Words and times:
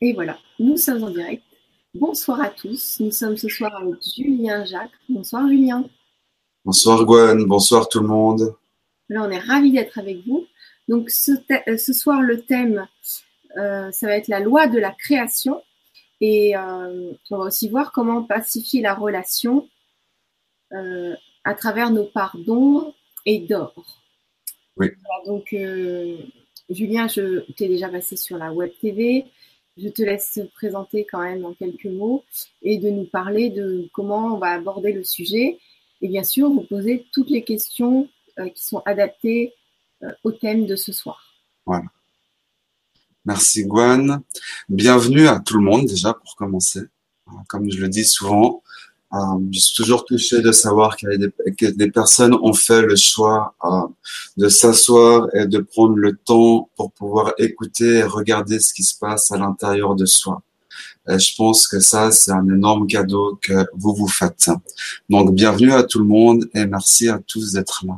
Et 0.00 0.12
voilà, 0.12 0.38
nous 0.60 0.76
sommes 0.76 1.02
en 1.02 1.10
direct. 1.10 1.42
Bonsoir 1.92 2.40
à 2.40 2.50
tous. 2.50 3.00
Nous 3.00 3.10
sommes 3.10 3.36
ce 3.36 3.48
soir 3.48 3.74
avec 3.74 3.96
Julien 4.14 4.64
Jacques. 4.64 4.92
Bonsoir 5.08 5.48
Julien. 5.48 5.84
Bonsoir 6.64 7.04
Gwen, 7.04 7.44
bonsoir 7.46 7.88
tout 7.88 7.98
le 7.98 8.06
monde. 8.06 8.54
Là, 9.08 9.24
on 9.24 9.30
est 9.30 9.40
ravis 9.40 9.72
d'être 9.72 9.98
avec 9.98 10.24
vous. 10.24 10.46
Donc 10.86 11.10
ce, 11.10 11.32
euh, 11.68 11.76
ce 11.76 11.92
soir, 11.92 12.20
le 12.22 12.42
thème, 12.42 12.86
euh, 13.56 13.90
ça 13.90 14.06
va 14.06 14.16
être 14.16 14.28
la 14.28 14.38
loi 14.38 14.68
de 14.68 14.78
la 14.78 14.92
création. 14.92 15.60
Et 16.20 16.56
euh, 16.56 17.12
on 17.30 17.38
va 17.38 17.44
aussi 17.46 17.68
voir 17.68 17.90
comment 17.90 18.22
pacifier 18.22 18.80
la 18.80 18.94
relation 18.94 19.68
à 21.44 21.54
travers 21.54 21.90
nos 21.90 22.04
parts 22.04 22.36
d'ombre 22.36 22.94
et 23.26 23.40
d'or. 23.40 23.74
Oui. 24.76 24.90
donc, 25.26 25.56
Julien, 26.68 27.08
je 27.08 27.40
t'ai 27.52 27.66
déjà 27.66 27.88
passé 27.88 28.16
sur 28.16 28.36
la 28.36 28.52
web 28.52 28.70
TV. 28.80 29.24
Je 29.80 29.88
te 29.88 30.02
laisse 30.02 30.32
te 30.32 30.40
présenter 30.40 31.06
quand 31.08 31.22
même 31.22 31.44
en 31.44 31.54
quelques 31.54 31.86
mots 31.86 32.24
et 32.62 32.78
de 32.78 32.90
nous 32.90 33.04
parler 33.04 33.50
de 33.50 33.88
comment 33.92 34.34
on 34.34 34.38
va 34.38 34.48
aborder 34.48 34.92
le 34.92 35.04
sujet. 35.04 35.58
Et 36.02 36.08
bien 36.08 36.24
sûr, 36.24 36.50
vous 36.50 36.62
poser 36.62 37.06
toutes 37.12 37.30
les 37.30 37.44
questions 37.44 38.08
euh, 38.38 38.48
qui 38.48 38.64
sont 38.64 38.82
adaptées 38.86 39.54
euh, 40.02 40.10
au 40.24 40.32
thème 40.32 40.66
de 40.66 40.74
ce 40.74 40.92
soir. 40.92 41.22
Voilà. 41.64 41.86
Merci 43.24 43.64
Gwen. 43.66 44.20
Bienvenue 44.68 45.28
à 45.28 45.38
tout 45.38 45.58
le 45.58 45.64
monde 45.64 45.86
déjà 45.86 46.12
pour 46.14 46.34
commencer. 46.34 46.80
Comme 47.46 47.70
je 47.70 47.80
le 47.80 47.88
dis 47.88 48.04
souvent, 48.04 48.62
je 49.12 49.58
suis 49.58 49.74
toujours 49.74 50.04
touché 50.04 50.42
de 50.42 50.52
savoir 50.52 50.96
que 50.96 51.70
des 51.70 51.90
personnes 51.90 52.34
ont 52.34 52.52
fait 52.52 52.82
le 52.82 52.96
choix 52.96 53.54
euh, 53.64 53.86
de 54.36 54.48
s'asseoir 54.48 55.28
et 55.34 55.46
de 55.46 55.58
prendre 55.58 55.96
le 55.96 56.14
temps 56.14 56.68
pour 56.76 56.92
pouvoir 56.92 57.32
écouter 57.38 57.98
et 57.98 58.02
regarder 58.02 58.60
ce 58.60 58.74
qui 58.74 58.82
se 58.82 58.98
passe 58.98 59.32
à 59.32 59.38
l'intérieur 59.38 59.94
de 59.94 60.04
soi. 60.04 60.42
Et 61.08 61.18
je 61.18 61.34
pense 61.36 61.66
que 61.66 61.80
ça, 61.80 62.10
c'est 62.10 62.32
un 62.32 62.44
énorme 62.44 62.86
cadeau 62.86 63.38
que 63.40 63.66
vous 63.72 63.94
vous 63.94 64.08
faites. 64.08 64.50
Donc, 65.08 65.34
bienvenue 65.34 65.72
à 65.72 65.82
tout 65.82 66.00
le 66.00 66.04
monde 66.04 66.48
et 66.54 66.66
merci 66.66 67.08
à 67.08 67.18
tous 67.18 67.52
d'être 67.52 67.84
là. 67.86 67.94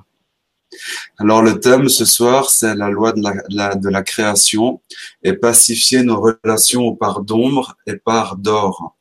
Alors, 1.18 1.42
le 1.42 1.58
thème 1.58 1.88
ce 1.88 2.04
soir, 2.04 2.50
c'est 2.50 2.76
la 2.76 2.88
loi 2.88 3.12
de 3.12 3.90
la, 3.90 4.02
création 4.02 4.80
et 5.24 5.32
pacifier 5.32 6.04
nos 6.04 6.20
relations 6.20 6.94
parts 6.94 7.22
d'ombre 7.22 7.76
et 7.88 7.96
parts 7.96 8.36
d'or 8.36 8.94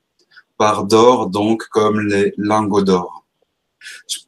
par 0.59 0.83
d'or, 0.83 1.29
donc 1.29 1.63
comme 1.69 2.01
les 2.01 2.33
lingots 2.37 2.83
d'or. 2.83 3.25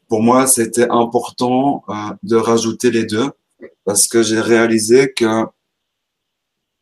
Pour 0.07 0.23
moi, 0.23 0.47
c'était 0.47 0.89
important 0.89 1.83
euh, 1.89 1.93
de 2.23 2.37
rajouter 2.37 2.89
les 2.89 3.03
deux 3.05 3.29
parce 3.83 4.07
que 4.07 4.23
j'ai 4.23 4.39
réalisé 4.39 5.11
que 5.11 5.45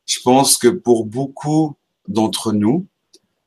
je 0.06 0.20
pense 0.24 0.56
que 0.58 0.68
pour 0.68 1.06
beaucoup 1.06 1.76
d'entre 2.08 2.54
nous, 2.54 2.86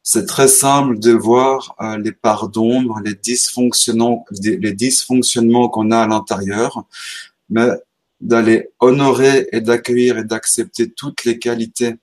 c'est 0.02 0.26
très 0.26 0.48
simple 0.48 0.98
de 0.98 1.12
voir 1.12 1.76
euh, 1.80 1.96
les 1.98 2.10
parts 2.10 2.48
d'ombre, 2.48 3.00
les 3.04 3.14
dysfonctionnements, 3.14 4.26
les 4.40 4.72
dysfonctionnements 4.72 5.68
qu'on 5.68 5.92
a 5.92 6.00
à 6.00 6.08
l'intérieur, 6.08 6.84
mais 7.48 7.68
d'aller 8.20 8.70
honorer 8.80 9.48
et 9.52 9.60
d'accueillir 9.60 10.18
et 10.18 10.24
d'accepter 10.24 10.90
toutes 10.90 11.24
les 11.24 11.38
qualités 11.38 11.94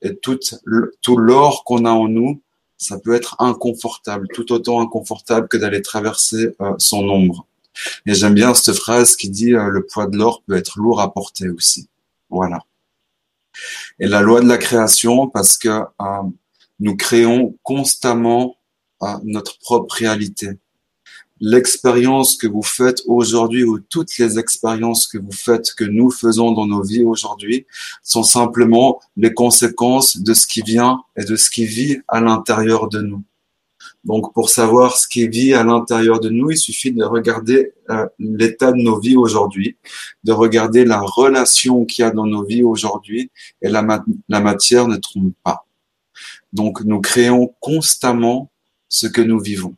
et 0.00 0.16
tout 0.16 1.16
l'or 1.18 1.64
qu'on 1.64 1.84
a 1.84 1.90
en 1.90 2.08
nous 2.08 2.40
ça 2.78 2.98
peut 2.98 3.14
être 3.14 3.36
inconfortable, 3.40 4.28
tout 4.32 4.52
autant 4.52 4.80
inconfortable 4.80 5.48
que 5.48 5.56
d'aller 5.56 5.82
traverser 5.82 6.54
euh, 6.60 6.74
son 6.78 7.08
ombre. 7.08 7.46
Et 8.06 8.14
j'aime 8.14 8.34
bien 8.34 8.54
cette 8.54 8.76
phrase 8.76 9.16
qui 9.16 9.28
dit 9.28 9.54
euh, 9.54 9.68
le 9.68 9.84
poids 9.84 10.06
de 10.06 10.16
l'or 10.16 10.42
peut 10.46 10.56
être 10.56 10.78
lourd 10.78 11.00
à 11.00 11.12
porter 11.12 11.48
aussi. 11.48 11.88
Voilà. 12.30 12.60
Et 13.98 14.06
la 14.06 14.22
loi 14.22 14.40
de 14.40 14.48
la 14.48 14.58
création, 14.58 15.28
parce 15.28 15.58
que 15.58 15.68
euh, 15.68 16.22
nous 16.80 16.96
créons 16.96 17.56
constamment 17.62 18.54
notre 19.22 19.60
propre 19.60 19.94
réalité 19.94 20.58
l'expérience 21.40 22.36
que 22.36 22.46
vous 22.46 22.62
faites 22.62 23.02
aujourd'hui 23.06 23.64
ou 23.64 23.78
toutes 23.78 24.18
les 24.18 24.38
expériences 24.38 25.06
que 25.06 25.18
vous 25.18 25.32
faites, 25.32 25.72
que 25.74 25.84
nous 25.84 26.10
faisons 26.10 26.52
dans 26.52 26.66
nos 26.66 26.82
vies 26.82 27.04
aujourd'hui, 27.04 27.66
sont 28.02 28.22
simplement 28.22 29.00
les 29.16 29.32
conséquences 29.32 30.18
de 30.18 30.34
ce 30.34 30.46
qui 30.46 30.62
vient 30.62 31.00
et 31.16 31.24
de 31.24 31.36
ce 31.36 31.50
qui 31.50 31.66
vit 31.66 31.98
à 32.08 32.20
l'intérieur 32.20 32.88
de 32.88 33.00
nous. 33.00 33.22
Donc, 34.04 34.32
pour 34.32 34.48
savoir 34.48 34.96
ce 34.96 35.06
qui 35.06 35.28
vit 35.28 35.54
à 35.54 35.64
l'intérieur 35.64 36.20
de 36.20 36.28
nous, 36.28 36.50
il 36.50 36.56
suffit 36.56 36.92
de 36.92 37.04
regarder 37.04 37.74
euh, 37.90 38.06
l'état 38.18 38.72
de 38.72 38.78
nos 38.78 38.98
vies 38.98 39.16
aujourd'hui, 39.16 39.76
de 40.24 40.32
regarder 40.32 40.84
la 40.84 41.00
relation 41.00 41.84
qu'il 41.84 42.02
y 42.02 42.06
a 42.06 42.10
dans 42.10 42.26
nos 42.26 42.44
vies 42.44 42.62
aujourd'hui, 42.62 43.30
et 43.60 43.68
la, 43.68 44.04
la 44.28 44.40
matière 44.40 44.88
ne 44.88 44.96
trompe 44.96 45.34
pas. 45.42 45.66
Donc, 46.52 46.82
nous 46.82 47.00
créons 47.00 47.54
constamment 47.60 48.50
ce 48.88 49.06
que 49.06 49.20
nous 49.20 49.40
vivons. 49.40 49.74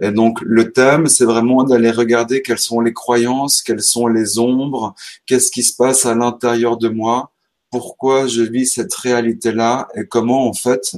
Et 0.00 0.10
donc 0.10 0.40
le 0.42 0.72
thème, 0.72 1.06
c'est 1.06 1.24
vraiment 1.24 1.64
d'aller 1.64 1.90
regarder 1.90 2.42
quelles 2.42 2.58
sont 2.58 2.80
les 2.80 2.92
croyances, 2.92 3.62
quelles 3.62 3.82
sont 3.82 4.06
les 4.06 4.38
ombres, 4.38 4.94
qu'est-ce 5.26 5.50
qui 5.50 5.62
se 5.62 5.74
passe 5.76 6.06
à 6.06 6.14
l'intérieur 6.14 6.76
de 6.76 6.88
moi, 6.88 7.32
pourquoi 7.70 8.26
je 8.26 8.42
vis 8.42 8.66
cette 8.66 8.94
réalité-là 8.94 9.88
et 9.94 10.06
comment 10.06 10.48
en 10.48 10.54
fait, 10.54 10.96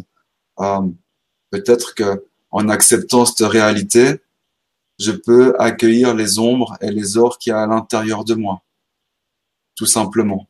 euh, 0.60 0.80
peut-être 1.50 1.94
que 1.94 2.24
en 2.50 2.68
acceptant 2.68 3.26
cette 3.26 3.46
réalité, 3.46 4.20
je 4.98 5.12
peux 5.12 5.54
accueillir 5.58 6.14
les 6.14 6.38
ombres 6.38 6.76
et 6.80 6.90
les 6.90 7.16
ors 7.16 7.38
qu'il 7.38 7.50
y 7.50 7.54
a 7.54 7.62
à 7.62 7.66
l'intérieur 7.66 8.24
de 8.24 8.34
moi, 8.34 8.62
tout 9.76 9.86
simplement. 9.86 10.48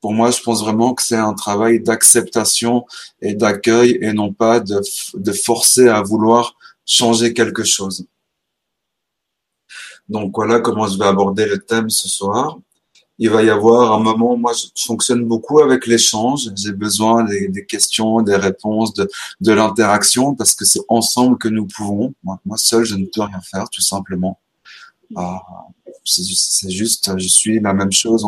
Pour 0.00 0.14
moi, 0.14 0.30
je 0.30 0.42
pense 0.42 0.62
vraiment 0.62 0.94
que 0.94 1.02
c'est 1.02 1.16
un 1.16 1.34
travail 1.34 1.80
d'acceptation 1.80 2.86
et 3.20 3.34
d'accueil 3.34 3.98
et 4.00 4.12
non 4.12 4.32
pas 4.32 4.58
de, 4.60 4.80
de 5.14 5.32
forcer 5.32 5.88
à 5.88 6.02
vouloir 6.02 6.56
changer 6.86 7.32
quelque 7.32 7.64
chose. 7.64 8.06
Donc 10.08 10.32
voilà 10.34 10.60
comment 10.60 10.86
je 10.86 10.98
vais 10.98 11.06
aborder 11.06 11.46
le 11.46 11.58
thème 11.58 11.88
ce 11.90 12.08
soir. 12.08 12.58
Il 13.18 13.30
va 13.30 13.42
y 13.42 13.50
avoir 13.50 13.92
un 13.92 14.00
moment, 14.00 14.36
moi 14.36 14.52
je 14.52 14.66
fonctionne 14.82 15.24
beaucoup 15.24 15.60
avec 15.60 15.86
l'échange, 15.86 16.48
j'ai 16.56 16.72
besoin 16.72 17.24
des, 17.24 17.64
questions, 17.66 18.20
des 18.20 18.36
réponses, 18.36 18.94
de, 18.94 19.08
de 19.40 19.52
l'interaction, 19.52 20.34
parce 20.34 20.54
que 20.54 20.64
c'est 20.64 20.80
ensemble 20.88 21.38
que 21.38 21.48
nous 21.48 21.66
pouvons. 21.66 22.14
Moi, 22.24 22.38
seul, 22.56 22.84
je 22.84 22.96
ne 22.96 23.06
peux 23.06 23.20
rien 23.22 23.40
faire, 23.40 23.68
tout 23.70 23.82
simplement. 23.82 24.40
Ah, 25.14 25.42
c'est 26.04 26.70
juste, 26.70 27.10
je 27.16 27.28
suis 27.28 27.60
la 27.60 27.74
même 27.74 27.92
chose, 27.92 28.26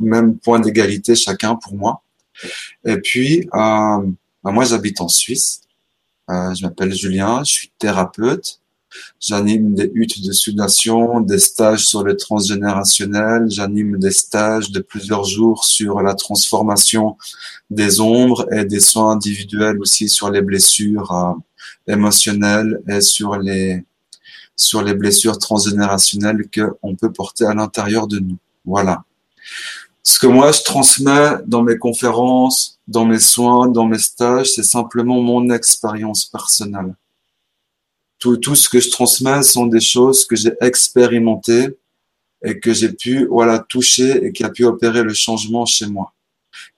même 0.00 0.38
point 0.38 0.60
d'égalité 0.60 1.14
chacun 1.14 1.56
pour 1.56 1.74
moi. 1.74 2.02
Et 2.84 2.96
puis, 2.98 3.48
euh, 3.54 4.06
bah, 4.42 4.52
moi 4.52 4.64
j'habite 4.64 5.00
en 5.00 5.08
Suisse, 5.08 5.60
euh, 6.30 6.54
je 6.54 6.64
m'appelle 6.64 6.92
Julien, 6.94 7.42
je 7.44 7.52
suis 7.52 7.72
thérapeute. 7.78 8.60
J'anime 9.20 9.74
des 9.74 9.90
huttes 9.94 10.24
de 10.24 10.32
sudation, 10.32 11.20
des 11.20 11.38
stages 11.38 11.84
sur 11.84 12.02
le 12.02 12.16
transgénérationnel, 12.16 13.46
j'anime 13.48 13.98
des 13.98 14.10
stages 14.10 14.70
de 14.70 14.80
plusieurs 14.80 15.24
jours 15.24 15.64
sur 15.64 16.00
la 16.00 16.14
transformation 16.14 17.16
des 17.68 18.00
ombres 18.00 18.46
et 18.52 18.64
des 18.64 18.80
soins 18.80 19.12
individuels 19.12 19.78
aussi 19.80 20.08
sur 20.08 20.30
les 20.30 20.40
blessures 20.40 21.12
euh, 21.12 21.32
émotionnelles 21.92 22.80
et 22.88 23.00
sur 23.00 23.36
les 23.36 23.84
sur 24.58 24.82
les 24.82 24.94
blessures 24.94 25.38
transgénérationnelles 25.38 26.48
que 26.48 26.72
on 26.82 26.96
peut 26.96 27.12
porter 27.12 27.44
à 27.44 27.52
l'intérieur 27.52 28.06
de 28.06 28.18
nous. 28.18 28.38
Voilà. 28.64 29.04
Ce 30.08 30.20
que 30.20 30.28
moi 30.28 30.52
je 30.52 30.62
transmets 30.62 31.32
dans 31.46 31.64
mes 31.64 31.78
conférences, 31.78 32.78
dans 32.86 33.04
mes 33.04 33.18
soins, 33.18 33.66
dans 33.66 33.86
mes 33.86 33.98
stages, 33.98 34.52
c'est 34.52 34.62
simplement 34.62 35.20
mon 35.20 35.50
expérience 35.50 36.26
personnelle. 36.26 36.94
Tout, 38.20 38.36
tout 38.36 38.54
ce 38.54 38.68
que 38.68 38.78
je 38.78 38.88
transmets 38.88 39.42
sont 39.42 39.66
des 39.66 39.80
choses 39.80 40.24
que 40.24 40.36
j'ai 40.36 40.52
expérimentées 40.60 41.76
et 42.44 42.60
que 42.60 42.72
j'ai 42.72 42.92
pu 42.92 43.26
voilà 43.26 43.58
toucher 43.58 44.24
et 44.24 44.32
qui 44.32 44.44
a 44.44 44.48
pu 44.48 44.64
opérer 44.64 45.02
le 45.02 45.12
changement 45.12 45.66
chez 45.66 45.86
moi. 45.86 46.14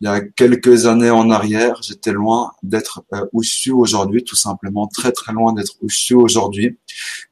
Il 0.00 0.06
y 0.06 0.08
a 0.08 0.22
quelques 0.22 0.86
années 0.86 1.10
en 1.10 1.28
arrière, 1.30 1.82
j'étais 1.82 2.12
loin 2.12 2.52
d'être 2.62 3.04
euh, 3.12 3.26
où 3.34 3.42
je 3.42 3.50
suis 3.50 3.70
aujourd'hui, 3.70 4.24
tout 4.24 4.36
simplement 4.36 4.86
très 4.86 5.12
très 5.12 5.34
loin 5.34 5.52
d'être 5.52 5.74
où 5.82 5.90
je 5.90 5.98
suis 5.98 6.14
aujourd'hui. 6.14 6.78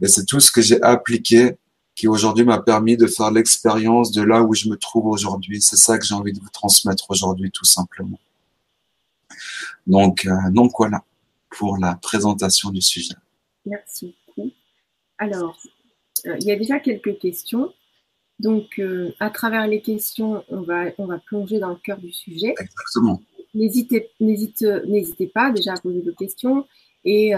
Et 0.02 0.08
c'est 0.08 0.26
tout 0.26 0.40
ce 0.40 0.52
que 0.52 0.60
j'ai 0.60 0.80
appliqué 0.82 1.56
qui 1.96 2.06
aujourd'hui 2.06 2.44
m'a 2.44 2.60
permis 2.60 2.96
de 2.96 3.06
faire 3.06 3.30
l'expérience 3.30 4.12
de 4.12 4.22
là 4.22 4.42
où 4.42 4.54
je 4.54 4.68
me 4.68 4.76
trouve 4.76 5.06
aujourd'hui. 5.06 5.62
C'est 5.62 5.76
ça 5.76 5.98
que 5.98 6.04
j'ai 6.04 6.14
envie 6.14 6.34
de 6.34 6.38
vous 6.38 6.50
transmettre 6.50 7.10
aujourd'hui, 7.10 7.50
tout 7.50 7.64
simplement. 7.64 8.20
Donc, 9.86 10.26
euh, 10.26 10.50
donc 10.50 10.72
voilà 10.78 11.02
pour 11.50 11.78
la 11.78 11.94
présentation 11.94 12.70
du 12.70 12.82
sujet. 12.82 13.14
Merci 13.64 14.14
beaucoup. 14.26 14.52
Alors, 15.16 15.58
euh, 16.26 16.36
il 16.38 16.46
y 16.46 16.52
a 16.52 16.56
déjà 16.56 16.78
quelques 16.80 17.18
questions. 17.18 17.72
Donc, 18.38 18.78
euh, 18.78 19.14
à 19.18 19.30
travers 19.30 19.66
les 19.66 19.80
questions, 19.80 20.44
on 20.50 20.60
va, 20.60 20.84
on 20.98 21.06
va 21.06 21.18
plonger 21.18 21.58
dans 21.58 21.70
le 21.70 21.76
cœur 21.76 21.96
du 21.96 22.12
sujet. 22.12 22.54
Exactement. 22.60 23.22
N'hésitez, 23.54 24.10
n'hésitez 24.20 25.28
pas 25.28 25.50
déjà 25.50 25.72
à 25.72 25.80
poser 25.80 26.02
vos 26.02 26.12
questions 26.12 26.66
et 27.06 27.32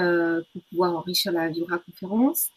pour 0.53 0.63
pouvoir 0.71 0.97
enrichir 0.97 1.31
la 1.31 1.49
Vibra 1.49 1.79
conférence. 1.79 2.49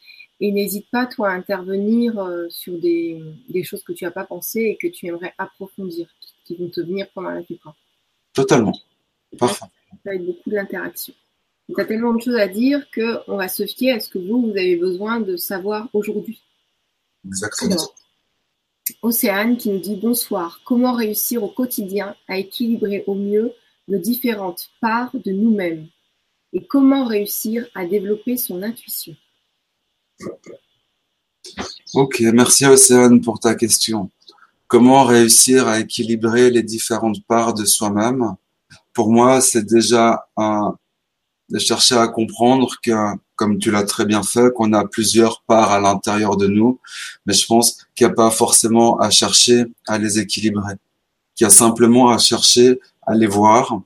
Et 0.44 0.52
n'hésite 0.52 0.90
pas, 0.90 1.06
toi, 1.06 1.30
à 1.30 1.34
intervenir 1.34 2.18
euh, 2.18 2.50
sur 2.50 2.78
des, 2.80 3.22
choses 3.64 3.84
que 3.84 3.94
tu 3.94 4.06
n'as 4.06 4.12
pas 4.12 4.26
pensées 4.26 4.62
et 4.62 4.76
que 4.76 4.92
tu 4.92 5.06
aimerais 5.06 5.36
approfondir, 5.38 6.08
qui 6.44 6.56
vont 6.56 6.68
te 6.68 6.82
venir 6.82 7.08
pendant 7.14 7.30
la 7.30 7.42
vibra. 7.42 7.76
Totalement. 8.34 8.74
Parfait. 9.38 9.66
Ça 9.92 9.98
va 10.04 10.16
être 10.16 10.26
beaucoup 10.26 10.50
d'interaction. 10.50 11.14
Tu 11.70 11.80
as 11.80 11.86
tellement 11.86 12.16
de 12.16 12.22
choses 12.22 12.38
à 12.38 12.48
dire 12.48 12.86
qu'on 12.92 13.38
va 13.38 13.48
se 13.48 13.68
fier 13.68 13.92
à 13.92 14.00
ce 14.00 14.10
que 14.10 14.18
vous, 14.18 14.42
vous 14.42 14.58
avez 14.58 14.78
besoin 14.78 15.20
de 15.20 15.38
savoir 15.38 15.88
aujourd'hui. 15.94 16.42
Exactement. 17.24 17.76
Océane 19.04 19.58
qui 19.58 19.70
nous 19.70 19.80
dit 19.80 19.96
bonsoir. 19.96 20.62
Comment 20.66 20.94
réussir 20.94 21.44
au 21.44 21.50
quotidien 21.50 22.16
à 22.28 22.40
équilibrer 22.40 23.04
au 23.06 23.14
mieux 23.14 23.54
nos 23.88 24.00
différentes 24.00 24.72
parts 24.82 25.12
de 25.14 25.32
nous-mêmes? 25.32 25.88
Et 26.52 26.66
comment 26.66 27.06
réussir 27.06 27.68
à 27.76 27.86
développer 27.86 28.38
son 28.38 28.64
intuition? 28.64 29.16
Ok, 31.94 32.22
merci 32.34 32.66
Océane 32.66 33.22
pour 33.22 33.40
ta 33.40 33.56
question. 33.56 34.10
Comment 34.68 35.04
réussir 35.04 35.68
à 35.68 35.80
équilibrer 35.80 36.50
les 36.50 36.64
différentes 36.64 37.26
parts 37.26 37.54
de 37.54 37.66
soi-même? 37.66 38.36
Pour 38.94 39.12
moi, 39.12 39.42
c'est 39.42 39.66
déjà 39.66 40.26
de 40.38 41.60
chercher 41.60 41.96
à 41.96 42.08
comprendre 42.08 42.78
que, 42.82 42.92
comme 43.36 43.58
tu 43.58 43.72
l'as 43.72 43.84
très 43.84 44.06
bien 44.06 44.24
fait, 44.24 44.54
qu'on 44.54 44.72
a 44.72 44.86
plusieurs 44.86 45.42
parts 45.42 45.72
à 45.72 45.80
l'intérieur 45.82 46.38
de 46.38 46.48
nous, 46.48 46.80
mais 47.26 47.34
je 47.34 47.46
pense 47.46 47.86
qu'il 47.96 48.08
n'y 48.08 48.14
a 48.14 48.16
pas 48.16 48.32
forcément 48.32 48.98
à 49.00 49.10
chercher 49.10 49.66
à 49.88 49.98
les 49.98 50.20
équilibrer, 50.20 50.76
qu'il 51.36 51.44
y 51.44 51.48
a 51.48 51.50
simplement 51.50 52.10
à 52.10 52.18
chercher 52.18 52.80
à 53.02 53.14
les 53.14 53.28
voir, 53.28 53.82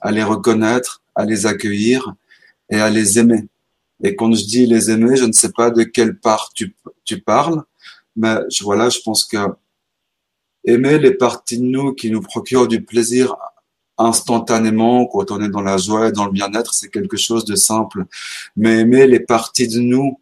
à 0.00 0.12
les 0.12 0.22
reconnaître, 0.22 1.02
à 1.16 1.24
les 1.24 1.46
accueillir 1.46 2.14
et 2.70 2.78
à 2.78 2.90
les 2.90 3.18
aimer. 3.18 3.48
Et 4.02 4.14
quand 4.14 4.32
je 4.32 4.44
dis 4.44 4.66
les 4.66 4.90
aimer, 4.90 5.16
je 5.16 5.24
ne 5.24 5.32
sais 5.32 5.52
pas 5.52 5.70
de 5.70 5.82
quelle 5.82 6.18
part 6.18 6.50
tu, 6.54 6.74
tu 7.04 7.20
parles, 7.20 7.62
mais 8.16 8.36
je, 8.50 8.62
voilà, 8.64 8.88
je 8.88 9.00
pense 9.00 9.24
que 9.24 9.38
aimer 10.64 10.98
les 10.98 11.12
parties 11.12 11.58
de 11.58 11.64
nous 11.64 11.94
qui 11.94 12.10
nous 12.10 12.20
procurent 12.20 12.68
du 12.68 12.84
plaisir 12.84 13.36
instantanément, 13.96 15.06
quand 15.06 15.30
on 15.30 15.42
est 15.42 15.48
dans 15.48 15.60
la 15.60 15.76
joie 15.76 16.08
et 16.08 16.12
dans 16.12 16.26
le 16.26 16.32
bien-être, 16.32 16.72
c'est 16.72 16.88
quelque 16.88 17.16
chose 17.16 17.44
de 17.44 17.56
simple. 17.56 18.04
Mais 18.56 18.80
aimer 18.80 19.06
les 19.06 19.20
parties 19.20 19.66
de 19.66 19.80
nous 19.80 20.20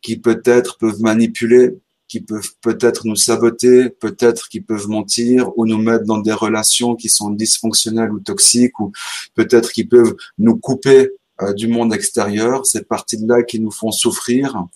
qui 0.00 0.16
peut-être 0.16 0.78
peuvent 0.78 1.00
manipuler, 1.00 1.76
qui 2.06 2.20
peuvent 2.20 2.52
peut-être 2.60 3.06
nous 3.06 3.16
saboter, 3.16 3.90
peut-être 3.90 4.48
qui 4.48 4.60
peuvent 4.60 4.88
mentir 4.88 5.50
ou 5.58 5.66
nous 5.66 5.78
mettre 5.78 6.04
dans 6.04 6.18
des 6.18 6.32
relations 6.32 6.94
qui 6.94 7.08
sont 7.08 7.30
dysfonctionnelles 7.30 8.12
ou 8.12 8.20
toxiques 8.20 8.78
ou 8.78 8.92
peut-être 9.34 9.72
qui 9.72 9.84
peuvent 9.84 10.14
nous 10.38 10.56
couper 10.56 11.10
du 11.56 11.68
monde 11.68 11.92
extérieur, 11.92 12.64
ces 12.64 12.82
parties-là 12.82 13.42
qui 13.42 13.60
nous 13.60 13.70
font 13.70 13.90
souffrir, 13.90 14.66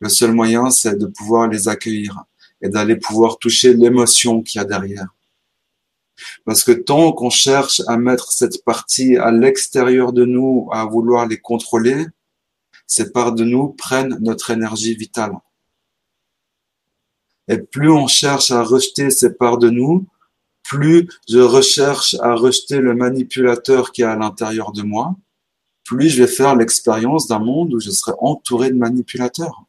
le 0.00 0.08
seul 0.08 0.32
moyen, 0.32 0.70
c'est 0.70 0.96
de 0.96 1.06
pouvoir 1.06 1.48
les 1.48 1.68
accueillir 1.68 2.24
et 2.60 2.68
d'aller 2.68 2.96
pouvoir 2.96 3.38
toucher 3.38 3.74
l'émotion 3.74 4.42
qu'il 4.42 4.60
y 4.60 4.62
a 4.62 4.64
derrière. 4.64 5.08
Parce 6.44 6.64
que 6.64 6.72
tant 6.72 7.12
qu'on 7.12 7.30
cherche 7.30 7.80
à 7.86 7.96
mettre 7.96 8.32
cette 8.32 8.64
partie 8.64 9.16
à 9.16 9.30
l'extérieur 9.30 10.12
de 10.12 10.24
nous, 10.24 10.68
à 10.72 10.84
vouloir 10.84 11.26
les 11.26 11.38
contrôler, 11.38 12.06
ces 12.86 13.12
parts 13.12 13.32
de 13.32 13.44
nous 13.44 13.68
prennent 13.68 14.18
notre 14.20 14.50
énergie 14.50 14.94
vitale. 14.94 15.32
Et 17.46 17.58
plus 17.58 17.90
on 17.90 18.06
cherche 18.06 18.50
à 18.50 18.62
rejeter 18.62 19.10
ces 19.10 19.34
parts 19.34 19.58
de 19.58 19.70
nous, 19.70 20.06
plus 20.62 21.08
je 21.28 21.38
recherche 21.38 22.14
à 22.20 22.34
rejeter 22.34 22.78
le 22.78 22.94
manipulateur 22.94 23.92
qui 23.92 24.02
est 24.02 24.06
à 24.06 24.16
l'intérieur 24.16 24.72
de 24.72 24.82
moi, 24.82 25.16
plus 25.88 26.10
je 26.10 26.22
vais 26.22 26.28
faire 26.28 26.54
l'expérience 26.54 27.28
d'un 27.28 27.38
monde 27.38 27.72
où 27.72 27.80
je 27.80 27.90
serai 27.90 28.12
entouré 28.18 28.68
de 28.70 28.76
manipulateurs. 28.76 29.64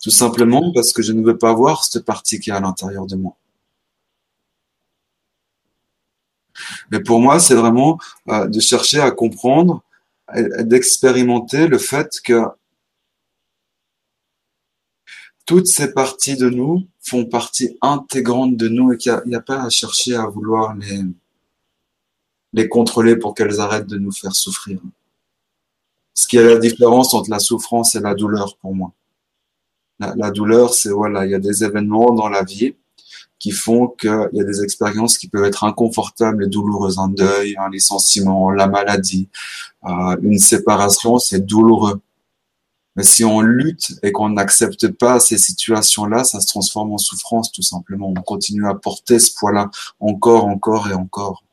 Tout 0.00 0.10
simplement 0.10 0.72
parce 0.72 0.92
que 0.92 1.02
je 1.02 1.12
ne 1.12 1.22
veux 1.22 1.36
pas 1.36 1.52
voir 1.52 1.84
cette 1.84 2.04
partie 2.04 2.38
qui 2.38 2.50
est 2.50 2.52
à 2.52 2.60
l'intérieur 2.60 3.06
de 3.06 3.16
moi. 3.16 3.36
Mais 6.92 7.00
pour 7.00 7.18
moi, 7.20 7.40
c'est 7.40 7.56
vraiment 7.56 7.98
euh, 8.28 8.46
de 8.46 8.60
chercher 8.60 9.00
à 9.00 9.10
comprendre 9.10 9.82
d'expérimenter 10.60 11.66
le 11.66 11.78
fait 11.78 12.20
que 12.22 12.44
toutes 15.44 15.66
ces 15.66 15.92
parties 15.92 16.36
de 16.36 16.48
nous 16.48 16.86
font 17.00 17.24
partie 17.24 17.76
intégrante 17.82 18.56
de 18.56 18.68
nous 18.68 18.92
et 18.92 18.96
qu'il 18.96 19.20
n'y 19.26 19.34
a, 19.34 19.40
pas 19.40 19.64
à 19.64 19.70
chercher 19.70 20.14
à 20.14 20.26
vouloir 20.26 20.76
les, 20.76 21.02
les 22.52 22.68
contrôler 22.68 23.16
pour 23.16 23.34
qu'elles 23.34 23.60
arrêtent 23.60 23.86
de 23.86 23.98
nous 23.98 24.12
faire 24.12 24.34
souffrir. 24.34 24.80
Ce 26.14 26.26
qui 26.26 26.36
est 26.36 26.44
la 26.44 26.58
différence 26.58 27.14
entre 27.14 27.30
la 27.30 27.38
souffrance 27.38 27.94
et 27.94 28.00
la 28.00 28.14
douleur 28.14 28.56
pour 28.58 28.74
moi. 28.74 28.92
La, 29.98 30.30
douleur, 30.30 30.72
c'est 30.72 30.88
voilà, 30.88 31.26
il 31.26 31.32
y 31.32 31.34
a 31.34 31.38
des 31.38 31.62
événements 31.62 32.14
dans 32.14 32.28
la 32.28 32.42
vie 32.42 32.74
qui 33.38 33.50
font 33.50 33.88
qu'il 33.88 34.28
y 34.32 34.40
a 34.40 34.44
des 34.44 34.62
expériences 34.62 35.18
qui 35.18 35.28
peuvent 35.28 35.44
être 35.44 35.64
inconfortables 35.64 36.44
et 36.44 36.46
douloureuses. 36.46 36.98
Un 36.98 37.08
deuil, 37.08 37.54
un 37.58 37.68
licenciement, 37.68 38.50
la 38.50 38.66
maladie, 38.66 39.28
euh, 39.84 40.16
une 40.22 40.38
séparation, 40.38 41.18
c'est 41.18 41.44
douloureux. 41.44 42.00
Mais 42.96 43.02
si 43.02 43.24
on 43.24 43.40
lutte 43.40 43.92
et 44.02 44.10
qu'on 44.10 44.30
n'accepte 44.30 44.88
pas 44.88 45.20
ces 45.20 45.38
situations-là, 45.38 46.24
ça 46.24 46.40
se 46.40 46.46
transforme 46.46 46.92
en 46.92 46.98
souffrance 46.98 47.52
tout 47.52 47.62
simplement. 47.62 48.08
On 48.08 48.22
continue 48.22 48.66
à 48.66 48.74
porter 48.74 49.18
ce 49.18 49.34
poids-là 49.34 49.70
encore, 50.00 50.46
encore 50.46 50.88
et 50.88 50.94
encore. 50.94 51.44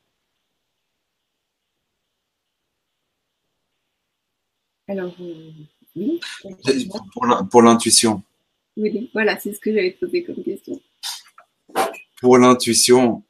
Alors, 4.88 5.14
euh, 5.20 5.52
oui. 5.96 6.20
Pour 7.52 7.62
l'intuition. 7.62 8.24
Oui, 8.78 9.10
voilà, 9.14 9.40
c'est 9.40 9.54
ce 9.54 9.60
que 9.60 9.74
j'avais 9.74 9.92
posé 9.92 10.24
comme 10.24 10.44
question. 10.44 10.80
Pour 12.22 12.38
l'intuition, 12.38 13.24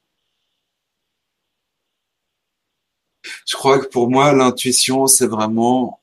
je 3.45 3.55
crois 3.55 3.79
que 3.79 3.87
pour 3.87 4.09
moi, 4.09 4.33
l'intuition, 4.33 5.07
c'est 5.07 5.27
vraiment 5.27 6.01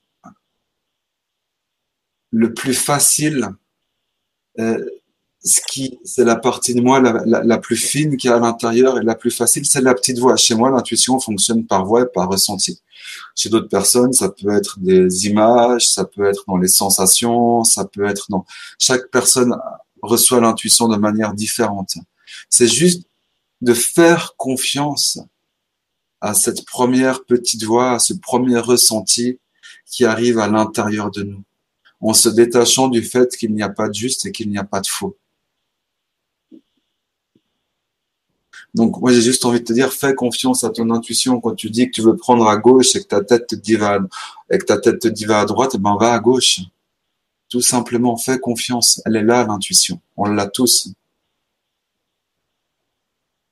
le 2.30 2.52
plus 2.52 2.74
facile. 2.74 3.48
Euh, 4.58 4.84
ce 5.44 5.61
qui, 5.69 5.99
c'est 6.05 6.25
la 6.25 6.37
partie 6.37 6.75
de 6.75 6.81
moi 6.81 7.00
la, 7.00 7.58
plus 7.58 7.76
fine 7.76 8.17
qui 8.17 8.29
est 8.29 8.32
à 8.32 8.38
l'intérieur 8.38 8.99
et 8.99 9.02
la 9.02 9.14
plus 9.14 9.31
facile, 9.31 9.67
c'est 9.67 9.82
la 9.82 9.94
petite 9.94 10.19
voix. 10.19 10.37
Chez 10.37 10.55
moi, 10.55 10.70
l'intuition 10.70 11.20
fonctionne 11.20 11.67
par 11.67 11.85
voix 11.85 12.02
et 12.02 12.06
par 12.06 12.31
ressenti. 12.31 12.81
Chez 13.35 13.50
d'autres 13.50 13.69
personnes, 13.69 14.14
ça 14.14 14.31
peut 14.31 14.50
être 14.50 14.79
des 14.81 15.26
images, 15.26 15.87
ça 15.87 16.06
peut 16.06 16.25
être 16.25 16.44
dans 16.49 16.56
les 16.56 16.69
sensations, 16.69 17.62
ça 17.62 17.85
peut 17.85 18.06
être 18.06 18.26
dans... 18.31 18.46
Chaque 18.79 19.11
personne 19.11 19.55
reçoit 20.00 20.41
l'intuition 20.41 20.88
de 20.88 20.96
manière 20.96 21.35
différente. 21.35 21.94
C'est 22.49 22.69
juste 22.69 23.02
de 23.61 23.75
faire 23.75 24.35
confiance 24.38 25.19
à 26.22 26.32
cette 26.32 26.65
première 26.65 27.22
petite 27.24 27.65
voix, 27.65 27.93
à 27.93 27.98
ce 27.98 28.15
premier 28.15 28.58
ressenti 28.58 29.39
qui 29.86 30.06
arrive 30.06 30.39
à 30.39 30.48
l'intérieur 30.48 31.10
de 31.10 31.22
nous, 31.22 31.43
en 32.01 32.15
se 32.15 32.31
détachant 32.31 32.89
du 32.89 33.03
fait 33.03 33.36
qu'il 33.36 33.53
n'y 33.53 33.63
a 33.63 33.69
pas 33.69 33.89
de 33.89 33.94
juste 33.94 34.24
et 34.24 34.32
qu'il 34.32 34.48
n'y 34.48 34.56
a 34.56 34.65
pas 34.65 34.81
de 34.81 34.86
faux. 34.86 35.19
Donc, 38.74 39.00
moi, 39.00 39.12
j'ai 39.12 39.22
juste 39.22 39.44
envie 39.44 39.60
de 39.60 39.64
te 39.64 39.72
dire, 39.72 39.93
fais 39.93 40.14
confiance 40.14 40.64
à 40.64 40.70
ton 40.70 40.90
intuition. 40.90 41.40
Quand 41.40 41.54
tu 41.54 41.70
dis 41.70 41.86
que 41.86 41.93
tu 41.93 42.02
veux 42.02 42.16
prendre 42.16 42.48
à 42.48 42.56
gauche 42.56 42.96
et 42.96 43.00
que 43.00 43.06
ta 43.06 43.22
tête 43.22 43.46
te 43.46 43.54
dit 43.54 43.76
va, 43.76 44.00
et 44.50 44.58
que 44.58 44.64
ta 44.64 44.78
tête 44.78 44.98
te 44.98 45.08
dit 45.08 45.24
va 45.24 45.40
à 45.40 45.44
droite, 45.44 45.72
eh 45.74 45.78
ben, 45.78 45.96
va 45.98 46.12
à 46.12 46.19
gauche. 46.19 46.60
Tout 47.48 47.60
simplement, 47.60 48.16
fais 48.16 48.38
confiance. 48.40 49.00
Elle 49.06 49.16
est 49.16 49.22
là, 49.22 49.44
l'intuition. 49.44 50.00
On 50.16 50.24
l'a 50.26 50.48
tous. 50.48 50.88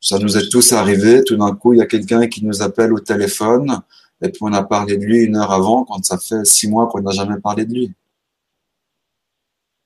Ça 0.01 0.19
nous 0.19 0.37
est 0.37 0.49
tous 0.49 0.73
arrivé. 0.73 1.23
Tout 1.23 1.37
d'un 1.37 1.55
coup, 1.55 1.73
il 1.73 1.79
y 1.79 1.83
a 1.83 1.87
quelqu'un 1.87 2.27
qui 2.27 2.45
nous 2.45 2.61
appelle 2.61 2.93
au 2.93 2.99
téléphone 2.99 3.81
et 4.23 4.29
puis 4.29 4.41
on 4.43 4.53
a 4.53 4.63
parlé 4.63 4.97
de 4.97 5.05
lui 5.05 5.19
une 5.25 5.37
heure 5.37 5.51
avant 5.51 5.85
quand 5.85 6.05
ça 6.05 6.17
fait 6.17 6.45
six 6.45 6.69
mois 6.69 6.89
qu'on 6.89 7.01
n'a 7.03 7.11
jamais 7.11 7.41
parlé 7.41 7.65
de 7.65 7.75
lui. 7.75 7.93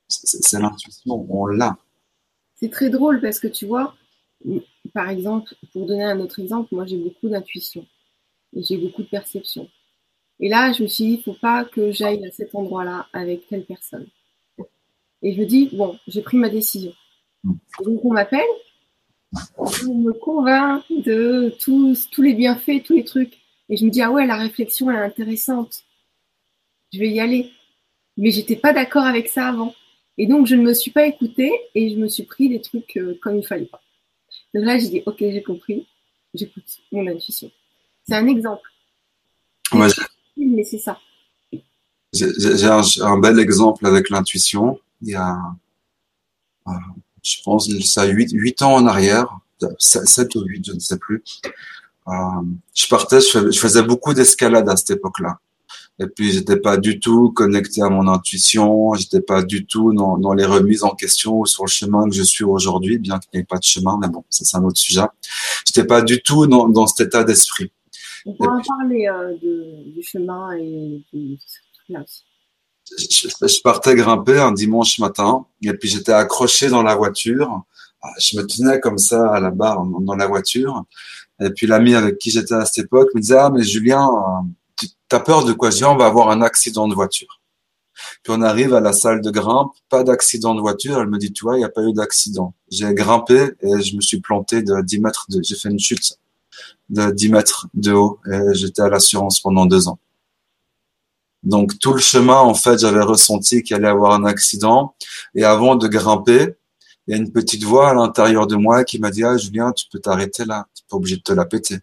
C'est 0.09 0.59
l'intuition. 0.61 1.27
On 1.29 1.47
l'a. 1.47 1.77
C'est 2.55 2.71
très 2.71 2.91
drôle 2.91 3.21
parce 3.21 3.41
que 3.41 3.49
tu 3.49 3.67
vois, 3.67 3.95
par 4.93 5.11
exemple, 5.11 5.55
pour 5.73 5.87
donner 5.87 6.05
un 6.05 6.21
autre 6.21 6.41
exemple, 6.41 6.75
moi 6.75 6.87
j'ai 6.87 6.97
beaucoup 6.97 7.29
d'intuition 7.29 7.87
et 8.55 8.63
j'ai 8.63 8.77
beaucoup 8.77 9.03
de 9.03 9.09
perception. 9.09 9.69
Et 10.41 10.49
là, 10.49 10.73
je 10.73 10.83
me 10.83 10.89
suis 10.89 11.05
dit, 11.05 11.11
il 11.13 11.19
ne 11.19 11.23
faut 11.23 11.41
pas 11.41 11.65
que 11.65 11.93
j'aille 11.93 12.25
à 12.27 12.31
cet 12.31 12.55
endroit-là 12.55 13.07
avec 13.13 13.49
telle 13.49 13.65
personne. 13.65 14.07
Et 15.23 15.33
je 15.33 15.41
me 15.41 15.47
dis, 15.47 15.71
bon, 15.73 15.99
j'ai 16.07 16.23
pris 16.23 16.37
ma 16.37 16.49
décision. 16.49 16.93
donc 17.45 18.05
on 18.05 18.13
m'appelle, 18.13 18.41
on 19.59 19.95
me 19.95 20.13
convainc 20.13 20.85
de 20.91 21.55
tous, 21.59 22.09
tous 22.11 22.23
les 22.23 22.35
bienfaits, 22.35 22.83
tous 22.85 22.95
les 22.95 23.05
trucs. 23.05 23.39
Et 23.69 23.77
je 23.77 23.85
me 23.85 23.91
dis, 23.91 24.03
ah 24.03 24.11
ouais, 24.11 24.27
la 24.27 24.37
réflexion, 24.37 24.91
elle 24.91 24.97
est 24.97 25.01
intéressante. 25.01 25.85
Je 26.93 26.99
vais 26.99 27.11
y 27.11 27.21
aller. 27.21 27.51
Mais 28.17 28.31
j'étais 28.31 28.57
pas 28.57 28.73
d'accord 28.73 29.05
avec 29.05 29.29
ça 29.29 29.49
avant. 29.49 29.75
Et 30.19 30.27
donc, 30.27 30.47
je 30.47 30.55
ne 30.55 30.63
me 30.63 30.73
suis 30.73 30.91
pas 30.91 31.07
écoutée 31.07 31.53
et 31.75 31.91
je 31.91 31.97
me 31.97 32.09
suis 32.09 32.23
pris 32.23 32.49
des 32.49 32.61
trucs 32.61 32.97
euh, 32.97 33.19
comme 33.21 33.37
il 33.37 33.47
fallait 33.47 33.67
pas. 33.67 33.83
Donc 34.57 34.65
là, 34.65 34.79
j'ai 34.79 34.89
dit, 34.89 35.03
ok, 35.05 35.17
j'ai 35.19 35.43
compris, 35.43 35.87
j'écoute 36.33 36.65
mon 36.91 37.07
intuition. 37.07 37.51
C'est 38.09 38.15
un 38.15 38.27
exemple. 38.27 38.67
mais 39.75 40.65
c'est 40.65 40.79
ça. 40.79 40.99
J'ai 42.15 43.03
un, 43.03 43.19
bel 43.19 43.39
exemple 43.39 43.85
avec 43.85 44.09
l'intuition. 44.09 44.81
Il 45.03 45.11
y 45.11 45.15
a, 45.15 45.37
euh, 46.69 46.73
je 47.23 47.37
pense, 47.45 47.69
ça 47.85 48.07
8, 48.07 48.31
8 48.33 48.63
ans 48.63 48.77
en 48.77 48.87
arrière, 48.87 49.29
7 49.79 50.35
ou 50.37 50.41
8, 50.41 50.69
je 50.69 50.73
ne 50.73 50.79
sais 50.79 50.97
plus. 50.97 51.23
Euh, 52.09 52.13
je 52.75 52.87
partais, 52.89 53.21
je 53.21 53.59
faisais 53.59 53.83
beaucoup 53.83 54.15
d'escalade 54.15 54.71
à 54.71 54.77
cette 54.77 54.93
époque-là. 54.97 55.39
Et 55.99 56.07
puis 56.07 56.31
j'étais 56.31 56.59
pas 56.59 56.77
du 56.77 57.01
tout 57.01 57.31
connecté 57.33 57.81
à 57.81 57.89
mon 57.89 58.07
intuition, 58.07 58.93
j'étais 58.95 59.23
pas 59.23 59.43
du 59.43 59.65
tout 59.65 59.95
dans, 59.95 60.19
dans, 60.19 60.35
les 60.35 60.45
remises 60.45 60.85
en 60.85 60.95
question 60.95 61.41
ou 61.41 61.47
sur 61.47 61.65
le 61.65 61.71
chemin 61.71 62.07
que 62.09 62.15
je 62.15 62.23
suis 62.23 62.45
aujourd'hui, 62.45 62.99
bien 62.99 63.19
qu'il 63.19 63.31
n'y 63.35 63.41
ait 63.41 63.45
pas 63.45 63.57
de 63.57 63.65
chemin, 63.65 63.99
mais 64.01 64.09
bon, 64.09 64.23
ça 64.29 64.45
c'est 64.45 64.59
un 64.59 64.65
autre 64.65 64.77
sujet. 64.77 65.07
J'étais 65.67 65.87
pas 65.87 66.03
du 66.03 66.21
tout 66.21 66.47
dans, 66.47 66.69
dans 66.69 66.87
cet 66.87 67.09
état 67.09 67.25
d'esprit. 67.25 67.73
On 68.27 68.35
peut 68.35 68.45
en 68.45 68.61
parler 68.61 69.09
euh, 69.09 69.37
de, 69.43 69.95
du 69.95 70.03
chemin 70.03 70.53
et 70.57 71.03
du. 71.13 71.39
Je, 71.89 73.29
je, 73.41 73.63
partais 73.63 73.95
grimper 73.95 74.39
un 74.39 74.53
dimanche 74.53 74.99
matin 74.99 75.47
et 75.63 75.73
puis 75.73 75.89
j'étais 75.89 76.13
accroché 76.13 76.69
dans 76.69 76.83
la 76.83 76.95
voiture. 76.95 77.63
Je 78.19 78.37
me 78.37 78.45
tenais 78.45 78.81
comme 78.81 78.99
ça 78.99 79.35
à 79.35 79.41
la 79.41 79.51
barre 79.51 79.85
dans 79.85 80.15
la 80.15 80.27
voiture. 80.27 80.85
Et 81.41 81.51
puis 81.51 81.67
l'ami 81.67 81.95
avec 81.95 82.19
qui 82.19 82.31
j'étais 82.31 82.55
à 82.55 82.65
cette 82.65 82.87
époque 82.87 83.09
me 83.15 83.21
disait 83.21 83.39
ah 83.39 83.51
mais 83.51 83.63
Julien 83.63 84.09
euh, 84.09 84.43
T'as 85.09 85.21
peur 85.21 85.45
de 85.45 85.53
quoi? 85.53 85.71
Dis, 85.71 85.85
on 85.85 85.97
va 85.97 86.07
avoir 86.07 86.31
un 86.31 86.43
accident 86.43 86.89
de 86.89 86.95
voiture. 86.95 87.41
Puis 88.23 88.33
on 88.37 88.43
arrive 88.43 88.75
à 88.75 88.81
la 88.81 88.93
salle 88.93 89.21
de 89.21 89.31
grimpe, 89.31 89.73
pas 89.89 90.05
d'accident 90.05 90.55
de 90.55 90.61
voiture. 90.61 91.01
Elle 91.01 91.09
me 91.09 91.19
dit, 91.19 91.33
tu 91.33 91.45
vois, 91.45 91.57
il 91.57 91.59
n'y 91.59 91.65
a 91.65 91.69
pas 91.69 91.83
eu 91.83 91.93
d'accident. 91.93 92.55
J'ai 92.71 92.93
grimpé 92.93 93.53
et 93.61 93.81
je 93.81 93.97
me 93.97 94.01
suis 94.01 94.21
planté 94.21 94.63
de 94.63 94.81
10 94.83 95.01
mètres 95.01 95.27
de, 95.31 95.41
j'ai 95.43 95.55
fait 95.55 95.71
une 95.71 95.79
chute 95.79 96.19
de 96.91 97.11
10 97.11 97.29
mètres 97.31 97.69
de 97.75 97.93
haut 97.93 98.21
et 98.31 98.55
j'étais 98.55 98.83
à 98.83 98.89
l'assurance 98.89 99.41
pendant 99.41 99.67
deux 99.67 99.89
ans. 99.89 99.99
Donc 101.43 101.79
tout 101.79 101.93
le 101.93 102.01
chemin, 102.01 102.39
en 102.39 102.55
fait, 102.55 102.79
j'avais 102.79 103.03
ressenti 103.03 103.63
qu'il 103.63 103.77
allait 103.77 103.89
avoir 103.89 104.13
un 104.13 104.25
accident. 104.25 104.95
Et 105.35 105.45
avant 105.45 105.77
de 105.77 105.87
grimper, 105.87 106.57
il 107.07 107.13
y 107.13 107.15
a 107.15 107.19
une 107.19 107.31
petite 107.31 107.63
voix 107.63 107.91
à 107.91 107.95
l'intérieur 107.95 108.47
de 108.49 108.57
moi 108.57 108.83
qui 108.85 108.99
m'a 108.99 109.11
dit, 109.11 109.23
ah, 109.23 109.37
Julien, 109.37 109.73
tu 109.73 109.87
peux 109.91 110.01
t'arrêter 110.01 110.45
là. 110.45 110.67
Tu 110.75 110.83
n'es 110.83 110.87
pas 110.91 110.97
obligé 110.97 111.17
de 111.17 111.23
te 111.23 111.33
la 111.33 111.45
péter. 111.45 111.79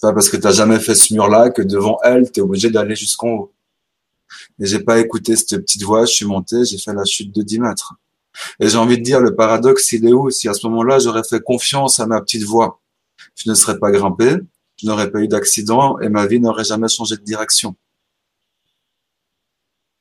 C'est 0.00 0.06
pas 0.06 0.14
parce 0.14 0.30
que 0.30 0.38
tu 0.38 0.44
n'as 0.44 0.52
jamais 0.52 0.80
fait 0.80 0.94
ce 0.94 1.12
mur-là 1.12 1.50
que 1.50 1.60
devant 1.60 1.98
elle, 2.02 2.32
tu 2.32 2.40
es 2.40 2.42
obligé 2.42 2.70
d'aller 2.70 2.96
jusqu'en 2.96 3.28
haut. 3.32 3.52
Et 4.58 4.64
j'ai 4.64 4.78
pas 4.78 4.98
écouté 4.98 5.36
cette 5.36 5.60
petite 5.60 5.82
voix, 5.82 6.06
je 6.06 6.12
suis 6.12 6.24
monté, 6.24 6.64
j'ai 6.64 6.78
fait 6.78 6.94
la 6.94 7.04
chute 7.04 7.34
de 7.34 7.42
10 7.42 7.58
mètres. 7.58 7.92
Et 8.60 8.70
j'ai 8.70 8.78
envie 8.78 8.96
de 8.96 9.02
dire, 9.02 9.20
le 9.20 9.36
paradoxe, 9.36 9.92
il 9.92 10.06
est 10.06 10.12
où? 10.14 10.30
Si 10.30 10.48
à 10.48 10.54
ce 10.54 10.66
moment-là, 10.68 11.00
j'aurais 11.00 11.22
fait 11.22 11.40
confiance 11.40 12.00
à 12.00 12.06
ma 12.06 12.22
petite 12.22 12.44
voix, 12.44 12.80
je 13.34 13.50
ne 13.50 13.54
serais 13.54 13.78
pas 13.78 13.90
grimpé, 13.90 14.36
je 14.76 14.86
n'aurais 14.86 15.10
pas 15.10 15.20
eu 15.20 15.28
d'accident 15.28 15.98
et 15.98 16.08
ma 16.08 16.26
vie 16.26 16.40
n'aurait 16.40 16.64
jamais 16.64 16.88
changé 16.88 17.18
de 17.18 17.22
direction. 17.22 17.76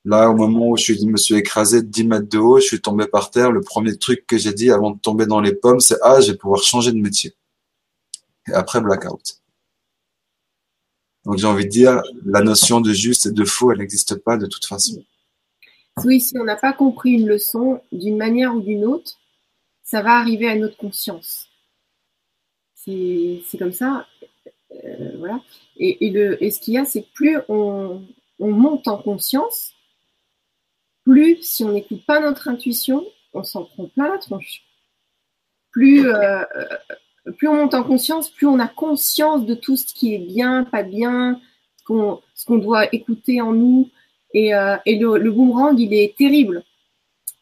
Là, 0.05 0.29
au 0.29 0.33
moment 0.33 0.69
où 0.69 0.77
je 0.77 0.93
me 0.93 1.17
suis 1.17 1.35
écrasé 1.35 1.81
de 1.81 1.87
10 1.87 2.03
mètres 2.05 2.29
de 2.29 2.37
haut, 2.37 2.61
je 2.61 2.67
suis 2.67 2.79
tombé 2.79 3.05
par 3.05 3.31
terre, 3.31 3.51
le 3.51 3.59
premier 3.59 3.97
truc 3.97 4.25
que 4.25 4.37
j'ai 4.37 4.53
dit 4.53 4.71
avant 4.71 4.91
de 4.91 4.99
tomber 4.99 5.25
dans 5.25 5.41
les 5.41 5.53
pommes, 5.53 5.81
c'est 5.81 5.97
«Ah, 6.03 6.21
je 6.21 6.31
vais 6.31 6.37
pouvoir 6.37 6.63
changer 6.63 6.93
de 6.93 7.01
métier». 7.01 7.35
Et 8.47 8.53
après, 8.53 8.79
blackout. 8.79 9.38
Donc 11.29 11.37
j'ai 11.37 11.45
envie 11.45 11.65
de 11.65 11.69
dire, 11.69 12.01
la 12.25 12.41
notion 12.41 12.81
de 12.81 12.91
juste 12.91 13.27
et 13.27 13.31
de 13.31 13.45
faux, 13.45 13.71
elle 13.71 13.77
n'existe 13.77 14.15
pas 14.15 14.35
de 14.35 14.47
toute 14.47 14.65
façon. 14.65 15.05
Oui, 16.03 16.19
si 16.19 16.35
on 16.39 16.43
n'a 16.43 16.55
pas 16.55 16.73
compris 16.73 17.11
une 17.11 17.27
leçon 17.27 17.83
d'une 17.91 18.17
manière 18.17 18.55
ou 18.55 18.61
d'une 18.61 18.83
autre, 18.83 19.11
ça 19.83 20.01
va 20.01 20.13
arriver 20.13 20.49
à 20.49 20.55
notre 20.55 20.75
conscience. 20.75 21.47
C'est 22.73 23.43
comme 23.59 23.73
ça. 23.73 24.07
Euh, 24.71 25.17
voilà. 25.19 25.39
Et, 25.77 25.99
ce 26.49 26.59
qu'il 26.59 26.73
y 26.73 26.79
a, 26.79 26.85
c'est 26.85 27.03
que 27.03 27.13
plus 27.13 27.37
on, 27.47 28.01
monte 28.39 28.87
en 28.87 28.97
conscience, 28.97 29.75
plus 31.03 31.43
si 31.43 31.63
on 31.63 31.73
n'écoute 31.73 32.03
pas 32.07 32.19
notre 32.21 32.47
intuition, 32.47 33.05
on 33.33 33.43
s'en 33.43 33.65
prend 33.65 33.85
plein 33.85 34.09
la 34.09 34.17
tronche. 34.17 34.63
Plus, 35.69 36.09
euh, 36.09 36.43
plus 37.37 37.47
on 37.47 37.55
monte 37.55 37.73
en 37.73 37.83
conscience, 37.83 38.29
plus 38.29 38.47
on 38.47 38.59
a 38.59 38.67
conscience 38.67 39.45
de 39.45 39.55
tout 39.55 39.75
ce 39.75 39.85
qui 39.93 40.13
est 40.13 40.19
bien, 40.19 40.63
pas 40.63 40.83
bien, 40.83 41.39
ce 41.87 42.45
qu'on 42.45 42.57
doit 42.57 42.93
écouter 42.93 43.41
en 43.41 43.53
nous. 43.53 43.89
Et, 44.33 44.53
euh, 44.53 44.77
le, 44.85 45.31
boomerang, 45.31 45.77
il 45.79 45.93
est 45.93 46.15
terrible. 46.17 46.63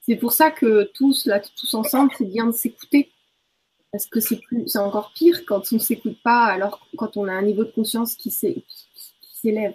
C'est 0.06 0.16
pour 0.16 0.32
ça 0.32 0.52
que 0.52 0.90
tous, 0.94 1.26
là, 1.26 1.40
tous 1.40 1.74
ensemble, 1.74 2.12
c'est 2.18 2.26
bien 2.26 2.46
de 2.48 2.52
s'écouter. 2.52 3.12
Parce 3.92 4.06
que 4.06 4.20
c'est 4.20 4.38
plus, 4.38 4.76
encore 4.76 5.12
pire 5.14 5.46
quand 5.46 5.62
on 5.72 5.76
ne 5.76 5.82
s'écoute 5.82 6.18
pas, 6.24 6.46
alors 6.46 6.88
quand 6.98 7.18
on 7.18 7.28
a 7.28 7.34
un 7.34 7.42
niveau 7.42 7.64
de 7.64 7.72
conscience 7.72 8.16
qui 8.16 8.32
s'élève, 8.32 9.74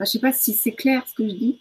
je 0.00 0.04
sais 0.04 0.18
pas 0.18 0.32
si 0.32 0.52
c'est 0.52 0.72
clair 0.72 1.04
ce 1.08 1.14
que 1.14 1.28
je 1.28 1.34
dis. 1.34 1.60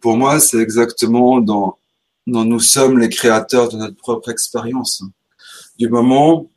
Pour 0.00 0.16
moi, 0.16 0.38
c'est 0.40 0.60
exactement 0.60 1.40
dans, 1.40 1.78
dans 2.26 2.44
nous 2.44 2.60
sommes 2.60 2.98
les 2.98 3.08
créateurs 3.08 3.68
de 3.68 3.76
notre 3.76 3.96
propre 3.96 4.30
expérience 4.30 5.02
du 5.78 5.88
moment 5.88 6.50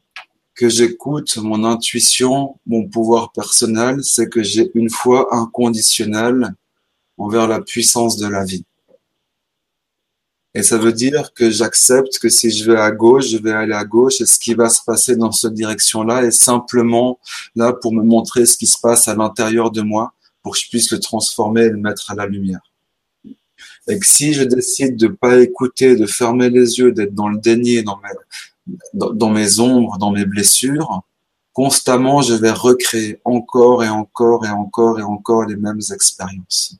que 0.56 0.70
j'écoute 0.70 1.38
mon 1.38 1.64
intuition, 1.64 2.60
mon 2.66 2.88
pouvoir 2.88 3.32
personnel, 3.32 4.04
c'est 4.04 4.30
que 4.30 4.44
j'ai 4.44 4.70
une 4.76 4.90
foi 4.90 5.34
inconditionnelle 5.36 6.54
envers 7.18 7.48
la 7.48 7.62
puissance 7.62 8.18
de 8.18 8.28
la 8.28 8.44
vie. 8.44 8.66
Et 10.56 10.62
ça 10.62 10.78
veut 10.78 10.94
dire 10.94 11.34
que 11.34 11.50
j'accepte 11.50 12.20
que 12.20 12.30
si 12.30 12.52
je 12.52 12.72
vais 12.72 12.80
à 12.80 12.92
gauche, 12.92 13.30
je 13.30 13.38
vais 13.38 13.52
aller 13.52 13.74
à 13.74 13.86
gauche 13.86 14.22
et 14.22 14.26
ce 14.28 14.38
qui 14.38 14.54
va 14.54 14.70
se 14.70 14.84
passer 14.84 15.16
dans 15.16 15.32
cette 15.32 15.56
direction-là 15.56 16.24
est 16.24 16.32
simplement 16.32 17.20
là 17.56 17.74
pour 17.74 17.92
me 17.92 18.04
montrer 18.04 18.46
ce 18.46 18.56
qui 18.56 18.68
se 18.68 18.80
passe 18.80 19.08
à 19.08 19.16
l'intérieur 19.16 19.72
de 19.72 19.82
moi 19.82 20.14
pour 20.44 20.54
que 20.54 20.60
je 20.60 20.70
puisse 20.70 20.92
le 20.92 21.00
transformer 21.00 21.64
et 21.64 21.70
le 21.70 21.78
mettre 21.78 22.12
à 22.12 22.16
la 22.16 22.28
lumière. 22.28 22.62
Et 23.88 23.98
que 23.98 24.06
si 24.06 24.34
je 24.34 24.44
décide 24.44 24.96
de 24.96 25.08
pas 25.08 25.40
écouter, 25.40 25.96
de 25.96 26.06
fermer 26.06 26.50
les 26.50 26.78
yeux, 26.78 26.92
d'être 26.92 27.16
dans 27.16 27.30
le 27.30 27.40
déni, 27.40 27.82
dans 27.84 28.00
dans 28.94 29.30
mes 29.30 29.60
ombres, 29.60 29.98
dans 29.98 30.12
mes 30.12 30.26
blessures, 30.26 31.04
constamment 31.54 32.22
je 32.22 32.34
vais 32.34 32.52
recréer 32.52 33.20
encore 33.24 33.84
et 33.84 33.90
encore 33.90 34.46
et 34.46 34.50
encore 34.50 35.00
et 35.00 35.04
encore 35.04 35.46
les 35.46 35.56
mêmes 35.56 35.82
expériences. 35.94 36.78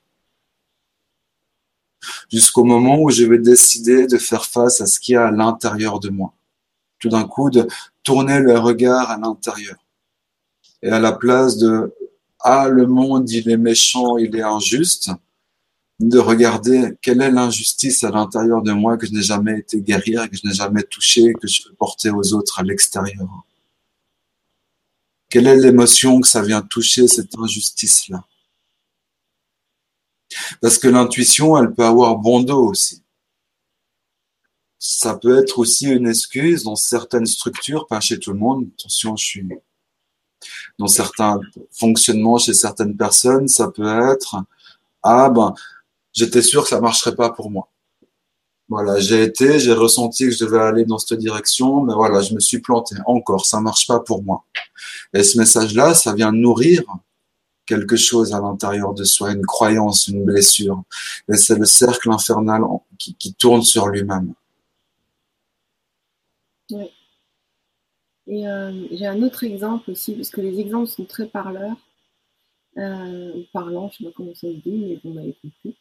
Jusqu'au 2.32 2.64
moment 2.64 3.00
où 3.02 3.10
je 3.10 3.24
vais 3.24 3.38
décider 3.38 4.08
de 4.08 4.18
faire 4.18 4.46
face 4.46 4.82
à 4.82 4.88
ce 4.88 5.00
qu'il 5.00 5.14
y 5.14 5.18
a 5.18 5.28
à 5.28 5.32
l'intérieur 5.32 6.00
de 6.00 6.10
moi. 6.10 6.34
Tout 7.00 7.10
d'un 7.10 7.26
coup, 7.26 7.50
de 7.50 7.68
tourner 8.02 8.40
le 8.40 8.58
regard 8.60 9.12
à 9.12 9.18
l'intérieur. 9.18 9.78
Et 10.82 10.90
à 10.90 11.00
la 11.00 11.14
place 11.14 11.58
de 11.58 11.94
Ah, 12.40 12.68
le 12.68 12.88
monde, 12.88 13.30
il 13.30 13.50
est 13.50 13.58
méchant, 13.58 14.18
il 14.18 14.36
est 14.36 14.42
injuste, 14.42 15.12
de 16.00 16.20
regarder 16.20 16.94
quelle 17.02 17.22
est 17.22 17.32
l'injustice 17.32 18.04
à 18.04 18.10
l'intérieur 18.10 18.62
de 18.62 18.72
moi 18.72 18.98
que 18.98 19.06
je 19.06 19.14
n'ai 19.14 19.22
jamais 19.22 19.60
été 19.60 19.82
guérir, 19.82 20.30
que 20.30 20.36
je 20.36 20.48
n'ai 20.48 20.54
jamais 20.54 20.84
touché, 20.84 21.34
que 21.34 21.48
je 21.48 21.64
peux 21.64 21.74
porter 21.76 22.10
aux 22.10 22.34
autres 22.34 22.60
à 22.60 22.64
l'extérieur. 22.64 23.46
Quelle 25.30 25.48
est 25.48 25.58
l'émotion 25.58 26.22
que 26.22 26.28
ça 26.28 26.42
vient 26.42 26.62
toucher, 26.62 27.08
cette 27.08 27.38
injustice-là? 27.38 28.24
Parce 30.62 30.78
que 30.78 30.88
l'intuition, 30.88 31.58
elle 31.58 31.74
peut 31.74 31.86
avoir 31.86 32.18
bon 32.18 32.42
dos 32.42 32.70
aussi. 32.70 33.04
Ça 34.80 35.16
peut 35.16 35.38
être 35.38 35.60
aussi 35.60 35.88
une 35.88 36.08
excuse 36.08 36.64
dans 36.64 36.76
certaines 36.76 37.26
structures, 37.26 37.88
pas 37.88 38.02
chez 38.02 38.20
tout 38.20 38.34
le 38.34 38.40
monde. 38.40 38.68
Attention, 38.80 39.16
je 39.16 39.26
suis 39.26 39.48
dans 40.78 40.88
certains 40.88 41.40
fonctionnements 41.72 42.38
chez 42.38 42.54
certaines 42.54 42.98
personnes, 42.98 43.48
ça 43.48 43.70
peut 43.70 44.12
être 44.12 44.36
ah 45.04 45.30
ben 45.30 45.54
j'étais 46.14 46.42
sûr 46.42 46.64
que 46.64 46.70
ça 46.70 46.80
marcherait 46.80 47.16
pas 47.16 47.30
pour 47.30 47.50
moi. 47.52 47.70
Voilà, 48.70 49.00
j'ai 49.00 49.24
été, 49.24 49.60
j'ai 49.60 49.74
ressenti 49.74 50.26
que 50.26 50.32
je 50.32 50.46
devais 50.46 50.60
aller 50.60 50.86
dans 50.86 50.98
cette 50.98 51.20
direction, 51.20 51.82
mais 51.84 51.94
voilà, 51.94 52.22
je 52.22 52.34
me 52.34 52.40
suis 52.40 52.60
planté. 52.60 52.96
Encore, 53.06 53.46
ça 53.46 53.60
marche 53.60 53.88
pas 53.88 54.00
pour 54.00 54.24
moi. 54.24 54.46
Et 55.14 55.24
ce 55.24 55.38
message-là, 55.38 55.94
ça 55.94 56.14
vient 56.14 56.32
nourrir 56.32 56.84
quelque 57.66 57.96
chose 57.96 58.34
à 58.34 58.40
l'intérieur 58.40 58.94
de 58.94 59.04
soi, 59.04 59.34
une 59.34 59.46
croyance, 59.46 60.08
une 60.08 60.24
blessure. 60.24 60.84
Et 61.32 61.36
c'est 61.36 61.58
le 61.58 61.66
cercle 61.66 62.10
infernal 62.10 62.64
qui, 62.98 63.16
qui 63.16 63.34
tourne 63.34 63.64
sur 63.64 63.88
lui-même. 63.88 64.34
Oui. 66.72 66.90
Et 68.28 68.48
euh, 68.48 68.88
j'ai 68.92 69.06
un 69.06 69.22
autre 69.22 69.44
exemple 69.44 69.92
aussi, 69.92 70.14
parce 70.16 70.30
que 70.30 70.42
les 70.42 70.60
exemples 70.60 70.88
sont 70.88 71.06
très 71.06 71.28
parleurs, 71.28 71.76
euh, 72.78 73.44
parlants, 73.52 73.92
je 73.92 74.04
ne 74.04 74.08
sais 74.08 74.12
pas 74.12 74.16
comment 74.16 74.34
ça 74.34 74.48
se 74.48 74.54
dit, 74.54 74.72
mais 74.72 75.00
vous 75.04 75.14
m'avez 75.14 75.36
compris. 75.42 75.76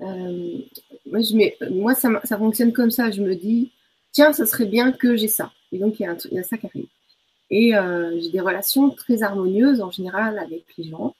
Euh, 0.00 0.58
moi, 1.06 1.20
je 1.20 1.70
moi 1.70 1.94
ça, 1.94 2.08
ça, 2.24 2.38
fonctionne 2.38 2.72
comme 2.72 2.90
ça. 2.90 3.10
Je 3.10 3.22
me 3.22 3.34
dis, 3.34 3.70
tiens, 4.12 4.32
ça 4.32 4.46
serait 4.46 4.66
bien 4.66 4.92
que 4.92 5.16
j'ai 5.16 5.28
ça. 5.28 5.52
Et 5.72 5.78
donc, 5.78 6.00
il 6.00 6.04
y, 6.04 6.38
a 6.38 6.42
ça 6.42 6.56
qui 6.56 6.66
arrive. 6.66 6.86
Et 7.50 7.74
euh, 7.74 8.18
j'ai 8.20 8.30
des 8.30 8.40
relations 8.40 8.90
très 8.90 9.22
harmonieuses 9.22 9.80
en 9.80 9.90
général 9.90 10.38
avec 10.38 10.64
les 10.78 10.84
gens 10.84 11.14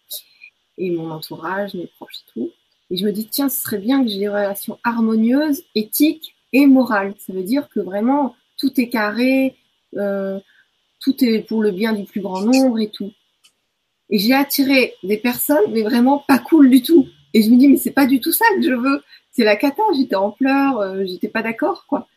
et 0.78 0.90
mon 0.90 1.10
entourage, 1.10 1.75
mes 1.75 1.87
proches 1.87 2.16
et 2.16 2.32
tout. 2.32 2.50
Et 2.90 2.96
je 2.96 3.04
me 3.04 3.12
dis, 3.12 3.26
tiens, 3.26 3.49
ce 3.49 3.62
serait 3.62 3.78
bien 3.78 4.02
que 4.02 4.10
j'ai 4.10 4.18
des 4.18 4.28
relations 4.28 4.78
harmonieuses, 4.82 5.62
éthiques 5.75 6.34
et 6.52 6.66
morales. 6.66 7.14
Ça 7.18 7.32
veut 7.32 7.42
dire 7.42 7.68
que 7.68 7.80
vraiment, 7.80 8.34
tout 8.56 8.80
est 8.80 8.88
carré, 8.88 9.56
euh, 9.96 10.40
tout 11.00 11.25
est 11.25 11.40
pour 11.40 11.62
le 11.62 11.70
bien 11.70 11.92
du 11.92 12.04
plus 12.04 12.20
grand 12.20 12.40
nombre 12.42 12.78
et 12.80 12.90
tout. 12.90 13.12
Et 14.08 14.18
j'ai 14.18 14.34
attiré 14.34 14.94
des 15.04 15.18
personnes, 15.18 15.70
mais 15.70 15.82
vraiment 15.82 16.18
pas 16.18 16.38
cool 16.38 16.68
du 16.70 16.82
tout. 16.82 17.06
Et 17.34 17.42
je 17.42 17.50
me 17.50 17.56
dis, 17.56 17.68
mais 17.68 17.76
c'est 17.76 17.92
pas 17.92 18.06
du 18.06 18.20
tout 18.20 18.32
ça 18.32 18.44
que 18.54 18.62
je 18.62 18.72
veux. 18.72 19.02
C'est 19.30 19.44
la 19.44 19.56
cata, 19.56 19.82
j'étais 19.96 20.16
en 20.16 20.30
pleurs, 20.30 20.80
euh, 20.80 21.04
j'étais 21.06 21.28
pas 21.28 21.42
d'accord, 21.42 21.87
quoi. 21.87 22.08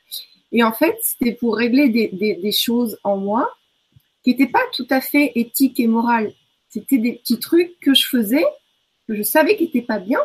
Et 0.52 0.64
en 0.64 0.72
fait, 0.72 0.98
c'était 1.02 1.34
pour 1.34 1.58
régler 1.58 1.90
des, 1.90 2.52
choses 2.52 2.98
en 3.04 3.18
moi 3.18 3.50
qui 4.24 4.30
n'étaient 4.30 4.48
pas 4.48 4.62
tout 4.74 4.88
à 4.90 5.02
fait 5.02 5.32
éthiques 5.36 5.80
et 5.80 5.88
morales. 5.88 6.32
C'était 6.70 7.00
des 7.00 7.14
petits 7.14 7.40
trucs 7.40 7.80
que 7.80 7.94
je 7.94 8.08
faisais, 8.08 8.46
que 9.08 9.16
je 9.16 9.24
savais 9.24 9.58
qu'ils 9.58 9.68
n'étaient 9.68 9.82
pas 9.82 10.00
bien, 10.00 10.20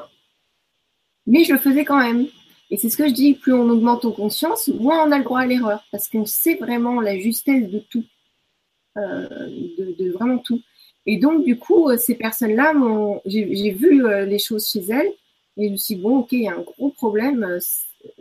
mais 1.27 1.45
je 1.45 1.55
le 1.55 1.59
faisais 1.59 1.85
quand 1.85 1.99
même. 1.99 2.27
Et 2.71 2.77
c'est 2.77 2.91
ce 2.91 2.99
que 2.99 3.09
je 3.09 3.15
dis, 3.15 3.35
plus 3.35 3.55
on 3.55 3.69
augmente 3.71 4.05
en 4.05 4.13
conscience, 4.13 4.69
moins 4.69 5.07
on 5.07 5.13
a 5.13 5.19
le 5.19 5.25
droit 5.25 5.41
à 5.41 5.47
l'erreur, 5.47 5.83
parce 5.91 6.09
qu'on 6.09 6.27
sait 6.27 6.57
vraiment 6.57 7.01
la 7.01 7.19
justesse 7.19 7.71
de 7.71 7.79
tout, 7.79 8.05
euh, 8.99 9.49
de, 9.99 10.11
vraiment 10.13 10.39
tout. 10.39 10.61
Et 11.07 11.19
donc, 11.19 11.45
du 11.45 11.59
coup, 11.59 11.89
euh, 11.89 11.97
ces 11.97 12.15
personnes-là, 12.15 12.75
j'ai 13.25 13.71
vu 13.71 14.05
euh, 14.05 14.25
les 14.25 14.39
choses 14.39 14.69
chez 14.69 14.85
elles, 14.91 15.13
et 15.57 15.69
je 15.69 15.73
me 15.73 15.77
suis 15.77 15.97
dit, 15.97 16.03
bon, 16.03 16.19
ok, 16.19 16.33
il 16.33 16.43
y 16.43 16.49
a 16.49 16.55
un 16.55 16.63
gros 16.63 16.91
problème, 16.91 17.59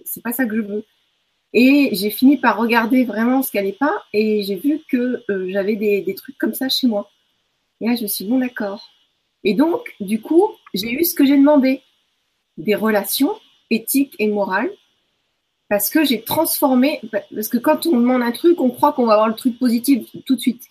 c'est 0.06 0.24
pas 0.24 0.34
ça 0.34 0.46
que 0.46 0.56
je 0.56 0.62
veux. 0.62 0.86
Et 1.54 1.90
j'ai 1.94 2.10
fini 2.10 2.38
par 2.38 2.58
regarder 2.58 3.06
vraiment 3.06 3.42
ce 3.44 3.52
qu'elle 3.52 3.66
n'est 3.66 3.74
pas, 3.74 4.04
et 4.14 4.44
j'ai 4.44 4.56
vu 4.56 4.82
que 4.90 5.24
j'avais 5.28 5.76
des, 5.76 6.02
des, 6.02 6.16
trucs 6.16 6.38
comme 6.38 6.54
ça 6.54 6.70
chez 6.70 6.88
moi. 6.88 7.10
Et 7.82 7.88
là, 7.88 7.96
je 7.96 8.04
me 8.04 8.08
suis 8.08 8.26
dit, 8.26 8.32
bon, 8.32 8.40
d'accord. 8.40 8.90
Et 9.44 9.54
donc, 9.54 9.96
du 10.00 10.20
coup, 10.22 10.50
j'ai 10.74 10.92
eu 10.92 11.04
ce 11.04 11.14
que 11.14 11.26
j'ai 11.26 11.38
demandé, 11.38 11.82
des 12.58 12.76
relations 12.76 13.36
éthique 13.70 14.16
et 14.20 14.28
morale 14.28 14.70
parce 15.70 15.90
que 15.90 16.06
j'ai 16.06 16.22
transformé, 16.22 17.02
parce 17.12 17.50
que 17.50 17.58
quand 17.58 17.86
on 17.88 18.00
demande 18.00 18.22
un 18.22 18.32
truc, 18.32 18.62
on 18.62 18.70
croit 18.70 18.94
qu'on 18.94 19.06
va 19.06 19.14
avoir 19.14 19.28
le 19.28 19.36
truc 19.36 19.60
positif 19.60 20.08
tout 20.26 20.36
de 20.36 20.40
suite. 20.40 20.64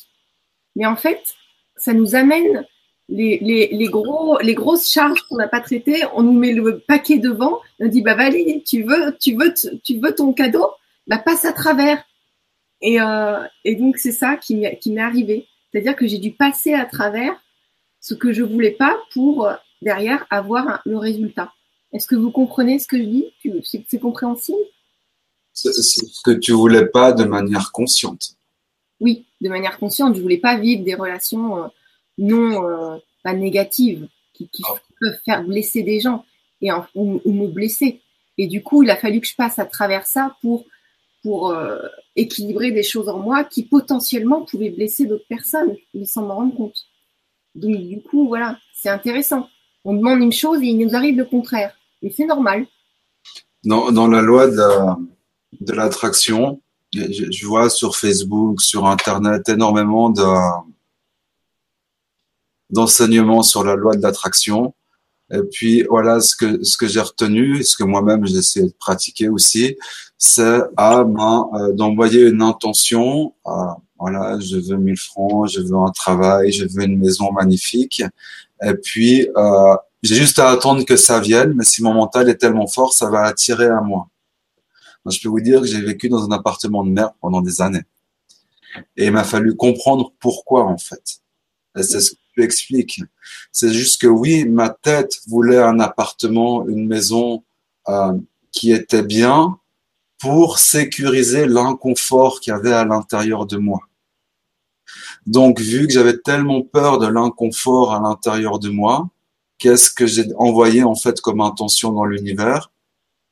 Mais 0.75 0.87
en 0.87 0.97
fait, 0.97 1.35
ça 1.77 1.93
nous 1.93 2.15
amène 2.15 2.65
les, 3.09 3.89
gros, 3.91 4.39
les 4.41 4.55
grosses 4.55 4.91
charges 4.91 5.23
qu'on 5.23 5.37
n'a 5.37 5.49
pas 5.49 5.61
traitées, 5.61 6.03
on 6.15 6.23
nous 6.23 6.33
met 6.33 6.53
le 6.53 6.81
paquet 6.81 7.19
devant, 7.19 7.61
on 7.79 7.89
dit, 7.89 8.03
bah 8.03 8.15
Valérie, 8.15 8.63
tu 8.65 8.83
veux, 8.83 9.17
tu 9.21 9.35
veux, 9.35 9.55
tu 9.83 9.99
veux 9.99 10.15
ton 10.15 10.33
cadeau, 10.33 10.67
bah 11.07 11.19
passe 11.19 11.45
à 11.45 11.53
travers. 11.53 12.03
Et, 12.83 13.01
euh, 13.01 13.39
donc 13.79 13.99
c'est 13.99 14.13
ça 14.13 14.37
qui 14.37 14.57
m'est 14.57 15.01
arrivé. 15.01 15.47
C'est-à-dire 15.71 15.97
que 15.97 16.07
j'ai 16.07 16.19
dû 16.19 16.33
passer 16.33 16.75
à 16.75 16.85
travers 16.85 17.33
ce 18.01 18.15
que 18.15 18.33
je 18.33 18.43
voulais 18.43 18.73
pas 18.73 18.97
pour 19.13 19.49
derrière 19.83 20.27
avoir 20.31 20.81
le 20.85 20.97
résultat. 20.97 21.53
Est-ce 21.93 22.07
que 22.07 22.17
vous 22.17 22.31
comprenez 22.31 22.79
ce 22.79 22.87
que 22.87 22.99
je 22.99 23.05
dis? 23.05 23.27
C'est 23.89 23.99
compréhensible? 23.99 24.59
C'est 25.53 25.73
ce 25.73 26.23
que 26.23 26.33
tu 26.33 26.53
voulais 26.53 26.87
pas 26.87 27.13
de 27.13 27.25
manière 27.25 27.73
consciente. 27.73 28.37
Oui, 29.01 29.27
de 29.41 29.49
manière 29.49 29.79
consciente. 29.79 30.17
Je 30.17 30.23
voulais 30.23 30.39
pas 30.39 30.59
vivre 30.59 30.85
des 30.85 30.95
relations 30.95 31.65
euh, 31.65 31.67
non 32.19 32.65
euh, 32.65 32.97
pas 33.23 33.35
négatives 33.35 34.09
qui, 34.33 34.49
ah. 34.65 34.75
peuvent 35.01 35.19
faire 35.25 35.45
blesser 35.45 35.83
des 35.83 36.01
gens 36.01 36.25
et 36.61 36.71
ou, 36.95 37.21
me 37.25 37.47
blesser. 37.49 38.01
Et 38.39 38.47
du 38.47 38.63
coup, 38.63 38.83
il 38.83 38.91
a 38.91 38.97
fallu 38.97 39.21
que 39.21 39.27
je 39.27 39.35
passe 39.35 39.59
à 39.59 39.65
travers 39.65 40.07
ça 40.07 40.37
pour 40.41 40.65
pour 41.23 41.51
euh, 41.51 41.81
équilibrer 42.15 42.71
des 42.71 42.85
choses 42.85 43.09
en 43.09 43.19
moi 43.19 43.43
qui 43.43 43.65
potentiellement 43.65 44.43
pouvaient 44.43 44.71
blesser 44.71 45.07
d'autres 45.07 45.27
personnes, 45.29 45.75
mais 45.93 46.05
sans 46.05 46.23
m'en 46.23 46.37
rendre 46.37 46.55
compte. 46.55 46.87
Donc 47.57 47.77
du 47.77 48.01
coup, 48.01 48.29
voilà, 48.29 48.59
c'est 48.73 48.91
intéressant. 48.91 49.49
On 49.85 49.95
demande 49.95 50.21
une 50.21 50.33
chose 50.33 50.63
et 50.63 50.67
il 50.67 50.79
nous 50.79 50.95
arrive 50.95 51.17
le 51.17 51.25
contraire. 51.25 51.77
Et 52.03 52.11
c'est 52.11 52.27
normal. 52.27 52.67
Dans, 53.65 53.91
dans, 53.91 54.07
la 54.07 54.23
loi 54.23 54.47
de, 54.47 55.73
l'attraction, 55.73 56.61
je, 56.93 57.47
vois 57.47 57.71
sur 57.71 57.97
Facebook, 57.97 58.61
sur 58.61 58.87
Internet, 58.87 59.49
énormément 59.49 60.11
de, 60.11 60.23
d'enseignements 62.71 63.43
sur 63.43 63.65
la 63.65 63.75
loi 63.75 63.97
de 63.97 64.03
l'attraction. 64.03 64.75
Et 65.33 65.43
puis 65.43 65.83
voilà 65.91 66.21
ce 66.21 66.37
que 66.37 66.63
ce 66.63 66.77
que 66.77 66.87
j'ai 66.87 67.01
retenu, 67.01 67.65
ce 67.65 67.77
que 67.77 67.83
moi-même 67.83 68.25
j'ai 68.27 68.37
essayé 68.37 68.67
de 68.67 68.75
pratiquer 68.79 69.29
aussi, 69.29 69.77
c'est 70.19 70.61
à 70.77 71.03
ben, 71.03 71.49
euh, 71.55 71.73
d'envoyer 71.73 72.29
une 72.29 72.43
intention. 72.43 73.35
À, 73.45 73.77
voilà, 73.99 74.39
je 74.39 74.57
veux 74.57 74.77
1000 74.77 74.97
francs, 74.97 75.49
je 75.51 75.61
veux 75.61 75.77
un 75.77 75.91
travail, 75.91 76.53
je 76.53 76.67
veux 76.67 76.85
une 76.85 76.99
maison 76.99 77.33
magnifique. 77.33 78.03
Et 78.63 78.75
puis 78.75 79.29
euh, 79.37 79.77
j'ai 80.03 80.15
juste 80.15 80.39
à 80.39 80.51
attendre 80.51 80.85
que 80.85 80.97
ça 80.97 81.19
vienne, 81.19 81.55
mais 81.57 81.65
si 81.65 81.83
mon 81.83 81.95
mental 81.95 82.29
est 82.29 82.37
tellement 82.37 82.69
fort, 82.69 82.93
ça 82.93 83.11
va 83.11 83.23
attirer 83.23 83.67
à 83.67 83.81
moi. 83.81 84.09
Je 85.11 85.21
peux 85.21 85.29
vous 85.29 85.41
dire 85.41 85.61
que 85.61 85.67
j'ai 85.67 85.81
vécu 85.81 86.09
dans 86.09 86.25
un 86.25 86.33
appartement 86.33 86.85
de 86.85 86.91
merde 86.91 87.13
pendant 87.21 87.41
des 87.41 87.61
années. 87.61 87.85
Et 88.97 89.07
il 89.07 89.13
m'a 89.13 89.25
fallu 89.25 89.57
comprendre 89.57 90.13
pourquoi, 90.21 90.65
en 90.65 90.79
fait. 90.79 91.21
C'est 91.77 92.01
ce 92.01 92.13
que 92.13 92.17
tu 92.35 92.43
expliques. 92.43 93.03
C'est 93.53 93.73
juste 93.73 94.01
que 94.01 94.07
oui, 94.07 94.45
ma 94.45 94.71
tête 94.71 95.21
voulait 95.29 95.59
un 95.59 95.79
appartement, 95.81 96.67
une 96.67 96.87
maison 96.87 97.45
euh, 97.89 98.13
qui 98.53 98.73
était 98.73 99.03
bien 99.03 99.59
pour 100.19 100.59
sécuriser 100.59 101.47
l'inconfort 101.47 102.41
qu'il 102.41 102.53
y 102.53 102.55
avait 102.55 102.73
à 102.73 102.85
l'intérieur 102.85 103.47
de 103.47 103.59
moi. 103.59 103.81
Donc, 105.27 105.61
vu 105.61 105.87
que 105.87 105.93
j'avais 105.93 106.17
tellement 106.19 106.63
peur 106.63 106.99
de 106.99 107.07
l'inconfort 107.07 107.93
à 107.95 108.01
l'intérieur 108.01 108.59
de 108.59 108.71
moi, 108.71 109.09
qu'est-ce 109.59 109.91
que 109.91 110.07
j'ai 110.07 110.27
envoyé 110.37 110.85
en 110.85 110.95
fait 110.95 111.21
comme 111.21 111.41
intention 111.41 111.93
dans 111.93 112.05
l'univers? 112.05 112.71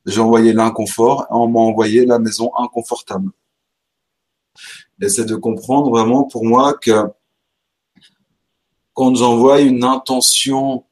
J'ai 0.05 0.21
envoyé 0.21 0.53
l'inconfort 0.53 1.23
et 1.23 1.33
on 1.33 1.47
m'a 1.47 1.59
envoyé 1.59 2.05
la 2.05 2.19
maison 2.19 2.51
inconfortable. 2.57 3.31
Et 5.01 5.09
c'est 5.09 5.25
de 5.25 5.35
comprendre 5.35 5.89
vraiment 5.89 6.23
pour 6.23 6.45
moi 6.45 6.73
que 6.73 7.09
quand 8.93 9.13
j'envoie 9.15 9.61
une 9.61 9.83
intention 9.83 10.85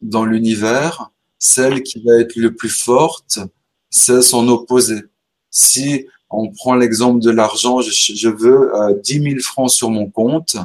dans 0.00 0.24
l'univers, 0.24 1.10
celle 1.38 1.82
qui 1.82 2.02
va 2.02 2.18
être 2.18 2.36
le 2.36 2.54
plus 2.54 2.70
forte, 2.70 3.38
c'est 3.90 4.22
son 4.22 4.48
opposé. 4.48 5.02
Si 5.50 6.06
on 6.30 6.50
prend 6.50 6.74
l'exemple 6.74 7.20
de 7.20 7.30
l'argent, 7.30 7.80
je, 7.80 8.28
veux 8.28 8.74
euh, 8.74 8.94
10 9.02 9.22
000 9.22 9.40
francs 9.40 9.70
sur 9.70 9.90
mon 9.90 10.10
compte 10.10 10.56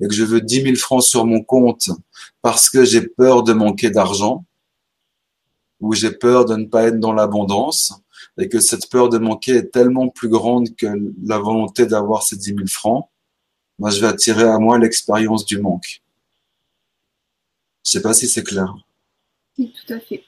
et 0.00 0.08
que 0.08 0.14
je 0.14 0.24
veux 0.24 0.40
10 0.40 0.62
000 0.62 0.76
francs 0.76 1.02
sur 1.02 1.24
mon 1.24 1.42
compte 1.42 1.90
parce 2.42 2.68
que 2.68 2.84
j'ai 2.84 3.02
peur 3.02 3.42
de 3.42 3.52
manquer 3.52 3.90
d'argent 3.90 4.44
ou 5.80 5.94
j'ai 5.94 6.10
peur 6.10 6.44
de 6.44 6.56
ne 6.56 6.66
pas 6.66 6.84
être 6.84 7.00
dans 7.00 7.12
l'abondance 7.12 7.94
et 8.38 8.48
que 8.48 8.60
cette 8.60 8.88
peur 8.90 9.08
de 9.08 9.18
manquer 9.18 9.52
est 9.56 9.70
tellement 9.70 10.08
plus 10.08 10.28
grande 10.28 10.74
que 10.76 10.86
la 11.24 11.38
volonté 11.38 11.86
d'avoir 11.86 12.22
ces 12.22 12.36
10 12.36 12.44
000 12.54 12.58
francs, 12.66 13.08
moi, 13.78 13.88
je 13.90 14.00
vais 14.00 14.08
attirer 14.08 14.44
à 14.44 14.58
moi 14.58 14.78
l'expérience 14.78 15.46
du 15.46 15.58
manque. 15.58 16.02
Je 17.84 17.92
sais 17.92 18.02
pas 18.02 18.12
si 18.12 18.28
c'est 18.28 18.44
clair. 18.44 18.74
Oui, 19.58 19.72
tout 19.72 19.94
à 19.94 19.98
fait. 19.98 20.22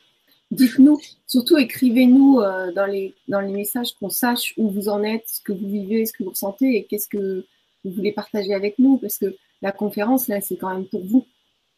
Dites-nous, 0.51 0.99
surtout 1.27 1.59
écrivez-nous 1.59 2.41
euh, 2.41 2.73
dans, 2.73 2.87
les, 2.87 3.15
dans 3.29 3.41
les 3.41 3.53
messages 3.53 3.93
qu'on 3.93 4.09
sache 4.09 4.55
où 4.57 4.71
vous 4.71 4.89
en 4.89 5.03
êtes, 5.03 5.25
ce 5.27 5.41
que 5.43 5.53
vous 5.53 5.69
vivez, 5.69 6.07
ce 6.07 6.13
que 6.13 6.25
vous 6.25 6.31
ressentez 6.31 6.77
et 6.77 6.85
qu'est-ce 6.85 7.09
que 7.09 7.47
vous 7.85 7.91
voulez 7.91 8.13
partager 8.13 8.55
avec 8.55 8.79
nous 8.79 8.97
parce 8.97 9.19
que 9.19 9.37
la 9.61 9.73
conférence, 9.73 10.29
là, 10.29 10.41
c'est 10.41 10.57
quand 10.57 10.75
même 10.75 10.87
pour 10.87 11.05
vous. 11.05 11.27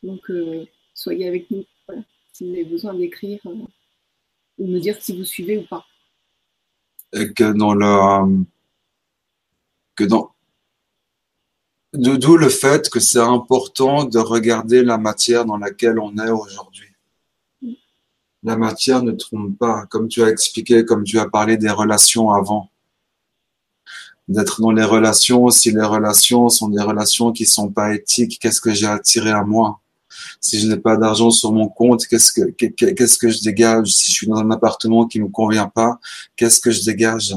Donc, 0.03 0.31
euh, 0.31 0.65
soyez 0.95 1.27
avec 1.27 1.51
nous. 1.51 1.65
Si 2.35 2.45
vous 2.45 2.53
avez 2.53 2.65
besoin 2.65 2.95
d'écrire 2.95 3.39
euh, 3.47 3.55
ou 4.59 4.67
me 4.67 4.81
dire 4.81 5.01
si 5.01 5.17
vous 5.17 5.25
suivez 5.25 5.57
ou 5.57 5.67
pas. 5.69 5.85
Et 7.13 7.33
que 7.33 7.53
dans 7.53 7.75
le. 7.75 8.45
Que 9.95 10.03
dans. 10.03 10.33
D'où 11.93 12.37
le 12.37 12.49
fait 12.49 12.91
que 12.91 12.99
c'est 12.99 13.21
important 13.21 14.05
de 14.05 14.19
regarder 14.19 14.83
la 14.83 14.99
matière 14.99 15.45
dans 15.45 15.59
laquelle 15.59 16.01
on 16.01 16.19
est 16.19 16.31
aujourd'hui. 16.31 16.89
La 18.43 18.57
matière 18.57 19.05
ne 19.05 19.13
trompe 19.13 19.57
pas, 19.57 19.87
comme 19.87 20.09
tu 20.09 20.21
as 20.25 20.29
expliqué, 20.29 20.85
comme 20.85 21.05
tu 21.05 21.21
as 21.21 21.29
parlé 21.29 21.57
des 21.57 21.71
relations 21.71 22.33
avant 22.33 22.69
d'être 24.27 24.61
dans 24.61 24.73
les 24.73 24.85
relations, 24.85 25.51
si 25.51 25.71
les 25.71 25.85
relations 25.85 26.49
sont 26.49 26.69
des 26.69 26.83
relations 26.83 27.31
qui 27.31 27.47
sont 27.47 27.71
pas 27.71 27.95
éthiques, 27.95 28.41
qu'est-ce 28.41 28.61
que 28.61 28.73
j'ai 28.73 28.87
attiré 28.87 29.31
à 29.31 29.45
moi? 29.45 29.81
Si 30.41 30.59
je 30.61 30.67
n'ai 30.67 30.77
pas 30.77 30.97
d'argent 30.97 31.31
sur 31.31 31.53
mon 31.53 31.69
compte, 31.69 32.07
qu'est-ce 32.07 32.33
que 32.33 32.51
qu'est-ce 32.51 33.19
que 33.19 33.29
je 33.29 33.43
dégage? 33.43 33.89
Si 33.89 34.11
je 34.11 34.17
suis 34.17 34.27
dans 34.27 34.37
un 34.37 34.51
appartement 34.51 35.07
qui 35.07 35.21
me 35.21 35.29
convient 35.29 35.69
pas, 35.69 35.99
qu'est-ce 36.37 36.61
que 36.61 36.71
je 36.71 36.85
dégage? 36.85 37.35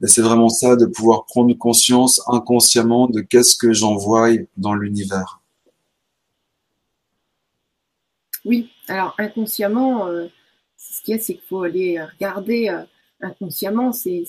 Et 0.00 0.06
c'est 0.06 0.22
vraiment 0.22 0.48
ça 0.48 0.76
de 0.76 0.86
pouvoir 0.86 1.26
prendre 1.26 1.52
conscience 1.54 2.22
inconsciemment 2.28 3.08
de 3.08 3.20
qu'est-ce 3.20 3.56
que 3.56 3.72
j'envoie 3.72 4.30
dans 4.56 4.74
l'univers. 4.74 5.40
Oui, 8.44 8.70
alors 8.86 9.14
inconsciemment, 9.18 10.06
euh, 10.06 10.28
ce 10.76 11.02
qu'il 11.02 11.16
y 11.16 11.18
a, 11.18 11.20
c'est 11.20 11.34
qu'il 11.34 11.42
faut 11.42 11.62
aller 11.62 12.00
regarder. 12.00 12.68
Euh, 12.68 12.84
inconsciemment, 13.20 13.92
c'est 13.92 14.24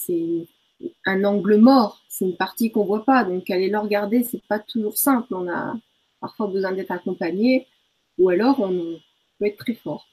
un 1.06 1.24
angle 1.24 1.58
mort, 1.58 2.02
c'est 2.10 2.26
une 2.26 2.36
partie 2.36 2.72
qu'on 2.72 2.86
voit 2.86 3.06
pas. 3.06 3.24
Donc 3.24 3.50
aller 3.50 3.70
le 3.70 3.78
regarder, 3.78 4.24
c'est 4.24 4.44
pas 4.48 4.60
toujours 4.60 4.98
simple. 4.98 5.34
On 5.36 5.48
a 5.48 5.76
parfois 6.20 6.48
besoin 6.48 6.72
d'être 6.72 6.92
accompagné, 6.92 7.68
ou 8.18 8.30
alors 8.30 8.60
on 8.60 9.00
peut 9.38 9.46
être 9.46 9.58
très 9.58 9.76
fort. 9.76 10.08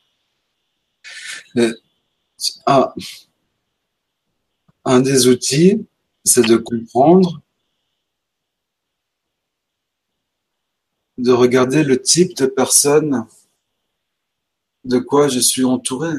Euh, 1.56 1.74
ah, 2.66 2.94
un 4.84 5.00
des 5.00 5.26
outils, 5.28 5.86
c'est 6.24 6.46
de 6.46 6.56
comprendre, 6.56 7.40
de 11.18 11.32
regarder 11.32 11.82
le 11.82 12.00
type 12.00 12.36
de 12.36 12.46
personne 12.46 13.26
de 14.84 14.98
quoi 14.98 15.28
je 15.28 15.40
suis 15.40 15.64
entouré 15.64 16.12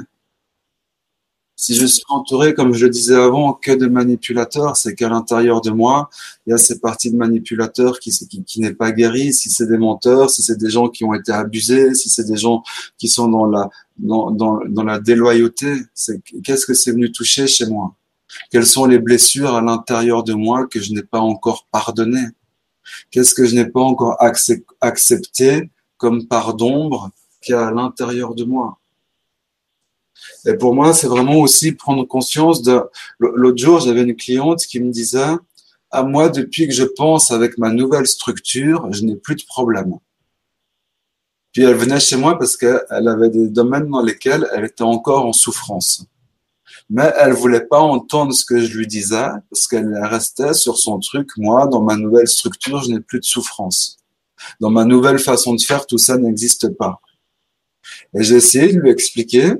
Si 1.59 1.73
je 1.73 1.87
suis 1.87 2.03
entouré, 2.07 2.53
comme 2.53 2.75
je 2.75 2.85
le 2.85 2.91
disais 2.91 3.15
avant, 3.15 3.51
que 3.53 3.71
de 3.71 3.87
manipulateurs, 3.87 4.77
c'est 4.77 4.93
qu'à 4.93 5.09
l'intérieur 5.09 5.59
de 5.59 5.71
moi, 5.71 6.07
il 6.45 6.51
y 6.51 6.53
a 6.53 6.59
ces 6.59 6.79
parties 6.79 7.09
de 7.09 7.17
manipulateurs 7.17 7.99
qui, 7.99 8.11
n'est 8.57 8.75
pas 8.75 8.91
guéri. 8.91 9.33
Si 9.33 9.49
c'est 9.49 9.65
des 9.65 9.79
menteurs, 9.79 10.29
si 10.29 10.43
c'est 10.43 10.57
des 10.57 10.69
gens 10.69 10.87
qui 10.87 11.03
ont 11.03 11.15
été 11.15 11.31
abusés, 11.31 11.95
si 11.95 12.09
c'est 12.09 12.25
des 12.25 12.37
gens 12.37 12.61
qui 12.99 13.07
sont 13.07 13.27
dans 13.27 13.47
la, 13.47 14.99
déloyauté, 14.99 15.81
qu'est-ce 16.43 16.67
que 16.67 16.75
c'est 16.75 16.91
venu 16.91 17.11
toucher 17.11 17.47
chez 17.47 17.65
moi? 17.65 17.95
Quelles 18.51 18.67
sont 18.67 18.85
les 18.85 18.99
blessures 18.99 19.55
à 19.55 19.61
l'intérieur 19.61 20.23
de 20.23 20.33
moi 20.33 20.67
que 20.67 20.79
je 20.79 20.93
n'ai 20.93 21.01
pas 21.01 21.21
encore 21.21 21.65
pardonnées? 21.71 22.27
Qu'est-ce 23.09 23.33
que 23.33 23.45
je 23.45 23.55
n'ai 23.55 23.65
pas 23.65 23.81
encore 23.81 24.15
accepté 24.79 25.71
comme 25.97 26.27
part 26.27 26.53
d'ombre 26.53 27.09
qui 27.41 27.53
a 27.53 27.65
à 27.65 27.71
l'intérieur 27.71 28.35
de 28.35 28.43
moi? 28.43 28.77
Et 30.45 30.53
pour 30.53 30.73
moi, 30.73 30.93
c'est 30.93 31.07
vraiment 31.07 31.37
aussi 31.37 31.71
prendre 31.71 32.05
conscience 32.05 32.61
de. 32.61 32.81
L'autre 33.19 33.57
jour, 33.57 33.79
j'avais 33.79 34.03
une 34.03 34.15
cliente 34.15 34.65
qui 34.65 34.79
me 34.79 34.91
disait 34.91 35.19
à 35.89 35.99
ah, 35.99 36.03
moi, 36.03 36.29
depuis 36.29 36.67
que 36.67 36.73
je 36.73 36.83
pense 36.83 37.31
avec 37.31 37.57
ma 37.57 37.71
nouvelle 37.71 38.07
structure, 38.07 38.91
je 38.91 39.03
n'ai 39.03 39.15
plus 39.15 39.35
de 39.35 39.43
problème. 39.47 39.97
Puis 41.53 41.63
elle 41.63 41.75
venait 41.75 41.99
chez 41.99 42.17
moi 42.17 42.37
parce 42.37 42.57
qu'elle 42.57 43.07
avait 43.07 43.29
des 43.29 43.47
domaines 43.47 43.87
dans 43.87 44.01
lesquels 44.01 44.47
elle 44.53 44.65
était 44.65 44.83
encore 44.83 45.25
en 45.25 45.33
souffrance. 45.33 46.05
Mais 46.89 47.11
elle 47.17 47.33
voulait 47.33 47.65
pas 47.65 47.79
entendre 47.79 48.33
ce 48.33 48.45
que 48.45 48.59
je 48.59 48.77
lui 48.77 48.85
disais 48.85 49.29
parce 49.49 49.67
qu'elle 49.67 49.97
restait 50.03 50.53
sur 50.53 50.77
son 50.77 50.99
truc. 50.99 51.29
Moi, 51.37 51.67
dans 51.67 51.81
ma 51.81 51.95
nouvelle 51.95 52.27
structure, 52.27 52.83
je 52.83 52.91
n'ai 52.91 52.99
plus 52.99 53.19
de 53.19 53.25
souffrance. 53.25 53.97
Dans 54.59 54.69
ma 54.69 54.85
nouvelle 54.85 55.19
façon 55.19 55.53
de 55.53 55.61
faire, 55.61 55.85
tout 55.87 55.97
ça 55.97 56.17
n'existe 56.17 56.69
pas. 56.77 56.99
Et 58.13 58.23
j'ai 58.23 58.35
essayé 58.35 58.73
de 58.73 58.79
lui 58.79 58.89
expliquer 58.89 59.53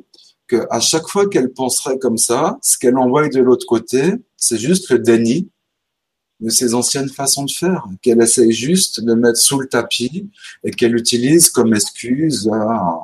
que 0.48 0.66
à 0.70 0.80
chaque 0.80 1.08
fois 1.08 1.28
qu'elle 1.28 1.52
penserait 1.52 2.00
comme 2.00 2.18
ça, 2.18 2.58
ce 2.62 2.78
qu'elle 2.78 2.98
envoie 2.98 3.28
de 3.30 3.42
l'autre 3.42 3.66
côté, 3.66 4.14
c'est 4.38 4.58
juste 4.58 4.90
le 4.90 5.00
déni 5.00 5.50
de 6.40 6.50
ses 6.50 6.74
anciennes 6.74 7.10
façons 7.10 7.46
de 7.46 7.52
faire, 7.52 7.88
qu'elle 8.02 8.22
essaye 8.22 8.52
juste 8.52 9.02
de 9.02 9.14
mettre 9.14 9.40
sous 9.40 9.60
le 9.60 9.68
tapis 9.68 10.30
et 10.64 10.72
qu'elle 10.72 10.96
utilise 10.96 11.50
comme 11.50 11.74
excuse 11.74 12.48
la, 12.48 13.00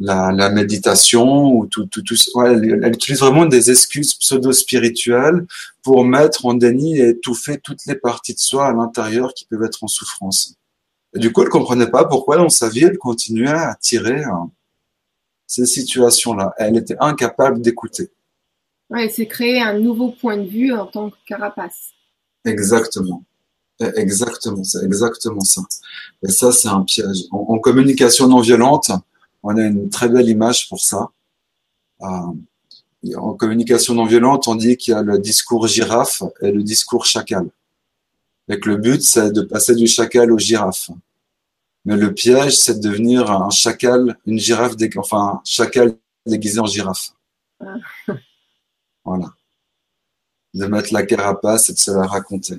la, 0.00 0.32
la, 0.32 0.50
méditation 0.50 1.52
ou 1.54 1.66
tout, 1.66 1.84
tout, 1.86 2.02
tout 2.02 2.16
elle, 2.42 2.80
elle, 2.82 2.94
utilise 2.94 3.20
vraiment 3.20 3.44
des 3.44 3.70
excuses 3.70 4.14
pseudo-spirituelles 4.14 5.46
pour 5.82 6.04
mettre 6.04 6.46
en 6.46 6.54
déni 6.54 6.98
et 6.98 7.10
étouffer 7.10 7.58
toutes 7.58 7.84
les 7.86 7.96
parties 7.96 8.34
de 8.34 8.38
soi 8.38 8.68
à 8.68 8.72
l'intérieur 8.72 9.34
qui 9.34 9.44
peuvent 9.44 9.62
être 9.62 9.84
en 9.84 9.88
souffrance. 9.88 10.54
Du 11.14 11.32
coup, 11.32 11.42
elle 11.42 11.48
comprenait 11.48 11.90
pas 11.90 12.04
pourquoi 12.04 12.36
dans 12.36 12.48
sa 12.48 12.68
vie, 12.68 12.84
elle 12.84 12.98
continuait 12.98 13.48
à 13.48 13.74
tirer 13.74 14.22
hein, 14.22 14.50
ces 15.46 15.66
situations-là. 15.66 16.54
Elle 16.58 16.76
était 16.76 16.96
incapable 17.00 17.60
d'écouter. 17.60 18.10
Ouais, 18.90 19.08
c'est 19.08 19.26
créer 19.26 19.60
un 19.60 19.78
nouveau 19.78 20.10
point 20.12 20.36
de 20.36 20.48
vue 20.48 20.72
en 20.72 20.86
tant 20.86 21.10
que 21.10 21.16
carapace. 21.26 21.90
Exactement. 22.44 23.24
Exactement, 23.96 24.62
c'est 24.62 24.84
exactement 24.84 25.40
ça. 25.40 25.62
Et 26.22 26.30
ça, 26.30 26.52
c'est 26.52 26.68
un 26.68 26.82
piège. 26.82 27.24
En, 27.30 27.58
communication 27.58 28.28
non 28.28 28.40
violente, 28.40 28.90
on 29.42 29.56
a 29.56 29.62
une 29.62 29.88
très 29.88 30.08
belle 30.08 30.28
image 30.28 30.68
pour 30.68 30.80
ça. 30.80 31.08
Euh, 32.02 33.14
en 33.16 33.32
communication 33.32 33.94
non 33.94 34.04
violente, 34.04 34.48
on 34.48 34.54
dit 34.54 34.76
qu'il 34.76 34.92
y 34.92 34.94
a 34.94 35.02
le 35.02 35.18
discours 35.18 35.66
girafe 35.66 36.22
et 36.42 36.52
le 36.52 36.62
discours 36.62 37.06
chacal. 37.06 37.48
Et 38.50 38.58
que 38.58 38.68
le 38.68 38.76
but, 38.76 39.00
c'est 39.00 39.30
de 39.30 39.42
passer 39.42 39.76
du 39.76 39.86
chacal 39.86 40.32
au 40.32 40.38
girafe. 40.38 40.90
Mais 41.84 41.96
le 41.96 42.12
piège, 42.12 42.58
c'est 42.58 42.80
de 42.80 42.88
devenir 42.88 43.30
un 43.30 43.48
chacal, 43.50 44.18
une 44.26 44.38
girafe, 44.38 44.74
enfin, 44.96 45.34
un 45.34 45.40
chacal 45.44 45.94
déguisé 46.26 46.58
en 46.58 46.66
girafe. 46.66 47.12
Ah. 47.60 47.76
Voilà. 49.04 49.32
De 50.52 50.66
mettre 50.66 50.92
la 50.92 51.04
carapace 51.04 51.70
et 51.70 51.74
de 51.74 51.78
se 51.78 51.92
la 51.92 52.06
raconter. 52.06 52.58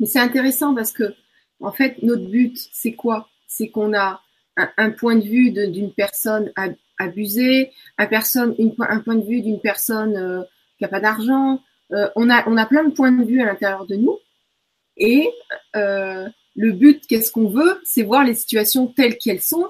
Mais 0.00 0.06
c'est 0.06 0.18
intéressant 0.18 0.74
parce 0.74 0.90
que, 0.90 1.14
en 1.60 1.70
fait, 1.70 2.02
notre 2.02 2.28
but, 2.28 2.58
c'est 2.72 2.94
quoi? 2.94 3.28
C'est 3.46 3.68
qu'on 3.68 3.94
a 3.94 4.20
un, 4.56 4.90
point 4.90 5.16
de 5.16 5.24
vue 5.24 5.50
d'une 5.50 5.92
personne 5.92 6.50
abusée, 6.98 7.72
un, 7.98 8.06
personne, 8.06 8.54
un 8.80 9.00
point 9.00 9.16
de 9.16 9.26
vue 9.26 9.42
d'une 9.42 9.60
personne 9.60 10.16
euh, 10.16 10.42
qui 10.78 10.84
n'a 10.84 10.88
pas 10.88 11.00
d'argent. 11.00 11.60
Euh, 11.92 12.08
on, 12.16 12.30
a, 12.30 12.48
on 12.48 12.56
a 12.56 12.66
plein 12.66 12.84
de 12.84 12.92
points 12.94 13.12
de 13.12 13.24
vue 13.24 13.42
à 13.42 13.44
l'intérieur 13.44 13.86
de 13.86 13.96
nous. 13.96 14.18
Et 14.96 15.30
euh, 15.74 16.28
le 16.54 16.72
but, 16.72 17.06
qu'est-ce 17.06 17.30
qu'on 17.30 17.48
veut? 17.48 17.80
C'est 17.84 18.02
voir 18.02 18.24
les 18.24 18.34
situations 18.34 18.86
telles 18.86 19.18
qu'elles 19.18 19.42
sont, 19.42 19.68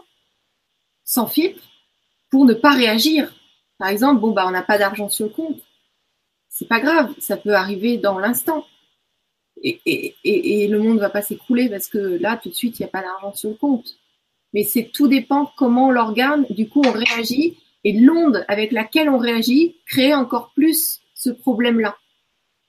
sans 1.04 1.26
filtre, 1.26 1.62
pour 2.30 2.44
ne 2.44 2.54
pas 2.54 2.74
réagir. 2.74 3.34
Par 3.78 3.88
exemple, 3.88 4.20
bon, 4.20 4.32
bah, 4.32 4.44
on 4.46 4.52
n'a 4.52 4.62
pas 4.62 4.78
d'argent 4.78 5.08
sur 5.08 5.26
le 5.26 5.32
compte. 5.32 5.60
C'est 6.48 6.68
pas 6.68 6.80
grave, 6.80 7.12
ça 7.18 7.36
peut 7.36 7.54
arriver 7.54 7.98
dans 7.98 8.18
l'instant. 8.18 8.64
Et, 9.62 9.80
et, 9.84 10.14
et, 10.24 10.68
le 10.68 10.78
monde 10.78 10.98
va 10.98 11.10
pas 11.10 11.22
s'écrouler 11.22 11.68
parce 11.68 11.88
que 11.88 11.98
là, 11.98 12.38
tout 12.42 12.50
de 12.50 12.54
suite, 12.54 12.78
il 12.78 12.82
n'y 12.82 12.88
a 12.88 12.90
pas 12.90 13.02
d'argent 13.02 13.34
sur 13.34 13.50
le 13.50 13.56
compte. 13.56 13.96
Mais 14.52 14.64
c'est 14.64 14.90
tout 14.92 15.08
dépend 15.08 15.50
comment 15.56 15.88
on 15.88 15.90
l'organe, 15.90 16.46
du 16.50 16.68
coup, 16.68 16.82
on 16.84 16.92
réagit 16.92 17.58
et 17.84 17.92
l'onde 17.92 18.44
avec 18.48 18.72
laquelle 18.72 19.08
on 19.08 19.18
réagit 19.18 19.76
crée 19.86 20.14
encore 20.14 20.52
plus 20.54 21.00
ce 21.14 21.30
problème-là. 21.30 21.96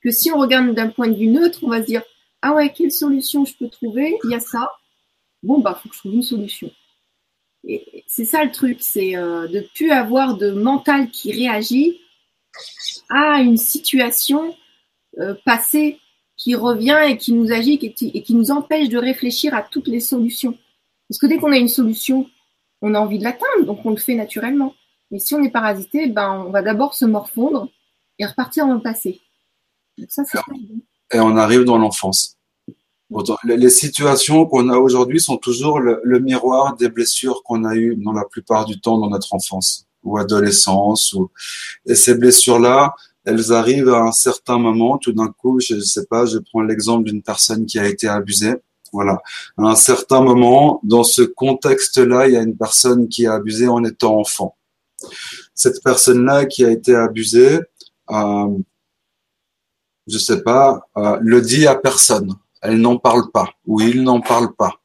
Que 0.02 0.12
si 0.12 0.32
on 0.32 0.38
regarde 0.38 0.74
d'un 0.74 0.90
point 0.90 1.08
de 1.08 1.16
vue 1.16 1.28
neutre, 1.28 1.60
on 1.64 1.70
va 1.70 1.82
se 1.82 1.88
dire 1.88 2.04
ah 2.42 2.54
ouais, 2.54 2.72
quelle 2.72 2.92
solution 2.92 3.46
je 3.46 3.56
peux 3.56 3.70
trouver? 3.70 4.18
Il 4.24 4.32
y 4.32 4.36
a 4.36 4.40
ça. 4.40 4.72
Bon, 5.44 5.60
bah, 5.60 5.80
faut 5.82 5.90
que 5.90 5.96
je 5.96 6.00
trouve 6.00 6.14
une 6.14 6.24
solution. 6.24 6.72
Et 7.64 8.04
c'est 8.08 8.26
ça 8.26 8.44
le 8.44 8.52
truc, 8.52 8.78
c'est 8.82 9.18
euh, 9.18 9.48
de 9.48 9.68
plus 9.76 9.92
avoir 9.92 10.38
de 10.38 10.52
mental 10.52 11.10
qui 11.10 11.32
réagit 11.34 12.00
à 13.10 13.42
une 13.42 13.58
situation 13.58 14.56
euh, 15.20 15.36
passée 15.46 16.00
qui 16.38 16.56
revient 16.56 17.00
et 17.08 17.18
qui 17.18 17.34
nous 17.34 17.52
agit 17.52 17.80
et 17.82 17.94
qui, 17.94 18.12
et 18.14 18.22
qui 18.22 18.36
nous 18.36 18.52
empêche 18.52 18.90
de 18.90 18.98
réfléchir 18.98 19.54
à 19.54 19.64
toutes 19.64 19.88
les 19.88 20.00
solutions. 20.00 20.58
Parce 21.10 21.20
que 21.20 21.26
dès 21.26 21.38
qu'on 21.38 21.52
a 21.52 21.58
une 21.58 21.68
solution, 21.68 22.30
on 22.82 22.94
a 22.94 23.00
envie 23.00 23.18
de 23.18 23.24
l'atteindre, 23.24 23.66
donc 23.66 23.86
on 23.86 23.90
le 23.90 23.98
fait 23.98 24.16
naturellement. 24.16 24.76
Mais 25.10 25.20
si 25.20 25.34
on 25.34 25.44
est 25.44 25.50
parasité, 25.50 26.08
ben, 26.08 26.44
on 26.48 26.52
va 26.52 26.62
d'abord 26.62 26.94
se 26.94 27.06
morfondre 27.06 27.70
et 28.20 28.26
repartir 28.26 28.68
dans 28.68 28.76
le 28.76 28.82
passé. 28.82 29.22
ça, 30.10 30.24
c'est 30.26 30.40
et 31.12 31.20
on 31.20 31.38
arrive 31.38 31.64
dans 31.64 31.78
l'enfance. 31.78 32.38
Les 33.46 33.70
situations 33.70 34.46
qu'on 34.46 34.68
a 34.68 34.78
aujourd'hui 34.78 35.22
sont 35.22 35.38
toujours 35.38 35.80
le, 35.80 36.20
miroir 36.20 36.76
des 36.76 36.90
blessures 36.90 37.42
qu'on 37.44 37.64
a 37.64 37.76
eues 37.76 37.96
dans 37.96 38.12
la 38.12 38.26
plupart 38.26 38.66
du 38.66 38.82
temps 38.82 38.98
dans 38.98 39.10
notre 39.10 39.34
enfance 39.34 39.88
ou 40.04 40.18
adolescence. 40.18 41.14
Ou... 41.14 41.32
Et 41.86 41.96
ces 41.96 42.16
blessures-là, 42.16 42.94
elles 43.24 43.54
arrivent 43.54 43.90
à 43.90 44.02
un 44.02 44.12
certain 44.12 44.58
moment. 44.58 44.98
Tout 44.98 45.14
d'un 45.14 45.30
coup, 45.30 45.60
je 45.62 45.76
ne 45.76 45.82
sais 45.82 46.06
pas, 46.06 46.26
je 46.26 46.38
prends 46.38 46.62
l'exemple 46.62 47.06
d'une 47.06 47.22
personne 47.22 47.66
qui 47.66 47.80
a 47.80 47.88
été 47.88 48.10
abusée. 48.10 48.56
Voilà. 48.92 49.22
À 49.58 49.64
un 49.64 49.76
certain 49.76 50.22
moment, 50.22 50.82
dans 50.84 51.04
ce 51.04 51.22
contexte-là, 51.22 52.28
il 52.28 52.34
y 52.34 52.38
a 52.38 52.42
une 52.42 52.58
personne 52.58 53.08
qui 53.08 53.26
a 53.26 53.34
abusé 53.36 53.68
en 53.70 53.84
étant 53.86 54.20
enfant. 54.20 54.56
Cette 55.54 55.82
personne-là 55.82 56.46
qui 56.46 56.66
a 56.66 56.72
été 56.72 56.96
abusée, 56.96 57.60
euh, 58.12 58.48
je 60.08 60.18
sais 60.18 60.42
pas, 60.42 60.88
euh, 60.98 61.18
le 61.22 61.42
dit 61.42 61.68
à 61.68 61.76
personne. 61.76 62.36
Elle 62.62 62.82
n'en 62.82 62.98
parle 62.98 63.30
pas 63.32 63.50
ou 63.66 63.82
il 63.82 64.04
n'en 64.04 64.22
parle 64.22 64.54
pas 64.56 64.80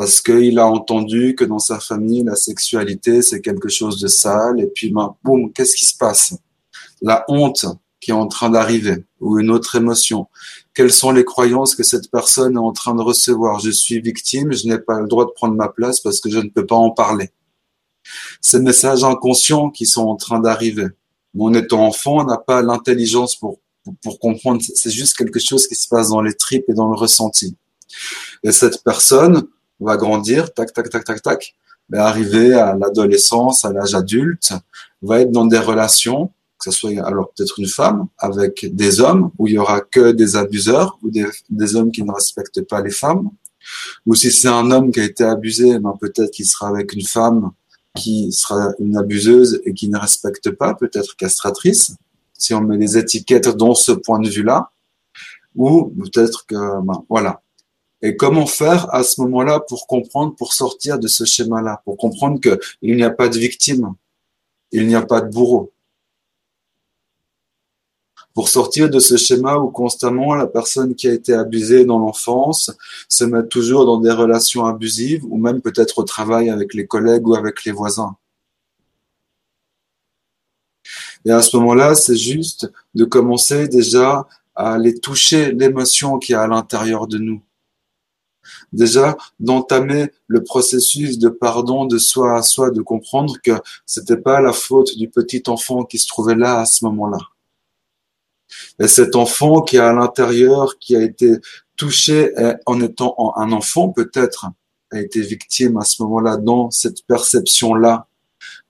parce 0.00 0.22
qu'il 0.22 0.58
a 0.58 0.66
entendu 0.66 1.34
que 1.34 1.44
dans 1.44 1.58
sa 1.58 1.78
famille 1.78 2.24
la 2.24 2.34
sexualité 2.34 3.20
c'est 3.20 3.42
quelque 3.42 3.68
chose 3.68 4.00
de 4.00 4.08
sale 4.08 4.58
et 4.58 4.66
puis 4.66 4.90
ben, 4.90 5.14
boum, 5.22 5.52
qu'est-ce 5.52 5.76
qui 5.76 5.84
se 5.84 5.94
passe? 5.94 6.34
La 7.02 7.22
honte 7.28 7.66
qui 8.00 8.10
est 8.10 8.14
en 8.14 8.26
train 8.26 8.48
d'arriver 8.48 9.04
ou 9.20 9.38
une 9.38 9.50
autre 9.50 9.76
émotion. 9.76 10.26
Quelles 10.72 10.90
sont 10.90 11.10
les 11.10 11.26
croyances 11.26 11.74
que 11.74 11.82
cette 11.82 12.10
personne 12.10 12.54
est 12.54 12.58
en 12.58 12.72
train 12.72 12.94
de 12.94 13.02
recevoir? 13.02 13.60
Je 13.60 13.70
suis 13.70 14.00
victime, 14.00 14.54
je 14.54 14.68
n'ai 14.68 14.78
pas 14.78 15.00
le 15.00 15.06
droit 15.06 15.26
de 15.26 15.32
prendre 15.32 15.54
ma 15.54 15.68
place 15.68 16.00
parce 16.00 16.20
que 16.20 16.30
je 16.30 16.38
ne 16.38 16.48
peux 16.48 16.64
pas 16.64 16.76
en 16.76 16.92
parler. 16.92 17.30
Ces 18.40 18.60
messages 18.60 19.04
inconscients 19.04 19.68
qui 19.68 19.84
sont 19.84 20.08
en 20.08 20.16
train 20.16 20.40
d'arriver. 20.40 20.86
En 21.38 21.52
étant 21.52 21.86
enfant, 21.86 22.22
on 22.22 22.24
n'a 22.24 22.38
pas 22.38 22.62
l'intelligence 22.62 23.36
pour 23.36 23.59
pour, 24.02 24.18
comprendre. 24.18 24.60
C'est 24.74 24.90
juste 24.90 25.16
quelque 25.16 25.38
chose 25.38 25.66
qui 25.66 25.74
se 25.74 25.88
passe 25.88 26.10
dans 26.10 26.22
les 26.22 26.34
tripes 26.34 26.64
et 26.68 26.74
dans 26.74 26.88
le 26.88 26.96
ressenti. 26.96 27.56
Et 28.42 28.52
cette 28.52 28.82
personne 28.82 29.46
va 29.80 29.96
grandir, 29.96 30.52
tac, 30.52 30.72
tac, 30.72 30.90
tac, 30.90 31.04
tac, 31.04 31.22
tac, 31.22 31.54
va 31.88 32.06
arriver 32.06 32.54
à 32.54 32.76
l'adolescence, 32.76 33.64
à 33.64 33.72
l'âge 33.72 33.94
adulte, 33.94 34.52
va 35.02 35.20
être 35.20 35.32
dans 35.32 35.46
des 35.46 35.58
relations, 35.58 36.30
que 36.58 36.70
ce 36.70 36.78
soit 36.78 37.04
alors 37.04 37.32
peut-être 37.34 37.58
une 37.58 37.66
femme 37.66 38.06
avec 38.18 38.66
des 38.74 39.00
hommes 39.00 39.30
où 39.38 39.46
il 39.46 39.54
y 39.54 39.58
aura 39.58 39.80
que 39.80 40.12
des 40.12 40.36
abuseurs 40.36 40.98
ou 41.02 41.10
des, 41.10 41.26
des 41.48 41.76
hommes 41.76 41.90
qui 41.90 42.02
ne 42.02 42.12
respectent 42.12 42.62
pas 42.62 42.82
les 42.82 42.90
femmes, 42.90 43.30
ou 44.06 44.14
si 44.14 44.30
c'est 44.30 44.48
un 44.48 44.70
homme 44.70 44.92
qui 44.92 45.00
a 45.00 45.04
été 45.04 45.24
abusé, 45.24 45.78
ben 45.78 45.94
peut-être 46.00 46.30
qu'il 46.30 46.46
sera 46.46 46.68
avec 46.68 46.92
une 46.92 47.06
femme 47.06 47.50
qui 47.96 48.32
sera 48.32 48.72
une 48.78 48.96
abuseuse 48.96 49.60
et 49.64 49.74
qui 49.74 49.88
ne 49.88 49.98
respecte 49.98 50.50
pas, 50.50 50.74
peut-être 50.74 51.16
castratrice 51.16 51.96
si 52.40 52.54
on 52.54 52.60
met 52.62 52.78
des 52.78 52.98
étiquettes 52.98 53.48
dans 53.48 53.74
ce 53.74 53.92
point 53.92 54.18
de 54.18 54.28
vue-là, 54.28 54.70
ou 55.54 55.92
peut-être 56.02 56.46
que, 56.46 56.80
ben, 56.82 57.04
voilà. 57.08 57.42
Et 58.02 58.16
comment 58.16 58.46
faire 58.46 58.92
à 58.94 59.02
ce 59.02 59.20
moment-là 59.20 59.60
pour 59.60 59.86
comprendre, 59.86 60.34
pour 60.34 60.54
sortir 60.54 60.98
de 60.98 61.06
ce 61.06 61.24
schéma-là, 61.24 61.82
pour 61.84 61.96
comprendre 61.96 62.40
qu'il 62.40 62.96
n'y 62.96 63.02
a 63.02 63.10
pas 63.10 63.28
de 63.28 63.38
victime. 63.38 63.94
il 64.72 64.86
n'y 64.86 64.94
a 64.94 65.02
pas 65.02 65.20
de 65.20 65.30
bourreau. 65.30 65.72
Pour 68.32 68.48
sortir 68.48 68.88
de 68.88 69.00
ce 69.00 69.16
schéma 69.16 69.56
où 69.58 69.70
constamment 69.70 70.34
la 70.34 70.46
personne 70.46 70.94
qui 70.94 71.08
a 71.08 71.12
été 71.12 71.34
abusée 71.34 71.84
dans 71.84 71.98
l'enfance 71.98 72.70
se 73.08 73.24
met 73.24 73.44
toujours 73.46 73.84
dans 73.84 73.98
des 73.98 74.12
relations 74.12 74.64
abusives 74.66 75.24
ou 75.28 75.36
même 75.36 75.60
peut-être 75.60 75.98
au 75.98 76.04
travail 76.04 76.48
avec 76.48 76.72
les 76.72 76.86
collègues 76.86 77.26
ou 77.26 77.34
avec 77.34 77.64
les 77.64 77.72
voisins. 77.72 78.16
Et 81.24 81.30
à 81.30 81.42
ce 81.42 81.56
moment-là, 81.56 81.94
c'est 81.94 82.16
juste 82.16 82.70
de 82.94 83.04
commencer 83.04 83.68
déjà 83.68 84.26
à 84.54 84.74
aller 84.74 84.98
toucher 84.98 85.52
l'émotion 85.52 86.18
qui 86.18 86.32
est 86.32 86.36
à 86.36 86.46
l'intérieur 86.46 87.06
de 87.06 87.18
nous. 87.18 87.42
Déjà, 88.72 89.16
d'entamer 89.38 90.12
le 90.26 90.42
processus 90.42 91.18
de 91.18 91.28
pardon 91.28 91.84
de 91.84 91.98
soi 91.98 92.36
à 92.36 92.42
soi, 92.42 92.70
de 92.70 92.82
comprendre 92.82 93.36
que 93.42 93.52
c'était 93.86 94.16
pas 94.16 94.40
la 94.40 94.52
faute 94.52 94.96
du 94.96 95.08
petit 95.08 95.42
enfant 95.46 95.84
qui 95.84 95.98
se 95.98 96.06
trouvait 96.06 96.34
là 96.34 96.60
à 96.60 96.66
ce 96.66 96.84
moment-là. 96.84 97.18
Et 98.78 98.88
cet 98.88 99.14
enfant 99.14 99.62
qui 99.62 99.76
est 99.76 99.80
à 99.80 99.92
l'intérieur, 99.92 100.78
qui 100.78 100.96
a 100.96 101.02
été 101.02 101.34
touché 101.76 102.32
en 102.66 102.80
étant 102.80 103.14
un 103.36 103.52
enfant 103.52 103.90
peut-être, 103.90 104.46
a 104.90 105.00
été 105.00 105.20
victime 105.20 105.76
à 105.76 105.84
ce 105.84 106.02
moment-là 106.02 106.36
dans 106.36 106.70
cette 106.70 107.06
perception-là. 107.06 108.08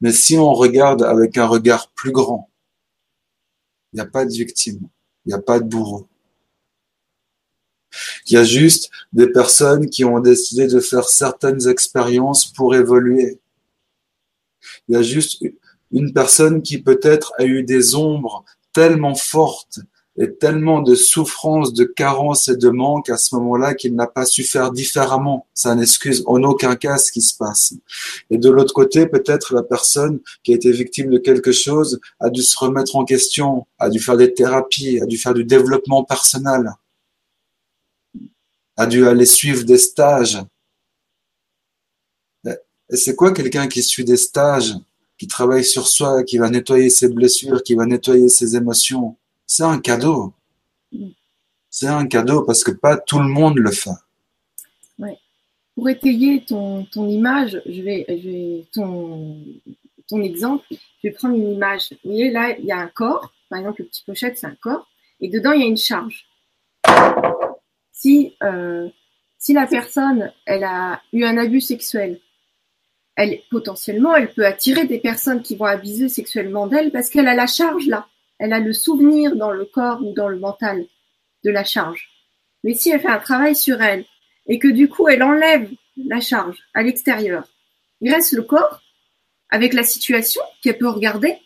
Mais 0.01 0.13
si 0.13 0.39
on 0.39 0.53
regarde 0.53 1.03
avec 1.03 1.37
un 1.37 1.47
regard 1.47 1.91
plus 1.91 2.13
grand, 2.13 2.51
il 3.93 3.97
n'y 3.97 4.01
a 4.01 4.07
pas 4.07 4.25
de 4.25 4.31
victime, 4.31 4.89
il 5.25 5.29
n'y 5.29 5.35
a 5.35 5.43
pas 5.43 5.61
de 5.61 5.65
bourreau. 5.65 6.07
Il 8.27 8.35
y 8.35 8.37
a 8.37 8.45
juste 8.45 8.91
des 9.13 9.29
personnes 9.29 9.91
qui 9.91 10.05
ont 10.05 10.21
décidé 10.21 10.69
de 10.69 10.81
faire 10.81 11.09
certaines 11.09 11.69
expériences 11.69 12.47
pour 12.47 12.75
évoluer. 12.75 13.41
Il 14.89 14.95
y 14.95 14.97
a 14.97 15.03
juste 15.03 15.45
une 15.91 16.13
personne 16.13 16.63
qui 16.63 16.81
peut-être 16.81 17.33
a 17.39 17.45
eu 17.45 17.65
des 17.65 17.95
ombres 17.97 18.45
tellement 18.73 19.17
fortes 19.17 19.81
et 20.17 20.35
tellement 20.35 20.81
de 20.81 20.95
souffrance, 20.95 21.73
de 21.73 21.85
carence 21.85 22.49
et 22.49 22.57
de 22.57 22.69
manque 22.69 23.09
à 23.11 23.17
ce 23.17 23.35
moment-là 23.37 23.75
qu'il 23.75 23.95
n'a 23.95 24.07
pas 24.07 24.27
su 24.27 24.43
faire 24.43 24.73
différemment. 24.73 25.47
Ça 25.55 25.75
n'excuse 25.75 26.25
en 26.27 26.43
aucun 26.43 26.77
cas 26.77 26.99
ce 26.99 27.13
qui 27.13 27.23
se 27.23 27.37
passe. 27.37 27.75
Et 28.29 28.39
de 28.39 28.51
l'autre 28.51 28.75
côté, 28.75 29.07
peut-être 29.07 29.55
la 29.55 29.63
personne 29.63 30.21
qui 30.43 30.53
a 30.53 30.57
été 30.57 30.73
victime 30.73 31.11
de 31.11 31.19
quelque 31.19 31.53
chose 31.53 32.01
a 32.19 32.29
dû 32.29 32.43
se 32.43 32.59
remettre 32.59 32.97
en 32.97 33.05
question, 33.05 33.67
a 33.79 33.89
dû 33.89 34.01
faire 34.01 34.17
des 34.17 34.35
thérapies, 34.35 35.01
a 35.01 35.07
dû 35.07 35.17
faire 35.17 35.35
du 35.35 35.45
développement 35.45 36.05
personnel, 36.05 36.73
a 38.77 38.87
dû 38.87 39.07
aller 39.07 39.27
suivre 39.27 39.65
des 39.65 39.79
stages. 39.79 40.39
Et 42.93 42.97
c'est 42.97 43.15
quoi 43.15 43.33
quelqu'un 43.33 43.69
qui 43.69 43.83
suit 43.83 44.05
des 44.05 44.17
stages 44.17 44.75
qui 45.17 45.29
travaille 45.29 45.65
sur 45.65 45.87
soi, 45.87 46.25
qui 46.25 46.39
va 46.39 46.51
nettoyer 46.51 46.91
ses 46.91 47.09
blessures, 47.09 47.63
qui 47.63 47.75
va 47.75 47.87
nettoyer 47.87 48.29
ses 48.29 48.57
émotions? 48.57 49.17
C'est 49.53 49.65
un 49.65 49.81
cadeau. 49.81 50.33
C'est 51.71 51.89
un 51.89 52.07
cadeau 52.07 52.45
parce 52.45 52.63
que 52.63 52.71
pas 52.71 52.97
tout 52.97 53.19
le 53.19 53.27
monde 53.27 53.59
le 53.59 53.73
fait. 53.73 53.91
Ouais. 54.97 55.19
Pour 55.75 55.89
étayer 55.89 56.45
ton, 56.45 56.85
ton 56.85 57.09
image, 57.09 57.61
je 57.67 57.83
vais, 57.83 58.05
je 58.09 58.29
vais 58.29 58.65
ton, 58.73 59.45
ton 60.07 60.23
exemple, 60.23 60.65
je 60.71 60.77
vais 61.09 61.11
prendre 61.11 61.35
une 61.35 61.51
image. 61.51 61.91
Vous 62.05 62.13
voyez, 62.13 62.31
là, 62.31 62.57
il 62.57 62.65
y 62.65 62.71
a 62.71 62.79
un 62.79 62.87
corps. 62.87 63.33
Par 63.49 63.59
exemple, 63.59 63.83
le 63.83 63.89
petit 63.89 64.05
pochette, 64.07 64.39
c'est 64.39 64.47
un 64.47 64.55
corps. 64.55 64.89
Et 65.19 65.29
dedans, 65.29 65.51
il 65.51 65.63
y 65.63 65.65
a 65.65 65.67
une 65.67 65.77
charge. 65.77 66.27
Si, 67.91 68.37
euh, 68.45 68.89
si 69.37 69.53
la 69.53 69.67
personne, 69.67 70.33
elle 70.47 70.63
a 70.63 71.03
eu 71.13 71.25
un 71.25 71.37
abus 71.37 71.61
sexuel, 71.61 72.21
elle 73.17 73.41
potentiellement, 73.51 74.15
elle 74.15 74.33
peut 74.33 74.47
attirer 74.47 74.87
des 74.87 75.01
personnes 75.01 75.43
qui 75.43 75.57
vont 75.57 75.65
abuser 75.65 76.09
sexuellement 76.09 76.69
d'elle 76.69 76.93
parce 76.93 77.11
qu'elle 77.11 77.27
a 77.27 77.35
la 77.35 77.49
charge 77.49 77.89
là. 77.89 78.07
Elle 78.41 78.55
a 78.55 78.59
le 78.59 78.73
souvenir 78.73 79.37
dans 79.37 79.53
le 79.53 79.67
corps 79.67 80.03
ou 80.03 80.15
dans 80.15 80.29
le 80.29 80.39
mental 80.39 80.87
de 81.45 81.51
la 81.51 81.63
charge. 81.63 82.09
Mais 82.65 82.75
si 82.75 82.91
elle 82.91 83.01
fait 83.01 83.09
un 83.09 83.19
travail 83.19 83.55
sur 83.55 83.81
elle 83.83 84.07
et 84.47 84.59
que 84.59 84.69
du 84.69 84.89
coup 84.89 85.09
elle 85.09 85.23
enlève 85.23 85.71
la 85.97 86.21
charge 86.21 86.59
à 86.75 86.83
l'extérieur, 86.83 87.45
il 88.01 88.13
reste 88.13 88.33
le 88.33 88.43
corps 88.43 88.81
avec 89.51 89.75
la 89.75 89.83
situation 89.83 90.43
qu'elle 90.63 90.79
peut 90.79 90.89
regarder, 90.89 91.37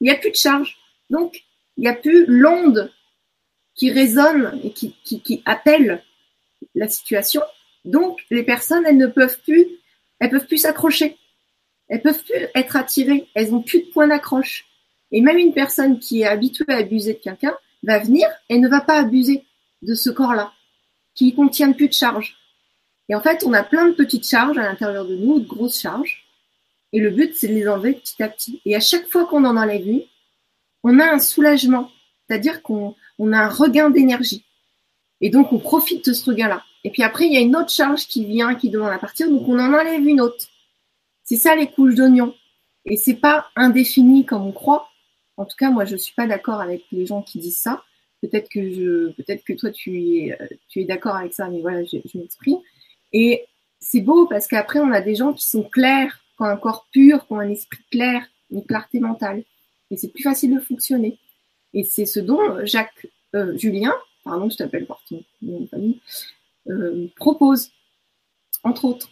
il 0.00 0.04
n'y 0.04 0.10
a 0.10 0.16
plus 0.16 0.30
de 0.30 0.36
charge. 0.36 0.78
Donc, 1.10 1.42
il 1.76 1.82
n'y 1.82 1.88
a 1.88 1.94
plus 1.94 2.24
l'onde 2.26 2.92
qui 3.74 3.90
résonne 3.90 4.60
et 4.62 4.70
qui, 4.70 5.42
appelle 5.44 6.04
la 6.74 6.88
situation. 6.88 7.42
Donc, 7.84 8.20
les 8.30 8.44
personnes, 8.44 8.84
elles 8.86 8.96
ne 8.96 9.06
peuvent 9.06 9.40
plus, 9.42 9.66
elles 10.20 10.30
peuvent 10.30 10.46
plus 10.46 10.58
s'accrocher. 10.58 11.16
Elles 11.88 12.02
peuvent 12.02 12.22
plus 12.22 12.46
être 12.54 12.76
attirées. 12.76 13.28
Elles 13.34 13.52
ont 13.52 13.62
plus 13.62 13.80
de 13.80 13.90
point 13.90 14.06
d'accroche. 14.06 14.66
Et 15.14 15.20
même 15.20 15.38
une 15.38 15.54
personne 15.54 16.00
qui 16.00 16.22
est 16.22 16.26
habituée 16.26 16.64
à 16.68 16.78
abuser 16.78 17.14
de 17.14 17.18
quelqu'un 17.20 17.54
va 17.84 18.00
venir 18.00 18.26
et 18.48 18.58
ne 18.58 18.66
va 18.66 18.80
pas 18.80 18.98
abuser 18.98 19.44
de 19.82 19.94
ce 19.94 20.10
corps-là, 20.10 20.52
qui 21.14 21.32
contient 21.36 21.70
plus 21.70 21.86
de 21.86 21.92
charge. 21.92 22.36
Et 23.08 23.14
en 23.14 23.20
fait, 23.20 23.44
on 23.46 23.52
a 23.52 23.62
plein 23.62 23.86
de 23.86 23.94
petites 23.94 24.28
charges 24.28 24.58
à 24.58 24.62
l'intérieur 24.62 25.06
de 25.06 25.14
nous, 25.14 25.38
de 25.38 25.46
grosses 25.46 25.80
charges. 25.80 26.24
Et 26.92 26.98
le 26.98 27.10
but, 27.10 27.32
c'est 27.32 27.46
de 27.46 27.54
les 27.54 27.68
enlever 27.68 27.92
petit 27.92 28.20
à 28.24 28.28
petit. 28.28 28.60
Et 28.64 28.74
à 28.74 28.80
chaque 28.80 29.06
fois 29.06 29.24
qu'on 29.26 29.44
en 29.44 29.56
enlève 29.56 29.86
une, 29.86 30.02
on 30.82 30.98
a 30.98 31.04
un 31.04 31.20
soulagement. 31.20 31.92
C'est-à-dire 32.26 32.60
qu'on 32.60 32.96
on 33.20 33.32
a 33.32 33.38
un 33.38 33.48
regain 33.48 33.90
d'énergie. 33.90 34.44
Et 35.20 35.30
donc, 35.30 35.52
on 35.52 35.60
profite 35.60 36.08
de 36.08 36.12
ce 36.12 36.28
regain-là. 36.28 36.64
Et 36.82 36.90
puis 36.90 37.04
après, 37.04 37.26
il 37.26 37.32
y 37.32 37.36
a 37.36 37.40
une 37.40 37.54
autre 37.54 37.70
charge 37.70 38.08
qui 38.08 38.24
vient, 38.24 38.56
qui 38.56 38.68
demande 38.68 38.90
à 38.90 38.98
partir. 38.98 39.30
Donc, 39.30 39.46
on 39.46 39.60
en 39.60 39.74
enlève 39.74 40.04
une 40.04 40.20
autre. 40.20 40.44
C'est 41.22 41.36
ça 41.36 41.54
les 41.54 41.68
couches 41.68 41.94
d'oignons. 41.94 42.34
Et 42.84 42.96
c'est 42.96 43.14
pas 43.14 43.46
indéfini 43.54 44.26
comme 44.26 44.44
on 44.44 44.52
croit. 44.52 44.88
En 45.36 45.44
tout 45.44 45.56
cas, 45.56 45.70
moi, 45.70 45.84
je 45.84 45.96
suis 45.96 46.14
pas 46.14 46.26
d'accord 46.26 46.60
avec 46.60 46.84
les 46.92 47.06
gens 47.06 47.22
qui 47.22 47.38
disent 47.38 47.60
ça. 47.60 47.82
Peut-être 48.22 48.48
que 48.48 48.70
je, 48.70 49.12
peut-être 49.12 49.44
que 49.44 49.52
toi, 49.52 49.70
tu 49.70 49.98
es, 50.00 50.38
tu 50.68 50.80
es 50.80 50.84
d'accord 50.84 51.16
avec 51.16 51.34
ça, 51.34 51.48
mais 51.48 51.60
voilà, 51.60 51.84
je, 51.84 51.98
m'exprime. 52.16 52.58
Et 53.12 53.44
c'est 53.80 54.00
beau 54.00 54.26
parce 54.26 54.46
qu'après, 54.46 54.78
on 54.78 54.92
a 54.92 55.00
des 55.00 55.14
gens 55.14 55.32
qui 55.32 55.48
sont 55.48 55.64
clairs, 55.64 56.20
qui 56.36 56.42
ont 56.42 56.46
un 56.46 56.56
corps 56.56 56.86
pur, 56.90 57.26
qui 57.26 57.32
ont 57.32 57.38
un 57.38 57.50
esprit 57.50 57.82
clair, 57.90 58.26
une 58.50 58.64
clarté 58.64 59.00
mentale. 59.00 59.44
Et 59.90 59.96
c'est 59.96 60.08
plus 60.08 60.22
facile 60.22 60.54
de 60.54 60.60
fonctionner. 60.60 61.18
Et 61.74 61.84
c'est 61.84 62.06
ce 62.06 62.20
dont 62.20 62.64
Jacques, 62.64 63.08
euh, 63.34 63.56
Julien, 63.58 63.94
pardon, 64.24 64.48
je 64.48 64.56
t'appelle 64.56 64.86
par 64.86 65.02
ton 65.08 65.22
nom 65.42 65.66
famille, 65.66 66.00
euh, 66.68 67.08
propose, 67.16 67.72
entre 68.62 68.86
autres 68.86 69.10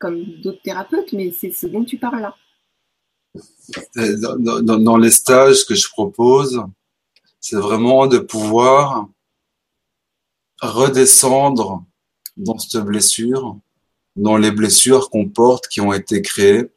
comme 0.00 0.24
d'autres 0.40 0.62
thérapeutes, 0.62 1.12
mais 1.12 1.30
c'est 1.30 1.52
ce 1.52 1.66
dont 1.66 1.84
tu 1.84 1.98
parles 1.98 2.22
là. 2.22 2.34
Dans, 3.94 4.96
les 4.96 5.10
stages 5.10 5.64
que 5.64 5.74
je 5.74 5.88
propose, 5.88 6.62
c'est 7.40 7.56
vraiment 7.56 8.06
de 8.06 8.18
pouvoir 8.18 9.08
redescendre 10.60 11.84
dans 12.36 12.58
cette 12.58 12.82
blessure, 12.82 13.56
dans 14.16 14.36
les 14.36 14.50
blessures 14.50 15.10
qu'on 15.10 15.28
porte, 15.28 15.68
qui 15.68 15.80
ont 15.80 15.92
été 15.92 16.22
créées, 16.22 16.70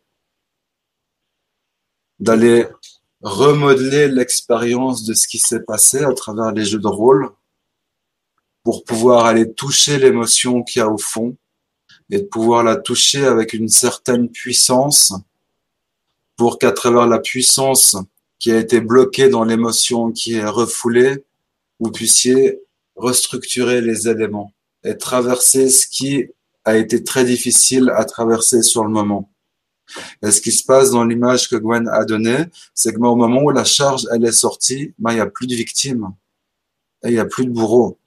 d'aller 2.19 2.67
remodeler 3.21 4.07
l'expérience 4.07 5.03
de 5.03 5.13
ce 5.13 5.27
qui 5.27 5.39
s'est 5.39 5.63
passé 5.63 6.03
à 6.03 6.13
travers 6.13 6.51
les 6.51 6.65
jeux 6.65 6.79
de 6.79 6.87
rôle 6.87 7.31
pour 8.63 8.83
pouvoir 8.83 9.25
aller 9.25 9.51
toucher 9.53 9.97
l'émotion 9.97 10.63
qu'il 10.63 10.79
y 10.79 10.83
a 10.83 10.89
au 10.89 10.97
fond 10.97 11.35
et 12.09 12.19
de 12.19 12.25
pouvoir 12.25 12.63
la 12.63 12.75
toucher 12.75 13.25
avec 13.25 13.53
une 13.53 13.69
certaine 13.69 14.29
puissance 14.29 15.13
pour 16.43 16.59
qu'à 16.59 16.73
travers 16.73 17.07
la 17.07 17.19
puissance 17.19 17.95
qui 18.37 18.51
a 18.51 18.57
été 18.57 18.81
bloquée 18.81 19.29
dans 19.29 19.45
l'émotion 19.45 20.11
qui 20.11 20.33
est 20.33 20.45
refoulée, 20.45 21.23
vous 21.79 21.89
puissiez 21.89 22.59
restructurer 22.97 23.79
les 23.79 24.09
éléments 24.09 24.51
et 24.83 24.97
traverser 24.97 25.69
ce 25.69 25.87
qui 25.87 26.25
a 26.65 26.75
été 26.75 27.01
très 27.01 27.23
difficile 27.23 27.93
à 27.95 28.03
traverser 28.03 28.61
sur 28.61 28.83
le 28.83 28.89
moment. 28.89 29.31
Et 30.21 30.31
ce 30.31 30.41
qui 30.41 30.51
se 30.51 30.65
passe 30.65 30.91
dans 30.91 31.05
l'image 31.05 31.47
que 31.47 31.55
Gwen 31.55 31.87
a 31.87 32.03
donnée, 32.03 32.43
c'est 32.73 32.91
que 32.91 32.99
au 32.99 33.15
moment 33.15 33.43
où 33.43 33.51
la 33.51 33.63
charge 33.63 34.05
elle 34.13 34.25
est 34.25 34.33
sortie, 34.33 34.93
ben, 34.99 35.11
il 35.11 35.15
n'y 35.15 35.21
a 35.21 35.27
plus 35.27 35.47
de 35.47 35.55
victimes 35.55 36.09
et 37.05 37.07
il 37.07 37.13
n'y 37.13 37.19
a 37.19 37.25
plus 37.25 37.45
de 37.45 37.51
bourreau. 37.51 37.97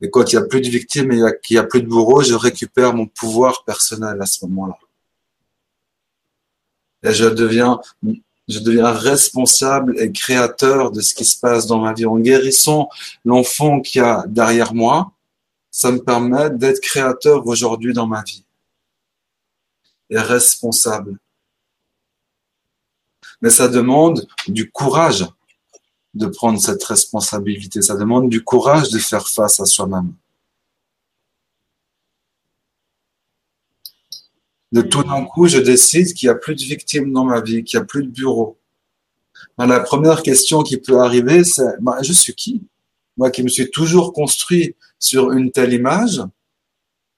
Et 0.00 0.08
quand 0.08 0.32
il 0.32 0.36
n'y 0.36 0.44
a 0.44 0.46
plus 0.46 0.60
de 0.60 0.68
victimes 0.68 1.10
et 1.10 1.20
qu'il 1.42 1.56
n'y 1.56 1.58
a 1.58 1.64
plus 1.64 1.82
de 1.82 1.88
bourreau, 1.88 2.22
je 2.22 2.34
récupère 2.34 2.94
mon 2.94 3.08
pouvoir 3.08 3.64
personnel 3.64 4.22
à 4.22 4.26
ce 4.26 4.46
moment-là. 4.46 4.78
Et 7.02 7.12
je 7.12 7.26
deviens, 7.26 7.80
je 8.48 8.58
deviens 8.58 8.90
responsable 8.90 10.00
et 10.00 10.10
créateur 10.10 10.90
de 10.90 11.00
ce 11.00 11.14
qui 11.14 11.24
se 11.24 11.38
passe 11.38 11.66
dans 11.66 11.78
ma 11.78 11.92
vie. 11.92 12.06
En 12.06 12.18
guérissant 12.18 12.88
l'enfant 13.24 13.80
qui 13.80 14.00
a 14.00 14.24
derrière 14.26 14.74
moi, 14.74 15.12
ça 15.70 15.92
me 15.92 15.98
permet 15.98 16.50
d'être 16.50 16.80
créateur 16.80 17.46
aujourd'hui 17.46 17.92
dans 17.92 18.06
ma 18.06 18.22
vie. 18.22 18.44
Et 20.10 20.18
responsable. 20.18 21.18
Mais 23.40 23.50
ça 23.50 23.68
demande 23.68 24.26
du 24.48 24.70
courage 24.70 25.26
de 26.14 26.26
prendre 26.26 26.58
cette 26.60 26.82
responsabilité. 26.82 27.82
Ça 27.82 27.94
demande 27.94 28.28
du 28.28 28.42
courage 28.42 28.88
de 28.90 28.98
faire 28.98 29.28
face 29.28 29.60
à 29.60 29.66
soi-même. 29.66 30.12
De 34.72 34.82
tout 34.82 35.02
d'un 35.02 35.24
coup, 35.24 35.48
je 35.48 35.58
décide 35.58 36.12
qu'il 36.12 36.28
n'y 36.28 36.34
a 36.34 36.36
plus 36.36 36.54
de 36.54 36.62
victimes 36.62 37.12
dans 37.12 37.24
ma 37.24 37.40
vie, 37.40 37.64
qu'il 37.64 37.78
n'y 37.78 37.82
a 37.82 37.86
plus 37.86 38.02
de 38.02 38.10
bureau. 38.10 38.58
Ben, 39.56 39.66
la 39.66 39.80
première 39.80 40.22
question 40.22 40.62
qui 40.62 40.76
peut 40.76 41.00
arriver, 41.00 41.44
c'est 41.44 41.80
ben, 41.80 41.96
je 42.02 42.12
suis 42.12 42.34
qui? 42.34 42.62
Moi 43.16 43.30
qui 43.30 43.42
me 43.42 43.48
suis 43.48 43.70
toujours 43.70 44.12
construit 44.12 44.76
sur 44.98 45.32
une 45.32 45.50
telle 45.50 45.72
image, 45.72 46.22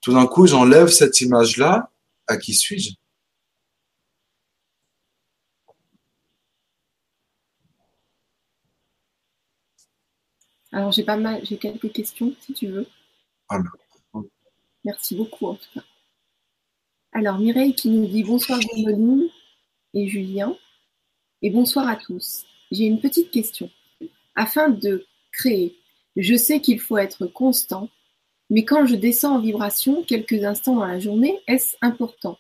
tout 0.01 0.13
d'un 0.13 0.27
coup, 0.27 0.47
j'enlève 0.47 0.89
cette 0.89 1.21
image-là, 1.21 1.91
à 2.27 2.37
qui 2.37 2.55
suis-je? 2.55 2.93
Alors 10.73 10.93
j'ai 10.93 11.03
pas 11.03 11.17
mal, 11.17 11.45
j'ai 11.45 11.59
quelques 11.59 11.93
questions 11.93 12.33
si 12.41 12.53
tu 12.55 12.69
veux. 12.69 12.87
Ah, 13.49 13.59
Merci 14.85 15.17
beaucoup 15.17 15.49
en 15.49 15.55
tout 15.57 15.69
cas. 15.75 15.83
Alors 17.13 17.39
Mireille 17.39 17.75
qui 17.75 17.91
nous 17.91 18.07
dit 18.07 18.23
bonsoir 18.23 18.61
Gwénoline 18.61 19.29
et 19.95 20.07
Julien 20.07 20.57
et 21.43 21.51
bonsoir 21.51 21.89
à 21.89 21.97
tous. 21.97 22.45
J'ai 22.71 22.85
une 22.85 23.01
petite 23.01 23.33
question. 23.33 23.69
Afin 24.37 24.69
de 24.69 25.05
créer, 25.33 25.77
je 26.15 26.37
sais 26.37 26.61
qu'il 26.61 26.79
faut 26.79 26.99
être 26.99 27.27
constant, 27.27 27.89
mais 28.49 28.65
quand 28.65 28.87
je 28.87 28.95
descends 28.95 29.35
en 29.35 29.41
vibration 29.41 30.05
quelques 30.05 30.45
instants 30.45 30.77
dans 30.77 30.87
la 30.87 31.01
journée, 31.01 31.41
est-ce 31.49 31.77
important? 31.83 32.39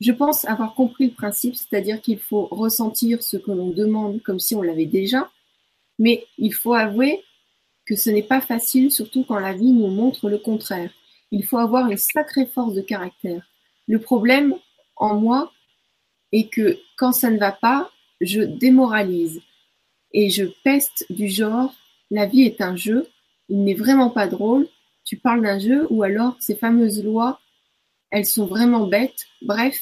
Je 0.00 0.10
pense 0.10 0.44
avoir 0.46 0.74
compris 0.74 1.06
le 1.06 1.14
principe, 1.14 1.54
c'est-à-dire 1.54 2.00
qu'il 2.00 2.18
faut 2.18 2.46
ressentir 2.46 3.22
ce 3.22 3.36
que 3.36 3.52
l'on 3.52 3.70
demande 3.70 4.20
comme 4.22 4.40
si 4.40 4.56
on 4.56 4.62
l'avait 4.62 4.86
déjà, 4.86 5.30
mais 6.00 6.26
il 6.38 6.54
faut 6.54 6.74
avouer 6.74 7.22
que 7.86 7.94
ce 7.94 8.10
n'est 8.10 8.24
pas 8.24 8.40
facile, 8.40 8.90
surtout 8.90 9.22
quand 9.22 9.38
la 9.38 9.52
vie 9.52 9.72
nous 9.72 9.88
montre 9.88 10.28
le 10.28 10.38
contraire. 10.38 10.90
Il 11.30 11.44
faut 11.44 11.58
avoir 11.58 11.88
une 11.88 11.96
sacrée 11.96 12.46
force 12.46 12.74
de 12.74 12.82
caractère. 12.82 13.48
Le 13.88 13.98
problème 13.98 14.54
en 14.96 15.14
moi 15.16 15.52
est 16.32 16.48
que 16.48 16.78
quand 16.96 17.12
ça 17.12 17.30
ne 17.30 17.38
va 17.38 17.52
pas, 17.52 17.90
je 18.20 18.42
démoralise 18.42 19.40
et 20.12 20.30
je 20.30 20.44
peste 20.62 21.06
du 21.10 21.28
genre 21.28 21.74
la 22.10 22.26
vie 22.26 22.42
est 22.42 22.60
un 22.60 22.76
jeu, 22.76 23.06
il 23.48 23.64
n'est 23.64 23.74
vraiment 23.74 24.10
pas 24.10 24.26
drôle, 24.26 24.68
tu 25.04 25.16
parles 25.16 25.42
d'un 25.42 25.58
jeu 25.58 25.86
ou 25.90 26.02
alors 26.02 26.36
ces 26.40 26.54
fameuses 26.54 27.02
lois, 27.02 27.40
elles 28.10 28.26
sont 28.26 28.46
vraiment 28.46 28.86
bêtes, 28.86 29.26
bref, 29.42 29.80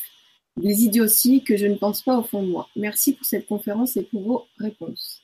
des 0.57 0.85
idioties 0.85 1.45
que 1.45 1.57
je 1.57 1.67
ne 1.67 1.77
pense 1.77 2.03
pas 2.03 2.19
au 2.19 2.23
fond 2.23 2.43
de 2.43 2.51
moi. 2.51 2.69
Merci 2.77 3.15
pour 3.15 3.27
cette 3.27 3.47
conférence 3.47 3.97
et 3.97 4.03
pour 4.03 4.23
vos 4.23 4.47
réponses. 4.59 5.23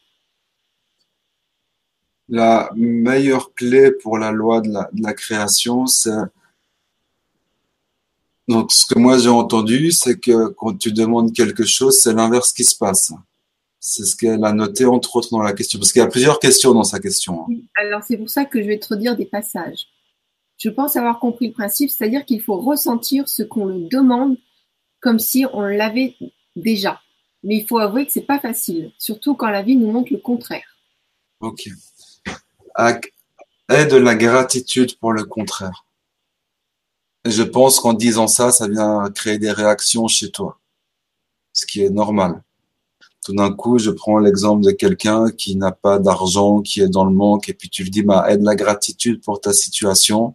La 2.29 2.71
meilleure 2.75 3.53
clé 3.55 3.91
pour 3.91 4.19
la 4.19 4.31
loi 4.31 4.61
de 4.61 4.71
la, 4.71 5.15
création, 5.15 5.87
c'est 5.87 6.11
donc 8.49 8.73
ce 8.73 8.87
que 8.87 8.99
moi 8.99 9.19
j'ai 9.19 9.29
entendu, 9.29 9.93
c'est 9.93 10.19
que 10.19 10.49
quand 10.49 10.77
tu 10.77 10.93
demandes 10.93 11.33
quelque 11.33 11.65
chose, 11.65 11.99
c'est 12.01 12.13
l'inverse 12.13 12.53
qui 12.53 12.65
se 12.65 12.77
passe. 12.77 13.13
C'est 13.79 14.05
ce 14.05 14.17
qu'elle 14.17 14.45
a 14.45 14.53
noté 14.53 14.85
entre 14.85 15.17
autres 15.17 15.31
dans 15.31 15.43
la 15.43 15.53
question, 15.53 15.79
parce 15.79 15.93
qu'il 15.93 16.01
y 16.01 16.05
a 16.05 16.09
plusieurs 16.09 16.39
questions 16.39 16.73
dans 16.73 16.85
sa 16.85 17.01
question. 17.01 17.43
Hein. 17.43 17.55
alors 17.77 18.03
c'est 18.07 18.17
pour 18.17 18.31
ça 18.31 18.45
que 18.45 18.63
je 18.63 18.67
vais 18.67 18.79
te 18.79 18.93
redire 18.95 19.17
des 19.17 19.27
passages. 19.27 19.87
Je 20.59 20.71
pense 20.71 20.97
avoir 20.97 21.19
compris 21.19 21.49
le 21.49 21.53
principe, 21.53 21.91
c'est-à-dire 21.91 22.25
qu'il 22.25 22.41
faut 22.41 22.59
ressentir 22.61 23.29
ce 23.29 23.43
qu'on 23.43 23.67
le 23.67 23.89
demande 23.89 24.37
comme 25.01 25.19
si 25.19 25.45
on 25.53 25.63
l'avait 25.63 26.15
déjà. 26.55 27.01
Mais 27.43 27.57
il 27.57 27.67
faut 27.67 27.79
avouer 27.79 28.07
que 28.07 28.13
c'est 28.13 28.21
pas 28.21 28.39
facile, 28.39 28.93
surtout 28.99 29.35
quand 29.35 29.51
la 29.51 29.63
vie 29.63 29.75
nous 29.75 29.91
montre 29.91 30.13
le 30.13 30.21
contraire. 30.21 30.77
Ok 31.41 31.69
est 33.69 33.87
de 33.87 33.97
la 33.97 34.15
gratitude 34.15 34.97
pour 34.99 35.13
le 35.13 35.25
contraire. 35.25 35.85
Je 37.25 37.43
pense 37.43 37.79
qu'en 37.79 37.93
disant 37.93 38.27
ça, 38.27 38.51
ça 38.51 38.69
vient 38.69 39.09
créer 39.15 39.39
des 39.39 39.53
réactions 39.53 40.09
chez 40.09 40.31
toi, 40.31 40.59
ce 41.53 41.67
qui 41.67 41.83
est 41.83 41.91
normal. 41.91 42.43
Tout 43.25 43.35
d'un 43.35 43.53
coup, 43.53 43.79
je 43.79 43.91
prends 43.91 44.19
l'exemple 44.19 44.65
de 44.65 44.73
quelqu'un 44.73 45.31
qui 45.31 45.55
n'a 45.55 45.71
pas 45.71 46.01
d'argent, 46.01 46.61
qui 46.61 46.81
est 46.81 46.89
dans 46.89 47.05
le 47.05 47.13
manque, 47.13 47.49
et 47.49 47.55
puis 47.55 47.69
tu 47.71 47.85
lui 47.85 47.91
dis, 47.91 48.03
bah, 48.03 48.27
aide 48.29 48.43
la 48.43 48.57
gratitude 48.57 49.23
pour 49.23 49.41
ta 49.41 49.53
situation. 49.53 50.35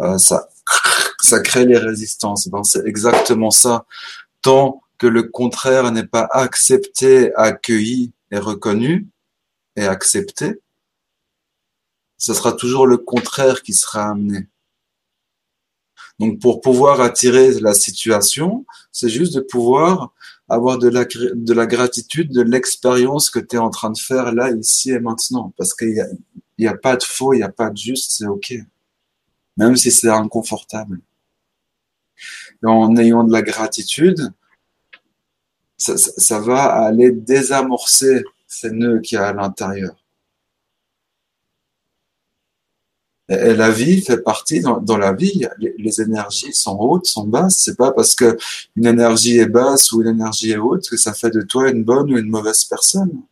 Euh, 0.00 0.18
ça, 0.18 0.48
ça 1.20 1.38
crée 1.40 1.64
les 1.64 1.78
résistances. 1.78 2.48
Ben, 2.48 2.64
c'est 2.64 2.84
exactement 2.86 3.52
ça. 3.52 3.86
Tant 4.42 4.82
que 4.98 5.06
le 5.06 5.22
contraire 5.22 5.92
n'est 5.92 6.06
pas 6.06 6.28
accepté, 6.32 7.32
accueilli 7.36 8.12
et 8.32 8.38
reconnu 8.38 9.08
et 9.76 9.84
accepté, 9.84 10.60
ce 12.18 12.34
sera 12.34 12.52
toujours 12.52 12.86
le 12.86 12.98
contraire 12.98 13.62
qui 13.62 13.72
sera 13.72 14.10
amené. 14.10 14.48
Donc 16.18 16.40
pour 16.40 16.60
pouvoir 16.60 17.00
attirer 17.00 17.60
la 17.60 17.74
situation, 17.74 18.64
c'est 18.92 19.08
juste 19.08 19.34
de 19.34 19.40
pouvoir 19.40 20.12
avoir 20.48 20.78
de 20.78 20.88
la, 20.88 21.04
de 21.04 21.52
la 21.52 21.66
gratitude 21.66 22.32
de 22.32 22.42
l'expérience 22.42 23.30
que 23.30 23.38
tu 23.38 23.56
es 23.56 23.58
en 23.58 23.70
train 23.70 23.90
de 23.90 23.98
faire 23.98 24.32
là, 24.32 24.50
ici 24.50 24.90
et 24.90 25.00
maintenant. 25.00 25.52
Parce 25.56 25.74
qu'il 25.74 25.94
n'y 26.58 26.66
a, 26.66 26.70
a 26.70 26.76
pas 26.76 26.96
de 26.96 27.02
faux, 27.02 27.34
il 27.34 27.38
n'y 27.38 27.42
a 27.42 27.48
pas 27.48 27.70
de 27.70 27.76
juste, 27.76 28.12
c'est 28.12 28.26
OK. 28.26 28.54
Même 29.56 29.76
si 29.76 29.90
c'est 29.90 30.08
inconfortable. 30.08 31.00
En 32.62 32.96
ayant 32.96 33.24
de 33.24 33.32
la 33.32 33.42
gratitude, 33.42 34.32
ça, 35.76 35.96
ça 35.96 36.40
va 36.40 36.64
aller 36.64 37.10
désamorcer 37.10 38.22
ces 38.46 38.70
nœuds 38.70 39.00
qu'il 39.00 39.16
y 39.16 39.18
a 39.18 39.28
à 39.28 39.32
l'intérieur. 39.32 39.94
Et 39.94 39.96
la 43.28 43.70
vie 43.70 44.02
fait 44.02 44.22
partie 44.22 44.60
dans, 44.60 44.96
la 44.98 45.12
vie. 45.12 45.46
Les, 45.58 46.00
énergies 46.00 46.52
sont 46.52 46.76
hautes, 46.78 47.06
sont 47.06 47.26
basses. 47.26 47.58
C'est 47.58 47.76
pas 47.76 47.92
parce 47.92 48.14
que 48.14 48.36
une 48.76 48.86
énergie 48.86 49.38
est 49.38 49.46
basse 49.46 49.92
ou 49.92 50.02
une 50.02 50.08
énergie 50.08 50.50
est 50.50 50.58
haute 50.58 50.88
que 50.88 50.96
ça 50.96 51.14
fait 51.14 51.30
de 51.30 51.40
toi 51.40 51.70
une 51.70 51.84
bonne 51.84 52.12
ou 52.12 52.18
une 52.18 52.28
mauvaise 52.28 52.64
personne. 52.64 53.22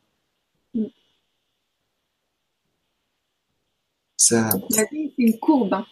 La 4.31 4.85
vie, 4.91 5.13
c'est 5.17 5.23
une 5.25 5.39
courbe. 5.39 5.75
Hein. 5.75 5.87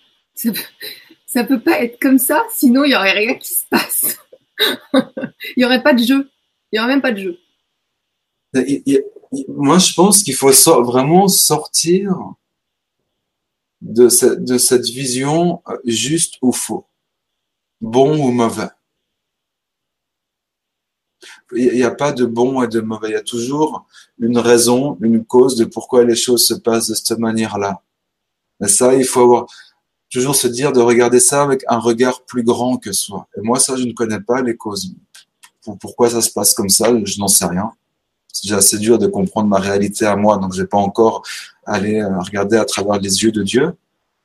Ça, 1.27 1.45
peut, 1.45 1.57
peut 1.57 1.61
pas 1.61 1.83
être 1.83 2.01
comme 2.01 2.19
ça, 2.19 2.47
sinon 2.55 2.85
il 2.85 2.93
y 2.93 2.97
aurait 2.97 3.13
rien 3.13 3.35
qui 3.35 3.53
se 3.53 3.67
passe. 3.69 4.17
il 4.95 5.63
y 5.63 5.65
aurait 5.65 5.83
pas 5.83 5.93
de 5.93 6.03
jeu. 6.03 6.31
Il 6.73 6.77
y 6.77 6.79
aurait 6.79 6.89
même 6.89 7.03
pas 7.03 7.13
de 7.13 7.19
jeu. 7.19 7.39
moi, 9.49 9.79
je 9.79 9.93
pense 9.93 10.23
qu'il 10.23 10.35
faut 10.35 10.51
vraiment 10.83 11.29
sortir 11.29 12.15
de, 13.81 14.09
de 14.37 14.59
cette 14.59 14.87
vision 14.87 15.63
euh, 15.69 15.79
juste 15.85 16.37
ou 16.43 16.53
faux, 16.53 16.87
bon 17.81 18.19
ou 18.19 18.31
mauvais. 18.31 18.69
Il 21.53 21.75
n'y 21.75 21.83
a 21.83 21.91
pas 21.91 22.13
de 22.13 22.25
bon 22.25 22.63
et 22.63 22.69
de 22.69 22.81
mauvais, 22.81 23.11
il 23.11 23.13
y 23.13 23.17
a 23.17 23.23
toujours 23.23 23.87
une 24.19 24.39
raison, 24.39 24.97
une 25.01 25.25
cause 25.25 25.57
de 25.57 25.65
pourquoi 25.65 26.05
les 26.05 26.17
choses 26.17 26.47
se 26.47 26.55
passent 26.55 26.89
de 26.89 26.95
cette 26.95 27.19
manière-là. 27.19 27.83
Et 28.63 28.69
ça, 28.69 28.95
il 28.95 29.05
faut 29.05 29.23
avoir, 29.23 29.47
toujours 30.11 30.35
se 30.35 30.49
dire 30.49 30.73
de 30.73 30.81
regarder 30.81 31.21
ça 31.21 31.43
avec 31.43 31.65
un 31.69 31.79
regard 31.79 32.25
plus 32.25 32.43
grand 32.43 32.77
que 32.77 32.93
soi. 32.93 33.29
Et 33.37 33.41
moi, 33.41 33.59
ça, 33.61 33.77
je 33.77 33.85
ne 33.85 33.93
connais 33.93 34.21
pas 34.21 34.43
les 34.43 34.57
causes. 34.57 34.95
Pourquoi 35.81 36.11
ça 36.11 36.21
se 36.21 36.31
passe 36.31 36.53
comme 36.53 36.69
ça, 36.69 36.87
je 37.05 37.19
n'en 37.19 37.29
sais 37.29 37.47
rien. 37.47 37.73
C'est 38.33 38.45
déjà 38.45 38.57
assez 38.59 38.79
dur 38.79 38.99
de 38.99 39.07
comprendre 39.07 39.49
ma 39.49 39.59
réalité 39.59 40.07
à 40.07 40.17
moi, 40.17 40.37
donc 40.39 40.53
je 40.55 40.63
n'ai 40.63 40.67
pas 40.67 40.79
encore 40.79 41.23
allé 41.71 42.01
euh, 42.01 42.19
regarder 42.19 42.57
à 42.57 42.65
travers 42.65 42.99
les 42.99 43.23
yeux 43.23 43.33
de 43.33 43.43
Dieu. 43.43 43.73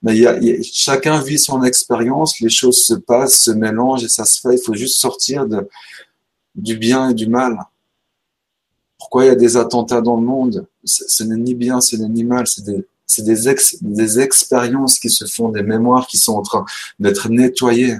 Mais 0.02 0.18
y 0.18 0.28
a, 0.28 0.38
chacun 0.62 1.22
vit 1.22 1.40
son 1.40 1.64
expérience, 1.64 2.40
les 2.40 2.50
choses 2.50 2.84
se 2.84 2.94
passent, 2.94 3.40
se 3.40 3.52
mélangent 3.52 4.04
et 4.04 4.10
ça 4.10 4.26
se 4.26 4.42
fait. 4.42 4.56
Il 4.56 4.62
faut 4.62 4.74
juste 4.74 5.00
sortir 5.00 5.46
du 6.56 6.78
bien 6.78 7.10
et 7.10 7.14
du 7.14 7.28
mal. 7.28 7.58
Pourquoi 8.98 9.26
il 9.26 9.28
y 9.28 9.32
a 9.32 9.36
des 9.36 9.58
attentats 9.58 10.02
dans 10.02 10.18
le 10.18 10.26
monde? 10.26 10.68
Ce 10.84 11.24
n'est 11.24 11.38
ni 11.38 11.54
bien, 11.56 11.82
ce 11.82 11.96
n'est 11.96 12.10
ni 12.10 12.24
mal, 12.24 12.46
c'est 12.48 12.64
des, 12.64 12.86
des, 13.20 13.62
des 13.82 14.20
expériences 14.20 15.00
qui 15.00 15.10
se 15.10 15.26
font, 15.26 15.50
des 15.50 15.64
mémoires 15.64 16.08
qui 16.08 16.18
sont 16.18 16.34
en 16.34 16.42
train 16.42 16.66
d'être 17.00 17.30
nettoyées. 17.30 17.98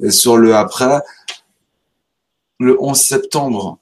Et 0.00 0.10
sur 0.10 0.36
le 0.36 0.54
après, 0.54 1.00
le 2.60 2.80
11 2.80 3.00
septembre, 3.00 3.78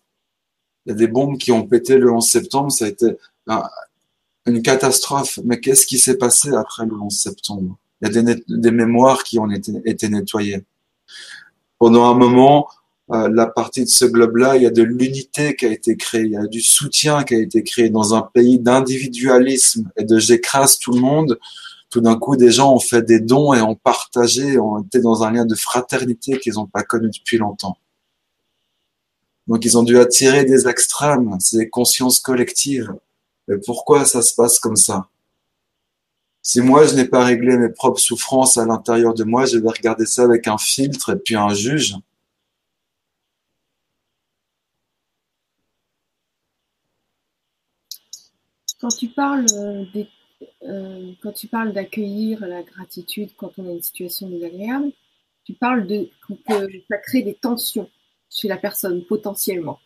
il 0.87 0.91
y 0.91 0.93
a 0.93 0.95
des 0.95 1.09
bombes 1.09 1.37
qui 1.37 1.51
ont 1.53 1.67
pété 1.67 1.99
le 1.99 2.13
11 2.13 2.25
septembre, 2.25 2.71
ça 2.71 2.85
a 2.85 2.89
été 2.89 3.17
une 4.47 4.63
catastrophe. 4.63 5.41
Mais 5.45 5.61
qu'est-ce 5.61 5.85
qui 5.85 5.99
s'est 5.99 6.17
passé 6.17 6.51
après 6.55 6.87
le 6.87 6.95
11 6.95 7.13
septembre? 7.13 7.77
Il 8.01 8.13
y 8.13 8.19
a 8.19 8.23
des, 8.47 8.71
mémoires 8.71 9.25
qui 9.25 9.39
ont 9.39 9.51
été, 9.51 9.73
été 9.85 10.09
nettoyées. 10.09 10.65
Pendant 11.79 12.05
un 12.05 12.15
moment, 12.15 12.69
euh, 13.13 13.29
la 13.33 13.47
partie 13.47 13.85
de 13.85 13.89
ce 13.89 14.05
globe-là, 14.05 14.57
il 14.57 14.63
y 14.63 14.67
a 14.67 14.71
de 14.71 14.83
l'unité 14.83 15.57
qui 15.57 15.67
a 15.67 15.73
été 15.73 15.97
créée, 15.97 16.25
il 16.25 16.33
y 16.33 16.37
a 16.37 16.47
du 16.47 16.61
soutien 16.61 17.25
qui 17.25 17.35
a 17.35 17.39
été 17.39 17.63
créé 17.65 17.89
dans 17.89 18.15
un 18.15 18.23
pays 18.23 18.59
d'individualisme 18.59 19.91
et 19.97 20.05
de 20.05 20.19
j'écrase 20.19 20.79
tout 20.79 20.93
le 20.93 21.01
monde. 21.01 21.39
Tout 21.91 22.01
d'un 22.01 22.17
coup, 22.17 22.37
des 22.37 22.51
gens 22.51 22.75
ont 22.75 22.81
fait 22.81 23.03
des 23.03 23.21
dons 23.21 23.55
et 23.55 23.61
ont 23.61 23.77
partagé, 23.77 24.59
ont 24.59 24.83
été 24.83 25.01
dans 25.01 25.23
un 25.23 25.33
lien 25.33 25.47
de 25.47 25.55
fraternité 25.55 26.39
qu'ils 26.39 26.55
n'ont 26.55 26.67
pas 26.67 26.83
connu 26.83 27.11
depuis 27.11 27.39
longtemps. 27.39 27.79
Donc, 29.47 29.65
ils 29.65 29.79
ont 29.79 29.83
dû 29.83 29.99
attirer 29.99 30.45
des 30.45 30.67
extrêmes, 30.69 31.37
des 31.53 31.69
consciences 31.69 32.19
collectives. 32.19 32.95
Mais 33.49 33.57
pourquoi 33.65 34.05
ça 34.05 34.23
se 34.23 34.35
passe 34.35 34.59
comme 34.59 34.77
ça? 34.77 35.09
Si 36.43 36.61
moi, 36.61 36.87
je 36.87 36.95
n'ai 36.95 37.07
pas 37.07 37.25
réglé 37.25 37.57
mes 37.57 37.69
propres 37.69 38.01
souffrances 38.01 38.57
à 38.57 38.65
l'intérieur 38.67 39.15
de 39.15 39.25
moi, 39.25 39.47
je 39.47 39.59
vais 39.59 39.69
regarder 39.69 40.07
ça 40.07 40.25
avec 40.25 40.47
un 40.49 40.59
filtre 40.59 41.11
et 41.11 41.17
puis 41.17 41.35
un 41.37 41.53
juge. 41.55 41.97
Quand 48.81 48.89
tu 48.89 49.09
parles 49.09 49.47
euh, 49.55 49.85
euh, 50.63 51.13
quand 51.23 51.33
tu 51.33 51.47
parles 51.49 51.73
d'accueillir 51.73 52.47
la 52.47 52.63
gratitude 52.63 53.31
quand 53.37 53.51
on 53.59 53.69
a 53.69 53.73
une 53.73 53.83
situation 53.83 54.29
désagréable, 54.29 54.93
tu 55.45 55.55
parles 55.55 55.87
de 55.87 56.11
que 56.29 56.35
ça 56.89 56.99
crée 56.99 57.23
des 57.23 57.35
tensions 57.35 57.89
chez 58.31 58.49
la 58.49 58.57
personne 58.57 59.05
potentiellement. 59.05 59.81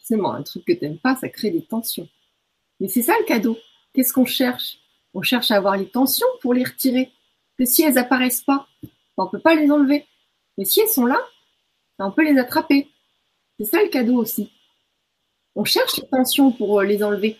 C'est 0.00 0.16
moi 0.16 0.36
un 0.36 0.42
truc 0.42 0.64
que 0.64 0.72
tu 0.72 0.84
n'aimes 0.84 0.98
pas, 0.98 1.16
ça 1.16 1.28
crée 1.28 1.50
des 1.50 1.62
tensions. 1.62 2.08
Mais 2.80 2.88
c'est 2.88 3.02
ça 3.02 3.14
le 3.18 3.24
cadeau. 3.24 3.58
Qu'est-ce 3.92 4.12
qu'on 4.12 4.26
cherche? 4.26 4.78
On 5.14 5.22
cherche 5.22 5.50
à 5.50 5.56
avoir 5.56 5.76
les 5.76 5.88
tensions 5.88 6.26
pour 6.42 6.52
les 6.52 6.64
retirer. 6.64 7.10
Que 7.58 7.64
si 7.64 7.82
elles 7.82 7.96
apparaissent 7.96 8.42
pas, 8.42 8.66
ben, 8.82 8.90
on 9.24 9.28
peut 9.28 9.40
pas 9.40 9.54
les 9.54 9.70
enlever. 9.70 10.06
Mais 10.58 10.64
si 10.64 10.80
elles 10.80 10.88
sont 10.88 11.06
là, 11.06 11.18
ben, 11.98 12.06
on 12.06 12.12
peut 12.12 12.24
les 12.24 12.38
attraper. 12.38 12.88
C'est 13.58 13.64
ça 13.64 13.82
le 13.82 13.88
cadeau 13.88 14.16
aussi. 14.16 14.52
On 15.54 15.64
cherche 15.64 15.96
les 15.96 16.06
tensions 16.06 16.52
pour 16.52 16.80
euh, 16.80 16.84
les 16.84 17.02
enlever. 17.02 17.38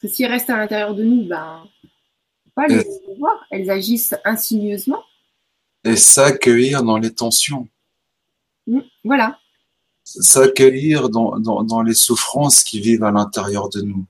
Parce 0.00 0.12
que 0.12 0.16
si 0.16 0.22
elles 0.22 0.30
restent 0.30 0.50
à 0.50 0.56
l'intérieur 0.56 0.94
de 0.94 1.02
nous, 1.02 1.26
ben, 1.26 1.64
on 1.64 2.44
peut 2.44 2.52
pas 2.54 2.66
les 2.68 2.84
voir. 3.18 3.44
Elles 3.50 3.68
agissent 3.68 4.14
insidieusement. 4.24 5.02
Et 5.82 5.96
s'accueillir 5.96 6.84
dans 6.84 6.98
les 6.98 7.12
tensions. 7.12 7.68
Mmh, 8.68 8.80
voilà. 9.02 9.40
S'accueillir 10.10 11.10
dans, 11.10 11.38
dans, 11.38 11.62
dans 11.62 11.82
les 11.82 11.94
souffrances 11.94 12.64
qui 12.64 12.80
vivent 12.80 13.04
à 13.04 13.10
l'intérieur 13.10 13.68
de 13.68 13.82
nous 13.82 14.06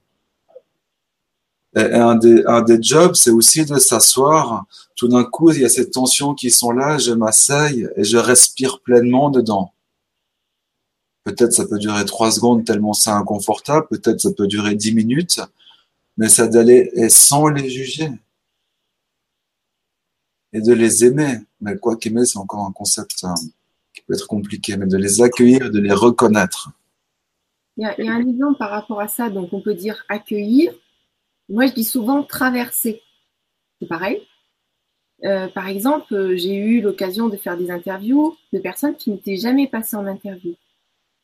un 1.74 2.16
des, 2.16 2.44
un 2.46 2.62
des 2.62 2.82
jobs, 2.82 3.14
c'est 3.14 3.30
aussi 3.30 3.64
de 3.64 3.78
s'asseoir. 3.78 4.66
Tout 4.96 5.08
d'un 5.08 5.24
coup, 5.24 5.50
il 5.52 5.60
y 5.60 5.64
a 5.64 5.68
ces 5.68 5.90
tensions 5.90 6.34
qui 6.34 6.50
sont 6.50 6.72
là, 6.72 6.98
je 6.98 7.12
m'asseye 7.12 7.88
et 7.96 8.04
je 8.04 8.16
respire 8.16 8.80
pleinement 8.80 9.30
dedans. 9.30 9.72
Peut-être 11.24 11.52
ça 11.52 11.66
peut 11.66 11.78
durer 11.78 12.04
trois 12.04 12.30
secondes 12.30 12.64
tellement 12.64 12.94
c'est 12.94 13.10
inconfortable, 13.10 13.86
peut-être 13.88 14.20
ça 14.20 14.32
peut 14.32 14.46
durer 14.46 14.74
dix 14.74 14.94
minutes, 14.94 15.40
mais 16.16 16.28
ça 16.28 16.48
d'aller 16.48 16.90
et 16.94 17.10
sans 17.10 17.48
les 17.48 17.68
juger 17.68 18.10
et 20.52 20.60
de 20.62 20.72
les 20.72 21.04
aimer. 21.04 21.40
Mais 21.60 21.76
quoi 21.76 21.96
qu'aimer, 21.96 22.24
c'est 22.24 22.38
encore 22.38 22.64
un 22.64 22.72
concept 22.72 23.24
hein, 23.24 23.34
qui 23.94 24.02
peut 24.02 24.14
être 24.14 24.26
compliqué, 24.26 24.76
mais 24.76 24.86
de 24.86 24.96
les 24.96 25.22
accueillir, 25.22 25.70
de 25.70 25.78
les 25.78 25.92
reconnaître. 25.92 26.70
Il 27.76 27.84
y, 27.84 28.08
a, 28.08 28.12
un 28.12 28.28
exemple 28.28 28.58
par 28.58 28.70
rapport 28.70 29.00
à 29.00 29.08
ça, 29.08 29.30
donc 29.30 29.52
on 29.52 29.60
peut 29.60 29.74
dire 29.74 30.04
accueillir, 30.08 30.72
moi, 31.48 31.66
je 31.66 31.72
dis 31.72 31.84
souvent 31.84 32.22
traverser. 32.22 33.02
C'est 33.80 33.86
pareil. 33.86 34.26
Euh, 35.24 35.48
par 35.48 35.68
exemple, 35.68 36.36
j'ai 36.36 36.54
eu 36.54 36.80
l'occasion 36.80 37.28
de 37.28 37.36
faire 37.36 37.56
des 37.56 37.70
interviews 37.70 38.36
de 38.52 38.58
personnes 38.58 38.96
qui 38.96 39.10
n'étaient 39.10 39.36
jamais 39.36 39.66
passées 39.66 39.96
en 39.96 40.06
interview, 40.06 40.54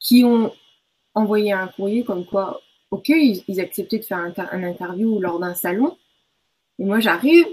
qui 0.01 0.25
ont 0.25 0.53
envoyé 1.15 1.53
un 1.53 1.69
courrier 1.69 2.05
comme 2.05 2.25
quoi, 2.25 2.61
ok, 2.91 3.09
ils, 3.09 3.61
acceptaient 3.61 3.99
de 3.99 4.05
faire 4.05 4.19
un, 4.19 4.63
interview 4.63 5.21
lors 5.21 5.39
d'un 5.39 5.55
salon. 5.55 5.97
Et 6.79 6.85
moi, 6.85 7.01
j'arrive, 7.01 7.47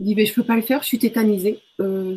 je 0.00 0.06
dis, 0.06 0.14
mais 0.14 0.26
je 0.26 0.34
peux 0.34 0.42
pas 0.42 0.56
le 0.56 0.62
faire, 0.62 0.82
je 0.82 0.88
suis 0.88 0.98
tétanisée. 0.98 1.60
Euh, 1.80 2.16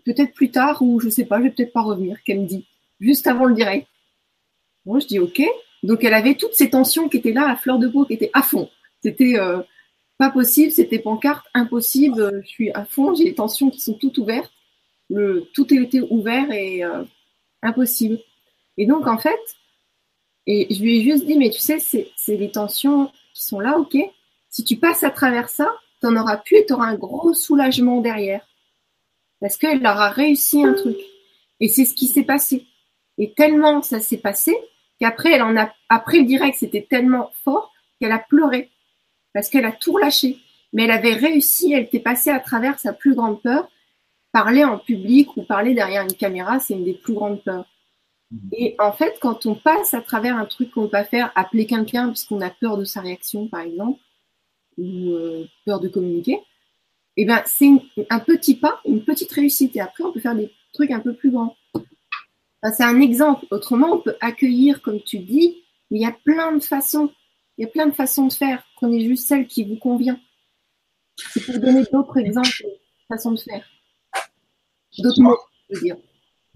peut-être 0.00 0.34
plus 0.34 0.50
tard 0.50 0.82
ou 0.82 1.00
je 1.00 1.08
sais 1.08 1.24
pas, 1.24 1.38
je 1.38 1.44
vais 1.44 1.50
peut-être 1.50 1.72
pas 1.72 1.82
revenir. 1.82 2.22
Qu'elle 2.24 2.40
me 2.40 2.46
dit 2.46 2.66
juste 3.00 3.26
avant 3.26 3.44
le 3.44 3.54
direct. 3.54 3.86
Moi, 4.86 4.98
je 5.00 5.06
dis 5.06 5.18
ok. 5.18 5.42
Donc, 5.82 6.02
elle 6.04 6.14
avait 6.14 6.34
toutes 6.34 6.54
ces 6.54 6.70
tensions 6.70 7.08
qui 7.08 7.18
étaient 7.18 7.32
là 7.32 7.48
à 7.48 7.56
fleur 7.56 7.78
de 7.78 7.88
peau, 7.88 8.04
qui 8.04 8.14
étaient 8.14 8.30
à 8.32 8.42
fond. 8.42 8.70
C'était 9.02 9.38
euh, 9.38 9.60
pas 10.18 10.30
possible, 10.30 10.72
c'était 10.72 10.98
pancarte, 10.98 11.44
impossible. 11.54 12.20
Euh, 12.20 12.40
je 12.42 12.48
suis 12.48 12.70
à 12.72 12.84
fond, 12.84 13.14
j'ai 13.14 13.24
les 13.24 13.34
tensions 13.34 13.70
qui 13.70 13.80
sont 13.80 13.94
toutes 13.94 14.18
ouvertes. 14.18 14.52
Le, 15.10 15.46
tout 15.52 15.72
était 15.74 16.00
ouvert 16.00 16.50
et 16.50 16.82
euh, 16.82 17.04
impossible. 17.62 18.18
Et 18.78 18.86
donc, 18.86 19.06
en 19.06 19.18
fait, 19.18 19.38
et 20.46 20.66
je 20.70 20.82
lui 20.82 20.98
ai 20.98 21.02
juste 21.02 21.26
dit, 21.26 21.38
mais 21.38 21.50
tu 21.50 21.60
sais, 21.60 21.78
c'est 21.78 22.36
les 22.36 22.50
tensions 22.50 23.10
qui 23.32 23.44
sont 23.44 23.60
là, 23.60 23.78
ok. 23.78 23.96
Si 24.50 24.64
tu 24.64 24.76
passes 24.76 25.02
à 25.02 25.10
travers 25.10 25.48
ça, 25.48 25.74
tu 26.00 26.06
n'en 26.06 26.22
auras 26.22 26.36
plus 26.36 26.58
et 26.58 26.66
tu 26.66 26.72
auras 26.72 26.86
un 26.86 26.96
gros 26.96 27.32
soulagement 27.32 28.00
derrière. 28.00 28.46
Parce 29.40 29.56
qu'elle 29.56 29.80
aura 29.80 30.10
réussi 30.10 30.64
un 30.64 30.74
truc. 30.74 30.96
Et 31.60 31.68
c'est 31.68 31.84
ce 31.84 31.94
qui 31.94 32.08
s'est 32.08 32.24
passé. 32.24 32.66
Et 33.18 33.32
tellement 33.34 33.82
ça 33.82 34.00
s'est 34.00 34.18
passé 34.18 34.54
qu'après, 35.00 35.32
elle 35.32 35.42
en 35.42 35.56
a, 35.56 35.72
après 35.88 36.18
le 36.18 36.24
direct, 36.24 36.56
c'était 36.58 36.86
tellement 36.88 37.30
fort 37.44 37.72
qu'elle 38.00 38.12
a 38.12 38.18
pleuré 38.18 38.70
parce 39.32 39.48
qu'elle 39.48 39.64
a 39.64 39.72
tout 39.72 39.92
relâché. 39.92 40.38
Mais 40.72 40.84
elle 40.84 40.90
avait 40.90 41.14
réussi, 41.14 41.72
elle 41.72 41.84
était 41.84 42.00
passée 42.00 42.30
à 42.30 42.40
travers 42.40 42.78
sa 42.78 42.92
plus 42.92 43.14
grande 43.14 43.42
peur. 43.42 43.68
Parler 44.32 44.64
en 44.64 44.78
public 44.78 45.36
ou 45.36 45.42
parler 45.44 45.74
derrière 45.74 46.02
une 46.02 46.14
caméra, 46.14 46.58
c'est 46.58 46.74
une 46.74 46.84
des 46.84 46.94
plus 46.94 47.14
grandes 47.14 47.42
peurs. 47.44 47.66
Mmh. 48.32 48.38
Et 48.52 48.74
en 48.80 48.92
fait, 48.92 49.18
quand 49.20 49.46
on 49.46 49.54
passe 49.54 49.94
à 49.94 50.00
travers 50.00 50.36
un 50.36 50.46
truc 50.46 50.72
qu'on 50.72 50.82
ne 50.82 50.86
peut 50.86 50.92
pas 50.92 51.04
faire, 51.04 51.30
appeler 51.36 51.66
quelqu'un 51.66 52.08
parce 52.08 52.24
qu'on 52.24 52.40
a 52.40 52.50
peur 52.50 52.76
de 52.76 52.84
sa 52.84 53.00
réaction, 53.00 53.46
par 53.46 53.60
exemple, 53.60 54.00
ou 54.76 55.10
euh, 55.10 55.46
peur 55.64 55.78
de 55.78 55.88
communiquer, 55.88 56.40
eh 57.16 57.24
ben 57.24 57.42
c'est 57.46 57.70
un 58.10 58.20
petit 58.20 58.56
pas, 58.56 58.80
une 58.84 59.04
petite 59.04 59.30
réussite. 59.32 59.76
Et 59.76 59.80
après, 59.80 60.04
on 60.04 60.12
peut 60.12 60.20
faire 60.20 60.34
des 60.34 60.50
trucs 60.72 60.90
un 60.90 61.00
peu 61.00 61.14
plus 61.14 61.30
grands. 61.30 61.56
c'est 62.62 62.82
un 62.82 63.00
exemple. 63.00 63.46
Autrement, 63.50 63.92
on 63.92 64.00
peut 64.00 64.16
accueillir, 64.20 64.82
comme 64.82 65.00
tu 65.02 65.18
dis, 65.18 65.62
mais 65.90 65.98
il 65.98 66.02
y 66.02 66.06
a 66.06 66.16
plein 66.24 66.52
de 66.56 66.62
façons. 66.62 67.10
Il 67.56 67.62
y 67.62 67.64
a 67.64 67.70
plein 67.70 67.86
de 67.86 67.94
façons 67.94 68.26
de 68.26 68.32
faire. 68.32 68.64
Prenez 68.76 69.04
juste 69.04 69.28
celle 69.28 69.46
qui 69.46 69.64
vous 69.64 69.76
convient. 69.76 70.18
C'est 71.16 71.44
pour 71.44 71.58
donner 71.60 71.84
d'autres 71.92 72.18
exemples 72.18 72.62
de 72.64 72.70
façons 73.08 73.32
de 73.32 73.38
faire. 73.38 73.64
D'autres 74.98 75.20
mots, 75.20 75.38
je 75.70 75.76
veux 75.76 75.82
dire. 75.82 75.96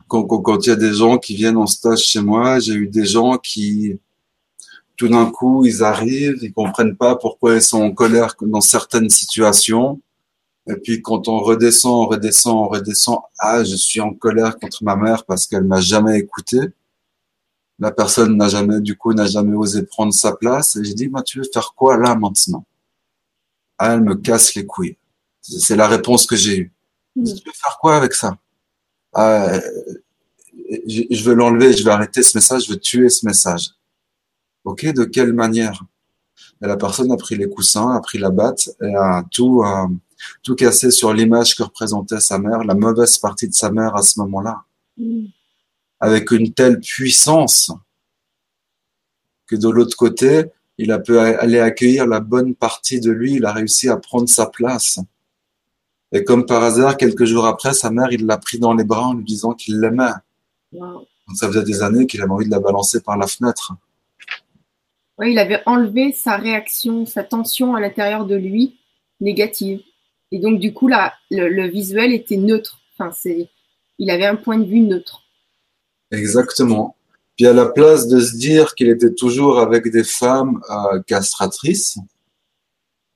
Quand, 0.09 0.67
il 0.67 0.71
y 0.71 0.73
a 0.73 0.77
des 0.77 0.95
gens 0.95 1.19
qui 1.19 1.35
viennent 1.37 1.59
en 1.59 1.67
stage 1.67 2.01
chez 2.01 2.21
moi, 2.21 2.59
j'ai 2.59 2.73
eu 2.73 2.89
des 2.89 3.05
gens 3.05 3.37
qui, 3.37 4.01
tout 4.97 5.09
d'un 5.09 5.31
coup, 5.31 5.67
ils 5.67 5.85
arrivent, 5.85 6.39
ils 6.41 6.53
comprennent 6.53 6.97
pas 6.97 7.15
pourquoi 7.15 7.57
ils 7.57 7.63
sont 7.63 7.83
en 7.83 7.93
colère 7.93 8.35
dans 8.41 8.63
certaines 8.63 9.11
situations. 9.11 10.01
Et 10.69 10.77
puis 10.77 11.03
quand 11.03 11.29
on 11.29 11.39
redescend, 11.39 11.95
on 11.95 12.09
redescend, 12.09 12.57
on 12.57 12.69
redescend, 12.69 13.19
ah, 13.39 13.64
je 13.64 13.77
suis 13.77 14.01
en 14.01 14.12
colère 14.12 14.59
contre 14.59 14.85
ma 14.85 14.97
mère 14.97 15.25
parce 15.25 15.47
qu'elle 15.47 15.64
m'a 15.64 15.81
jamais 15.81 16.19
écouté 16.19 16.59
la 17.79 17.93
personne 17.93 18.37
n'a 18.37 18.49
jamais, 18.49 18.81
du 18.81 18.97
coup, 18.97 19.12
n'a 19.14 19.27
jamais 19.27 19.55
osé 19.55 19.85
prendre 19.85 20.12
sa 20.12 20.33
place. 20.33 20.77
Et 20.77 20.85
j'ai 20.85 20.95
dit, 20.95 21.09
bah, 21.09 21.23
tu 21.23 21.39
veux 21.39 21.49
faire 21.53 21.75
quoi 21.77 21.97
là 21.97 22.14
maintenant? 22.14 22.64
Ah, 23.79 23.95
Elle 23.95 24.03
me 24.03 24.16
casse 24.16 24.55
les 24.55 24.66
couilles. 24.66 24.97
C'est 25.41 25.77
la 25.77 25.87
réponse 25.87 26.27
que 26.27 26.35
j'ai 26.35 26.59
eue. 26.59 26.73
Mm. 27.14 27.25
Tu 27.25 27.33
veux 27.47 27.53
faire 27.55 27.79
quoi 27.81 27.97
avec 27.97 28.14
ça? 28.14 28.37
Ah, 29.14 29.61
Je 30.87 31.23
veux 31.23 31.35
l'enlever, 31.35 31.73
je 31.73 31.85
vais 31.85 31.91
arrêter 31.91 32.23
ce 32.23 32.37
message, 32.37 32.66
je 32.66 32.73
veux 32.73 32.81
tuer 32.81 33.09
ce 33.09 33.25
message. 33.25 33.71
Ok, 34.64 34.85
de 34.87 35.05
quelle 35.05 35.33
manière? 35.33 35.85
Et 36.62 36.66
La 36.66 36.77
personne 36.77 37.12
a 37.12 37.16
pris 37.16 37.37
les 37.37 37.49
coussins, 37.49 37.93
a 37.95 38.01
pris 38.01 38.19
la 38.19 38.31
batte 38.31 38.71
et 38.83 38.95
a 38.95 39.25
tout, 39.31 39.62
euh, 39.62 39.87
tout 40.43 40.55
cassé 40.55 40.91
sur 40.91 41.12
l'image 41.12 41.55
que 41.57 41.62
représentait 41.62 42.21
sa 42.21 42.39
mère, 42.39 42.64
la 42.64 42.75
mauvaise 42.75 43.19
partie 43.19 43.49
de 43.49 43.55
sa 43.55 43.71
mère 43.71 43.95
à 43.97 44.03
ce 44.03 44.19
moment-là. 44.21 44.64
Mm 44.97 45.27
avec 46.01 46.31
une 46.31 46.53
telle 46.53 46.81
puissance 46.81 47.73
que 49.47 49.57
de 49.57 49.69
l'autre 49.69 49.97
côté, 49.97 50.45
il 50.77 50.93
a 50.93 50.99
pu 50.99 51.19
aller 51.19 51.59
accueillir 51.59 52.07
la 52.07 52.21
bonne 52.21 52.55
partie 52.55 53.01
de 53.01 53.11
lui, 53.11 53.35
il 53.35 53.45
a 53.45 53.53
réussi 53.53 53.89
à 53.89 53.97
prendre 53.97 54.29
sa 54.29 54.47
place. 54.47 55.01
Et 56.12 56.25
comme 56.25 56.47
par 56.47 56.62
hasard, 56.62 56.97
quelques 56.97 57.25
jours 57.25 57.47
après, 57.47 57.75
sa 57.75 57.91
mère, 57.91 58.12
il 58.12 58.27
l'a 58.27 58.39
pris 58.39 58.59
dans 58.59 58.75
les 58.75 58.85
bras 58.85 59.09
en 59.09 59.14
lui 59.14 59.25
disant 59.25 59.53
qu'il 59.53 59.81
l'aimait. 59.81 60.12
Ça 61.35 61.49
faisait 61.49 61.64
des 61.64 61.83
années 61.83 62.07
qu'il 62.07 62.23
avait 62.23 62.31
envie 62.31 62.47
de 62.47 62.51
la 62.51 62.61
balancer 62.61 63.01
par 63.01 63.16
la 63.16 63.27
fenêtre. 63.27 63.73
Oui, 65.19 65.33
il 65.33 65.39
avait 65.39 65.62
enlevé 65.66 66.12
sa 66.12 66.37
réaction, 66.37 67.05
sa 67.05 67.25
tension 67.25 67.75
à 67.75 67.81
l'intérieur 67.81 68.25
de 68.25 68.37
lui 68.37 68.79
négative. 69.21 69.83
Et 70.31 70.39
donc, 70.39 70.61
du 70.61 70.74
coup, 70.74 70.89
là, 70.89 71.14
le, 71.31 71.49
le 71.49 71.68
visuel 71.68 72.12
était 72.12 72.37
neutre. 72.37 72.81
Enfin, 72.95 73.11
c'est, 73.12 73.49
il 73.99 74.11
avait 74.11 74.26
un 74.26 74.37
point 74.37 74.59
de 74.59 74.64
vue 74.64 74.81
neutre. 74.81 75.22
Exactement. 76.11 76.97
Puis 77.37 77.47
à 77.47 77.53
la 77.53 77.66
place 77.66 78.09
de 78.09 78.18
se 78.20 78.37
dire 78.37 78.74
qu'il 78.74 78.89
était 78.89 79.14
toujours 79.14 79.61
avec 79.61 79.91
des 79.91 80.05
femmes 80.05 80.61
euh, 80.70 81.01
castratrices, 81.07 81.99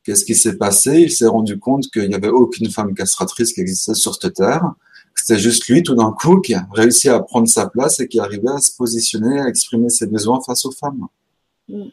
qu'est-ce 0.04 0.24
qui 0.24 0.36
s'est 0.36 0.56
passé? 0.56 1.00
Il 1.02 1.10
s'est 1.10 1.26
rendu 1.26 1.58
compte 1.58 1.90
qu'il 1.90 2.08
n'y 2.08 2.14
avait 2.14 2.28
aucune 2.28 2.70
femme 2.70 2.94
castratrice 2.94 3.52
qui 3.52 3.60
existait 3.60 3.94
sur 3.94 4.14
cette 4.14 4.34
terre. 4.34 4.74
C'était 5.14 5.40
juste 5.40 5.66
lui, 5.68 5.82
tout 5.82 5.94
d'un 5.94 6.12
coup, 6.12 6.40
qui 6.40 6.54
a 6.54 6.66
réussi 6.72 7.08
à 7.08 7.20
prendre 7.20 7.48
sa 7.48 7.68
place 7.68 8.00
et 8.00 8.08
qui 8.08 8.20
arrivait 8.20 8.50
à 8.50 8.58
se 8.58 8.74
positionner, 8.76 9.40
à 9.40 9.48
exprimer 9.48 9.90
ses 9.90 10.06
besoins 10.06 10.40
face 10.40 10.64
aux 10.64 10.72
femmes. 10.72 11.06
Mm. 11.68 11.88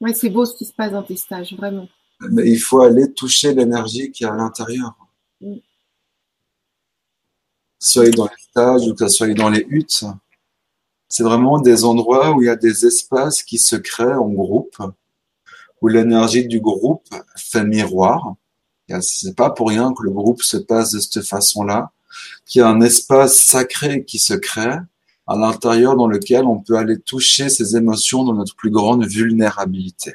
Oui, 0.00 0.14
c'est 0.14 0.30
beau 0.30 0.44
ce 0.44 0.56
qui 0.56 0.64
se 0.64 0.72
passe 0.72 0.90
dans 0.90 1.04
tes 1.04 1.16
stages, 1.16 1.54
vraiment. 1.54 1.88
Mais 2.30 2.48
il 2.48 2.58
faut 2.58 2.82
aller 2.82 3.12
toucher 3.12 3.54
l'énergie 3.54 4.10
qui 4.10 4.24
est 4.24 4.28
à 4.28 4.34
l'intérieur. 4.34 4.94
Mm 5.40 5.56
soit 7.82 8.10
dans 8.10 8.26
les 8.26 8.42
stages 8.50 8.86
ou 8.86 8.94
que 8.94 9.08
soit 9.08 9.34
dans 9.34 9.50
les 9.50 9.66
huttes. 9.68 10.04
C'est 11.08 11.24
vraiment 11.24 11.58
des 11.58 11.84
endroits 11.84 12.30
où 12.30 12.40
il 12.42 12.46
y 12.46 12.48
a 12.48 12.56
des 12.56 12.86
espaces 12.86 13.42
qui 13.42 13.58
se 13.58 13.76
créent 13.76 14.14
en 14.14 14.28
groupe, 14.28 14.76
où 15.80 15.88
l'énergie 15.88 16.46
du 16.46 16.60
groupe 16.60 17.08
fait 17.36 17.64
miroir. 17.64 18.36
C'est 19.00 19.34
pas 19.34 19.50
pour 19.50 19.68
rien 19.68 19.92
que 19.92 20.04
le 20.04 20.10
groupe 20.10 20.42
se 20.42 20.56
passe 20.56 20.92
de 20.92 21.00
cette 21.00 21.24
façon-là, 21.24 21.90
qu'il 22.46 22.60
y 22.60 22.62
a 22.62 22.68
un 22.68 22.80
espace 22.80 23.36
sacré 23.36 24.04
qui 24.04 24.18
se 24.18 24.34
crée 24.34 24.76
à 25.26 25.36
l'intérieur 25.36 25.96
dans 25.96 26.06
lequel 26.06 26.44
on 26.44 26.60
peut 26.60 26.76
aller 26.76 26.98
toucher 27.00 27.48
ses 27.48 27.76
émotions 27.76 28.22
dans 28.22 28.34
notre 28.34 28.54
plus 28.54 28.70
grande 28.70 29.04
vulnérabilité. 29.06 30.14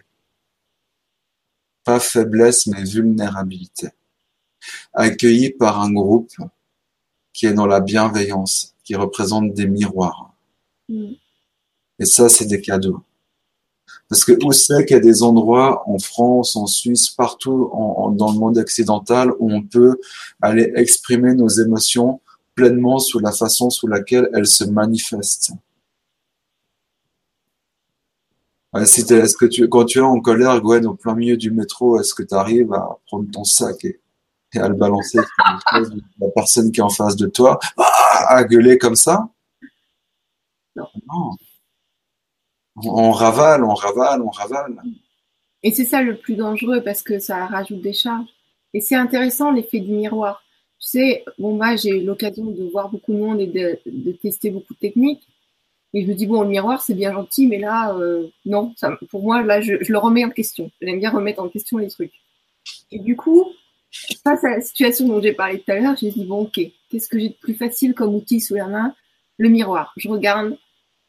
Pas 1.87 2.01
faiblesse, 2.01 2.67
mais 2.67 2.83
vulnérabilité. 2.83 3.87
Accueilli 4.91 5.51
par 5.51 5.79
un 5.81 5.93
groupe 5.93 6.33
qui 7.31 7.45
est 7.45 7.53
dans 7.53 7.65
la 7.65 7.79
bienveillance, 7.79 8.75
qui 8.83 8.93
représente 8.95 9.53
des 9.53 9.67
miroirs. 9.67 10.33
Mm. 10.89 11.13
Et 11.99 12.05
ça, 12.05 12.27
c'est 12.27 12.47
des 12.47 12.59
cadeaux. 12.59 13.01
Parce 14.09 14.25
que 14.25 14.33
où 14.43 14.51
c'est 14.51 14.83
qu'il 14.83 14.95
y 14.95 14.99
a 14.99 15.01
des 15.01 15.23
endroits 15.23 15.89
en 15.89 15.97
France, 15.97 16.57
en 16.57 16.67
Suisse, 16.67 17.07
partout 17.09 17.71
dans 18.17 18.33
le 18.33 18.37
monde 18.37 18.57
occidental 18.57 19.31
où 19.39 19.49
on 19.49 19.63
peut 19.63 19.97
aller 20.41 20.73
exprimer 20.75 21.35
nos 21.35 21.47
émotions 21.47 22.19
pleinement 22.53 22.99
sous 22.99 23.19
la 23.19 23.31
façon 23.31 23.69
sous 23.69 23.87
laquelle 23.87 24.29
elles 24.33 24.47
se 24.47 24.65
manifestent. 24.65 25.53
Que 28.79 29.45
tu, 29.45 29.67
quand 29.69 29.85
tu 29.85 29.99
es 29.99 30.01
en 30.01 30.19
colère, 30.19 30.61
Gwen, 30.61 30.85
au 30.85 30.95
plein 30.95 31.15
milieu 31.15 31.37
du 31.37 31.51
métro, 31.51 31.99
est-ce 31.99 32.13
que 32.13 32.23
tu 32.23 32.33
arrives 32.33 32.73
à 32.73 32.97
prendre 33.07 33.29
ton 33.31 33.43
sac 33.43 33.85
et, 33.85 33.99
à 34.55 34.67
le 34.69 34.75
balancer 34.75 35.19
sur 35.19 35.95
la 36.19 36.29
personne 36.35 36.71
qui 36.71 36.79
est 36.79 36.83
en 36.83 36.89
face 36.89 37.15
de 37.15 37.27
toi, 37.27 37.59
ah, 37.77 38.37
à 38.37 38.43
gueuler 38.43 38.77
comme 38.77 38.95
ça? 38.95 39.29
Non. 40.75 40.87
On 42.75 43.11
ravale, 43.11 43.63
on 43.63 43.73
ravale, 43.73 44.21
on 44.21 44.29
ravale. 44.29 44.81
Et 45.63 45.71
c'est 45.71 45.85
ça 45.85 46.01
le 46.01 46.17
plus 46.17 46.35
dangereux 46.35 46.83
parce 46.83 47.01
que 47.01 47.19
ça 47.19 47.45
rajoute 47.47 47.81
des 47.81 47.93
charges. 47.93 48.27
Et 48.73 48.81
c'est 48.81 48.95
intéressant 48.95 49.51
l'effet 49.51 49.79
du 49.79 49.91
miroir. 49.91 50.43
Tu 50.79 50.89
sais, 50.89 51.25
bon, 51.39 51.55
moi, 51.55 51.75
j'ai 51.75 51.89
eu 51.89 52.05
l'occasion 52.05 52.45
de 52.45 52.69
voir 52.69 52.89
beaucoup 52.89 53.13
de 53.13 53.17
monde 53.17 53.39
et 53.41 53.47
de, 53.47 54.11
tester 54.21 54.51
beaucoup 54.51 54.75
de 54.75 54.79
techniques. 54.79 55.27
Et 55.93 56.03
je 56.03 56.07
me 56.07 56.13
dis, 56.13 56.27
bon, 56.27 56.41
le 56.41 56.49
miroir, 56.49 56.81
c'est 56.81 56.93
bien 56.93 57.13
gentil, 57.13 57.47
mais 57.47 57.59
là, 57.59 57.95
euh, 57.95 58.27
non, 58.45 58.73
pour 59.09 59.23
moi, 59.23 59.41
là, 59.41 59.61
je, 59.61 59.73
le 59.73 59.97
remets 59.97 60.25
en 60.25 60.29
question. 60.29 60.69
J'aime 60.81 60.99
bien 60.99 61.11
remettre 61.11 61.41
en 61.41 61.49
question 61.49 61.77
les 61.77 61.87
trucs. 61.87 62.13
Et 62.91 62.99
du 62.99 63.15
coup, 63.15 63.45
face 64.23 64.43
à 64.43 64.49
la 64.49 64.61
situation 64.61 65.07
dont 65.07 65.21
j'ai 65.21 65.33
parlé 65.33 65.59
tout 65.59 65.71
à 65.71 65.79
l'heure, 65.79 65.95
j'ai 65.95 66.11
dit, 66.11 66.25
bon, 66.25 66.41
ok, 66.43 66.59
qu'est-ce 66.89 67.07
que 67.07 67.19
j'ai 67.19 67.29
de 67.29 67.35
plus 67.35 67.55
facile 67.55 67.93
comme 67.93 68.15
outil 68.15 68.41
sous 68.41 68.55
la 68.55 68.67
main? 68.67 68.93
Le 69.37 69.49
miroir. 69.49 69.93
Je 69.97 70.09
regarde, 70.09 70.57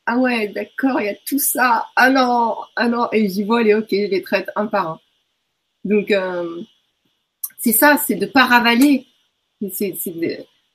ah 0.07 0.19
ouais, 0.19 0.49
d'accord, 0.49 1.01
il 1.01 1.07
y 1.07 1.11
a 1.11 1.17
tout 1.27 1.39
ça. 1.39 1.87
Ah 1.97 2.11
non, 2.11 2.57
ah 2.77 2.89
non, 2.89 3.09
et 3.13 3.29
j'y 3.29 3.45
vois 3.45 3.63
les 3.63 3.75
ok, 3.75 3.89
je 3.91 4.07
les 4.07 4.23
traite 4.23 4.49
un 4.57 4.67
par 4.67 4.89
un. 4.89 5.01
Donc, 5.85 6.11
euh, 6.11 6.63
c'est 7.59 7.73
ça, 7.73 7.97
c'est 7.97 8.15
de 8.15 8.27
pas 8.27 8.45
ravaler 8.45 9.07
c'est 9.73 9.93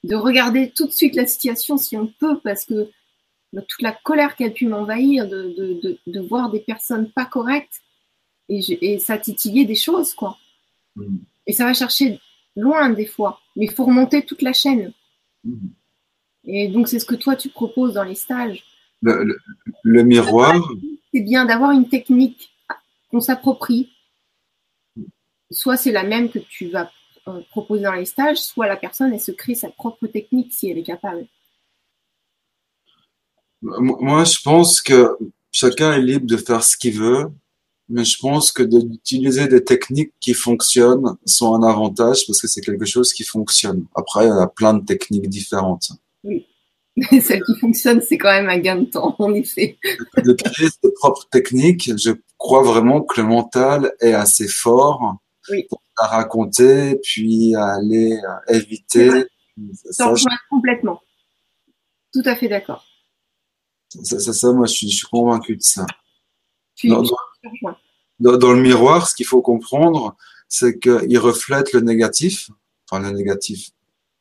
de, 0.04 0.16
regarder 0.16 0.72
tout 0.72 0.88
de 0.88 0.92
suite 0.92 1.16
la 1.16 1.26
situation 1.26 1.78
si 1.78 1.96
on 1.96 2.08
peut, 2.08 2.40
parce 2.44 2.66
que 2.66 2.90
toute 3.62 3.82
la 3.82 3.92
colère 3.92 4.36
qui 4.36 4.44
a 4.44 4.50
pu 4.50 4.68
m'envahir, 4.68 5.28
de, 5.28 6.20
voir 6.28 6.50
des 6.50 6.60
personnes 6.60 7.10
pas 7.12 7.26
correctes, 7.26 7.82
et, 8.50 9.00
ça 9.00 9.18
titillait 9.18 9.66
des 9.66 9.76
choses, 9.76 10.14
quoi. 10.14 10.38
Mm. 10.96 11.18
Et 11.48 11.54
ça 11.54 11.66
va 11.66 11.74
chercher 11.74 12.20
loin 12.56 12.90
des 12.90 13.06
fois, 13.06 13.40
mais 13.56 13.66
il 13.66 13.72
faut 13.72 13.86
remonter 13.86 14.26
toute 14.26 14.42
la 14.42 14.54
chaîne. 14.54 14.94
Mm. 15.44 15.68
Et 16.46 16.68
donc 16.68 16.88
c'est 16.88 17.00
ce 17.00 17.06
que 17.06 17.16
toi 17.16 17.36
tu 17.36 17.50
proposes 17.50 17.94
dans 17.94 18.04
les 18.04 18.16
stages. 18.16 18.64
Le, 19.02 20.04
miroir. 20.04 20.70
C'est 21.14 21.22
bien 21.22 21.46
d'avoir 21.46 21.72
une 21.72 21.90
technique 21.90 22.52
qu'on 23.12 23.20
s'approprie. 23.20 23.90
Soit 25.52 25.78
c'est 25.78 25.92
la 25.92 26.04
même 26.04 26.30
que 26.30 26.40
tu 26.40 26.70
vas 26.70 26.90
euh, 27.28 27.42
proposer 27.52 27.84
dans 27.84 27.94
les 27.94 28.06
stages, 28.06 28.38
soit 28.38 28.68
la 28.68 28.78
personne, 28.78 29.14
elle 29.14 29.20
se 29.20 29.32
crée 29.32 29.56
sa 29.56 29.70
propre 29.70 30.08
technique 30.08 30.52
si 30.52 30.70
elle 30.70 30.78
est 30.78 30.84
capable. 30.84 31.28
Moi, 33.64 34.24
je 34.24 34.42
pense 34.44 34.82
que 34.82 35.18
chacun 35.52 35.94
est 35.94 36.02
libre 36.02 36.26
de 36.26 36.38
faire 36.38 36.64
ce 36.64 36.78
qu'il 36.78 36.98
veut, 37.00 37.26
mais 37.90 38.04
je 38.04 38.18
pense 38.20 38.52
que 38.52 38.64
d'utiliser 38.64 39.48
des 39.48 39.64
techniques 39.64 40.14
qui 40.20 40.34
fonctionnent 40.34 41.16
sont 41.26 41.56
un 41.56 41.64
avantage 41.64 42.26
parce 42.28 42.42
que 42.42 42.48
c'est 42.48 42.62
quelque 42.62 42.86
chose 42.86 43.14
qui 43.14 43.24
fonctionne. 43.24 43.86
Après, 43.96 44.26
il 44.26 44.30
y 44.30 44.32
a 44.32 44.48
plein 44.48 44.74
de 44.74 44.86
techniques 44.86 45.30
différentes. 45.30 45.92
Oui. 46.24 46.46
Mais 46.96 47.22
celle 47.22 47.42
qui 47.44 47.58
fonctionne, 47.60 48.02
c'est 48.02 48.20
quand 48.20 48.32
même 48.32 48.50
un 48.50 48.60
gain 48.60 48.76
de 48.76 48.86
temps, 48.86 49.16
en 49.18 49.34
effet. 49.34 49.78
de 50.24 50.34
créer 50.34 50.70
ses 50.70 50.92
propres 50.94 51.28
techniques, 51.32 51.92
je 51.98 52.12
crois 52.38 52.62
vraiment 52.62 53.02
que 53.02 53.20
le 53.20 53.28
mental 53.28 53.94
est 54.00 54.14
assez 54.14 54.48
fort 54.48 55.18
oui 55.50 55.68
à 55.98 56.08
raconter, 56.08 57.00
puis 57.04 57.56
à 57.56 57.76
aller 57.76 58.18
éviter. 58.50 59.26
Ça, 59.92 60.14
complètement. 60.50 61.02
Tout 62.14 62.24
à 62.26 62.36
fait 62.36 62.48
d'accord. 62.48 62.86
Ça, 64.04 64.20
ça, 64.20 64.52
moi, 64.52 64.66
je 64.66 64.74
suis, 64.74 64.90
je 64.90 64.98
suis 64.98 65.08
convaincu 65.08 65.56
de 65.58 65.62
ça. 65.62 65.86
Dans, 66.84 67.04
dans, 68.38 68.54
le 68.54 68.62
miroir, 68.62 69.08
ce 69.08 69.16
qu'il 69.16 69.26
faut 69.26 69.42
comprendre, 69.42 70.16
c'est 70.48 70.80
qu'il 70.80 71.20
reflète 71.20 71.74
le 71.74 71.82
négatif, 71.82 72.50
enfin 72.90 73.02
le 73.02 73.12
négatif, 73.12 73.70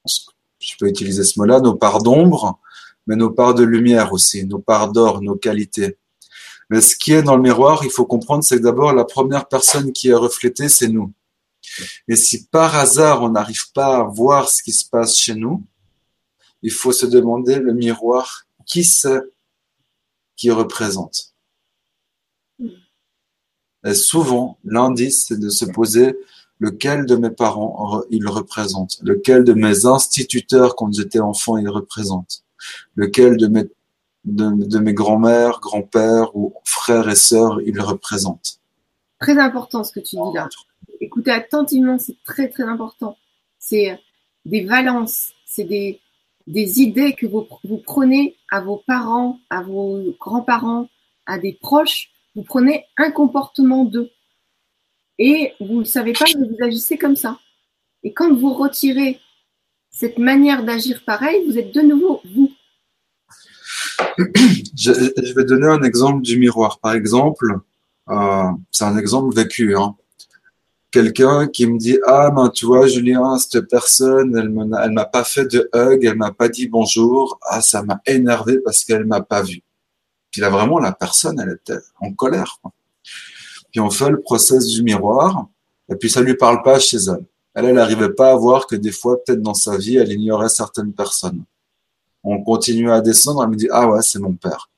je 0.07 0.75
peux 0.79 0.89
utiliser 0.89 1.25
ce 1.25 1.39
mot-là, 1.39 1.61
nos 1.61 1.75
parts 1.75 2.03
d'ombre, 2.03 2.59
mais 3.07 3.17
nos 3.17 3.31
parts 3.31 3.55
de 3.55 3.65
lumière 3.65 4.13
aussi, 4.13 4.47
nos 4.47 4.59
parts 4.59 4.93
d'or, 4.93 5.23
nos 5.23 5.37
qualités. 5.37 5.99
Mais 6.71 6.81
ce 6.81 6.97
qui 6.97 7.13
est 7.13 7.23
dans 7.23 7.37
le 7.37 7.43
miroir, 7.43 7.85
il 7.85 7.91
faut 7.91 8.07
comprendre, 8.07 8.45
c'est 8.45 8.57
que 8.57 8.63
d'abord, 8.63 8.93
la 8.93 9.05
première 9.05 9.47
personne 9.47 9.93
qui 9.93 10.09
est 10.09 10.15
reflétée, 10.15 10.69
c'est 10.69 10.89
nous. 10.89 11.13
Et 12.09 12.17
si 12.17 12.47
par 12.47 12.75
hasard 12.77 13.23
on 13.23 13.31
n'arrive 13.31 13.73
pas 13.73 13.99
à 13.99 14.03
voir 14.03 14.49
ce 14.49 14.63
qui 14.63 14.73
se 14.73 14.89
passe 14.89 15.17
chez 15.17 15.35
nous, 15.35 15.65
il 16.63 16.71
faut 16.71 16.93
se 16.93 17.07
demander 17.07 17.57
le 17.57 17.73
miroir, 17.73 18.47
qui 18.67 18.85
c'est? 18.85 19.21
Qui 20.43 20.51
représente 20.51 21.35
Et 23.85 23.95
souvent, 23.95 24.59
l'indice, 24.65 25.27
c'est 25.29 25.39
de 25.39 25.51
se 25.51 25.65
poser 25.65 26.17
lequel 26.59 27.07
de 27.07 27.15
mes 27.15 27.31
parents 27.31 28.03
il 28.11 28.27
représente, 28.27 28.99
lequel 29.03 29.45
de 29.45 29.53
mes 29.53 29.87
instituteurs 29.87 30.75
quand 30.75 30.93
j'étais 30.93 31.21
enfant 31.21 31.59
il 31.59 31.69
représente, 31.69 32.43
lequel 32.97 33.37
de 33.37 33.47
mes, 33.47 33.67
de, 34.25 34.67
de 34.67 34.79
mes 34.81 34.95
grands-mères, 34.95 35.61
grands-pères 35.61 36.35
ou 36.35 36.55
frères 36.65 37.09
et 37.09 37.15
sœurs 37.15 37.61
il 37.61 37.81
représente. 37.81 38.59
Très 39.21 39.39
important 39.39 39.85
ce 39.85 39.93
que 39.93 40.01
tu 40.01 40.17
dis 40.17 40.35
là 40.35 40.49
écoutez 41.01 41.31
attentivement, 41.31 41.99
c'est 42.01 42.17
très 42.25 42.49
très 42.49 42.65
important. 42.65 43.17
C'est 43.61 43.97
des 44.45 44.65
valences, 44.65 45.33
c'est 45.47 45.65
des, 45.65 46.01
des 46.47 46.81
idées 46.81 47.15
que 47.15 47.27
vous, 47.27 47.47
vous 47.65 47.79
prenez 47.79 48.37
à 48.51 48.61
vos 48.61 48.83
parents, 48.87 49.39
à 49.51 49.63
vos 49.63 50.03
grands-parents, 50.21 50.89
à 51.27 51.39
des 51.39 51.53
proches. 51.61 52.11
Vous 52.35 52.43
prenez 52.43 52.85
un 52.97 53.11
comportement 53.11 53.85
d'eux. 53.85 54.11
Et 55.19 55.53
vous 55.61 55.81
ne 55.81 55.85
savez 55.85 56.13
pas, 56.13 56.25
mais 56.39 56.49
vous 56.49 56.65
agissez 56.65 56.99
comme 56.99 57.17
ça. 57.17 57.39
Et 58.03 58.13
quand 58.13 58.35
vous 58.35 58.55
retirez 58.55 59.21
cette 59.91 60.19
manière 60.19 60.65
d'agir 60.65 61.03
pareil, 61.05 61.45
vous 61.47 61.59
êtes 61.59 61.75
de 61.75 61.81
nouveau 61.81 62.21
vous. 62.35 62.51
Je, 64.75 64.93
je 64.93 65.35
vais 65.35 65.45
donner 65.45 65.67
un 65.67 65.83
exemple 65.83 66.23
du 66.23 66.39
miroir. 66.39 66.81
Par 66.81 66.95
exemple, 66.95 67.61
euh, 68.09 68.51
c'est 68.71 68.85
un 68.85 68.97
exemple 68.97 69.35
vécu. 69.35 69.77
Hein 69.77 69.95
quelqu'un 70.93 71.49
qui 71.49 71.67
me 71.67 71.79
dit 71.79 71.99
ah 72.07 72.31
ben 72.31 72.51
tu 72.51 72.67
vois 72.67 72.87
Julien 72.87 73.39
cette 73.39 73.63
personne 73.63 74.37
elle 74.37 74.51
m'a 74.51 74.85
elle 74.85 74.93
m'a 74.93 75.07
pas 75.07 75.25
fait 75.25 75.47
de 75.47 75.69
hug 75.75 76.05
elle 76.05 76.17
m'a 76.17 76.31
pas 76.33 76.49
dit 76.49 76.69
bonjour. 76.69 77.41
Ah 77.43 77.63
ça 77.63 77.83
m'a 77.83 78.01
énervé 78.07 78.59
parce 78.59 78.85
qu'elle 78.85 79.07
m'a 79.07 79.23
pas 79.23 79.43
vu. 79.43 79.63
Puis 80.31 80.41
là 80.41 80.51
vraiment 80.51 80.79
la 80.79 80.93
personne 80.93 81.41
elle 81.41 81.59
était 81.61 81.83
en 82.01 82.13
colère 82.13 82.59
puis 83.73 83.81
on 83.81 83.91
fait 83.91 84.11
le 84.11 84.21
process 84.21 84.67
du 84.67 84.83
miroir 84.83 85.49
et 85.89 85.97
puis 85.97 86.11
ça 86.11 86.21
lui 86.21 86.37
parle 86.37 86.63
pas 86.63 86.79
chez 86.79 86.99
elle. 86.99 87.25
Elle 87.55 87.65
elle 87.67 87.79
arrivait 87.79 88.13
pas 88.13 88.31
à 88.31 88.37
voir 88.37 88.67
que 88.67 88.77
des 88.77 88.93
fois 88.93 89.17
peut-être 89.25 89.43
dans 89.43 89.55
sa 89.55 89.79
vie 89.79 89.97
elle 89.97 90.13
ignorait 90.13 90.51
certaines 90.51 90.93
personnes. 90.93 91.43
On 92.23 92.43
continue 92.43 92.93
à 92.93 93.01
descendre 93.01 93.43
elle 93.43 93.51
me 93.51 93.57
dit 93.57 93.69
ah 93.73 93.89
ouais 93.89 94.03
c'est 94.03 94.21
mon 94.21 94.35
père. 94.35 94.69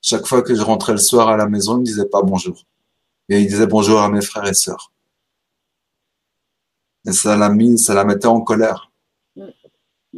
Chaque 0.00 0.26
fois 0.26 0.42
que 0.42 0.54
je 0.54 0.62
rentrais 0.62 0.92
le 0.92 0.98
soir 0.98 1.28
à 1.28 1.36
la 1.36 1.46
maison 1.46 1.76
il 1.76 1.80
me 1.80 1.84
disait 1.84 2.06
pas 2.06 2.22
bonjour. 2.22 2.64
Et 3.28 3.40
il 3.40 3.46
disait 3.46 3.66
bonjour 3.66 4.00
à 4.00 4.08
mes 4.08 4.22
frères 4.22 4.48
et 4.48 4.54
sœurs 4.54 4.91
et 7.06 7.12
ça 7.12 7.36
la 7.36 7.48
mis, 7.48 7.78
ça 7.78 7.94
la 7.94 8.04
mettait 8.04 8.26
en 8.26 8.40
colère. 8.40 8.90
Bah 9.36 9.44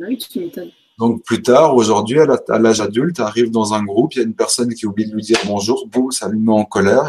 oui, 0.09 0.19
tu 0.19 0.41
m'étonnes. 0.41 0.71
Donc 0.99 1.25
plus 1.25 1.43
tard, 1.43 1.75
aujourd'hui, 1.75 2.21
à 2.21 2.59
l'âge 2.59 2.81
adulte, 2.81 3.21
arrive 3.21 3.51
dans 3.51 3.75
un 3.75 3.83
groupe, 3.83 4.15
il 4.15 4.19
y 4.19 4.21
a 4.21 4.25
une 4.25 4.35
personne 4.35 4.73
qui 4.75 4.87
oublie 4.87 5.07
de 5.07 5.15
lui 5.15 5.23
dire 5.23 5.39
bonjour, 5.47 5.87
boum, 5.89 6.11
ça 6.13 6.29
lui 6.29 6.39
met 6.39 6.53
en 6.53 6.65
colère. 6.65 7.09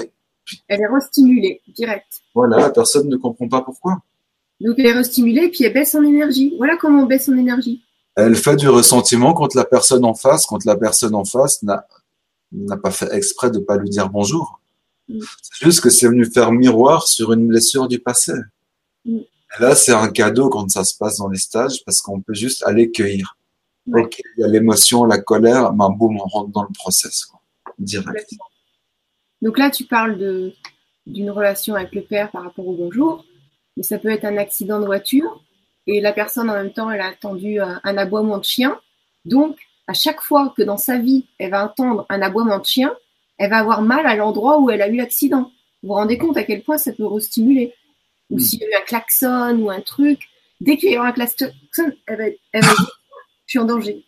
Elle 0.67 0.81
est 0.81 0.87
restimulée, 0.87 1.61
direct. 1.67 2.21
Voilà, 2.33 2.57
la 2.57 2.69
personne 2.69 3.09
ne 3.09 3.17
comprend 3.17 3.47
pas 3.47 3.61
pourquoi. 3.61 4.01
Donc 4.61 4.75
elle 4.77 4.87
est 4.87 4.93
restimulée, 4.93 5.49
puis 5.49 5.65
elle 5.65 5.73
baisse 5.73 5.91
son 5.91 6.03
énergie. 6.03 6.53
Voilà 6.57 6.77
comment 6.77 7.03
on 7.03 7.05
baisse 7.05 7.25
son 7.25 7.37
énergie. 7.37 7.83
Elle 8.15 8.35
fait 8.35 8.55
du 8.55 8.69
ressentiment 8.69 9.33
contre 9.33 9.57
la 9.57 9.65
personne 9.65 10.05
en 10.05 10.13
face, 10.13 10.45
quand 10.45 10.63
la 10.65 10.77
personne 10.77 11.15
en 11.15 11.25
face 11.25 11.61
n'a 11.63 12.77
pas 12.77 12.91
fait 12.91 13.13
exprès 13.13 13.51
de 13.51 13.59
pas 13.59 13.77
lui 13.77 13.89
dire 13.89 14.09
bonjour. 14.09 14.61
Mm. 15.09 15.19
C'est 15.41 15.65
juste 15.65 15.81
que 15.81 15.89
c'est 15.89 16.07
venu 16.07 16.25
faire 16.25 16.51
miroir 16.51 17.07
sur 17.07 17.33
une 17.33 17.47
blessure 17.47 17.87
du 17.87 17.99
passé. 17.99 18.33
Mm. 19.03 19.19
Là, 19.59 19.75
c'est 19.75 19.93
un 19.93 20.09
cadeau 20.09 20.49
quand 20.49 20.69
ça 20.69 20.83
se 20.83 20.97
passe 20.97 21.17
dans 21.17 21.29
les 21.29 21.37
stages 21.37 21.83
parce 21.85 22.01
qu'on 22.01 22.21
peut 22.21 22.33
juste 22.33 22.63
aller 22.65 22.91
cueillir. 22.91 23.37
Ok, 23.93 24.19
il 24.37 24.41
y 24.41 24.43
a 24.43 24.47
l'émotion, 24.47 25.05
la 25.05 25.19
colère, 25.19 25.71
ben 25.71 25.89
boum, 25.91 26.19
on 26.19 26.27
rentre 26.27 26.51
dans 26.51 26.63
le 26.63 26.73
process, 26.73 27.27
direct. 27.77 28.33
Donc 29.41 29.57
là, 29.57 29.69
tu 29.69 29.85
parles 29.85 30.17
de 30.17 30.53
d'une 31.05 31.29
relation 31.29 31.75
avec 31.75 31.93
le 31.93 32.01
père 32.01 32.31
par 32.31 32.43
rapport 32.43 32.67
au 32.67 32.73
bonjour, 32.73 33.23
mais 33.77 33.83
ça 33.83 33.99
peut 33.99 34.09
être 34.09 34.25
un 34.25 34.37
accident 34.37 34.79
de 34.79 34.87
voiture 34.87 35.43
et 35.85 36.01
la 36.01 36.13
personne 36.13 36.49
en 36.49 36.53
même 36.53 36.73
temps, 36.73 36.89
elle 36.89 37.01
a 37.01 37.09
attendu 37.09 37.59
un, 37.59 37.79
un 37.83 37.97
aboiement 37.97 38.39
de 38.39 38.43
chien. 38.43 38.79
Donc, 39.23 39.57
à 39.87 39.93
chaque 39.93 40.21
fois 40.21 40.51
que 40.57 40.63
dans 40.63 40.77
sa 40.77 40.97
vie, 40.97 41.27
elle 41.37 41.51
va 41.51 41.65
entendre 41.65 42.07
un 42.09 42.23
aboiement 42.23 42.57
de 42.57 42.65
chien, 42.65 42.91
elle 43.37 43.51
va 43.51 43.57
avoir 43.57 43.81
mal 43.81 44.07
à 44.07 44.15
l'endroit 44.15 44.59
où 44.59 44.71
elle 44.71 44.81
a 44.81 44.87
eu 44.87 44.95
l'accident. 44.95 45.51
Vous 45.83 45.89
vous 45.89 45.93
rendez 45.93 46.17
compte 46.17 46.37
à 46.37 46.43
quel 46.43 46.63
point 46.63 46.77
ça 46.77 46.91
peut 46.91 47.05
restimuler 47.05 47.73
Ou 48.29 48.39
s'il 48.39 48.59
y 48.59 48.63
a 48.63 48.67
eu 48.67 48.81
un 48.81 48.85
klaxon 48.85 49.59
ou 49.59 49.69
un 49.69 49.81
truc, 49.81 50.27
dès 50.61 50.77
qu'il 50.77 50.91
y 50.91 50.97
aura 50.97 51.09
un 51.09 51.11
klaxon, 51.11 51.51
elle 52.07 52.35
va, 52.57 52.59
je 52.61 52.71
suis 53.45 53.59
en 53.59 53.65
danger. 53.65 54.03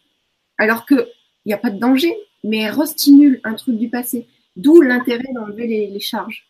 Alors 0.58 0.86
qu'il 0.86 1.08
n'y 1.46 1.54
a 1.54 1.58
pas 1.58 1.70
de 1.70 1.80
danger, 1.80 2.16
mais 2.44 2.60
elle 2.60 2.74
restimule 2.74 3.40
un 3.44 3.54
truc 3.54 3.78
du 3.78 3.90
passé. 3.90 4.28
D'où 4.56 4.82
l'intérêt 4.82 5.32
d'enlever 5.34 5.68
les, 5.68 6.00
charges. 6.00 6.48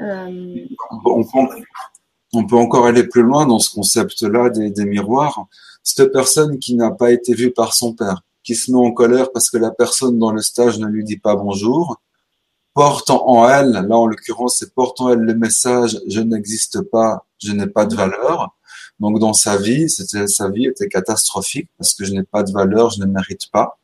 Euh, 0.00 0.66
on, 2.32 2.46
peut, 2.46 2.56
encore 2.56 2.86
aller 2.86 3.06
plus 3.06 3.22
loin 3.22 3.46
dans 3.46 3.58
ce 3.58 3.74
concept-là 3.74 4.50
des 4.50 4.84
miroirs. 4.86 5.46
Cette 5.82 6.12
personne 6.12 6.58
qui 6.58 6.74
n'a 6.74 6.90
pas 6.90 7.12
été 7.12 7.34
vue 7.34 7.52
par 7.52 7.74
son 7.74 7.94
père, 7.94 8.22
qui 8.42 8.54
se 8.54 8.72
met 8.72 8.78
en 8.78 8.92
colère 8.92 9.30
parce 9.30 9.50
que 9.50 9.58
la 9.58 9.70
personne 9.70 10.18
dans 10.18 10.32
le 10.32 10.40
stage 10.40 10.78
ne 10.78 10.86
lui 10.86 11.04
dit 11.04 11.18
pas 11.18 11.36
bonjour, 11.36 12.00
porte 12.76 13.08
en 13.08 13.48
elle, 13.48 13.70
là 13.70 13.96
en 13.96 14.06
l'occurrence 14.06 14.58
c'est 14.58 14.74
porte 14.74 15.00
en 15.00 15.08
elle 15.08 15.20
le 15.20 15.34
message 15.34 15.98
je 16.06 16.20
n'existe 16.20 16.82
pas, 16.82 17.24
je 17.42 17.52
n'ai 17.52 17.66
pas 17.66 17.86
de 17.86 17.96
valeur. 17.96 18.54
Donc 19.00 19.18
dans 19.18 19.32
sa 19.32 19.56
vie, 19.56 19.88
c'était 19.88 20.26
sa 20.26 20.50
vie 20.50 20.66
était 20.66 20.86
catastrophique 20.86 21.70
parce 21.78 21.94
que 21.94 22.04
je 22.04 22.12
n'ai 22.12 22.22
pas 22.22 22.42
de 22.42 22.52
valeur, 22.52 22.90
je 22.90 23.00
ne 23.00 23.06
mérite 23.06 23.50
pas. 23.50 23.78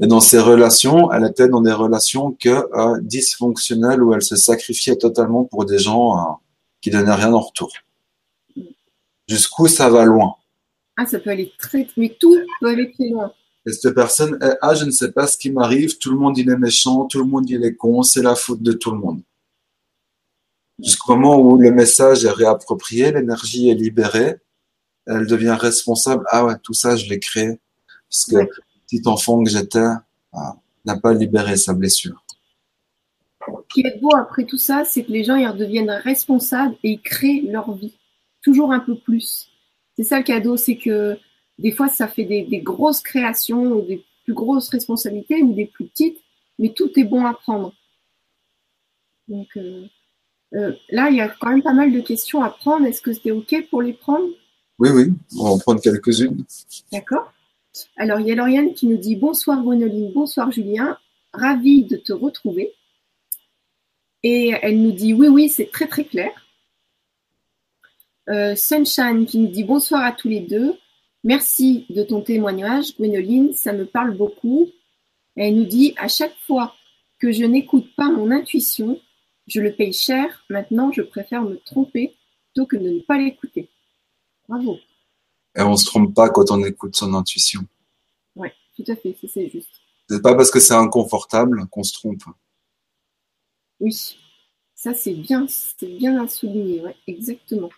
Et 0.00 0.06
dans 0.06 0.20
ses 0.20 0.38
relations, 0.38 1.12
elle 1.12 1.26
était 1.26 1.50
dans 1.50 1.60
des 1.60 1.72
relations 1.72 2.32
que 2.32 2.48
euh, 2.48 2.98
dysfonctionnelles 3.02 4.02
où 4.02 4.14
elle 4.14 4.22
se 4.22 4.36
sacrifiait 4.36 4.96
totalement 4.96 5.44
pour 5.44 5.66
des 5.66 5.78
gens 5.78 6.16
euh, 6.16 6.32
qui 6.80 6.88
donnaient 6.88 7.14
rien 7.14 7.34
en 7.34 7.40
retour. 7.40 7.70
Jusqu'où 9.28 9.66
ça 9.66 9.90
va 9.90 10.06
loin? 10.06 10.36
Ah, 10.96 11.04
ça 11.04 11.18
peut 11.18 11.30
aller 11.30 11.52
très, 11.58 11.86
mais 11.98 12.16
tout 12.18 12.38
peut 12.60 12.68
aller 12.68 12.90
très 12.92 13.10
loin. 13.10 13.30
Et 13.66 13.72
cette 13.72 13.94
personne 13.94 14.38
est, 14.42 14.56
ah, 14.62 14.74
je 14.74 14.84
ne 14.84 14.92
sais 14.92 15.10
pas 15.10 15.26
ce 15.26 15.36
qui 15.36 15.50
m'arrive, 15.50 15.98
tout 15.98 16.10
le 16.10 16.16
monde 16.16 16.38
il 16.38 16.48
est 16.48 16.56
méchant, 16.56 17.06
tout 17.06 17.18
le 17.18 17.24
monde 17.24 17.50
il 17.50 17.64
est 17.64 17.74
con, 17.74 18.02
c'est 18.02 18.22
la 18.22 18.36
faute 18.36 18.62
de 18.62 18.72
tout 18.72 18.92
le 18.92 18.98
monde. 18.98 19.20
Jusqu'au 20.78 21.16
moment 21.16 21.38
où 21.38 21.58
le 21.58 21.72
message 21.72 22.24
est 22.24 22.30
réapproprié, 22.30 23.10
l'énergie 23.10 23.68
est 23.68 23.74
libérée, 23.74 24.36
elle 25.06 25.26
devient 25.26 25.56
responsable. 25.58 26.24
Ah 26.30 26.44
ouais, 26.44 26.54
tout 26.62 26.74
ça, 26.74 26.96
je 26.96 27.08
l'ai 27.08 27.18
créé. 27.18 27.58
Parce 28.08 28.26
que 28.26 28.48
petit 28.86 29.02
enfant 29.06 29.42
que 29.42 29.50
j'étais 29.50 29.88
ah, 30.32 30.56
n'a 30.84 30.96
pas 30.96 31.12
libéré 31.12 31.56
sa 31.56 31.72
blessure. 31.72 32.22
Ce 33.40 33.74
qui 33.74 33.80
est 33.86 34.00
beau 34.00 34.14
après 34.14 34.44
tout 34.44 34.58
ça, 34.58 34.84
c'est 34.84 35.04
que 35.04 35.12
les 35.12 35.24
gens 35.24 35.36
ils 35.36 35.46
redeviennent 35.46 35.90
responsables 35.90 36.76
et 36.82 36.90
ils 36.90 37.00
créent 37.00 37.42
leur 37.48 37.72
vie. 37.72 37.94
Toujours 38.42 38.72
un 38.72 38.80
peu 38.80 38.96
plus. 38.96 39.48
C'est 39.96 40.04
ça 40.04 40.18
le 40.18 40.24
cadeau, 40.24 40.56
c'est 40.56 40.76
que 40.76 41.18
des 41.58 41.72
fois, 41.72 41.88
ça 41.88 42.08
fait 42.08 42.24
des, 42.24 42.60
grosses 42.60 43.00
créations 43.00 43.62
ou 43.62 43.82
des 43.82 44.04
plus 44.24 44.34
grosses 44.34 44.68
responsabilités 44.68 45.42
ou 45.42 45.54
des 45.54 45.66
plus 45.66 45.86
petites, 45.86 46.18
mais 46.58 46.72
tout 46.74 46.90
est 46.98 47.04
bon 47.04 47.24
à 47.24 47.34
prendre. 47.34 47.72
Donc 49.28 49.48
euh, 49.56 49.86
euh, 50.54 50.72
là, 50.90 51.08
il 51.10 51.16
y 51.16 51.20
a 51.20 51.28
quand 51.28 51.50
même 51.50 51.62
pas 51.62 51.72
mal 51.72 51.92
de 51.92 52.00
questions 52.00 52.42
à 52.42 52.50
prendre. 52.50 52.86
Est-ce 52.86 53.02
que 53.02 53.12
c'était 53.12 53.30
OK 53.30 53.54
pour 53.70 53.82
les 53.82 53.92
prendre? 53.92 54.26
Oui, 54.78 54.90
oui, 54.90 55.12
on 55.38 55.44
va 55.44 55.50
en 55.50 55.58
prendre 55.58 55.80
quelques-unes. 55.80 56.44
D'accord. 56.92 57.32
Alors, 57.96 58.20
il 58.20 58.26
y 58.26 58.32
a 58.32 58.34
Lauriane 58.34 58.74
qui 58.74 58.86
nous 58.86 58.96
dit 58.96 59.16
Bonsoir 59.16 59.62
Gwenoline, 59.62 60.12
bonsoir 60.12 60.50
Julien, 60.50 60.98
ravi 61.32 61.84
de 61.84 61.96
te 61.96 62.12
retrouver. 62.12 62.72
Et 64.22 64.52
elle 64.62 64.82
nous 64.82 64.92
dit 64.92 65.14
Oui, 65.14 65.28
oui, 65.28 65.48
c'est 65.48 65.70
très 65.70 65.86
très 65.86 66.04
clair. 66.04 66.30
Euh, 68.28 68.56
Sunshine 68.56 69.24
qui 69.26 69.38
nous 69.38 69.48
dit 69.48 69.64
Bonsoir 69.64 70.04
à 70.04 70.12
tous 70.12 70.28
les 70.28 70.40
deux. 70.40 70.74
Merci 71.26 71.86
de 71.90 72.04
ton 72.04 72.22
témoignage, 72.22 72.96
Gwénoline, 72.96 73.52
ça 73.52 73.72
me 73.72 73.84
parle 73.84 74.16
beaucoup. 74.16 74.68
Elle 75.34 75.56
nous 75.56 75.64
dit 75.64 75.92
à 75.96 76.06
chaque 76.06 76.36
fois 76.46 76.72
que 77.18 77.32
je 77.32 77.44
n'écoute 77.44 77.88
pas 77.96 78.08
mon 78.12 78.30
intuition, 78.30 79.00
je 79.48 79.60
le 79.60 79.74
paye 79.74 79.92
cher. 79.92 80.44
Maintenant, 80.50 80.92
je 80.92 81.02
préfère 81.02 81.42
me 81.42 81.56
tromper 81.56 82.14
plutôt 82.44 82.66
que 82.66 82.76
de 82.76 82.90
ne 82.90 83.00
pas 83.00 83.18
l'écouter. 83.18 83.68
Bravo. 84.48 84.78
Et 85.56 85.62
on 85.62 85.76
se 85.76 85.86
trompe 85.86 86.14
pas 86.14 86.30
quand 86.30 86.52
on 86.52 86.62
écoute 86.62 86.94
son 86.94 87.12
intuition. 87.12 87.62
Oui, 88.36 88.50
tout 88.76 88.84
à 88.86 88.94
fait, 88.94 89.16
c'est 89.26 89.50
juste. 89.50 89.80
C'est 90.08 90.22
pas 90.22 90.36
parce 90.36 90.52
que 90.52 90.60
c'est 90.60 90.74
inconfortable 90.74 91.66
qu'on 91.72 91.82
se 91.82 91.94
trompe. 91.94 92.22
Oui, 93.80 94.16
ça 94.76 94.94
c'est 94.94 95.14
bien, 95.14 95.44
c'est 95.48 95.88
bien 95.98 96.22
à 96.22 96.28
souligner, 96.28 96.82
ouais, 96.82 96.94
exactement 97.08 97.70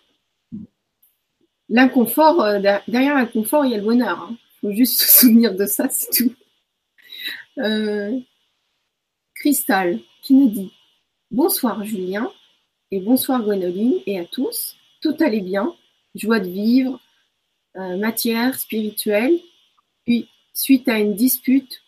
l'inconfort, 1.69 2.41
euh, 2.41 2.59
derrière 2.87 3.15
l'inconfort, 3.15 3.65
il 3.65 3.71
y 3.71 3.75
a 3.75 3.77
le 3.77 3.83
bonheur. 3.83 4.27
Il 4.29 4.33
hein. 4.33 4.37
faut 4.61 4.71
juste 4.71 4.99
se 4.99 5.13
souvenir 5.19 5.55
de 5.55 5.65
ça, 5.65 5.87
c'est 5.89 6.11
tout. 6.11 6.33
Euh, 7.59 8.19
Cristal 9.35 9.99
qui 10.21 10.33
nous 10.33 10.49
dit 10.49 10.73
Bonsoir 11.31 11.83
Julien 11.83 12.31
et 12.91 12.99
bonsoir 12.99 13.41
Gwenoline 13.43 13.99
et 14.05 14.19
à 14.19 14.25
tous. 14.25 14.75
Tout 15.01 15.15
allait 15.19 15.41
bien, 15.41 15.73
joie 16.15 16.39
de 16.39 16.49
vivre, 16.49 16.99
euh, 17.77 17.97
matière 17.97 18.59
spirituelle. 18.59 19.39
Puis, 20.05 20.27
suite 20.53 20.87
à 20.89 20.97
une 20.97 21.13
dispute 21.13 21.81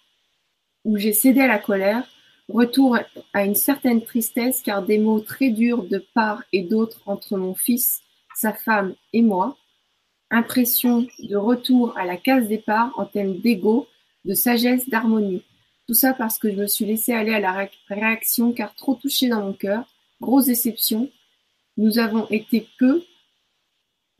où 0.85 0.97
j'ai 0.97 1.13
cédé 1.13 1.41
à 1.41 1.47
la 1.47 1.59
colère, 1.59 2.07
retour 2.47 2.97
à 3.33 3.43
une 3.43 3.55
certaine 3.55 4.03
tristesse 4.03 4.61
car 4.61 4.83
des 4.83 4.97
mots 4.97 5.19
très 5.19 5.49
durs 5.49 5.83
de 5.83 6.05
part 6.13 6.43
et 6.53 6.61
d'autre 6.61 7.01
entre 7.05 7.37
mon 7.37 7.55
fils, 7.55 8.01
sa 8.35 8.53
femme 8.53 8.95
et 9.13 9.21
moi 9.21 9.57
Impression 10.33 11.07
de 11.19 11.35
retour 11.35 11.97
à 11.97 12.05
la 12.05 12.15
case 12.15 12.47
départ 12.47 12.93
en 12.97 13.05
termes 13.05 13.37
d'ego, 13.39 13.87
de 14.23 14.33
sagesse, 14.33 14.87
d'harmonie. 14.87 15.43
Tout 15.87 15.93
ça 15.93 16.13
parce 16.13 16.39
que 16.39 16.49
je 16.49 16.55
me 16.55 16.67
suis 16.67 16.85
laissé 16.85 17.11
aller 17.11 17.33
à 17.33 17.39
la 17.41 17.69
réaction 17.89 18.53
car 18.53 18.73
trop 18.75 18.95
touché 18.95 19.27
dans 19.27 19.41
mon 19.41 19.53
cœur. 19.53 19.83
Grosse 20.21 20.45
déception. 20.45 21.11
Nous 21.75 21.99
avons 21.99 22.27
été 22.29 22.67
peu, 22.79 23.03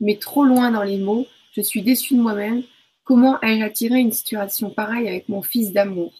mais 0.00 0.18
trop 0.18 0.44
loin 0.44 0.70
dans 0.70 0.82
les 0.82 0.98
mots. 0.98 1.26
Je 1.52 1.62
suis 1.62 1.82
déçu 1.82 2.14
de 2.14 2.20
moi-même. 2.20 2.62
Comment 3.04 3.40
ai-je 3.40 3.62
attiré 3.62 3.98
une 3.98 4.12
situation 4.12 4.70
pareille 4.70 5.08
avec 5.08 5.30
mon 5.30 5.40
fils 5.40 5.72
d'amour? 5.72 6.12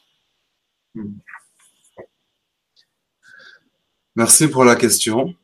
Merci 4.16 4.49
pour 4.49 4.64
la 4.64 4.76
question. 4.76 5.34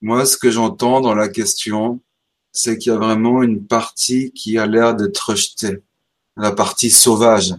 Moi, 0.00 0.26
ce 0.26 0.36
que 0.36 0.50
j'entends 0.50 1.00
dans 1.00 1.14
la 1.14 1.28
question, 1.28 2.00
c'est 2.56 2.78
qu'il 2.78 2.90
y 2.90 2.94
a 2.94 2.98
vraiment 2.98 3.42
une 3.42 3.66
partie 3.66 4.32
qui 4.32 4.56
a 4.56 4.66
l'air 4.66 4.96
d'être 4.96 5.30
rejetée. 5.30 5.82
La 6.38 6.52
partie 6.52 6.90
sauvage, 6.90 7.54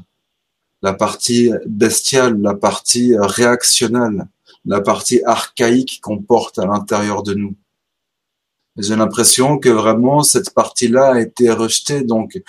la 0.82 0.93
partie 0.93 1.52
bestiale, 1.68 2.41
la 2.41 2.56
partie 2.56 3.16
réactionnelle, 3.16 4.28
la 4.66 4.82
partie 4.82 5.24
archaïque 5.24 6.00
qu'on 6.02 6.18
porte 6.18 6.58
à 6.58 6.66
l'intérieur 6.66 7.22
de 7.22 7.36
nous. 7.36 7.56
J'ai 8.78 8.95
l'impression 8.95 9.60
que 9.60 9.70
vraiment 9.70 10.24
cette 10.24 10.54
partie-là 10.54 11.14
a 11.14 11.22
été 11.22 11.52
rejetée. 11.52 12.04
Donc, 12.04 12.39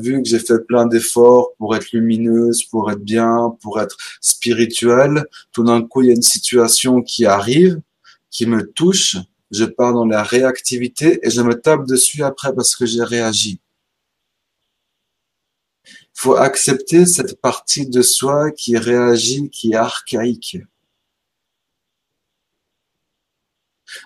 vu 0.00 0.22
que 0.22 0.28
j'ai 0.28 0.38
fait 0.38 0.64
plein 0.66 0.86
d'efforts 0.86 1.50
pour 1.58 1.74
être 1.74 1.90
lumineuse, 1.92 2.64
pour 2.64 2.90
être 2.90 3.02
bien, 3.02 3.56
pour 3.62 3.80
être 3.80 3.96
spirituelle, 4.20 5.26
tout 5.52 5.64
d'un 5.64 5.82
coup, 5.82 6.02
il 6.02 6.08
y 6.08 6.10
a 6.10 6.14
une 6.14 6.22
situation 6.22 7.02
qui 7.02 7.26
arrive, 7.26 7.80
qui 8.30 8.46
me 8.46 8.68
touche, 8.72 9.16
je 9.50 9.64
pars 9.64 9.92
dans 9.92 10.04
la 10.06 10.22
réactivité 10.22 11.20
et 11.22 11.30
je 11.30 11.42
me 11.42 11.54
tape 11.54 11.86
dessus 11.86 12.22
après 12.22 12.54
parce 12.54 12.76
que 12.76 12.86
j'ai 12.86 13.02
réagi. 13.02 13.60
Il 15.86 16.22
faut 16.22 16.36
accepter 16.36 17.06
cette 17.06 17.40
partie 17.40 17.86
de 17.86 18.02
soi 18.02 18.50
qui 18.50 18.76
réagit, 18.76 19.48
qui 19.48 19.72
est 19.72 19.76
archaïque. 19.76 20.58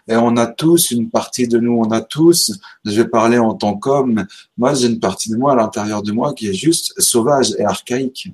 Et 0.08 0.16
on 0.16 0.36
a 0.36 0.46
tous 0.46 0.92
une 0.92 1.10
partie 1.10 1.48
de 1.48 1.58
nous, 1.58 1.72
on 1.72 1.90
a 1.90 2.00
tous, 2.00 2.52
je 2.84 2.92
vais 2.92 3.08
parler 3.08 3.38
en 3.38 3.54
tant 3.54 3.76
qu'homme, 3.76 4.26
moi 4.56 4.74
j'ai 4.74 4.86
une 4.86 5.00
partie 5.00 5.30
de 5.30 5.36
moi 5.36 5.52
à 5.52 5.56
l'intérieur 5.56 6.02
de 6.02 6.12
moi 6.12 6.32
qui 6.34 6.48
est 6.48 6.54
juste 6.54 6.98
sauvage 7.00 7.54
et 7.58 7.64
archaïque. 7.64 8.30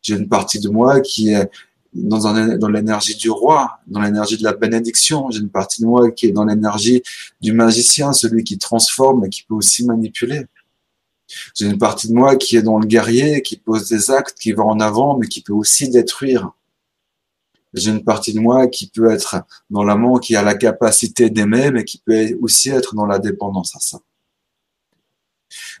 J'ai 0.00 0.14
une 0.14 0.28
partie 0.28 0.60
de 0.60 0.68
moi 0.68 1.00
qui 1.00 1.30
est 1.30 1.50
dans, 1.92 2.68
l'énergie 2.68 3.16
du 3.16 3.30
roi, 3.30 3.80
dans 3.86 4.00
l'énergie 4.00 4.38
de 4.38 4.44
la 4.44 4.54
bénédiction. 4.54 5.30
J'ai 5.30 5.40
une 5.40 5.50
partie 5.50 5.82
de 5.82 5.86
moi 5.86 6.10
qui 6.10 6.26
est 6.26 6.32
dans 6.32 6.44
l'énergie 6.44 7.02
du 7.40 7.52
magicien, 7.52 8.12
celui 8.12 8.44
qui 8.44 8.58
transforme 8.58 9.24
et 9.26 9.28
qui 9.28 9.42
peut 9.42 9.54
aussi 9.54 9.84
manipuler. 9.84 10.46
J'ai 11.54 11.66
une 11.66 11.78
partie 11.78 12.08
de 12.08 12.14
moi 12.14 12.36
qui 12.36 12.56
est 12.56 12.62
dans 12.62 12.78
le 12.78 12.86
guerrier, 12.86 13.42
qui 13.42 13.56
pose 13.56 13.88
des 13.88 14.10
actes, 14.10 14.38
qui 14.38 14.52
va 14.52 14.64
en 14.64 14.80
avant, 14.80 15.18
mais 15.18 15.26
qui 15.26 15.42
peut 15.42 15.52
aussi 15.52 15.88
détruire. 15.88 16.50
J'ai 17.74 17.90
une 17.90 18.04
partie 18.04 18.34
de 18.34 18.40
moi 18.40 18.66
qui 18.68 18.88
peut 18.88 19.10
être 19.10 19.36
dans 19.70 19.82
l'amour, 19.82 20.20
qui 20.20 20.36
a 20.36 20.42
la 20.42 20.54
capacité 20.54 21.30
d'aimer, 21.30 21.70
mais 21.70 21.84
qui 21.84 21.98
peut 21.98 22.36
aussi 22.42 22.68
être 22.68 22.94
dans 22.94 23.06
la 23.06 23.18
dépendance 23.18 23.74
à 23.74 23.80
ça. 23.80 24.00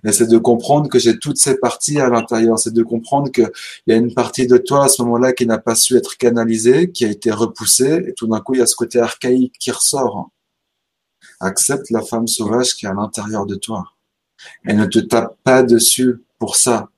Et 0.04 0.12
c'est 0.12 0.26
de 0.26 0.38
comprendre 0.38 0.88
que 0.88 0.98
j'ai 0.98 1.18
toutes 1.18 1.38
ces 1.38 1.58
parties 1.58 2.00
à 2.00 2.08
l'intérieur. 2.08 2.58
C'est 2.58 2.72
de 2.72 2.82
comprendre 2.82 3.30
qu'il 3.30 3.50
y 3.86 3.92
a 3.92 3.96
une 3.96 4.12
partie 4.12 4.46
de 4.46 4.56
toi 4.56 4.84
à 4.84 4.88
ce 4.88 5.02
moment-là 5.02 5.32
qui 5.32 5.46
n'a 5.46 5.58
pas 5.58 5.76
su 5.76 5.96
être 5.96 6.16
canalisée, 6.16 6.90
qui 6.90 7.04
a 7.04 7.08
été 7.08 7.30
repoussée, 7.30 8.04
et 8.08 8.12
tout 8.14 8.26
d'un 8.26 8.40
coup, 8.40 8.54
il 8.54 8.58
y 8.58 8.62
a 8.62 8.66
ce 8.66 8.74
côté 8.74 8.98
archaïque 8.98 9.54
qui 9.58 9.70
ressort. 9.70 10.30
Accepte 11.40 11.90
la 11.90 12.02
femme 12.02 12.26
sauvage 12.26 12.74
qui 12.74 12.86
est 12.86 12.88
à 12.88 12.94
l'intérieur 12.94 13.46
de 13.46 13.54
toi. 13.54 13.84
Elle 14.64 14.76
ne 14.76 14.86
te 14.86 14.98
tape 14.98 15.36
pas 15.44 15.62
dessus 15.62 16.22
pour 16.38 16.56
ça. 16.56 16.88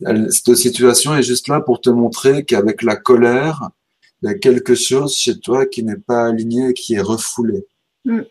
Cette 0.00 0.56
situation 0.56 1.14
est 1.14 1.22
juste 1.22 1.48
là 1.48 1.60
pour 1.60 1.80
te 1.80 1.90
montrer 1.90 2.44
qu'avec 2.44 2.82
la 2.82 2.96
colère, 2.96 3.70
il 4.22 4.28
y 4.28 4.32
a 4.32 4.34
quelque 4.34 4.74
chose 4.74 5.14
chez 5.14 5.38
toi 5.38 5.66
qui 5.66 5.82
n'est 5.82 5.96
pas 5.96 6.26
aligné, 6.26 6.72
qui 6.72 6.94
est 6.94 7.00
refoulé. 7.00 7.66
Mm. 8.04 8.22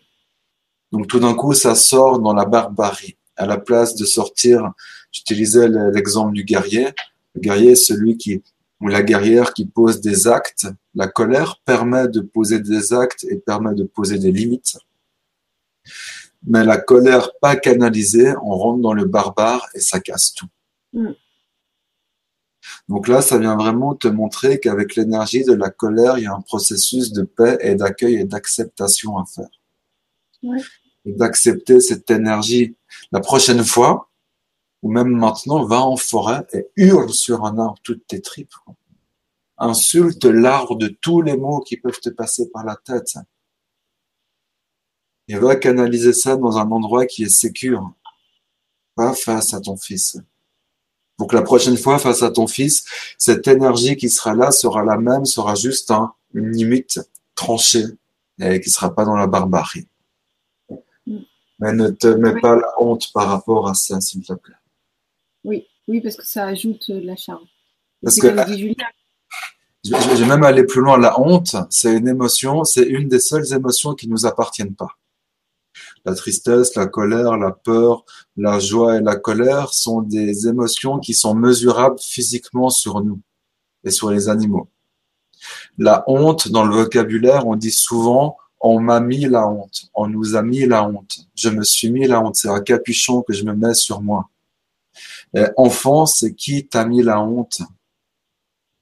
Donc 0.92 1.08
tout 1.08 1.20
d'un 1.20 1.34
coup, 1.34 1.54
ça 1.54 1.74
sort 1.74 2.18
dans 2.18 2.34
la 2.34 2.44
barbarie. 2.44 3.16
À 3.36 3.46
la 3.46 3.58
place 3.58 3.94
de 3.96 4.04
sortir, 4.04 4.72
j'utilisais 5.10 5.68
l'exemple 5.68 6.32
du 6.32 6.44
guerrier. 6.44 6.88
Le 7.34 7.40
guerrier 7.40 7.72
est 7.72 7.76
celui 7.76 8.16
qui, 8.16 8.42
ou 8.80 8.88
la 8.88 9.02
guerrière 9.02 9.54
qui 9.54 9.66
pose 9.66 10.00
des 10.00 10.28
actes. 10.28 10.66
La 10.94 11.08
colère 11.08 11.60
permet 11.64 12.08
de 12.08 12.20
poser 12.20 12.60
des 12.60 12.92
actes 12.92 13.24
et 13.24 13.36
permet 13.36 13.74
de 13.74 13.84
poser 13.84 14.18
des 14.18 14.30
limites. 14.30 14.78
Mais 16.46 16.64
la 16.64 16.76
colère 16.76 17.30
pas 17.40 17.56
canalisée, 17.56 18.34
on 18.42 18.54
rentre 18.56 18.82
dans 18.82 18.92
le 18.92 19.06
barbare 19.06 19.66
et 19.74 19.80
ça 19.80 20.00
casse 20.00 20.34
tout. 20.34 20.48
Mm. 20.92 21.12
Donc 22.88 23.08
là, 23.08 23.22
ça 23.22 23.38
vient 23.38 23.56
vraiment 23.56 23.94
te 23.94 24.08
montrer 24.08 24.60
qu'avec 24.60 24.96
l'énergie 24.96 25.44
de 25.44 25.54
la 25.54 25.70
colère, 25.70 26.18
il 26.18 26.24
y 26.24 26.26
a 26.26 26.34
un 26.34 26.40
processus 26.40 27.12
de 27.12 27.22
paix 27.22 27.58
et 27.60 27.74
d'accueil 27.74 28.16
et 28.16 28.24
d'acceptation 28.24 29.18
à 29.18 29.24
faire. 29.24 29.48
Et 31.06 31.12
d'accepter 31.12 31.80
cette 31.80 32.10
énergie. 32.10 32.76
La 33.12 33.20
prochaine 33.20 33.64
fois, 33.64 34.10
ou 34.82 34.90
même 34.90 35.08
maintenant, 35.08 35.64
va 35.64 35.80
en 35.80 35.96
forêt 35.96 36.46
et 36.52 36.66
hurle 36.76 37.12
sur 37.12 37.44
un 37.44 37.58
arbre 37.58 37.78
toutes 37.82 38.06
tes 38.06 38.20
tripes. 38.20 38.54
Insulte 39.56 40.24
l'arbre 40.24 40.76
de 40.76 40.88
tous 40.88 41.22
les 41.22 41.36
mots 41.36 41.60
qui 41.60 41.76
peuvent 41.76 42.00
te 42.00 42.10
passer 42.10 42.50
par 42.50 42.64
la 42.64 42.76
tête. 42.76 43.14
Et 45.28 45.36
va 45.36 45.56
canaliser 45.56 46.12
ça 46.12 46.36
dans 46.36 46.58
un 46.58 46.70
endroit 46.70 47.06
qui 47.06 47.24
est 47.24 47.30
sécure. 47.30 47.92
Pas 48.94 49.14
face 49.14 49.54
à 49.54 49.60
ton 49.60 49.76
fils. 49.76 50.18
Donc 51.18 51.32
la 51.32 51.42
prochaine 51.42 51.78
fois, 51.78 51.98
face 51.98 52.22
à 52.22 52.30
ton 52.30 52.46
fils, 52.46 52.84
cette 53.16 53.46
énergie 53.46 53.96
qui 53.96 54.10
sera 54.10 54.34
là 54.34 54.50
sera 54.50 54.84
la 54.84 54.98
même, 54.98 55.24
sera 55.24 55.54
juste 55.54 55.90
un, 55.90 56.12
une 56.34 56.50
limite 56.50 57.00
tranchée 57.34 57.86
et 58.40 58.60
qui 58.60 58.68
sera 58.70 58.94
pas 58.94 59.04
dans 59.04 59.16
la 59.16 59.26
barbarie. 59.26 59.86
Mais 61.64 61.72
ne 61.72 61.88
te 61.88 62.08
mets 62.08 62.38
pas 62.42 62.56
la 62.56 62.74
honte 62.78 63.10
par 63.14 63.26
rapport 63.26 63.66
à 63.70 63.72
ça, 63.72 63.98
s'il 63.98 64.22
te 64.22 64.34
plaît. 64.34 64.54
Oui, 65.44 65.66
oui, 65.88 66.02
parce 66.02 66.16
que 66.16 66.26
ça 66.26 66.44
ajoute 66.44 66.90
de 66.90 67.00
la 67.00 67.16
charme. 67.16 67.46
Parce 68.02 68.16
que, 68.16 68.28
je 69.82 70.20
vais 70.20 70.26
même 70.26 70.44
aller 70.44 70.64
plus 70.64 70.82
loin. 70.82 70.98
La 70.98 71.18
honte, 71.18 71.56
c'est 71.70 71.96
une 71.96 72.06
émotion, 72.06 72.64
c'est 72.64 72.84
une 72.84 73.08
des 73.08 73.18
seules 73.18 73.50
émotions 73.54 73.94
qui 73.94 74.08
nous 74.08 74.26
appartiennent 74.26 74.74
pas. 74.74 74.90
La 76.04 76.14
tristesse, 76.14 76.74
la 76.74 76.86
colère, 76.86 77.38
la 77.38 77.52
peur, 77.52 78.04
la 78.36 78.58
joie 78.58 78.98
et 78.98 79.00
la 79.00 79.16
colère 79.16 79.72
sont 79.72 80.02
des 80.02 80.46
émotions 80.46 80.98
qui 80.98 81.14
sont 81.14 81.34
mesurables 81.34 81.98
physiquement 81.98 82.68
sur 82.68 83.02
nous 83.02 83.22
et 83.84 83.90
sur 83.90 84.10
les 84.10 84.28
animaux. 84.28 84.68
La 85.78 86.04
honte, 86.08 86.48
dans 86.48 86.66
le 86.66 86.74
vocabulaire, 86.74 87.46
on 87.46 87.56
dit 87.56 87.70
souvent 87.70 88.36
on 88.66 88.80
m'a 88.80 88.98
mis 88.98 89.26
la 89.26 89.46
honte, 89.46 89.90
on 89.94 90.08
nous 90.08 90.36
a 90.36 90.42
mis 90.42 90.64
la 90.64 90.88
honte, 90.88 91.28
je 91.34 91.50
me 91.50 91.62
suis 91.62 91.90
mis 91.90 92.06
la 92.06 92.22
honte, 92.22 92.36
c'est 92.36 92.48
un 92.48 92.62
capuchon 92.62 93.20
que 93.20 93.34
je 93.34 93.44
me 93.44 93.54
mets 93.54 93.74
sur 93.74 94.00
moi. 94.00 94.30
Et 95.36 95.44
enfant, 95.58 96.06
c'est 96.06 96.34
qui 96.34 96.66
t'a 96.66 96.86
mis 96.86 97.02
la 97.02 97.20
honte 97.20 97.60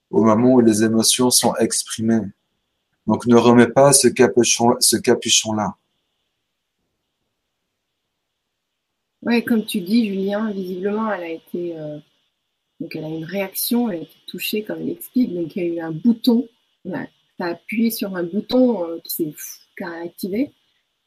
au 0.08 0.22
moment 0.22 0.52
où 0.54 0.60
les 0.60 0.84
émotions 0.84 1.30
sont 1.30 1.56
exprimées? 1.56 2.20
Donc 3.08 3.26
ne 3.26 3.34
remets 3.34 3.66
pas 3.66 3.92
ce 3.92 4.06
capuchon, 4.06 4.76
ce 4.78 4.96
capuchon-là. 4.96 5.74
Oui, 9.22 9.44
comme 9.44 9.64
tu 9.64 9.80
dis, 9.80 10.08
Julien, 10.08 10.52
visiblement, 10.52 11.12
elle 11.12 11.22
a 11.22 11.28
été. 11.28 11.76
Euh, 11.76 11.98
donc, 12.80 12.96
elle 12.96 13.04
a 13.04 13.08
une 13.08 13.24
réaction, 13.24 13.88
elle 13.88 14.00
a 14.00 14.02
été 14.02 14.16
touchée, 14.26 14.64
comme 14.64 14.80
elle 14.80 14.90
explique. 14.90 15.32
Donc, 15.32 15.54
il 15.54 15.62
y 15.62 15.66
a 15.66 15.74
eu 15.74 15.80
un 15.80 15.92
bouton. 15.92 16.48
Tu 16.84 16.92
as 16.92 17.46
appuyé 17.46 17.92
sur 17.92 18.16
un 18.16 18.24
bouton 18.24 18.84
euh, 18.84 18.98
qui 19.04 19.14
s'est 19.14 19.34
activé. 19.80 20.52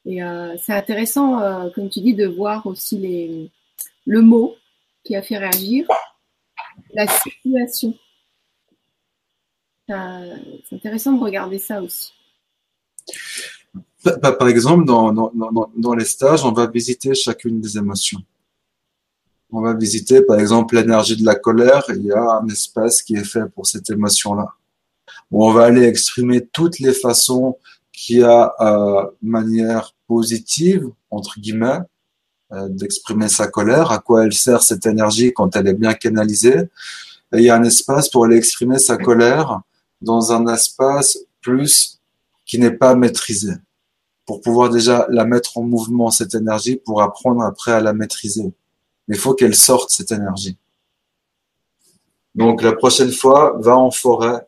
Et 0.06 0.24
euh, 0.24 0.56
c'est 0.62 0.74
intéressant, 0.74 1.72
comme 1.74 1.90
tu 1.90 2.02
dis, 2.02 2.14
de 2.14 2.28
voir 2.28 2.66
aussi 2.68 2.98
les, 2.98 3.52
le 4.06 4.22
mot 4.22 4.56
qui 5.04 5.16
a 5.16 5.22
fait 5.22 5.38
réagir, 5.38 5.88
la 6.94 7.08
situation. 7.08 7.94
C'est 9.88 10.76
intéressant 10.76 11.14
de 11.14 11.24
regarder 11.24 11.60
ça 11.60 11.82
aussi. 11.82 12.12
Par 14.04 14.48
exemple, 14.48 14.86
dans, 14.86 15.12
dans, 15.12 15.32
dans, 15.76 15.94
les 15.96 16.06
stages, 16.06 16.44
on 16.44 16.52
va 16.52 16.68
visiter 16.68 17.14
chacune 17.16 17.60
des 17.60 17.78
émotions. 17.78 18.20
On 19.52 19.62
va 19.62 19.74
visiter, 19.74 20.22
par 20.22 20.40
exemple, 20.40 20.76
l'énergie 20.76 21.16
de 21.16 21.26
la 21.26 21.36
colère. 21.36 21.84
Il 21.90 22.06
y 22.06 22.12
a 22.12 22.40
un 22.42 22.48
espace 22.48 23.02
qui 23.02 23.16
est 23.16 23.24
fait 23.24 23.48
pour 23.54 23.66
cette 23.66 23.90
émotion-là. 23.90 24.48
on 25.32 25.52
va 25.52 25.66
aller 25.66 25.84
exprimer 25.84 26.46
toutes 26.46 26.80
les 26.80 26.94
façons 26.94 27.58
qui 27.96 28.22
a 28.24 28.54
euh, 28.60 29.06
manière 29.22 29.96
positive, 30.08 30.90
entre 31.10 31.40
guillemets, 31.40 31.80
euh, 32.52 32.68
d'exprimer 32.70 33.30
sa 33.30 33.48
colère, 33.48 33.92
à 33.92 34.00
quoi 34.00 34.26
elle 34.26 34.34
sert 34.34 34.62
cette 34.62 34.86
énergie 34.86 35.34
quand 35.34 35.56
elle 35.56 35.68
est 35.68 35.74
bien 35.74 35.94
canalisée. 35.94 36.70
Et 37.34 37.38
il 37.38 37.44
y 37.44 37.50
a 37.50 37.56
un 37.56 37.64
espace 37.64 38.10
pour 38.10 38.26
aller 38.26 38.38
exprimer 38.38 38.80
sa 38.80 38.98
colère 38.98 39.62
dans 40.02 40.32
un 40.32 40.54
espace 40.54 41.18
plus 41.42 42.00
qui 42.46 42.60
n'est 42.60 42.72
pas 42.72 42.96
maîtrisé 42.96 43.54
pour 44.26 44.42
pouvoir 44.42 44.70
déjà 44.70 45.06
la 45.10 45.26
mettre 45.26 45.58
en 45.58 45.64
mouvement, 45.64 46.10
cette 46.10 46.36
énergie, 46.36 46.78
pour 46.78 47.02
apprendre 47.02 47.44
après 47.44 47.72
à 47.72 47.80
la 47.80 47.94
maîtriser. 47.94 48.52
Mais 49.08 49.16
il 49.16 49.20
faut 49.20 49.36
qu'elle 49.36 49.56
sorte, 49.56 49.92
cette 49.92 50.12
énergie. 50.12 50.58
Donc 52.34 52.62
la 52.62 52.74
prochaine 52.74 53.12
fois, 53.12 53.56
va 53.60 53.78
en 53.78 53.92
forêt, 53.92 54.48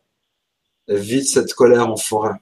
vide 0.87 1.25
cette 1.25 1.53
colère 1.53 1.89
en 1.89 1.95
forêt. 1.95 2.35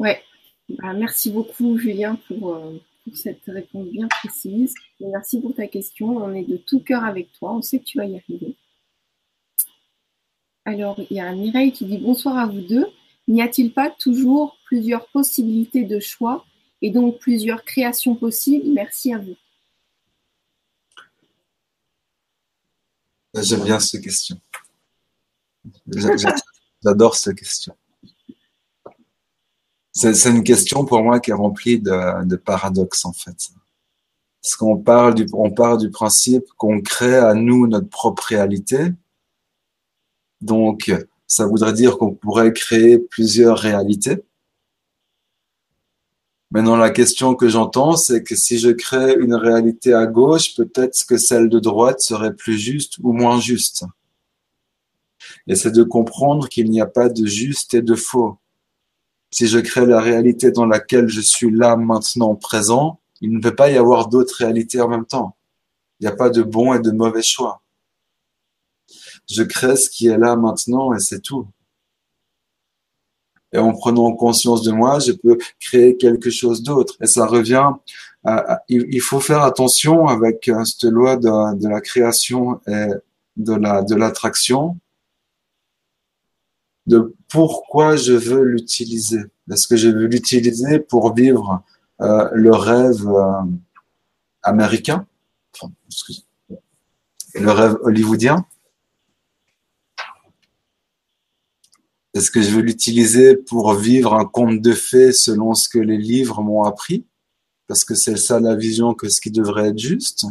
Ouais, 0.00 0.22
bah, 0.70 0.94
merci 0.94 1.30
beaucoup 1.30 1.76
Julien 1.76 2.18
pour, 2.26 2.56
euh, 2.56 2.78
pour, 3.04 3.14
cette 3.14 3.44
réponse 3.46 3.86
bien 3.88 4.08
précise. 4.08 4.74
merci 4.98 5.38
pour 5.38 5.54
ta 5.54 5.66
question. 5.66 6.16
On 6.16 6.34
est 6.34 6.44
de 6.44 6.56
tout 6.56 6.80
cœur 6.80 7.04
avec 7.04 7.30
toi. 7.32 7.52
On 7.52 7.60
sait 7.60 7.80
que 7.80 7.84
tu 7.84 7.98
vas 7.98 8.06
y 8.06 8.16
arriver. 8.16 8.56
Alors, 10.64 10.98
il 11.10 11.18
y 11.18 11.20
a 11.20 11.30
Mireille 11.34 11.72
qui 11.72 11.84
dit 11.84 11.98
bonsoir 11.98 12.38
à 12.38 12.46
vous 12.46 12.62
deux. 12.62 12.86
N'y 13.28 13.42
a-t-il 13.42 13.74
pas 13.74 13.90
toujours 13.90 14.56
plusieurs 14.64 15.06
possibilités 15.08 15.84
de 15.84 16.00
choix 16.00 16.46
et 16.80 16.90
donc 16.90 17.18
plusieurs 17.18 17.62
créations 17.62 18.16
possibles? 18.16 18.72
Merci 18.72 19.12
à 19.12 19.18
vous. 19.18 19.36
J'aime 23.34 23.64
bien 23.64 23.78
cette 23.78 24.02
question. 24.02 24.40
J'adore 26.82 27.14
cette 27.16 27.36
question. 27.36 27.76
C'est 30.00 30.30
une 30.30 30.44
question 30.44 30.86
pour 30.86 31.02
moi 31.02 31.20
qui 31.20 31.30
est 31.30 31.34
remplie 31.34 31.78
de, 31.78 32.36
paradoxes 32.36 33.04
en 33.04 33.12
fait. 33.12 33.50
Parce 34.42 34.56
qu'on 34.56 34.78
parle 34.78 35.14
du, 35.14 35.26
du 35.26 35.90
principe 35.90 36.44
qu'on 36.56 36.80
crée 36.80 37.18
à 37.18 37.34
nous 37.34 37.66
notre 37.66 37.90
propre 37.90 38.22
réalité. 38.28 38.92
Donc, 40.40 40.90
ça 41.26 41.44
voudrait 41.44 41.74
dire 41.74 41.98
qu'on 41.98 42.14
pourrait 42.14 42.54
créer 42.54 42.98
plusieurs 42.98 43.58
réalités. 43.58 44.24
Maintenant, 46.50 46.76
la 46.76 46.90
question 46.90 47.34
que 47.34 47.50
j'entends, 47.50 47.96
c'est 47.96 48.22
que 48.22 48.34
si 48.34 48.58
je 48.58 48.70
crée 48.70 49.14
une 49.20 49.34
réalité 49.34 49.92
à 49.92 50.06
gauche, 50.06 50.56
peut-être 50.56 51.04
que 51.06 51.18
celle 51.18 51.50
de 51.50 51.60
droite 51.60 52.00
serait 52.00 52.34
plus 52.34 52.58
juste 52.58 52.96
ou 53.02 53.12
moins 53.12 53.38
juste. 53.38 53.84
Et 55.46 55.56
c'est 55.56 55.72
de 55.72 55.82
comprendre 55.82 56.48
qu'il 56.48 56.70
n'y 56.70 56.80
a 56.80 56.86
pas 56.86 57.10
de 57.10 57.26
juste 57.26 57.74
et 57.74 57.82
de 57.82 57.94
faux. 57.94 58.38
Si 59.30 59.46
je 59.46 59.58
crée 59.58 59.86
la 59.86 60.00
réalité 60.00 60.50
dans 60.50 60.66
laquelle 60.66 61.08
je 61.08 61.20
suis 61.20 61.50
là, 61.50 61.76
maintenant, 61.76 62.34
présent, 62.34 63.00
il 63.20 63.32
ne 63.32 63.40
peut 63.40 63.54
pas 63.54 63.70
y 63.70 63.76
avoir 63.76 64.08
d'autres 64.08 64.36
réalités 64.38 64.80
en 64.80 64.88
même 64.88 65.06
temps. 65.06 65.36
Il 66.00 66.06
n'y 66.06 66.12
a 66.12 66.16
pas 66.16 66.30
de 66.30 66.42
bon 66.42 66.74
et 66.74 66.80
de 66.80 66.90
mauvais 66.90 67.22
choix 67.22 67.62
je 69.30 69.42
crée 69.42 69.76
ce 69.76 69.88
qui 69.88 70.08
est 70.08 70.18
là 70.18 70.36
maintenant 70.36 70.92
et 70.94 71.00
c'est 71.00 71.20
tout. 71.20 71.46
Et 73.52 73.58
en 73.58 73.72
prenant 73.72 74.12
conscience 74.12 74.62
de 74.62 74.70
moi, 74.70 75.00
je 75.00 75.12
peux 75.12 75.36
créer 75.58 75.96
quelque 75.96 76.30
chose 76.30 76.62
d'autre. 76.62 76.96
Et 77.00 77.06
ça 77.06 77.26
revient 77.26 77.72
il 78.68 79.00
faut 79.00 79.18
faire 79.18 79.42
attention 79.42 80.06
avec 80.06 80.46
euh, 80.48 80.62
cette 80.64 80.84
loi 80.84 81.16
de, 81.16 81.66
la 81.66 81.80
création 81.80 82.60
et 82.66 82.88
de 83.38 83.94
l'attraction. 83.94 84.76
De 86.86 87.14
pourquoi 87.28 87.96
je 87.96 88.12
veux 88.12 88.42
l'utiliser. 88.42 89.20
Est-ce 89.50 89.68
que 89.68 89.76
je 89.76 89.88
veux 89.88 90.06
l'utiliser 90.06 90.78
pour 90.78 91.14
vivre 91.14 91.62
euh, 92.00 92.28
le 92.32 92.54
rêve 92.54 93.06
euh, 93.06 93.42
américain, 94.42 95.06
enfin, 95.54 95.72
le 97.34 97.50
rêve 97.50 97.76
hollywoodien? 97.82 98.46
Est-ce 102.12 102.30
que 102.30 102.42
je 102.42 102.50
veux 102.50 102.62
l'utiliser 102.62 103.36
pour 103.36 103.74
vivre 103.74 104.14
un 104.14 104.24
conte 104.24 104.60
de 104.60 104.72
fées 104.72 105.12
selon 105.12 105.54
ce 105.54 105.68
que 105.68 105.78
les 105.78 105.96
livres 105.96 106.42
m'ont 106.42 106.64
appris? 106.64 107.06
Parce 107.68 107.84
que 107.84 107.94
c'est 107.94 108.16
ça 108.16 108.40
la 108.40 108.56
vision 108.56 108.94
que 108.94 109.08
ce 109.08 109.20
qui 109.20 109.30
devrait 109.30 109.68
être 109.68 109.78
juste? 109.78 110.26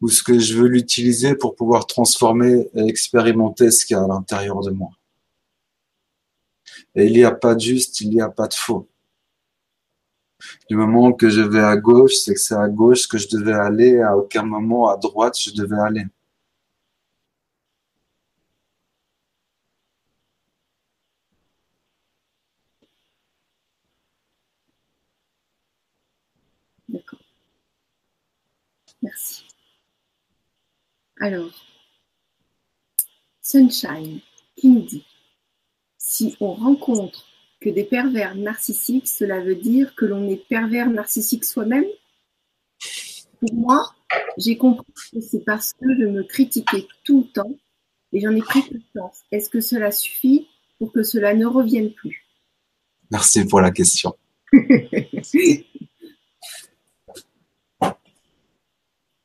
Ou 0.00 0.08
ce 0.08 0.22
que 0.22 0.38
je 0.38 0.56
veux 0.56 0.68
l'utiliser 0.68 1.34
pour 1.34 1.54
pouvoir 1.54 1.86
transformer 1.86 2.70
et 2.74 2.86
expérimenter 2.86 3.70
ce 3.70 3.84
qu'il 3.84 3.94
y 3.94 4.00
a 4.00 4.04
à 4.04 4.08
l'intérieur 4.08 4.62
de 4.62 4.70
moi? 4.70 4.90
Et 6.94 7.06
il 7.06 7.12
n'y 7.12 7.24
a 7.24 7.32
pas 7.32 7.54
de 7.54 7.60
juste, 7.60 8.00
il 8.00 8.10
n'y 8.10 8.20
a 8.20 8.28
pas 8.28 8.46
de 8.48 8.54
faux. 8.54 8.88
Du 10.68 10.76
moment 10.76 11.12
que 11.12 11.28
je 11.30 11.40
vais 11.40 11.60
à 11.60 11.76
gauche, 11.76 12.14
c'est 12.14 12.34
que 12.34 12.40
c'est 12.40 12.54
à 12.54 12.68
gauche 12.68 13.06
que 13.08 13.18
je 13.18 13.28
devais 13.28 13.52
aller, 13.52 14.00
à 14.00 14.16
aucun 14.16 14.42
moment 14.42 14.88
à 14.88 14.96
droite 14.96 15.38
je 15.38 15.50
devais 15.52 15.78
aller. 15.78 16.04
D'accord. 26.88 27.20
Merci. 29.02 29.44
Alors, 31.20 31.50
Sunshine 33.40 34.20
qui 34.56 35.04
si 36.14 36.36
on 36.40 36.52
rencontre 36.52 37.26
que 37.60 37.70
des 37.70 37.82
pervers 37.82 38.36
narcissiques, 38.36 39.08
cela 39.08 39.40
veut 39.40 39.56
dire 39.56 39.94
que 39.96 40.04
l'on 40.04 40.28
est 40.28 40.46
pervers 40.48 40.88
narcissique 40.88 41.44
soi-même? 41.44 41.86
Pour 43.40 43.54
moi, 43.54 43.92
j'ai 44.38 44.56
compris 44.56 44.92
que 45.12 45.20
c'est 45.20 45.44
parce 45.44 45.72
que 45.72 45.86
je 45.98 46.06
me 46.06 46.22
critiquais 46.22 46.86
tout 47.02 47.26
le 47.26 47.32
temps 47.32 47.56
et 48.12 48.20
j'en 48.20 48.30
ai 48.30 48.42
pris 48.42 48.62
conscience. 48.62 49.22
Est-ce 49.32 49.50
que 49.50 49.60
cela 49.60 49.90
suffit 49.90 50.46
pour 50.78 50.92
que 50.92 51.02
cela 51.02 51.34
ne 51.34 51.46
revienne 51.46 51.92
plus? 51.92 52.24
Merci 53.10 53.44
pour 53.44 53.60
la 53.60 53.72
question. 53.72 54.14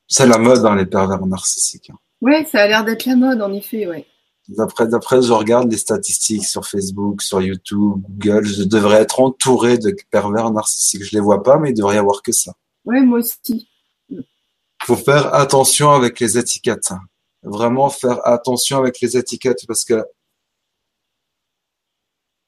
c'est 0.08 0.26
la 0.26 0.40
mode, 0.40 0.64
dans 0.64 0.72
hein, 0.72 0.76
les 0.76 0.88
pervers 0.88 1.24
narcissiques. 1.26 1.92
Hein. 1.92 2.00
Ouais, 2.22 2.46
ça 2.46 2.64
a 2.64 2.68
l'air 2.68 2.84
d'être 2.84 3.06
la 3.06 3.16
mode, 3.16 3.42
en 3.42 3.54
effet, 3.54 3.86
ouais. 3.86 4.08
D'après, 4.50 4.88
d'après, 4.88 5.22
je 5.22 5.32
regarde 5.32 5.72
les 5.72 5.78
statistiques 5.78 6.46
sur 6.46 6.66
Facebook, 6.66 7.22
sur 7.22 7.40
YouTube, 7.40 8.02
Google. 8.10 8.46
Je 8.46 8.64
devrais 8.64 9.02
être 9.02 9.20
entouré 9.20 9.78
de 9.78 9.96
pervers 10.10 10.50
narcissiques. 10.50 11.04
Je 11.04 11.12
les 11.12 11.20
vois 11.20 11.44
pas, 11.44 11.60
mais 11.60 11.70
il 11.70 11.76
devrait 11.76 11.96
y 11.96 12.00
avoir 12.00 12.24
que 12.24 12.32
ça. 12.32 12.54
Ouais, 12.84 13.00
moi 13.02 13.20
aussi. 13.20 13.70
Faut 14.84 14.96
faire 14.96 15.36
attention 15.36 15.92
avec 15.92 16.20
les 16.20 16.40
étiquettes. 16.40 16.94
Vraiment 17.44 17.92
faire 17.92 18.26
attention 18.26 18.80
avec 18.80 19.00
les 19.02 19.18
étiquettes 19.18 19.68
parce 19.68 19.86
que 19.86 20.04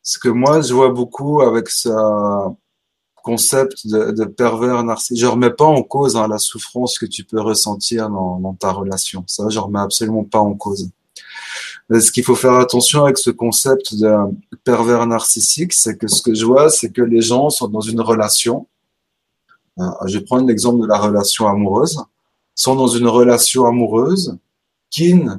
ce 0.01 0.17
que 0.17 0.29
moi 0.29 0.61
je 0.61 0.73
vois 0.73 0.89
beaucoup 0.89 1.41
avec 1.41 1.69
ce 1.69 1.89
concept 3.17 3.85
de, 3.85 4.25
pervers 4.25 4.83
narcissique, 4.83 5.19
je 5.19 5.27
remets 5.27 5.51
pas 5.51 5.65
en 5.65 5.83
cause 5.83 6.15
hein, 6.15 6.27
la 6.27 6.39
souffrance 6.39 6.97
que 6.97 7.05
tu 7.05 7.23
peux 7.23 7.39
ressentir 7.39 8.09
dans, 8.09 8.39
dans 8.39 8.55
ta 8.55 8.71
relation. 8.71 9.23
Ça, 9.27 9.49
je 9.49 9.59
remets 9.59 9.79
absolument 9.79 10.23
pas 10.23 10.39
en 10.39 10.55
cause. 10.55 10.89
Ce 11.99 12.11
qu'il 12.11 12.23
faut 12.23 12.35
faire 12.35 12.53
attention 12.53 13.03
avec 13.03 13.17
ce 13.17 13.31
concept 13.31 13.95
de 13.95 14.09
pervers 14.63 15.05
narcissique, 15.05 15.73
c'est 15.73 15.97
que 15.97 16.07
ce 16.07 16.21
que 16.21 16.33
je 16.33 16.45
vois, 16.45 16.69
c'est 16.69 16.89
que 16.89 17.01
les 17.01 17.21
gens 17.21 17.49
sont 17.49 17.67
dans 17.67 17.81
une 17.81 17.99
relation. 17.99 18.67
Euh, 19.77 19.83
je 20.05 20.17
vais 20.17 20.23
prendre 20.23 20.47
l'exemple 20.47 20.81
de 20.81 20.87
la 20.87 20.97
relation 20.97 21.47
amoureuse. 21.47 22.01
Sont 22.55 22.75
dans 22.75 22.87
une 22.87 23.07
relation 23.07 23.65
amoureuse 23.65 24.37
qui 24.89 25.15
ne 25.15 25.33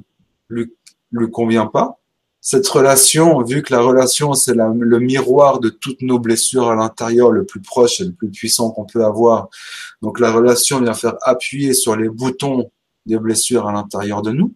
lui, 0.51 0.71
lui 1.11 1.31
convient 1.31 1.67
pas. 1.67 1.99
Cette 2.43 2.67
relation, 2.69 3.41
vu 3.43 3.63
que 3.63 3.73
la 3.73 3.81
relation, 3.81 4.35
c'est 4.35 4.55
le 4.55 4.99
miroir 4.99 5.59
de 5.61 5.71
toutes 5.71 6.03
nos 6.03 6.19
blessures 6.19 6.69
à 6.69 6.75
l'intérieur, 6.75 7.31
le 7.31 7.47
plus 7.47 7.61
proche 7.61 8.01
et 8.01 8.05
le 8.05 8.13
plus 8.13 8.31
puissant 8.31 8.71
qu'on 8.73 8.85
peut 8.85 9.05
avoir. 9.05 9.49
Donc 10.03 10.21
la 10.21 10.31
relation 10.33 10.81
vient 10.81 10.93
faire 10.93 11.15
appuyer 11.23 11.73
sur 11.73 11.97
les 11.97 12.09
boutons 12.09 12.71
des 13.07 13.19
blessures 13.19 13.69
à 13.69 13.73
l'intérieur 13.73 14.23
de 14.23 14.33
nous 14.33 14.53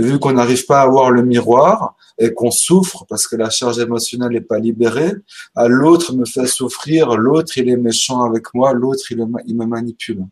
vu 0.00 0.18
qu'on 0.18 0.32
n'arrive 0.32 0.66
pas 0.66 0.82
à 0.82 0.86
voir 0.86 1.10
le 1.10 1.22
miroir 1.22 1.96
et 2.18 2.32
qu'on 2.32 2.50
souffre 2.50 3.06
parce 3.08 3.26
que 3.26 3.36
la 3.36 3.50
charge 3.50 3.78
émotionnelle 3.78 4.32
n'est 4.32 4.40
pas 4.40 4.58
libérée, 4.58 5.12
à 5.54 5.68
l'autre 5.68 6.14
me 6.14 6.24
fait 6.24 6.46
souffrir, 6.46 7.16
l'autre 7.16 7.56
il 7.58 7.68
est 7.68 7.76
méchant 7.76 8.22
avec 8.22 8.52
moi, 8.54 8.72
l'autre 8.72 9.04
il, 9.10 9.18
me 9.18 9.66
manipule. 9.66 10.24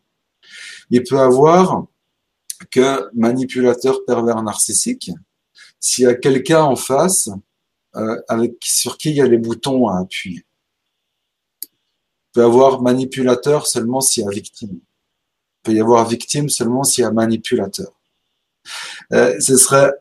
Il 0.89 1.03
peut 1.03 1.19
avoir 1.19 1.85
que 2.71 3.09
manipulateur 3.13 4.05
pervers 4.05 4.41
narcissique, 4.43 5.11
s'il 5.79 6.03
y 6.03 6.07
a 6.07 6.15
quelqu'un 6.15 6.63
en 6.63 6.75
face 6.75 7.29
euh, 7.95 8.21
avec, 8.27 8.55
sur 8.61 8.97
qui 8.97 9.09
il 9.09 9.15
y 9.17 9.21
a 9.21 9.27
les 9.27 9.37
boutons 9.37 9.87
à 9.87 9.99
appuyer. 9.99 10.45
Il 11.63 12.33
peut 12.33 12.41
y 12.41 12.43
avoir 12.43 12.81
manipulateur 12.81 13.65
seulement 13.65 14.01
s'il 14.01 14.23
y 14.23 14.27
a 14.27 14.29
victime. 14.29 14.79
Il 14.79 15.61
peut 15.63 15.73
y 15.73 15.79
avoir 15.79 16.07
victime 16.07 16.49
seulement 16.49 16.83
s'il 16.83 17.03
y 17.03 17.05
a 17.05 17.11
manipulateur. 17.11 17.98
Euh, 19.13 19.39
ce 19.39 19.57
serait 19.57 19.91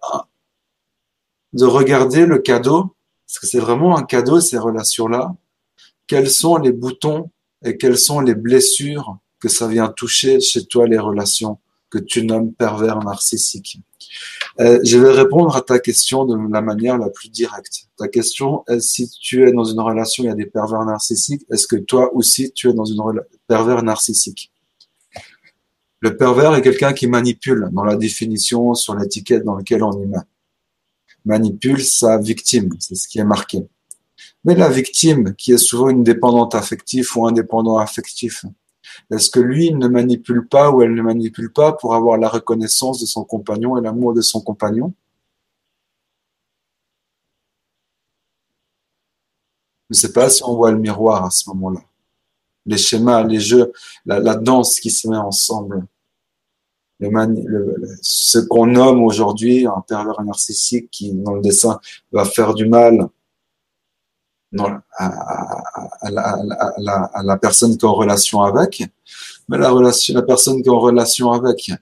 de 1.52 1.64
regarder 1.64 2.26
le 2.26 2.38
cadeau, 2.38 2.94
parce 3.26 3.38
que 3.38 3.46
c'est 3.46 3.58
vraiment 3.58 3.96
un 3.96 4.02
cadeau 4.02 4.40
ces 4.40 4.58
relations-là. 4.58 5.34
Quels 6.06 6.30
sont 6.30 6.56
les 6.56 6.72
boutons 6.72 7.30
et 7.64 7.76
quelles 7.76 7.98
sont 7.98 8.20
les 8.20 8.34
blessures 8.34 9.18
que 9.40 9.48
ça 9.48 9.68
vient 9.68 9.88
toucher 9.88 10.40
chez 10.40 10.66
toi 10.66 10.86
les 10.86 10.98
relations 10.98 11.58
que 11.90 11.98
tu 11.98 12.24
nommes 12.24 12.52
pervers 12.52 12.98
narcissiques? 13.00 13.80
Euh, 14.60 14.80
je 14.84 14.98
vais 14.98 15.10
répondre 15.10 15.54
à 15.56 15.60
ta 15.60 15.78
question 15.78 16.24
de 16.24 16.36
la 16.52 16.60
manière 16.60 16.98
la 16.98 17.10
plus 17.10 17.28
directe. 17.28 17.88
Ta 17.96 18.08
question 18.08 18.64
est 18.68 18.80
si 18.80 19.08
tu 19.08 19.46
es 19.46 19.52
dans 19.52 19.64
une 19.64 19.80
relation, 19.80 20.24
il 20.24 20.28
y 20.28 20.30
a 20.30 20.34
des 20.34 20.46
pervers 20.46 20.84
narcissiques, 20.84 21.44
est-ce 21.50 21.66
que 21.66 21.76
toi 21.76 22.14
aussi 22.14 22.52
tu 22.52 22.68
es 22.68 22.72
dans 22.72 22.84
une 22.84 23.00
relation 23.00 23.28
pervers 23.46 23.82
narcissique? 23.82 24.50
Le 26.00 26.16
pervers 26.16 26.54
est 26.54 26.62
quelqu'un 26.62 26.92
qui 26.92 27.06
manipule 27.06 27.68
dans 27.72 27.84
la 27.84 27.96
définition 27.96 28.74
sur 28.74 28.94
l'étiquette 28.94 29.44
dans 29.44 29.56
laquelle 29.56 29.82
on 29.82 29.92
y 30.00 30.06
met. 30.06 30.18
Manipule 31.24 31.84
sa 31.84 32.18
victime, 32.18 32.70
c'est 32.78 32.94
ce 32.94 33.08
qui 33.08 33.18
est 33.18 33.24
marqué. 33.24 33.66
Mais 34.44 34.54
la 34.54 34.68
victime, 34.68 35.34
qui 35.34 35.52
est 35.52 35.58
souvent 35.58 35.88
une 35.88 36.04
dépendante 36.04 36.54
affective 36.54 37.08
ou 37.16 37.26
indépendant 37.26 37.78
affectif, 37.78 38.44
est-ce 39.10 39.30
que 39.30 39.40
lui 39.40 39.74
ne 39.74 39.88
manipule 39.88 40.46
pas 40.48 40.70
ou 40.70 40.82
elle 40.82 40.94
ne 40.94 41.02
manipule 41.02 41.52
pas 41.52 41.72
pour 41.72 41.94
avoir 41.94 42.16
la 42.16 42.28
reconnaissance 42.28 43.00
de 43.00 43.06
son 43.06 43.24
compagnon 43.24 43.76
et 43.76 43.82
l'amour 43.82 44.14
de 44.14 44.20
son 44.20 44.40
compagnon? 44.40 44.94
Je 49.90 49.96
ne 49.96 50.00
sais 50.00 50.12
pas 50.12 50.28
si 50.30 50.42
on 50.44 50.54
voit 50.54 50.70
le 50.70 50.78
miroir 50.78 51.24
à 51.24 51.30
ce 51.30 51.48
moment-là 51.50 51.80
les 52.68 52.76
schémas, 52.76 53.24
les 53.24 53.40
jeux, 53.40 53.72
la, 54.06 54.36
danse 54.36 54.78
qui 54.78 54.90
se 54.90 55.08
met 55.08 55.16
ensemble. 55.16 55.86
ce 57.00 58.38
qu'on 58.38 58.66
nomme 58.66 59.02
aujourd'hui 59.02 59.66
un 59.66 59.82
pervers 59.86 60.22
narcissique 60.22 60.90
qui, 60.90 61.12
dans 61.12 61.34
le 61.34 61.40
dessin, 61.40 61.80
va 62.12 62.24
faire 62.24 62.54
du 62.54 62.68
mal 62.68 63.08
à, 64.56 64.82
la, 67.22 67.36
personne 67.38 67.76
qui 67.76 67.84
est 67.84 67.88
en 67.88 67.94
relation 67.94 68.42
avec, 68.42 68.82
mais 69.48 69.58
la, 69.58 69.70
relation, 69.70 70.14
la 70.14 70.22
personne 70.22 70.62
qui 70.62 70.68
est 70.68 70.72
en 70.72 70.80
relation 70.80 71.32
avec, 71.32 71.72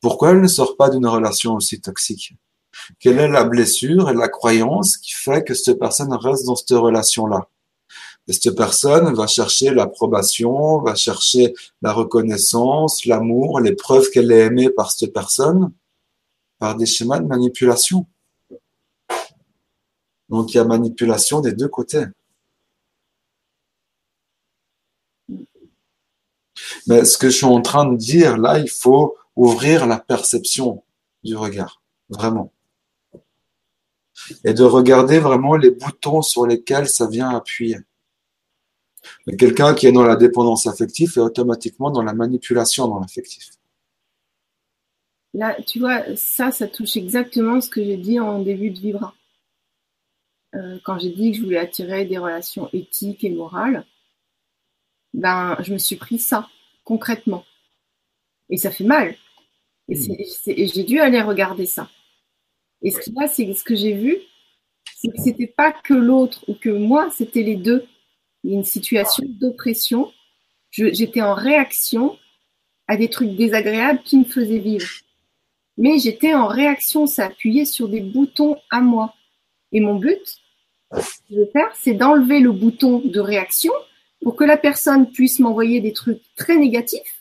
pourquoi 0.00 0.30
elle 0.30 0.42
ne 0.42 0.48
sort 0.48 0.76
pas 0.76 0.90
d'une 0.90 1.06
relation 1.06 1.54
aussi 1.54 1.80
toxique? 1.80 2.34
Quelle 3.00 3.18
est 3.18 3.28
la 3.28 3.44
blessure 3.44 4.10
et 4.10 4.14
la 4.14 4.28
croyance 4.28 4.98
qui 4.98 5.12
fait 5.12 5.42
que 5.42 5.54
cette 5.54 5.78
personne 5.78 6.12
reste 6.12 6.44
dans 6.44 6.56
cette 6.56 6.76
relation-là? 6.76 7.48
Et 8.28 8.32
cette 8.32 8.56
personne 8.56 9.14
va 9.14 9.26
chercher 9.26 9.70
l'approbation, 9.70 10.80
va 10.80 10.96
chercher 10.96 11.54
la 11.80 11.92
reconnaissance, 11.92 13.04
l'amour, 13.04 13.60
les 13.60 13.74
preuves 13.74 14.10
qu'elle 14.10 14.32
est 14.32 14.46
aimée 14.46 14.68
par 14.68 14.90
cette 14.90 15.12
personne, 15.12 15.72
par 16.58 16.76
des 16.76 16.86
schémas 16.86 17.20
de 17.20 17.26
manipulation. 17.26 18.06
Donc 20.28 20.52
il 20.52 20.56
y 20.56 20.60
a 20.60 20.64
manipulation 20.64 21.40
des 21.40 21.52
deux 21.52 21.68
côtés. 21.68 22.06
Mais 26.88 27.04
ce 27.04 27.16
que 27.16 27.30
je 27.30 27.36
suis 27.36 27.46
en 27.46 27.62
train 27.62 27.84
de 27.84 27.96
dire 27.96 28.38
là, 28.38 28.58
il 28.58 28.70
faut 28.70 29.16
ouvrir 29.36 29.86
la 29.86 29.98
perception 29.98 30.82
du 31.22 31.36
regard, 31.36 31.80
vraiment. 32.08 32.52
Et 34.44 34.52
de 34.52 34.64
regarder 34.64 35.20
vraiment 35.20 35.54
les 35.54 35.70
boutons 35.70 36.22
sur 36.22 36.46
lesquels 36.46 36.88
ça 36.88 37.06
vient 37.06 37.30
appuyer. 37.30 37.78
Mais 39.26 39.36
quelqu'un 39.36 39.74
qui 39.74 39.86
est 39.86 39.92
dans 39.92 40.04
la 40.04 40.16
dépendance 40.16 40.66
affective 40.66 41.12
est 41.16 41.20
automatiquement 41.20 41.90
dans 41.90 42.02
la 42.02 42.14
manipulation 42.14 42.86
dans 42.88 43.00
l'affectif. 43.00 43.50
Là, 45.34 45.56
tu 45.66 45.80
vois, 45.80 46.02
ça, 46.16 46.50
ça 46.50 46.66
touche 46.66 46.96
exactement 46.96 47.60
ce 47.60 47.68
que 47.68 47.84
j'ai 47.84 47.96
dit 47.96 48.18
en 48.18 48.40
début 48.40 48.70
de 48.70 48.78
Vibra. 48.78 49.14
euh, 50.54 50.78
quand 50.84 50.98
j'ai 50.98 51.10
dit 51.10 51.32
que 51.32 51.38
je 51.38 51.42
voulais 51.42 51.58
attirer 51.58 52.06
des 52.06 52.18
relations 52.18 52.70
éthiques 52.72 53.24
et 53.24 53.30
morales, 53.30 53.84
ben, 55.12 55.56
je 55.60 55.72
me 55.72 55.78
suis 55.78 55.96
pris 55.96 56.18
ça, 56.18 56.48
concrètement. 56.84 57.44
Et 58.48 58.56
ça 58.56 58.70
fait 58.70 58.84
mal. 58.84 59.16
Et, 59.88 59.96
mmh. 59.96 60.66
j'ai 60.72 60.84
dû 60.84 61.00
aller 61.00 61.20
regarder 61.20 61.66
ça. 61.66 61.90
Et 62.82 62.90
ce 62.90 63.00
c'est 63.02 63.54
ce 63.54 63.64
que 63.64 63.74
j'ai 63.74 63.94
vu, 63.94 64.18
c'est 64.94 65.08
que 65.08 65.20
c'était 65.22 65.46
pas 65.46 65.72
que 65.72 65.94
l'autre 65.94 66.44
ou 66.48 66.54
que 66.54 66.70
moi, 66.70 67.10
c'était 67.10 67.42
les 67.42 67.56
deux. 67.56 67.84
Il 68.46 68.52
y 68.52 68.54
a 68.54 68.58
une 68.58 68.64
situation 68.64 69.24
d'oppression. 69.26 70.12
J'étais 70.70 71.20
en 71.20 71.34
réaction 71.34 72.16
à 72.86 72.96
des 72.96 73.10
trucs 73.10 73.34
désagréables 73.34 74.02
qui 74.04 74.18
me 74.18 74.24
faisaient 74.24 74.60
vivre. 74.60 74.86
Mais 75.76 75.98
j'étais 75.98 76.32
en 76.32 76.46
réaction, 76.46 77.08
ça 77.08 77.26
appuyait 77.26 77.64
sur 77.64 77.88
des 77.88 77.98
boutons 77.98 78.56
à 78.70 78.80
moi. 78.80 79.14
Et 79.72 79.80
mon 79.80 79.96
but, 79.96 80.38
je 81.28 81.40
vais 81.40 81.50
faire, 81.52 81.74
c'est 81.74 81.94
d'enlever 81.94 82.38
le 82.38 82.52
bouton 82.52 83.02
de 83.04 83.18
réaction 83.18 83.72
pour 84.22 84.36
que 84.36 84.44
la 84.44 84.56
personne 84.56 85.10
puisse 85.10 85.40
m'envoyer 85.40 85.80
des 85.80 85.92
trucs 85.92 86.22
très 86.36 86.56
négatifs, 86.56 87.20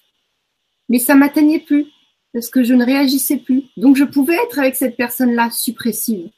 mais 0.90 1.00
ça 1.00 1.16
m'atteignait 1.16 1.60
plus 1.60 1.88
parce 2.34 2.50
que 2.50 2.64
je 2.64 2.76
ne 2.76 2.86
réagissais 2.86 3.38
plus. 3.38 3.64
Donc 3.78 3.96
je 3.96 4.04
pouvais 4.04 4.36
être 4.36 4.60
avec 4.60 4.76
cette 4.76 4.96
personne-là 4.96 5.50
suppressive. 5.50 6.30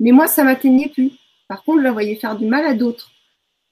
Mais 0.00 0.12
moi, 0.12 0.26
ça 0.26 0.44
m'atteignait 0.44 0.90
plus. 0.90 1.12
Par 1.48 1.64
contre, 1.64 1.78
je 1.78 1.84
la 1.84 1.92
voyais 1.92 2.16
faire 2.16 2.36
du 2.36 2.44
mal 2.44 2.66
à 2.66 2.74
d'autres. 2.74 3.10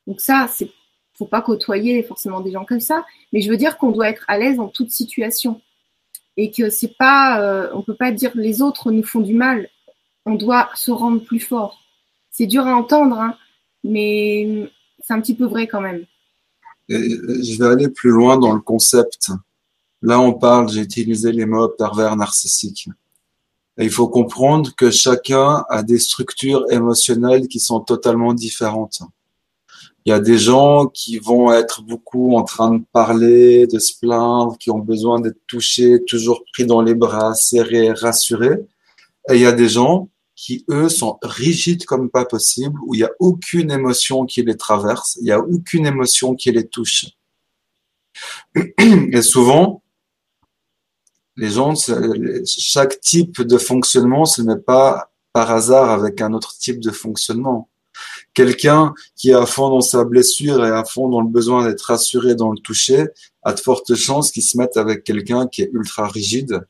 Donc 0.07 0.21
ça, 0.21 0.49
c'est 0.53 0.71
faut 1.17 1.27
pas 1.27 1.41
côtoyer 1.41 2.03
forcément 2.03 2.41
des 2.41 2.53
gens 2.53 2.65
comme 2.65 2.81
ça, 2.81 3.05
mais 3.33 3.41
je 3.41 3.51
veux 3.51 3.57
dire 3.57 3.79
qu'on 3.79 3.91
doit 3.91 4.09
être 4.09 4.25
à 4.29 4.39
l'aise 4.39 4.61
en 4.61 4.69
toute 4.69 4.91
situation 4.91 5.61
et 6.37 6.51
que 6.51 6.69
c'est 6.69 6.95
pas, 6.99 7.41
euh, 7.41 7.71
on 7.73 7.83
peut 7.83 7.95
pas 7.95 8.13
dire 8.13 8.33
les 8.35 8.61
autres 8.61 8.91
nous 8.91 9.03
font 9.03 9.21
du 9.21 9.35
mal. 9.35 9.69
On 10.27 10.35
doit 10.35 10.69
se 10.75 10.91
rendre 10.91 11.23
plus 11.25 11.41
fort. 11.41 11.81
C'est 12.31 12.47
dur 12.47 12.67
à 12.67 12.75
entendre, 12.75 13.19
hein, 13.19 13.37
mais 13.85 14.71
c'est 15.01 15.15
un 15.15 15.21
petit 15.21 15.35
peu 15.35 15.47
vrai 15.47 15.67
quand 15.67 15.81
même. 15.81 16.05
je 16.89 17.59
vais 17.59 17.67
aller 17.67 17.89
plus 17.89 18.11
loin 18.11 18.37
dans 18.37 18.53
le 18.53 18.61
concept. 18.61 19.31
Là, 20.03 20.21
on 20.21 20.35
parle, 20.35 20.69
j'ai 20.69 20.83
utilisé 20.83 21.33
les 21.33 21.47
mots 21.47 21.69
pervers 21.69 22.17
narcissiques. 22.17 22.89
Et 23.79 23.85
il 23.85 23.91
faut 23.91 24.09
comprendre 24.09 24.75
que 24.75 24.91
chacun 24.91 25.65
a 25.69 25.83
des 25.83 25.99
structures 25.99 26.71
émotionnelles 26.71 27.49
qui 27.49 27.61
sont 27.61 27.81
totalement 27.81 28.35
différentes. 28.35 29.03
Il 30.07 30.11
y 30.11 30.13
a 30.13 30.21
des 30.21 30.39
gens 30.39 30.87
qui 30.87 31.19
vont 31.19 31.53
être 31.53 31.83
beaucoup 31.83 32.37
en 32.37 32.45
train 32.45 32.75
de 32.75 32.85
parler, 32.93 33.67
de 33.67 33.81
se 33.81 33.93
plaindre, 33.99 34.57
qui 34.57 34.71
ont 34.71 34.79
besoin 34.79 35.21
d'être 35.21 35.41
touchés, 35.49 36.05
toujours 36.05 36.45
pris 36.53 36.65
dans 36.65 36.81
les 36.81 36.95
bras, 36.95 37.35
serrés, 37.35 37.91
rassurés. 37.91 38.65
Et 39.29 39.35
il 39.35 39.41
y 39.41 39.47
a 39.47 39.53
des 39.53 39.69
gens 39.69 40.09
qui, 40.37 40.65
eux, 40.71 40.89
sont 40.89 41.19
rigides 41.23 41.87
comme 41.87 42.09
pas 42.09 42.25
possible, 42.25 42.79
où 42.87 42.95
il 42.95 42.99
n'y 42.99 43.05
a 43.05 43.11
aucune 43.19 43.73
émotion 43.73 44.27
qui 44.27 44.45
les 44.45 44.57
traverse, 44.57 45.17
il 45.21 45.25
n'y 45.25 45.33
a 45.33 45.41
aucune 45.41 45.87
émotion 45.87 46.37
qui 46.37 46.53
les 46.53 46.69
touche. 46.69 47.07
Et 49.13 49.23
souvent, 49.23 49.83
les 51.35 51.51
gens, 51.51 51.75
chaque 52.47 53.01
type 53.01 53.43
de 53.43 53.59
fonctionnement 53.59 54.25
ce 54.25 54.41
n'est 54.41 54.57
pas 54.57 55.11
par 55.33 55.51
hasard 55.51 55.91
avec 55.91 56.21
un 56.21 56.33
autre 56.33 56.57
type 56.57 56.79
de 56.79 56.93
fonctionnement. 56.93 57.69
Quelqu'un 58.37 58.93
qui 59.15 59.31
est 59.31 59.35
à 59.35 59.47
fond 59.47 59.71
dans 59.71 59.81
sa 59.81 60.05
blessure 60.05 60.63
et 60.63 60.71
à 60.71 60.85
fond 60.85 61.09
dans 61.09 61.23
le 61.23 61.29
besoin 61.29 61.67
d'être 61.67 61.81
rassuré 61.81 62.35
dans 62.35 62.53
le 62.53 62.59
toucher, 62.59 63.07
a 63.43 63.55
de 63.55 63.59
fortes 63.59 63.95
chances 63.95 64.31
qu'il 64.31 64.43
se 64.43 64.59
mette 64.59 64.77
avec 64.77 65.05
quelqu'un 65.05 65.47
qui 65.47 65.63
est 65.63 65.71
ultra 65.73 66.07
rigide 66.07 66.61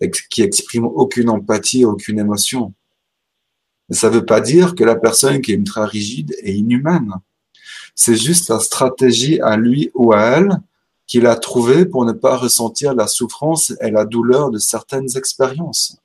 et 0.00 0.08
qui 0.30 0.42
exprime 0.42 0.84
aucune 0.84 1.28
empathie, 1.28 1.84
aucune 1.84 2.20
émotion. 2.20 2.74
Mais 3.88 3.96
ça 3.96 4.08
ne 4.08 4.14
veut 4.14 4.24
pas 4.24 4.40
dire 4.40 4.76
que 4.76 4.84
la 4.84 4.94
personne 4.94 5.40
qui 5.40 5.50
est 5.50 5.56
ultra 5.56 5.84
rigide 5.84 6.32
est 6.44 6.54
inhumaine. 6.54 7.12
C'est 7.96 8.14
juste 8.14 8.48
la 8.48 8.60
stratégie 8.60 9.40
à 9.40 9.56
lui 9.56 9.90
ou 9.94 10.12
à 10.12 10.20
elle 10.20 10.60
qu'il 11.08 11.26
a 11.26 11.34
trouvé 11.34 11.86
pour 11.86 12.04
ne 12.04 12.12
pas 12.12 12.36
ressentir 12.36 12.94
la 12.94 13.08
souffrance 13.08 13.72
et 13.80 13.90
la 13.90 14.04
douleur 14.04 14.52
de 14.52 14.58
certaines 14.58 15.16
expériences. 15.16 15.98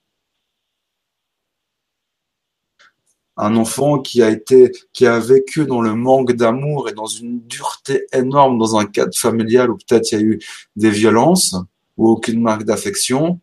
Un 3.44 3.56
enfant 3.56 3.98
qui 3.98 4.22
a 4.22 4.30
été, 4.30 4.72
qui 4.94 5.08
a 5.08 5.20
vécu 5.20 5.66
dans 5.66 5.82
le 5.82 5.96
manque 5.96 6.34
d'amour 6.34 6.88
et 6.88 6.94
dans 6.94 7.08
une 7.08 7.42
dureté 7.42 8.06
énorme 8.14 8.60
dans 8.60 8.76
un 8.78 8.86
cadre 8.86 9.18
familial 9.18 9.72
où 9.72 9.78
peut-être 9.78 10.12
il 10.12 10.16
y 10.16 10.22
a 10.22 10.24
eu 10.24 10.40
des 10.76 10.92
violences 10.92 11.56
ou 11.98 12.08
aucune 12.08 12.40
marque 12.40 12.66
d'affection, 12.66 13.40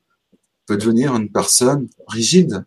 peut 0.66 0.76
devenir 0.76 1.16
une 1.16 1.32
personne 1.32 1.88
rigide. 2.07 2.64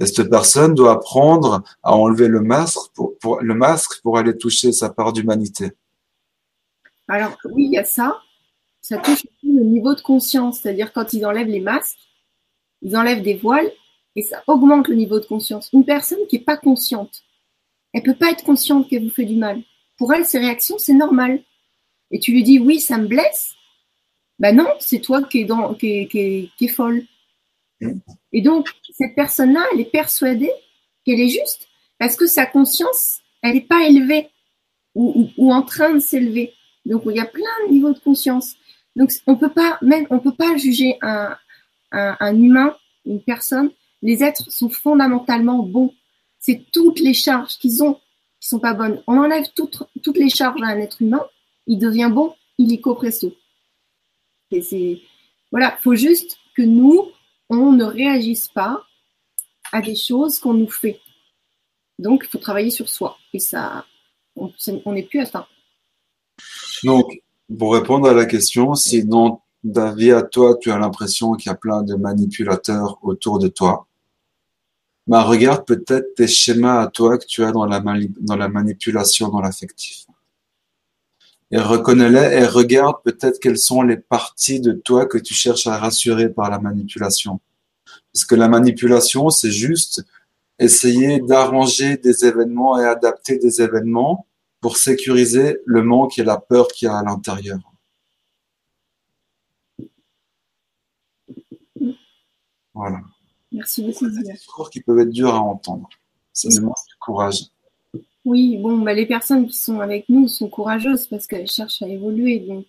Et 0.00 0.06
cette 0.06 0.30
personne 0.30 0.74
doit 0.74 0.92
apprendre 0.92 1.64
à 1.82 1.96
enlever 1.96 2.28
le 2.28 2.40
masque 2.40 2.78
pour, 2.94 3.40
le 3.40 3.54
masque 3.54 4.00
pour 4.02 4.18
aller 4.18 4.36
toucher 4.36 4.70
sa 4.70 4.88
part 4.88 5.12
d'humanité. 5.12 5.72
Alors 7.08 7.36
oui, 7.44 7.64
il 7.64 7.72
y 7.72 7.78
a 7.78 7.84
ça. 7.84 8.20
Ça 8.80 8.98
touche 8.98 9.24
aussi 9.24 9.52
le 9.52 9.64
niveau 9.64 9.96
de 9.96 10.00
conscience, 10.00 10.60
c'est-à-dire 10.60 10.92
quand 10.92 11.12
ils 11.12 11.26
enlèvent 11.26 11.48
les 11.48 11.60
masques, 11.60 11.98
ils 12.82 12.96
enlèvent 12.96 13.22
des 13.22 13.34
voiles 13.34 13.72
et 14.18 14.22
ça 14.22 14.42
augmente 14.48 14.88
le 14.88 14.96
niveau 14.96 15.20
de 15.20 15.26
conscience. 15.26 15.70
Une 15.72 15.84
personne 15.84 16.26
qui 16.28 16.38
n'est 16.38 16.44
pas 16.44 16.56
consciente, 16.56 17.22
elle 17.92 18.02
peut 18.02 18.16
pas 18.16 18.32
être 18.32 18.42
consciente 18.42 18.88
qu'elle 18.88 19.04
vous 19.04 19.10
fait 19.10 19.24
du 19.24 19.36
mal. 19.36 19.62
Pour 19.96 20.12
elle, 20.12 20.24
ses 20.24 20.38
réactions, 20.38 20.76
c'est 20.78 20.92
normal. 20.92 21.40
Et 22.10 22.18
tu 22.18 22.32
lui 22.32 22.42
dis 22.42 22.58
oui, 22.58 22.80
ça 22.80 22.98
me 22.98 23.06
blesse. 23.06 23.54
Ben 24.40 24.56
non, 24.56 24.68
c'est 24.80 25.00
toi 25.00 25.22
qui 25.22 25.40
est, 25.40 26.08
qui 26.08 26.50
qui 26.56 26.68
folle. 26.68 27.04
Et 28.32 28.42
donc, 28.42 28.68
cette 28.92 29.14
personne-là, 29.14 29.64
elle 29.72 29.80
est 29.80 29.90
persuadée 29.90 30.50
qu'elle 31.04 31.20
est 31.20 31.28
juste 31.28 31.68
parce 31.98 32.16
que 32.16 32.26
sa 32.26 32.44
conscience, 32.44 33.20
elle 33.42 33.54
n'est 33.54 33.60
pas 33.60 33.86
élevée 33.86 34.28
ou, 34.94 35.28
ou 35.36 35.52
en 35.52 35.62
train 35.62 35.94
de 35.94 36.00
s'élever. 36.00 36.54
Donc 36.84 37.02
il 37.06 37.16
y 37.16 37.20
a 37.20 37.24
plein 37.24 37.66
de 37.66 37.72
niveaux 37.72 37.92
de 37.92 37.98
conscience. 38.00 38.56
Donc 38.96 39.12
on 39.28 39.36
peut 39.36 39.52
pas 39.52 39.78
même 39.80 40.08
peut 40.08 40.34
pas 40.34 40.56
juger 40.56 40.98
un, 41.02 41.36
un, 41.92 42.34
humain, 42.36 42.74
une 43.04 43.22
personne. 43.22 43.70
Les 44.02 44.22
êtres 44.22 44.50
sont 44.50 44.68
fondamentalement 44.68 45.62
bons. 45.62 45.94
C'est 46.38 46.64
toutes 46.72 47.00
les 47.00 47.14
charges 47.14 47.58
qu'ils 47.58 47.82
ont 47.82 47.94
qui 48.40 48.48
sont 48.48 48.60
pas 48.60 48.74
bonnes. 48.74 49.02
On 49.08 49.18
enlève 49.18 49.46
toutes, 49.54 49.82
les 50.14 50.30
charges 50.30 50.62
à 50.62 50.66
un 50.66 50.78
être 50.78 51.02
humain, 51.02 51.24
il 51.66 51.78
devient 51.78 52.10
bon 52.12 52.34
illico 52.56 52.94
presto. 52.94 53.34
Et 54.50 54.62
c'est 54.62 55.00
voilà, 55.50 55.76
faut 55.82 55.94
juste 55.94 56.38
que 56.54 56.62
nous 56.62 57.10
on 57.50 57.72
ne 57.72 57.84
réagisse 57.84 58.48
pas 58.48 58.84
à 59.72 59.80
des 59.80 59.96
choses 59.96 60.38
qu'on 60.38 60.54
nous 60.54 60.70
fait. 60.70 61.00
Donc 61.98 62.22
il 62.24 62.28
faut 62.28 62.38
travailler 62.38 62.70
sur 62.70 62.88
soi 62.88 63.18
et 63.32 63.40
ça 63.40 63.84
on 64.36 64.92
n'est 64.92 65.02
plus 65.02 65.20
à 65.20 65.26
ça. 65.26 65.48
Donc, 66.84 67.20
pour 67.58 67.74
répondre 67.74 68.08
à 68.08 68.14
la 68.14 68.24
question, 68.24 68.74
si 68.74 69.04
dans 69.04 69.42
ta 69.74 69.92
vie 69.92 70.12
à 70.12 70.22
toi, 70.22 70.56
tu 70.60 70.70
as 70.70 70.78
l'impression 70.78 71.32
qu'il 71.34 71.50
y 71.50 71.52
a 71.52 71.56
plein 71.56 71.82
de 71.82 71.96
manipulateurs 71.96 72.98
autour 73.02 73.38
de 73.38 73.48
toi, 73.48 73.87
bah, 75.08 75.22
regarde 75.22 75.64
peut-être 75.64 76.14
tes 76.14 76.28
schémas 76.28 76.82
à 76.82 76.86
toi 76.88 77.16
que 77.16 77.24
tu 77.24 77.42
as 77.42 77.50
dans 77.50 77.64
la, 77.64 77.80
dans 78.20 78.36
la 78.36 78.48
manipulation, 78.48 79.28
dans 79.28 79.40
l'affectif. 79.40 80.06
Et 81.50 81.58
reconnais-les 81.58 82.42
et 82.42 82.44
regarde 82.44 82.96
peut-être 83.02 83.40
quelles 83.40 83.58
sont 83.58 83.80
les 83.80 83.96
parties 83.96 84.60
de 84.60 84.72
toi 84.72 85.06
que 85.06 85.16
tu 85.16 85.32
cherches 85.32 85.66
à 85.66 85.78
rassurer 85.78 86.28
par 86.28 86.50
la 86.50 86.58
manipulation. 86.58 87.40
Parce 88.12 88.26
que 88.26 88.34
la 88.34 88.48
manipulation, 88.48 89.30
c'est 89.30 89.50
juste 89.50 90.04
essayer 90.58 91.20
d'arranger 91.20 91.96
des 91.96 92.26
événements 92.26 92.78
et 92.78 92.84
adapter 92.84 93.38
des 93.38 93.62
événements 93.62 94.26
pour 94.60 94.76
sécuriser 94.76 95.58
le 95.64 95.82
manque 95.82 96.18
et 96.18 96.24
la 96.24 96.36
peur 96.36 96.68
qu'il 96.68 96.86
y 96.86 96.90
a 96.90 96.98
à 96.98 97.02
l'intérieur. 97.02 97.60
Voilà. 102.74 103.00
Merci 103.52 103.82
beaucoup. 103.82 104.10
C'est 104.10 104.22
des 104.22 104.32
discours 104.32 104.70
qui 104.70 104.80
peuvent 104.80 104.98
être 104.98 105.10
durs 105.10 105.34
à 105.34 105.40
entendre. 105.40 105.88
Ça 106.32 106.48
demande 106.48 106.74
du 106.88 106.94
courage. 107.00 107.44
Oui, 108.24 108.58
bon, 108.58 108.78
bah, 108.78 108.92
les 108.92 109.06
personnes 109.06 109.46
qui 109.46 109.56
sont 109.56 109.80
avec 109.80 110.08
nous 110.08 110.28
sont 110.28 110.48
courageuses 110.48 111.06
parce 111.06 111.26
qu'elles 111.26 111.50
cherchent 111.50 111.82
à 111.82 111.88
évoluer. 111.88 112.40
Donc, 112.40 112.66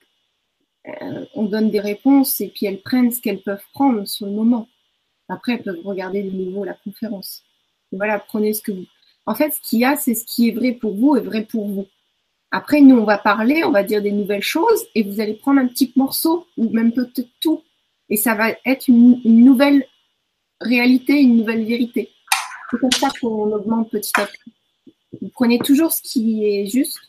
euh, 0.88 1.26
on 1.36 1.46
donne 1.46 1.70
des 1.70 1.82
réponses 1.82 2.40
et 2.42 2.48
puis 2.48 2.66
elles 2.66 2.82
prennent 2.82 3.12
ce 3.12 3.20
qu'elles 3.20 3.42
peuvent 3.42 3.66
prendre 3.74 4.06
sur 4.08 4.26
le 4.26 4.32
moment. 4.32 4.68
Après, 5.28 5.54
elles 5.54 5.64
peuvent 5.64 5.86
regarder 5.86 6.24
de 6.24 6.32
nouveau 6.32 6.64
la 6.64 6.74
conférence. 6.74 7.44
voilà, 7.92 8.20
prenez 8.20 8.54
ce 8.54 8.62
que 8.62 8.72
vous, 8.72 8.86
en 9.30 9.36
fait, 9.36 9.52
ce 9.52 9.62
qu'il 9.62 9.80
y 9.80 9.86
a, 9.86 9.96
c'est 9.96 10.16
ce 10.16 10.26
qui 10.26 10.50
est 10.50 10.52
vrai 10.54 10.72
pour 10.72 10.96
vous 10.96 11.16
et 11.16 11.22
vrai 11.22 11.44
pour 11.46 11.68
vous. 11.68 11.86
Après, 12.50 12.82
nous, 12.82 12.98
on 12.98 13.04
va 13.04 13.20
parler, 13.20 13.64
on 13.64 13.70
va 13.70 13.84
dire 13.84 14.02
des 14.02 14.12
nouvelles 14.12 14.42
choses 14.42 14.88
et 14.96 15.04
vous 15.04 15.20
allez 15.20 15.36
prendre 15.36 15.60
un 15.60 15.68
petit 15.68 15.94
morceau 15.96 16.48
ou 16.58 16.70
même 16.72 16.92
peut-être 16.92 17.30
tout. 17.40 17.62
Et 18.10 18.18
ça 18.18 18.34
va 18.34 18.50
être 18.66 18.88
une, 18.88 19.22
nouvelle 19.24 19.86
réalité, 20.62 21.14
une 21.14 21.38
nouvelle 21.38 21.66
vérité. 21.66 22.10
C'est 22.72 22.78
comme 22.78 22.92
ça 22.92 23.10
qu'on 23.20 23.52
augmente 23.52 23.90
petit 23.90 24.12
à 24.20 24.26
petit. 24.28 24.54
Vous 25.22 25.30
prenez 25.30 25.60
toujours 25.60 25.92
ce 25.92 26.02
qui 26.02 26.46
est 26.46 26.68
juste 26.68 27.00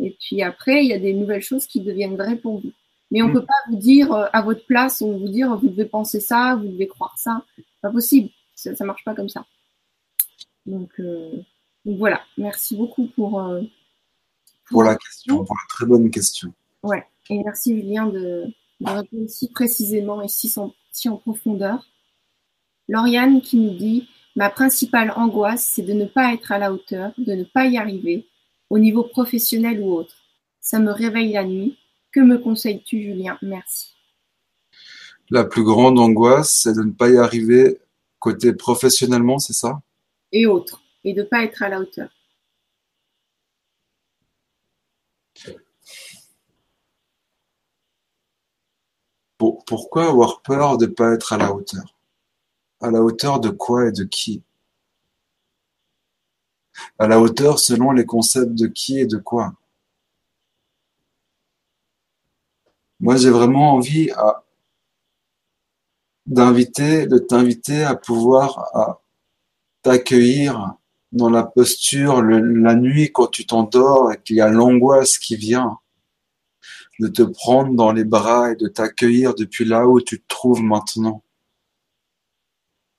et 0.00 0.16
puis 0.20 0.42
après, 0.42 0.84
il 0.84 0.88
y 0.88 0.92
a 0.92 0.98
des 0.98 1.14
nouvelles 1.14 1.42
choses 1.42 1.66
qui 1.66 1.80
deviennent 1.80 2.16
vraies 2.16 2.36
pour 2.36 2.60
vous. 2.60 2.72
Mais 3.10 3.22
on 3.22 3.26
ne 3.26 3.30
mm. 3.30 3.34
peut 3.34 3.46
pas 3.46 3.70
vous 3.70 3.76
dire 3.76 4.12
euh, 4.12 4.26
à 4.32 4.42
votre 4.42 4.64
place, 4.66 5.02
on 5.02 5.18
vous 5.18 5.28
dire 5.28 5.56
vous 5.56 5.68
devez 5.68 5.84
penser 5.84 6.20
ça, 6.20 6.56
vous 6.56 6.68
devez 6.68 6.88
croire 6.88 7.16
ça. 7.16 7.44
Pas 7.80 7.90
possible. 7.90 8.30
Ça, 8.54 8.70
ne 8.78 8.84
marche 8.84 9.04
pas 9.04 9.14
comme 9.14 9.28
ça. 9.28 9.44
Donc, 10.66 10.90
voilà, 11.84 12.22
merci 12.38 12.76
beaucoup 12.76 13.06
pour, 13.08 13.44
pour, 14.70 14.82
la 14.82 14.96
question, 14.96 15.44
pour 15.44 15.54
la 15.54 15.68
très 15.68 15.84
bonne 15.84 16.10
question. 16.10 16.54
Ouais, 16.82 17.04
et 17.28 17.42
merci 17.42 17.78
Julien 17.78 18.06
de, 18.06 18.46
de 18.80 18.90
répondre 18.90 19.28
si 19.28 19.50
précisément 19.50 20.22
et 20.22 20.28
si, 20.28 20.52
si 20.92 21.08
en 21.08 21.16
profondeur. 21.18 21.86
Lauriane 22.88 23.40
qui 23.40 23.56
nous 23.56 23.74
dit 23.74 24.08
Ma 24.36 24.50
principale 24.50 25.12
angoisse, 25.16 25.64
c'est 25.64 25.82
de 25.82 25.92
ne 25.92 26.06
pas 26.06 26.32
être 26.32 26.50
à 26.50 26.58
la 26.58 26.72
hauteur, 26.72 27.12
de 27.18 27.32
ne 27.34 27.44
pas 27.44 27.66
y 27.66 27.78
arriver, 27.78 28.26
au 28.68 28.78
niveau 28.78 29.04
professionnel 29.04 29.80
ou 29.80 29.92
autre. 29.92 30.16
Ça 30.60 30.80
me 30.80 30.90
réveille 30.90 31.32
la 31.32 31.44
nuit. 31.44 31.78
Que 32.10 32.20
me 32.20 32.38
conseilles-tu, 32.38 33.02
Julien? 33.02 33.38
Merci. 33.42 33.94
La 35.30 35.44
plus 35.44 35.62
grande 35.62 35.98
angoisse, 35.98 36.60
c'est 36.62 36.74
de 36.74 36.82
ne 36.82 36.92
pas 36.92 37.10
y 37.10 37.16
arriver 37.16 37.78
côté 38.18 38.52
professionnellement, 38.52 39.38
c'est 39.38 39.52
ça? 39.52 39.80
Et 40.32 40.46
autres. 40.46 40.82
Et 41.04 41.12
de 41.12 41.22
ne 41.22 41.26
pas 41.26 41.44
être 41.44 41.62
à 41.62 41.68
la 41.68 41.80
hauteur. 41.80 42.08
pourquoi 49.66 50.08
avoir 50.08 50.40
peur 50.40 50.78
de 50.78 50.86
ne 50.86 50.92
pas 50.92 51.12
être 51.12 51.32
à 51.32 51.36
la 51.36 51.52
hauteur? 51.52 51.93
À 52.84 52.90
la 52.90 53.00
hauteur 53.00 53.40
de 53.40 53.48
quoi 53.48 53.88
et 53.88 53.92
de 53.92 54.04
qui? 54.04 54.42
À 56.98 57.08
la 57.08 57.18
hauteur 57.18 57.58
selon 57.58 57.92
les 57.92 58.04
concepts 58.04 58.54
de 58.54 58.66
qui 58.66 58.98
et 58.98 59.06
de 59.06 59.16
quoi? 59.16 59.54
Moi, 63.00 63.16
j'ai 63.16 63.30
vraiment 63.30 63.72
envie 63.72 64.10
d'inviter, 66.26 67.06
de 67.06 67.16
t'inviter 67.16 67.84
à 67.84 67.96
pouvoir 67.96 69.00
t'accueillir 69.80 70.74
dans 71.10 71.30
la 71.30 71.42
posture 71.42 72.20
la 72.20 72.74
nuit 72.74 73.10
quand 73.12 73.28
tu 73.28 73.46
t'endors 73.46 74.12
et 74.12 74.20
qu'il 74.20 74.36
y 74.36 74.42
a 74.42 74.50
l'angoisse 74.50 75.16
qui 75.16 75.36
vient. 75.36 75.78
De 77.00 77.08
te 77.08 77.22
prendre 77.22 77.72
dans 77.74 77.92
les 77.92 78.04
bras 78.04 78.52
et 78.52 78.56
de 78.56 78.68
t'accueillir 78.68 79.34
depuis 79.34 79.64
là 79.64 79.88
où 79.88 80.02
tu 80.02 80.20
te 80.20 80.28
trouves 80.28 80.62
maintenant. 80.62 81.23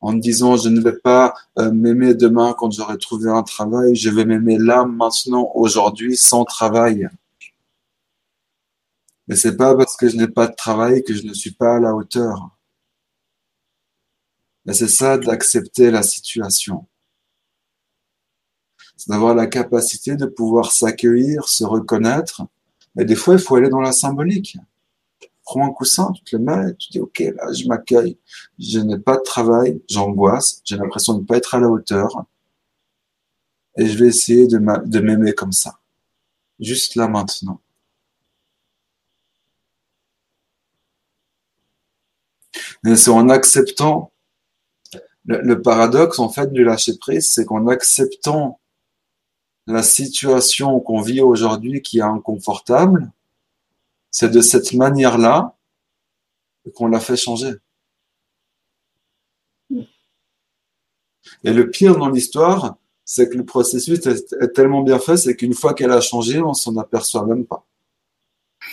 En 0.06 0.14
te 0.14 0.20
disant, 0.20 0.56
je 0.56 0.70
ne 0.70 0.80
vais 0.82 0.98
pas 0.98 1.34
euh, 1.58 1.72
m'aimer 1.72 2.14
demain 2.14 2.54
quand 2.58 2.70
j'aurai 2.72 2.98
trouvé 3.00 3.30
un 3.30 3.42
travail, 3.42 3.96
je 3.96 4.10
vais 4.12 4.24
m'aimer 4.24 4.60
là, 4.60 4.86
maintenant, 4.86 5.52
aujourd'hui, 5.56 6.16
sans 6.16 6.46
travail. 6.46 7.10
Mais 9.28 9.36
c'est 9.36 9.58
pas 9.58 9.76
parce 9.76 9.98
que 9.98 10.08
je 10.08 10.16
n'ai 10.18 10.28
pas 10.28 10.46
de 10.46 10.56
travail 10.56 11.04
que 11.04 11.16
je 11.16 11.26
ne 11.26 11.34
suis 11.34 11.54
pas 11.54 11.78
à 11.78 11.80
la 11.80 11.96
hauteur. 11.96 12.52
Mais 14.66 14.74
c'est 14.74 14.88
ça 14.88 15.18
d'accepter 15.18 15.90
la 15.90 16.04
situation. 16.04 16.86
C'est 18.96 19.10
d'avoir 19.10 19.34
la 19.34 19.48
capacité 19.48 20.16
de 20.16 20.28
pouvoir 20.28 20.72
s'accueillir, 20.72 21.50
se 21.50 21.64
reconnaître 21.64 22.44
mais 22.96 23.06
des 23.06 23.16
fois, 23.16 23.34
il 23.34 23.40
faut 23.40 23.56
aller 23.56 23.70
dans 23.70 23.82
la 23.82 23.92
symbolique. 23.92 24.58
Prends 25.46 25.66
un 25.66 25.72
coussin, 25.72 26.12
tu 26.14 26.24
te 26.24 26.36
le 26.36 26.44
mets, 26.44 26.76
tu 26.76 26.90
dis, 26.92 27.00
OK, 27.00 27.20
là, 27.20 27.54
je 27.54 27.68
m'accueille. 27.68 28.18
Je 28.58 28.80
n'ai 28.80 28.98
pas 28.98 29.18
de 29.18 29.22
travail, 29.22 29.82
j'angoisse, 29.88 30.62
j'ai 30.66 30.76
l'impression 30.76 31.14
de 31.14 31.22
ne 31.22 31.26
pas 31.26 31.38
être 31.38 31.54
à 31.56 31.60
la 31.60 31.70
hauteur. 31.70 32.26
Et 33.78 33.86
je 33.86 33.98
vais 33.98 34.08
essayer 34.08 34.48
de 34.48 35.00
m'aimer 35.00 35.34
comme 35.34 35.52
ça. 35.52 35.80
Juste 36.60 36.96
là, 36.96 37.08
maintenant. 37.08 37.62
C'est 42.84 43.10
en 43.10 43.30
acceptant 43.30 44.12
le, 45.26 45.42
le, 45.42 45.62
paradoxe 45.62 46.20
en 46.20 46.30
fait 46.30 46.54
du 46.54 46.64
lâcher 46.64 46.98
prise, 46.98 47.32
c'est 47.32 47.46
qu'en 47.46 47.68
acceptant 47.68 48.60
la 49.68 49.82
situation 49.82 50.80
qu'on 50.80 51.02
vit 51.02 51.22
aujourd'hui 51.22 51.82
qui 51.82 51.98
est 51.98 52.04
inconfortable, 52.04 53.12
c'est 54.16 54.30
de 54.30 54.40
cette 54.40 54.72
manière-là 54.72 55.58
qu'on 56.74 56.88
l'a 56.88 57.02
fait 57.02 57.18
changer. 57.18 57.52
Et 61.44 61.52
le 61.52 61.70
pire 61.70 61.98
dans 61.98 62.08
l'histoire, 62.08 62.78
c'est 63.04 63.28
que 63.28 63.36
le 63.36 63.44
processus 63.44 64.00
est, 64.08 64.54
tellement 64.54 64.84
bien 64.84 65.00
fait, 65.00 65.18
c'est 65.18 65.36
qu'une 65.36 65.54
fois 65.54 65.74
qu'elle 65.74 65.92
a 65.92 66.00
changé, 66.00 66.42
on 66.42 66.54
s'en 66.54 66.78
aperçoit 66.78 67.26
même 67.26 67.46
pas. 67.46 67.68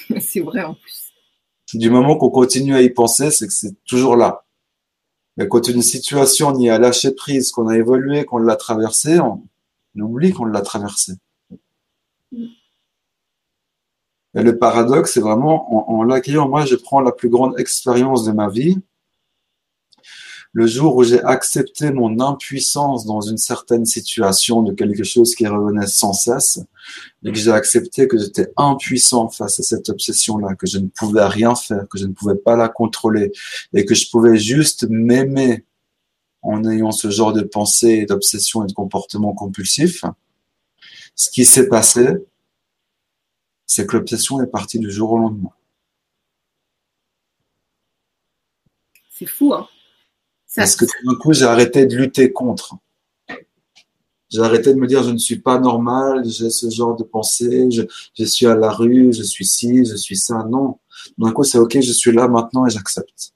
c'est 0.21 0.43
vrai 0.43 0.63
en 0.63 0.75
plus. 0.75 1.11
Du 1.75 1.91
moment 1.91 2.17
qu'on 2.17 2.31
continue 2.31 2.77
à 2.77 2.83
y 2.83 2.91
penser, 2.91 3.33
c'est 3.33 3.49
que 3.49 3.53
c'est 3.53 3.75
toujours 3.85 4.15
là. 4.15 4.45
Mais 5.37 5.49
quand 5.49 5.67
une 5.67 5.83
situation 5.83 6.53
n'y 6.53 6.71
a 6.71 6.79
lâché 6.79 7.11
prise, 7.11 7.51
qu'on 7.51 7.67
a 7.67 7.77
évolué, 7.77 8.25
qu'on 8.25 8.39
l'a 8.39 8.55
traversée, 8.55 9.19
on, 9.19 9.43
on 9.97 10.03
oublie 10.03 10.33
qu'on 10.33 10.45
l'a 10.45 10.61
traversé. 10.61 11.15
Et 14.35 14.43
le 14.43 14.57
paradoxe, 14.57 15.13
c'est 15.15 15.21
vraiment 15.21 15.91
en, 15.91 16.03
l'accueillant, 16.05 16.49
moi, 16.49 16.65
je 16.65 16.77
prends 16.77 17.01
la 17.01 17.13
plus 17.13 17.29
grande 17.29 17.59
expérience 17.59 18.25
de 18.25 18.33
ma 18.33 18.49
vie. 18.49 18.79
Le 20.55 20.67
jour 20.67 20.97
où 20.97 21.03
j'ai 21.03 21.23
accepté 21.23 21.91
mon 21.91 22.21
impuissance 22.21 23.07
dans 23.07 23.23
une 23.23 23.39
certaine 23.39 23.87
situation 23.87 24.63
de 24.63 24.73
quelque 24.75 25.03
chose 25.03 25.35
qui 25.35 25.47
revenait 25.47 25.87
sans 25.87 26.13
cesse, 26.13 26.61
et 27.25 27.33
que 27.33 27.39
j'ai 27.39 27.53
accepté 27.53 28.07
que 28.07 28.19
j'étais 28.19 28.53
impuissant 28.57 29.29
face 29.29 29.61
à 29.61 29.63
cette 29.63 29.89
obsession-là, 29.89 30.55
que 30.55 30.67
je 30.67 30.79
ne 30.79 30.89
pouvais 30.89 31.25
rien 31.25 31.55
faire, 31.55 31.87
que 31.89 31.99
je 31.99 32.07
ne 32.07 32.13
pouvais 32.13 32.35
pas 32.35 32.57
la 32.57 32.69
contrôler, 32.69 33.33
et 33.73 33.85
que 33.87 33.95
je 33.95 34.11
pouvais 34.11 34.37
juste 34.37 34.87
m'aimer 34.91 35.65
en 36.43 36.65
ayant 36.69 36.91
ce 36.91 37.11
genre 37.11 37.33
de 37.33 37.43
pensée, 37.43 38.05
d'obsession 38.05 38.65
et 38.65 38.67
de 38.67 38.73
comportement 38.73 39.33
compulsif, 39.33 40.05
ce 41.15 41.31
qui 41.31 41.45
s'est 41.45 41.69
passé, 41.69 42.09
c'est 43.73 43.87
que 43.87 43.97
l'obsession 43.97 44.43
est 44.43 44.47
partie 44.47 44.79
du 44.79 44.91
jour 44.91 45.13
au 45.13 45.19
lendemain. 45.19 45.51
C'est 49.11 49.27
fou, 49.27 49.55
hein 49.55 49.67
Parce 50.55 50.77
que 50.77 50.85
d'un 50.85 51.15
coup, 51.17 51.33
j'ai 51.33 51.45
arrêté 51.45 51.87
de 51.87 51.97
lutter 51.97 52.33
contre. 52.33 52.77
J'ai 54.29 54.41
arrêté 54.41 54.75
de 54.75 54.79
me 54.79 54.87
dire 54.87 55.03
je 55.03 55.11
ne 55.11 55.19
suis 55.19 55.39
pas 55.39 55.59
normal, 55.59 56.25
j'ai 56.25 56.51
ce 56.51 56.69
genre 56.71 56.97
de 56.97 57.05
pensée, 57.05 57.71
je, 57.71 57.83
je, 58.15 58.25
suis 58.25 58.47
à 58.47 58.55
la 58.55 58.71
rue, 58.71 59.13
je 59.13 59.23
suis 59.23 59.45
ci, 59.47 59.85
je 59.85 59.95
suis 59.97 60.17
ça. 60.17 60.45
Non. 60.51 60.79
D'un 61.19 61.33
coup, 61.33 61.45
c'est 61.45 61.59
ok, 61.59 61.81
je 61.81 61.93
suis 61.93 62.13
là 62.13 62.29
maintenant 62.29 62.67
et 62.67 62.71
j'accepte. 62.71 63.33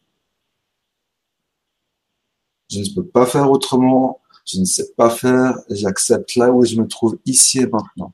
Je 2.71 2.81
ne 2.81 2.95
peux 2.95 3.07
pas 3.07 3.27
faire 3.27 3.51
autrement. 3.51 4.21
Je 4.45 4.61
ne 4.61 4.65
sais 4.65 4.93
pas 4.97 5.11
faire. 5.11 5.59
J'accepte 5.71 6.35
là 6.37 6.53
où 6.53 6.65
je 6.65 6.77
me 6.77 6.87
trouve 6.87 7.19
ici 7.25 7.61
et 7.61 7.67
maintenant. 7.67 8.13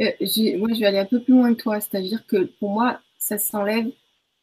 Euh, 0.00 0.58
moi, 0.58 0.68
je 0.72 0.80
vais 0.80 0.86
aller 0.86 0.98
un 0.98 1.06
peu 1.06 1.20
plus 1.22 1.34
loin 1.34 1.54
que 1.54 1.62
toi. 1.62 1.80
C'est-à-dire 1.80 2.26
que 2.26 2.44
pour 2.58 2.70
moi, 2.70 3.00
ça 3.18 3.38
s'enlève 3.38 3.90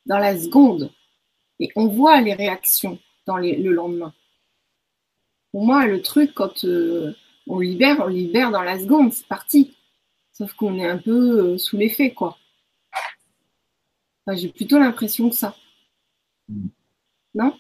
dans 0.06 0.18
la 0.18 0.38
seconde. 0.38 0.92
Et 1.60 1.70
on 1.76 1.88
voit 1.88 2.22
les 2.22 2.34
réactions 2.34 3.00
dans 3.26 3.38
le 3.38 3.72
lendemain. 3.72 4.14
Pour 5.52 5.66
moi, 5.66 5.86
le 5.86 6.02
truc, 6.02 6.34
quand 6.34 6.66
euh, 6.66 7.14
on 7.48 7.60
libère, 7.60 8.00
on 8.00 8.08
libère 8.08 8.52
dans 8.52 8.64
la 8.64 8.80
seconde, 8.80 9.14
c'est 9.14 9.28
parti. 9.28 9.76
Sauf 10.32 10.54
qu'on 10.54 10.80
est 10.80 10.88
un 10.88 10.98
peu 10.98 11.54
euh, 11.54 11.58
sous 11.58 11.78
l'effet, 11.78 12.12
quoi. 12.12 12.38
J'ai 14.32 14.50
plutôt 14.50 14.80
l'impression 14.80 15.30
que 15.30 15.36
ça. 15.36 15.56
Mm. 16.50 16.68
Non? 17.36 17.58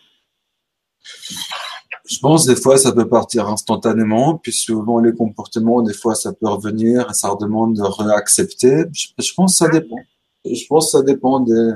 Je 2.13 2.19
pense 2.19 2.45
des 2.45 2.55
fois 2.55 2.77
ça 2.77 2.91
peut 2.91 3.07
partir 3.07 3.47
instantanément, 3.47 4.37
puis 4.37 4.51
souvent 4.51 4.99
les 4.99 5.13
comportements, 5.13 5.81
des 5.81 5.93
fois 5.93 6.15
ça 6.15 6.33
peut 6.33 6.47
revenir 6.47 7.09
et 7.09 7.13
ça 7.13 7.35
demande 7.39 7.75
de 7.75 7.81
réaccepter. 7.81 8.85
Je, 8.93 9.33
pense 9.35 9.59
que 9.59 9.65
ça 9.65 9.69
dépend. 9.69 9.97
Je 10.45 10.65
pense 10.67 10.85
que 10.85 10.97
ça 10.97 11.03
dépend 11.03 11.39
des, 11.39 11.71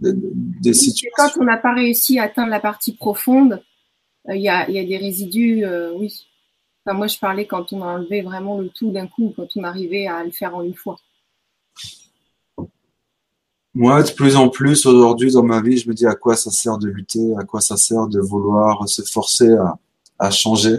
des, 0.00 0.74
situations. 0.74 1.10
Quand 1.16 1.40
on 1.40 1.44
n'a 1.44 1.56
pas 1.56 1.74
réussi 1.74 2.18
à 2.18 2.24
atteindre 2.24 2.50
la 2.50 2.60
partie 2.60 2.94
profonde, 2.94 3.62
euh, 4.28 4.36
il 4.36 4.42
y, 4.42 4.48
a, 4.48 4.70
y, 4.70 4.78
a, 4.78 4.84
des 4.84 4.96
résidus, 4.96 5.64
euh, 5.64 5.92
oui. 5.94 6.26
Enfin, 6.84 6.96
moi 6.96 7.06
je 7.06 7.18
parlais 7.18 7.46
quand 7.46 7.72
on 7.72 7.82
a 7.82 7.86
enlevé 7.86 8.22
vraiment 8.22 8.58
le 8.58 8.68
tout 8.68 8.90
d'un 8.90 9.06
coup, 9.06 9.32
quand 9.36 9.48
on 9.56 9.64
arrivait 9.64 10.06
à 10.06 10.22
le 10.22 10.30
faire 10.30 10.54
en 10.54 10.62
une 10.62 10.74
fois. 10.74 10.98
Moi, 13.74 14.02
de 14.04 14.10
plus 14.12 14.36
en 14.36 14.48
plus 14.48 14.86
aujourd'hui 14.86 15.32
dans 15.32 15.42
ma 15.42 15.60
vie, 15.60 15.76
je 15.76 15.88
me 15.88 15.94
dis 15.94 16.06
à 16.06 16.14
quoi 16.14 16.36
ça 16.36 16.50
sert 16.50 16.78
de 16.78 16.88
lutter, 16.88 17.34
à 17.36 17.44
quoi 17.44 17.60
ça 17.60 17.76
sert 17.76 18.06
de 18.06 18.20
vouloir 18.20 18.88
se 18.88 19.02
forcer 19.02 19.52
à, 19.52 19.78
à 20.18 20.30
changer. 20.30 20.78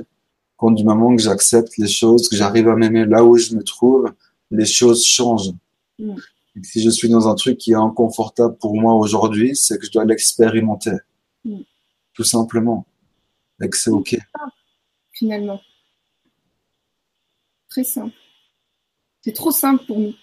Quand 0.58 0.72
du 0.72 0.86
moment 0.86 1.14
que 1.14 1.22
j'accepte 1.22 1.78
les 1.78 1.90
choses, 1.90 2.30
que 2.30 2.38
j'arrive 2.38 2.70
à 2.70 2.76
m'aimer 2.76 3.06
là 3.06 3.26
où 3.26 3.38
je 3.38 3.54
me 3.54 3.64
trouve, 3.64 4.14
les 4.52 4.66
choses 4.66 5.04
changent. 5.04 5.52
Mm. 6.00 6.16
si 6.64 6.82
je 6.82 6.90
suis 6.90 7.10
dans 7.10 7.28
un 7.28 7.36
truc 7.36 7.58
qui 7.58 7.72
est 7.72 7.76
inconfortable 7.76 8.58
pour 8.58 8.76
moi 8.76 8.94
aujourd'hui, 8.94 9.56
c'est 9.56 9.78
que 9.78 9.86
je 9.86 9.92
dois 9.92 10.06
l'expérimenter. 10.06 10.98
Mm. 11.44 11.62
Tout 12.14 12.24
simplement. 12.24 12.86
Et 13.62 13.70
que 13.70 13.78
c'est 13.78 13.90
OK. 13.90 14.18
Finalement. 15.12 15.60
Très 17.70 17.84
simple. 17.84 18.16
C'est 19.22 19.34
trop 19.34 19.52
simple 19.52 19.86
pour 19.86 20.00
nous. 20.00 20.14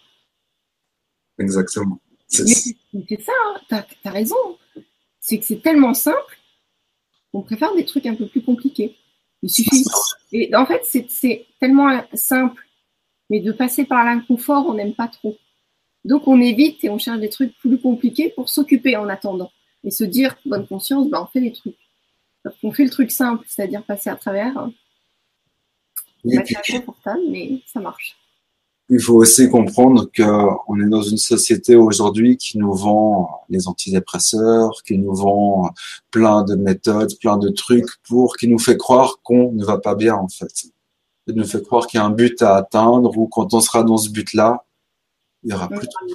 Exactement. 1.38 1.98
C'est 2.32 3.22
ça, 3.22 3.32
hein. 3.46 3.60
t'as 3.68 3.84
as 4.04 4.10
raison. 4.10 4.36
C'est 5.20 5.38
que 5.38 5.44
c'est 5.44 5.62
tellement 5.62 5.94
simple 5.94 6.38
qu'on 7.30 7.42
préfère 7.42 7.74
des 7.74 7.84
trucs 7.84 8.06
un 8.06 8.14
peu 8.14 8.26
plus 8.26 8.42
compliqués. 8.42 8.96
Il 9.42 9.50
suffit. 9.50 9.84
Et 10.32 10.54
en 10.54 10.66
fait, 10.66 10.82
c'est 10.84 11.46
tellement 11.60 12.02
simple, 12.14 12.62
mais 13.28 13.40
de 13.40 13.52
passer 13.52 13.84
par 13.84 14.04
l'inconfort, 14.04 14.66
on 14.66 14.74
n'aime 14.74 14.94
pas 14.94 15.08
trop. 15.08 15.36
Donc 16.04 16.26
on 16.26 16.40
évite 16.40 16.82
et 16.84 16.90
on 16.90 16.98
cherche 16.98 17.20
des 17.20 17.28
trucs 17.28 17.56
plus 17.58 17.78
compliqués 17.78 18.30
pour 18.30 18.48
s'occuper 18.48 18.96
en 18.96 19.08
attendant 19.08 19.52
et 19.84 19.90
se 19.90 20.04
dire, 20.04 20.36
bonne 20.46 20.66
conscience, 20.66 21.08
ben, 21.08 21.22
on 21.22 21.26
fait 21.26 21.40
des 21.40 21.52
trucs. 21.52 21.76
on 22.62 22.72
fait 22.72 22.84
le 22.84 22.90
truc 22.90 23.10
simple, 23.10 23.44
c'est-à-dire 23.48 23.84
passer 23.84 24.10
à 24.10 24.16
travers. 24.16 24.56
Hein. 24.56 24.72
C'est 26.24 26.80
confortable, 26.80 27.22
mais 27.28 27.60
ça 27.66 27.80
marche. 27.80 28.16
Il 28.94 29.00
faut 29.00 29.14
aussi 29.14 29.48
comprendre 29.48 30.04
qu'on 30.14 30.78
est 30.78 30.88
dans 30.90 31.00
une 31.00 31.16
société 31.16 31.76
aujourd'hui 31.76 32.36
qui 32.36 32.58
nous 32.58 32.74
vend 32.74 33.42
les 33.48 33.66
antidépresseurs, 33.66 34.82
qui 34.84 34.98
nous 34.98 35.14
vend 35.14 35.72
plein 36.10 36.44
de 36.44 36.56
méthodes, 36.56 37.18
plein 37.18 37.38
de 37.38 37.48
trucs 37.48 37.88
pour, 38.06 38.36
qui 38.36 38.48
nous 38.48 38.58
fait 38.58 38.76
croire 38.76 39.20
qu'on 39.22 39.50
ne 39.52 39.64
va 39.64 39.78
pas 39.78 39.94
bien 39.94 40.14
en 40.14 40.28
fait. 40.28 40.66
Il 41.26 41.36
nous 41.36 41.46
fait 41.46 41.62
croire 41.62 41.86
qu'il 41.86 41.96
y 41.96 42.02
a 42.02 42.04
un 42.04 42.10
but 42.10 42.42
à 42.42 42.56
atteindre 42.56 43.16
ou 43.16 43.28
quand 43.28 43.54
on 43.54 43.62
sera 43.62 43.82
dans 43.82 43.96
ce 43.96 44.10
but-là, 44.10 44.62
il 45.42 45.46
n'y 45.46 45.54
aura 45.54 45.70
plus 45.70 45.86
de 45.86 46.14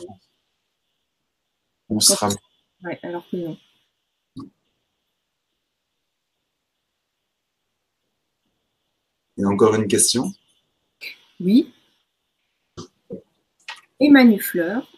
On 1.89 1.99
sera. 1.99 2.29
Alors 3.01 3.27
que 3.31 3.37
non. 3.37 3.57
Et 9.39 9.45
encore 9.45 9.73
une 9.73 9.87
question? 9.87 10.31
Oui. 11.39 11.73
Emmanuel 13.99 14.39
Fleur, 14.39 14.91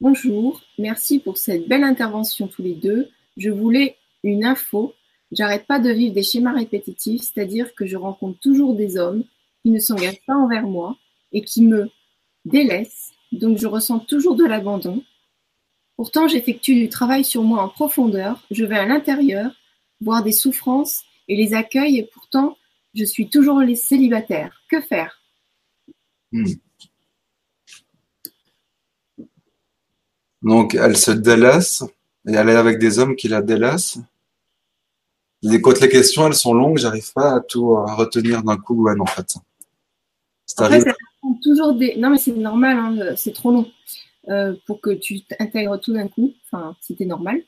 bonjour, 0.00 0.62
merci 0.78 1.18
pour 1.18 1.38
cette 1.38 1.66
belle 1.66 1.82
intervention 1.82 2.46
tous 2.46 2.62
les 2.62 2.74
deux. 2.74 3.10
Je 3.36 3.50
voulais 3.50 3.96
une 4.22 4.44
info. 4.44 4.94
J'arrête 5.32 5.66
pas 5.66 5.80
de 5.80 5.90
vivre 5.90 6.14
des 6.14 6.22
schémas 6.22 6.52
répétitifs, 6.52 7.22
c'est-à-dire 7.22 7.74
que 7.74 7.84
je 7.84 7.96
rencontre 7.96 8.38
toujours 8.38 8.76
des 8.76 8.96
hommes 8.96 9.24
qui 9.64 9.72
ne 9.72 9.80
s'engagent 9.80 10.24
pas 10.24 10.36
envers 10.36 10.68
moi 10.68 10.96
et 11.32 11.42
qui 11.42 11.62
me 11.62 11.90
délaissent, 12.44 13.10
donc 13.32 13.58
je 13.58 13.66
ressens 13.66 13.98
toujours 13.98 14.36
de 14.36 14.44
l'abandon. 14.44 15.02
Pourtant, 15.96 16.28
j'effectue 16.28 16.76
du 16.76 16.88
travail 16.88 17.24
sur 17.24 17.42
moi 17.42 17.60
en 17.60 17.68
profondeur, 17.68 18.46
je 18.52 18.64
vais 18.64 18.78
à 18.78 18.86
l'intérieur, 18.86 19.50
voir 20.00 20.22
des 20.22 20.30
souffrances 20.30 21.02
et 21.26 21.34
les 21.34 21.54
accueille 21.54 21.98
et 21.98 22.04
pourtant, 22.04 22.56
je 22.94 23.04
suis 23.04 23.28
toujours 23.28 23.58
les 23.58 23.74
célibataires. 23.74 24.62
Que 24.70 24.80
faire? 24.80 25.20
Hmm. 26.30 26.44
Donc, 30.44 30.74
elle 30.74 30.96
se 30.96 31.10
délaisse 31.10 31.82
et 32.28 32.34
elle 32.34 32.50
est 32.50 32.56
avec 32.56 32.78
des 32.78 32.98
hommes 32.98 33.16
qui 33.16 33.28
la 33.28 33.40
délaissent. 33.40 33.98
Quand 35.62 35.80
les 35.80 35.88
questions, 35.88 36.26
elles 36.26 36.34
sont 36.34 36.54
longues, 36.54 36.78
j'arrive 36.78 37.12
pas 37.12 37.36
à 37.36 37.40
tout 37.40 37.74
retenir 37.74 38.42
d'un 38.42 38.56
coup, 38.56 38.74
Gwen, 38.74 39.00
en 39.00 39.06
fait. 39.06 39.36
En 40.58 40.68
fait, 40.68 40.84
toujours 41.42 41.74
des. 41.74 41.96
Non, 41.96 42.10
mais 42.10 42.18
c'est 42.18 42.32
normal, 42.32 42.76
hein, 42.78 43.14
c'est 43.16 43.32
trop 43.32 43.50
long 43.50 43.70
euh, 44.28 44.54
pour 44.66 44.80
que 44.80 44.90
tu 44.90 45.22
t'intègres 45.22 45.80
tout 45.80 45.94
d'un 45.94 46.08
coup. 46.08 46.32
Enfin, 46.44 46.76
c'était 46.80 47.06
normal. 47.06 47.40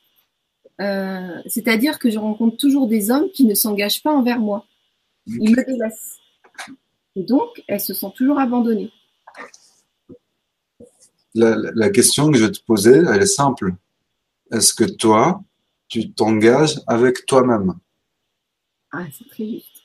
Euh, 0.80 1.40
c'est-à-dire 1.46 1.98
que 1.98 2.10
je 2.10 2.18
rencontre 2.18 2.56
toujours 2.56 2.88
des 2.88 3.10
hommes 3.10 3.30
qui 3.32 3.44
ne 3.44 3.54
s'engagent 3.54 4.02
pas 4.02 4.12
envers 4.12 4.40
moi. 4.40 4.66
Ils 5.26 5.50
me 5.50 5.64
délaissent. 5.64 6.16
Et 7.14 7.22
donc, 7.22 7.62
elles 7.68 7.80
se 7.80 7.94
sont 7.94 8.10
toujours 8.10 8.38
abandonnées 8.38 8.90
la, 11.36 11.90
question 11.90 12.30
que 12.30 12.38
je 12.38 12.44
vais 12.46 12.52
te 12.52 12.64
poser, 12.64 12.96
elle 12.96 13.22
est 13.22 13.26
simple. 13.26 13.74
Est-ce 14.50 14.74
que 14.74 14.84
toi, 14.84 15.42
tu 15.88 16.12
t'engages 16.12 16.80
avec 16.86 17.26
toi-même? 17.26 17.74
Ah, 18.92 19.04
c'est 19.16 19.28
très 19.28 19.46
juste. 19.46 19.82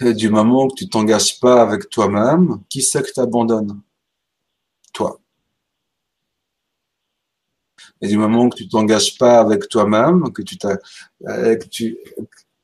Et 0.00 0.12
du 0.12 0.28
moment 0.28 0.68
que 0.68 0.74
tu 0.74 0.88
t'engages 0.88 1.38
pas 1.38 1.62
avec 1.62 1.88
toi-même, 1.88 2.60
qui 2.68 2.82
c'est 2.82 3.02
que 3.02 3.12
t'abandonnes? 3.12 3.80
Toi. 4.92 5.20
Et 8.00 8.08
du 8.08 8.18
moment 8.18 8.48
que 8.48 8.56
tu 8.56 8.68
t'engages 8.68 9.16
pas 9.16 9.38
avec 9.38 9.68
toi-même, 9.68 10.32
que 10.32 10.42
tu, 10.42 10.56
que 10.58 11.68
tu, 11.68 11.96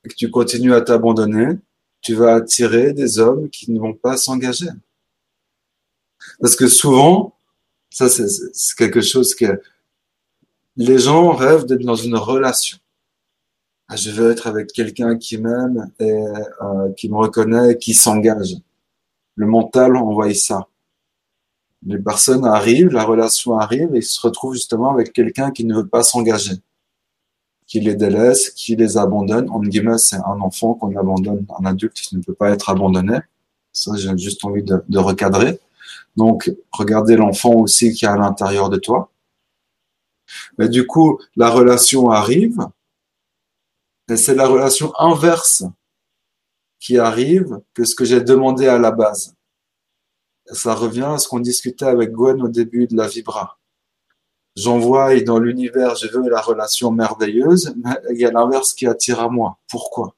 que 0.03 0.15
tu 0.15 0.31
continues 0.31 0.75
à 0.75 0.81
t'abandonner, 0.81 1.59
tu 2.01 2.15
vas 2.15 2.35
attirer 2.35 2.93
des 2.93 3.19
hommes 3.19 3.49
qui 3.51 3.71
ne 3.71 3.79
vont 3.79 3.95
pas 3.95 4.17
s'engager. 4.17 4.71
Parce 6.41 6.57
que 6.57 6.69
souvent, 6.69 7.35
ça 7.91 8.09
c'est 8.09 8.77
quelque 8.77 9.01
chose 9.01 9.35
que 9.35 9.61
les 10.77 10.99
gens 10.99 11.33
rêvent 11.33 11.67
d'être 11.67 11.83
dans 11.83 11.97
une 11.97 12.17
relation. 12.17 12.79
Ah, 13.89 13.97
je 13.97 14.11
veux 14.11 14.31
être 14.31 14.47
avec 14.47 14.73
quelqu'un 14.73 15.19
qui 15.19 15.37
m'aime 15.37 15.91
et 15.99 16.13
euh, 16.13 16.93
qui 16.97 17.09
me 17.09 17.17
reconnaît, 17.17 17.77
qui 17.77 17.93
s'engage. 17.93 18.57
Le 19.35 19.47
mental 19.47 19.97
envoie 19.97 20.33
ça. 20.33 20.69
Les 21.85 21.99
personnes 21.99 22.45
arrivent, 22.45 22.91
la 22.91 23.05
relation 23.05 23.59
arrive 23.59 23.95
et 23.95 23.99
ils 23.99 24.03
se 24.03 24.21
retrouvent 24.21 24.55
justement 24.55 24.93
avec 24.93 25.13
quelqu'un 25.13 25.51
qui 25.51 25.65
ne 25.65 25.75
veut 25.75 25.89
pas 25.89 26.03
s'engager, 26.03 26.57
qui 27.67 27.81
les 27.81 27.97
délaisse, 27.97 28.51
qui 28.51 28.77
les 28.77 28.97
abandonne. 28.97 29.51
En 29.51 29.61
guillemets, 29.61 29.99
c'est 29.99 30.17
un 30.17 30.41
enfant 30.41 30.75
qu'on 30.75 30.95
abandonne, 30.97 31.45
un 31.59 31.65
adulte 31.65 31.95
qui 31.95 32.17
ne 32.17 32.23
peut 32.23 32.35
pas 32.35 32.51
être 32.51 32.71
abandonné. 32.71 33.19
Ça, 33.73 33.93
j'ai 33.97 34.17
juste 34.17 34.45
envie 34.45 34.63
de, 34.63 34.85
de 34.89 34.99
recadrer. 34.99 35.59
Donc, 36.17 36.51
regardez 36.73 37.17
l'enfant 37.17 37.55
aussi 37.55 37.93
qui 37.93 38.05
est 38.05 38.09
à 38.09 38.17
l'intérieur 38.17 38.69
de 38.69 38.77
toi. 38.77 39.13
Mais 40.59 40.69
du 40.69 40.87
coup, 40.87 41.21
la 41.37 41.51
relation 41.51 42.11
arrive, 42.11 42.59
et 44.09 44.17
c'est 44.17 44.35
la 44.35 44.47
relation 44.47 44.93
inverse 44.99 45.65
qui 46.79 46.99
arrive 46.99 47.61
que 47.75 47.85
ce 47.85 47.95
que 47.95 48.05
j'ai 48.05 48.21
demandé 48.21 48.67
à 48.67 48.79
la 48.79 48.91
base. 48.91 49.35
ça 50.53 50.75
revient 50.75 51.13
à 51.15 51.19
ce 51.19 51.29
qu'on 51.29 51.39
discutait 51.39 51.85
avec 51.85 52.11
Gwen 52.11 52.43
au 52.43 52.49
début 52.49 52.89
de 52.89 52.97
la 52.97 53.07
Vibra. 53.07 53.59
J'envoie 54.57 55.21
dans 55.21 55.39
l'univers, 55.39 55.95
je 55.95 56.09
veux 56.09 56.29
la 56.29 56.41
relation 56.41 56.91
merveilleuse, 56.91 57.73
mais 57.77 57.97
il 58.11 58.19
y 58.19 58.27
a 58.27 58.33
l'inverse 58.33 58.75
qui 58.75 58.87
attire 58.87 59.21
à 59.21 59.29
moi. 59.29 59.59
Pourquoi? 59.69 60.17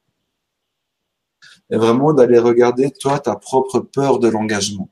Et 1.68 1.76
vraiment 1.76 2.14
d'aller 2.14 2.38
regarder, 2.38 2.90
toi, 2.90 3.18
ta 3.18 3.36
propre 3.36 3.80
peur 3.80 4.18
de 4.18 4.28
l'engagement 4.28 4.88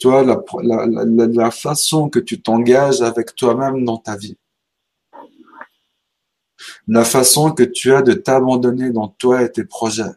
toi, 0.00 0.24
la, 0.24 1.50
façon 1.50 2.08
que 2.08 2.18
tu 2.18 2.40
t'engages 2.40 3.02
avec 3.02 3.34
toi-même 3.36 3.84
dans 3.84 3.98
ta 3.98 4.16
vie. 4.16 4.36
La 6.88 7.04
façon 7.04 7.52
que 7.52 7.62
tu 7.62 7.92
as 7.94 8.02
de 8.02 8.14
t'abandonner 8.14 8.90
dans 8.90 9.08
toi 9.08 9.42
et 9.42 9.52
tes 9.52 9.64
projets. 9.64 10.14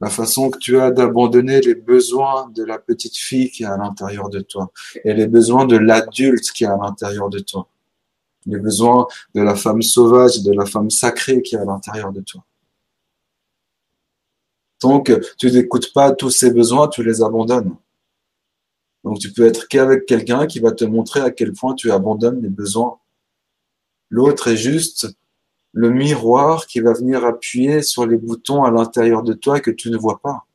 La 0.00 0.10
façon 0.10 0.50
que 0.50 0.58
tu 0.58 0.80
as 0.80 0.90
d'abandonner 0.90 1.60
les 1.60 1.74
besoins 1.74 2.50
de 2.50 2.64
la 2.64 2.78
petite 2.78 3.16
fille 3.16 3.50
qui 3.50 3.62
est 3.62 3.66
à 3.66 3.76
l'intérieur 3.76 4.28
de 4.28 4.40
toi 4.40 4.72
et 5.04 5.14
les 5.14 5.28
besoins 5.28 5.64
de 5.64 5.76
l'adulte 5.76 6.50
qui 6.50 6.64
est 6.64 6.68
à 6.68 6.76
l'intérieur 6.76 7.30
de 7.30 7.38
toi. 7.38 7.68
Les 8.46 8.58
besoins 8.58 9.06
de 9.34 9.42
la 9.42 9.54
femme 9.54 9.80
sauvage, 9.80 10.42
de 10.42 10.52
la 10.52 10.66
femme 10.66 10.90
sacrée 10.90 11.40
qui 11.40 11.54
est 11.54 11.58
à 11.58 11.64
l'intérieur 11.64 12.12
de 12.12 12.20
toi. 12.20 12.44
Donc, 14.82 15.12
tu 15.38 15.50
n'écoutes 15.50 15.92
pas 15.92 16.12
tous 16.12 16.30
ces 16.30 16.52
besoins, 16.52 16.88
tu 16.88 17.02
les 17.02 17.22
abandonnes. 17.22 17.74
Donc, 19.04 19.18
tu 19.18 19.32
peux 19.32 19.46
être 19.46 19.68
qu'avec 19.68 20.06
quelqu'un 20.06 20.46
qui 20.46 20.60
va 20.60 20.72
te 20.72 20.84
montrer 20.84 21.20
à 21.20 21.30
quel 21.30 21.52
point 21.52 21.74
tu 21.74 21.90
abandonnes 21.90 22.42
les 22.42 22.48
besoins. 22.48 22.98
L'autre 24.10 24.48
est 24.48 24.56
juste 24.56 25.08
le 25.72 25.90
miroir 25.90 26.66
qui 26.66 26.80
va 26.80 26.92
venir 26.92 27.24
appuyer 27.24 27.82
sur 27.82 28.06
les 28.06 28.16
boutons 28.16 28.64
à 28.64 28.70
l'intérieur 28.70 29.22
de 29.22 29.32
toi 29.32 29.60
que 29.60 29.70
tu 29.70 29.90
ne 29.90 29.96
vois 29.96 30.20
pas. 30.20 30.46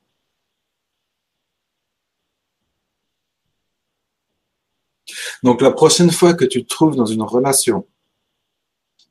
Donc 5.43 5.61
la 5.61 5.71
prochaine 5.71 6.11
fois 6.11 6.33
que 6.33 6.45
tu 6.45 6.63
te 6.63 6.69
trouves 6.69 6.95
dans 6.95 7.05
une 7.05 7.23
relation 7.23 7.85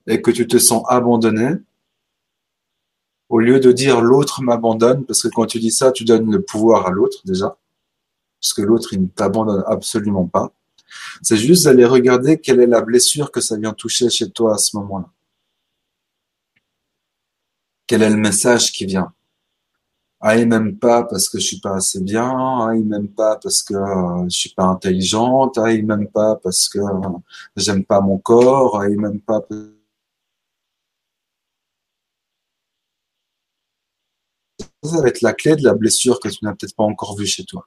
et 0.07 0.23
que 0.23 0.31
tu 0.31 0.47
te 0.47 0.59
sens 0.59 0.85
abandonné, 0.89 1.57
au 3.28 3.39
lieu 3.40 3.61
de 3.61 3.73
dire 3.73 4.01
l'autre 4.01 4.43
m'abandonne, 4.43 5.05
parce 5.05 5.23
que 5.23 5.28
quand 5.28 5.47
tu 5.47 5.59
dis 5.59 5.70
ça, 5.70 5.93
tu 5.93 6.05
donnes 6.05 6.31
le 6.31 6.43
pouvoir 6.43 6.86
à 6.86 6.90
l'autre 6.90 7.19
déjà, 7.24 7.57
parce 8.40 8.55
que 8.55 8.62
l'autre, 8.62 8.93
il 8.93 9.03
ne 9.03 9.09
t'abandonne 9.09 9.65
absolument 9.66 10.27
pas. 10.27 10.53
C'est 11.23 11.36
juste 11.36 11.65
d'aller 11.65 11.85
regarder 11.85 12.39
quelle 12.39 12.61
est 12.61 12.66
la 12.66 12.81
blessure 12.81 13.31
que 13.32 13.40
ça 13.40 13.57
vient 13.57 13.73
toucher 13.73 14.09
chez 14.11 14.31
toi 14.31 14.55
à 14.55 14.59
ce 14.59 14.77
moment-là. 14.77 15.11
Quel 17.86 18.03
est 18.03 18.11
le 18.11 18.16
message 18.16 18.73
qui 18.73 18.85
vient? 18.86 19.12
Ah, 20.20 20.36
il 20.36 20.48
m'aime 20.48 20.77
pas 20.77 21.05
parce 21.05 21.28
que 21.28 21.39
je 21.39 21.47
suis 21.47 21.61
pas 21.61 21.77
assez 21.77 22.01
bien. 22.01 22.28
Ah, 22.28 22.73
il 22.74 22.85
m'aime 22.85 23.09
pas 23.09 23.36
parce 23.36 23.62
que 23.62 23.74
euh, 23.74 24.24
je 24.24 24.36
suis 24.36 24.51
pas 24.51 24.65
intelligente. 24.65 25.59
Ah, 25.59 25.73
il 25.73 25.86
m'aime 25.86 26.09
pas 26.09 26.36
parce 26.36 26.69
que 26.69 26.78
euh, 26.78 27.19
j'aime 27.57 27.85
pas 27.85 28.01
mon 28.01 28.19
corps. 28.19 28.81
Ah, 28.81 28.89
il 28.89 28.98
m'aime 28.98 29.20
pas 29.20 29.40
Ça 34.87 35.03
va 35.03 35.09
être 35.09 35.23
la 35.23 35.33
clé 35.33 35.57
de 35.57 35.63
la 35.63 35.75
blessure 35.75 36.21
que 36.21 36.29
tu 36.29 36.39
n'as 36.43 36.55
peut-être 36.55 36.75
pas 36.75 36.85
encore 36.85 37.17
vue 37.17 37.27
chez 37.27 37.45
toi. 37.45 37.67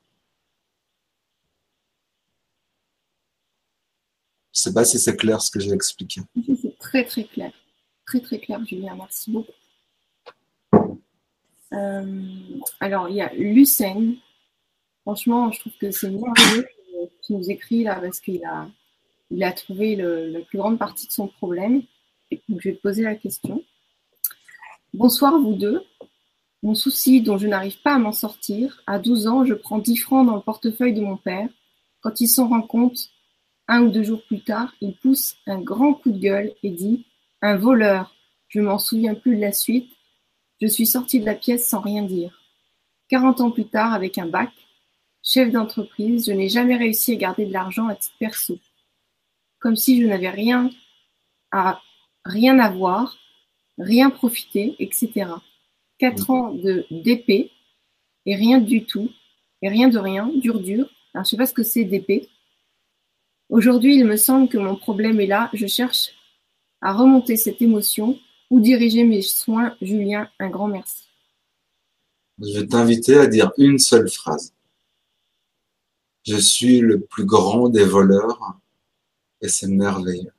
Je 4.54 4.60
ne 4.60 4.64
sais 4.64 4.74
pas 4.74 4.84
si 4.84 5.00
c'est 5.00 5.16
clair 5.16 5.42
ce 5.42 5.52
que 5.52 5.60
j'ai 5.60 5.72
expliqué. 5.72 6.22
C'est 6.62 6.78
très 6.80 7.06
très 7.06 7.24
clair. 7.24 7.52
très 8.06 8.20
très 8.20 8.40
clair, 8.40 8.64
Julien. 8.66 8.96
Merci 8.96 9.32
beaucoup. 9.32 9.52
Euh, 11.74 12.24
alors, 12.80 13.10
il 13.10 13.16
y 13.16 13.22
a 13.22 13.34
Lucène. 13.34 14.18
Franchement, 15.04 15.52
je 15.52 15.60
trouve 15.60 15.74
que 15.80 15.92
c'est 15.92 16.10
merveilleux 16.10 16.68
qui 17.22 17.34
nous 17.34 17.50
écrit 17.50 17.84
là 17.84 18.00
parce 18.02 18.20
qu'il 18.20 18.44
a, 18.44 19.52
trouvé 19.54 19.96
la 19.96 20.42
plus 20.42 20.58
grande 20.58 20.80
partie 20.80 21.08
de 21.08 21.12
son 21.12 21.28
problème. 21.28 21.84
Donc, 22.50 22.60
je 22.62 22.70
vais 22.70 22.76
te 22.76 22.82
poser 22.82 23.04
la 23.04 23.16
question. 23.16 23.64
Bonsoir, 24.94 25.40
vous 25.40 25.54
deux. 25.54 25.84
Mon 26.62 26.76
souci 26.76 27.22
dont 27.22 27.38
je 27.38 27.48
n'arrive 27.48 27.82
pas 27.82 27.96
à 27.96 28.00
m'en 28.00 28.12
sortir, 28.12 28.82
à 28.86 29.00
12 29.00 29.28
ans, 29.28 29.46
je 29.46 29.54
prends 29.54 29.80
10 29.80 29.96
francs 29.98 30.26
dans 30.26 30.36
le 30.36 30.42
portefeuille 30.42 30.94
de 30.94 31.02
mon 31.02 31.16
père. 31.16 31.48
Quand 32.02 32.20
il 32.20 32.28
s'en 32.28 32.50
rend 32.50 32.62
compte, 32.62 33.10
un 33.68 33.84
ou 33.84 33.90
deux 33.90 34.04
jours 34.04 34.24
plus 34.26 34.42
tard, 34.42 34.74
il 34.82 34.96
pousse 34.98 35.36
un 35.48 35.62
grand 35.62 35.94
coup 35.94 36.12
de 36.12 36.20
gueule 36.20 36.54
et 36.64 36.72
dit 36.72 37.06
Un 37.42 37.56
voleur 37.56 38.14
Je 38.50 38.60
m'en 38.60 38.78
souviens 38.78 39.16
plus 39.16 39.36
de 39.36 39.42
la 39.42 39.52
suite. 39.54 39.90
Je 40.62 40.68
suis 40.68 40.88
sorti 40.88 41.20
de 41.20 41.26
la 41.26 41.36
pièce 41.36 41.68
sans 41.68 41.80
rien 41.80 42.04
dire. 42.04 42.42
Quarante 43.08 43.40
ans 43.40 43.52
plus 43.52 43.68
tard, 43.68 43.94
avec 43.94 44.18
un 44.18 44.28
bac, 44.28 44.52
chef 45.24 45.52
d'entreprise, 45.52 46.26
je 46.26 46.32
n'ai 46.32 46.50
jamais 46.50 46.76
réussi 46.76 47.14
à 47.14 47.16
garder 47.16 47.46
de 47.46 47.54
l'argent 47.54 47.88
à 47.88 47.96
titre 47.96 48.16
perso. 48.20 48.60
Comme 49.60 49.76
si 49.76 50.02
je 50.02 50.08
n'avais 50.08 50.30
rien 50.30 50.70
à 51.52 51.82
rien 52.26 52.60
à 52.60 52.70
voir, 52.70 53.18
rien 53.78 54.10
profiter, 54.10 54.76
etc. 54.80 55.32
Quatre 56.00 56.30
ans 56.32 56.54
de 56.54 56.86
d'épée 56.90 57.52
et 58.26 58.36
rien 58.36 58.60
du 58.60 58.86
tout, 58.86 59.10
et 59.62 59.70
rien 59.70 59.90
de 59.90 59.98
rien, 59.98 60.32
dur 60.36 60.60
dur. 60.60 60.90
Alors, 61.14 61.26
je 61.26 61.32
sais 61.32 61.38
pas 61.38 61.46
ce 61.46 61.54
que 61.54 61.64
c'est 61.64 61.84
d'épée. 61.84 62.30
Aujourd'hui, 63.50 63.96
il 63.96 64.06
me 64.06 64.16
semble 64.16 64.48
que 64.48 64.58
mon 64.58 64.76
problème 64.76 65.20
est 65.20 65.28
là. 65.28 65.50
Je 65.54 65.68
cherche 65.68 66.12
à 66.82 66.94
remonter 66.94 67.36
cette 67.36 67.62
émotion 67.62 68.18
ou 68.50 68.60
diriger 68.60 69.04
mes 69.04 69.22
soins. 69.22 69.76
Julien, 69.82 70.30
un 70.40 70.50
grand 70.50 70.68
merci. 70.68 71.10
Je 72.42 72.60
vais 72.60 72.68
t'inviter 72.68 73.18
à 73.18 73.28
dire 73.28 73.52
une 73.58 73.80
seule 73.80 74.10
phrase. 74.10 74.54
Je 76.26 76.38
suis 76.38 76.80
le 76.80 77.00
plus 77.00 77.26
grand 77.26 77.70
des 77.70 77.86
voleurs 77.86 78.60
et 79.42 79.48
c'est 79.48 79.68
merveilleux. 79.68 80.32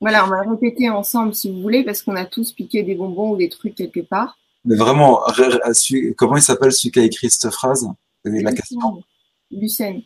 Voilà, 0.00 0.26
on 0.26 0.28
va 0.28 0.40
répéter 0.40 0.88
ensemble 0.90 1.34
si 1.34 1.50
vous 1.50 1.60
voulez, 1.60 1.84
parce 1.84 2.02
qu'on 2.02 2.16
a 2.16 2.26
tous 2.26 2.52
piqué 2.52 2.82
des 2.82 2.94
bonbons 2.94 3.32
ou 3.32 3.36
des 3.36 3.48
trucs 3.48 3.74
quelque 3.74 4.00
part. 4.00 4.38
Mais 4.66 4.76
vraiment, 4.76 5.22
comment 6.16 6.36
il 6.36 6.42
s'appelle 6.42 6.72
celui 6.72 6.90
qui 6.90 6.98
a 6.98 7.04
écrit 7.04 7.30
cette 7.30 7.52
phrase? 7.52 7.88
La 8.24 8.52
question? 8.52 9.04
Lucène. 9.50 10.02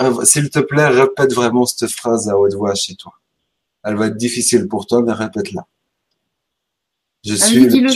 Euh, 0.00 0.24
s'il 0.24 0.50
te 0.50 0.58
plaît, 0.58 0.88
répète 0.88 1.32
vraiment 1.32 1.64
cette 1.64 1.88
phrase 1.92 2.28
à 2.28 2.36
haute 2.36 2.54
voix 2.54 2.74
chez 2.74 2.96
toi. 2.96 3.14
Elle 3.84 3.94
va 3.94 4.08
être 4.08 4.16
difficile 4.16 4.66
pour 4.66 4.86
toi, 4.86 5.02
mais 5.02 5.12
répète-la. 5.12 5.66
Je 7.24 7.34
suis, 7.34 7.66
le, 7.80 7.88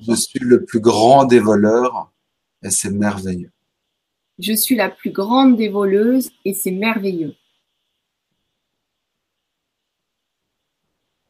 je 0.00 0.14
suis 0.14 0.38
le 0.38 0.64
plus 0.64 0.80
grand 0.80 1.26
des 1.26 1.40
voleurs 1.40 2.10
et 2.62 2.70
c'est 2.70 2.90
merveilleux. 2.90 3.52
Je 4.38 4.54
suis 4.54 4.76
la 4.76 4.88
plus 4.88 5.10
grande 5.10 5.56
des 5.56 5.68
voleuses 5.68 6.30
et 6.46 6.54
c'est 6.54 6.70
merveilleux. 6.70 7.34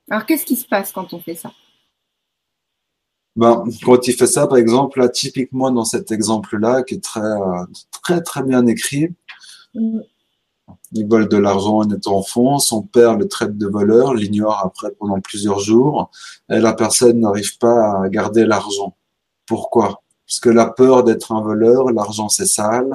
Alors, 0.08 0.24
qu'est-ce 0.24 0.46
qui 0.46 0.54
se 0.54 0.66
passe 0.66 0.92
quand 0.92 1.12
on 1.12 1.18
fait 1.18 1.34
ça? 1.34 1.52
Ben, 3.38 3.62
quand 3.84 4.08
il 4.08 4.14
fait 4.14 4.26
ça, 4.26 4.48
par 4.48 4.58
exemple, 4.58 4.98
là, 4.98 5.08
typiquement 5.08 5.70
dans 5.70 5.84
cet 5.84 6.10
exemple-là, 6.10 6.82
qui 6.82 6.94
est 6.94 7.04
très, 7.04 7.36
très, 8.02 8.20
très 8.20 8.42
bien 8.42 8.66
écrit, 8.66 9.14
il 10.92 11.06
vole 11.06 11.28
de 11.28 11.36
l'argent 11.36 11.76
en 11.78 11.88
étant 11.88 12.16
enfant, 12.16 12.58
son 12.58 12.82
père 12.82 13.16
le 13.16 13.28
traite 13.28 13.56
de 13.56 13.68
voleur, 13.68 14.14
l'ignore 14.14 14.58
après 14.64 14.90
pendant 14.98 15.20
plusieurs 15.20 15.60
jours, 15.60 16.10
et 16.50 16.58
la 16.58 16.72
personne 16.72 17.20
n'arrive 17.20 17.58
pas 17.58 18.02
à 18.02 18.08
garder 18.08 18.44
l'argent. 18.44 18.96
Pourquoi? 19.46 20.02
Parce 20.26 20.40
que 20.40 20.50
la 20.50 20.66
peur 20.66 21.04
d'être 21.04 21.30
un 21.30 21.40
voleur, 21.40 21.92
l'argent 21.92 22.28
c'est 22.28 22.46
sale. 22.46 22.90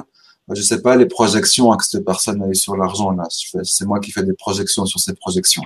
Je 0.50 0.60
sais 0.60 0.82
pas 0.82 0.94
les 0.94 1.06
projections 1.06 1.74
que 1.74 1.86
cette 1.86 2.04
personne 2.04 2.42
a 2.42 2.48
eu 2.48 2.54
sur 2.54 2.76
l'argent 2.76 3.12
là. 3.12 3.24
C'est 3.30 3.86
moi 3.86 3.98
qui 3.98 4.12
fais 4.12 4.24
des 4.24 4.34
projections 4.34 4.84
sur 4.84 5.00
ces 5.00 5.14
projections. 5.14 5.64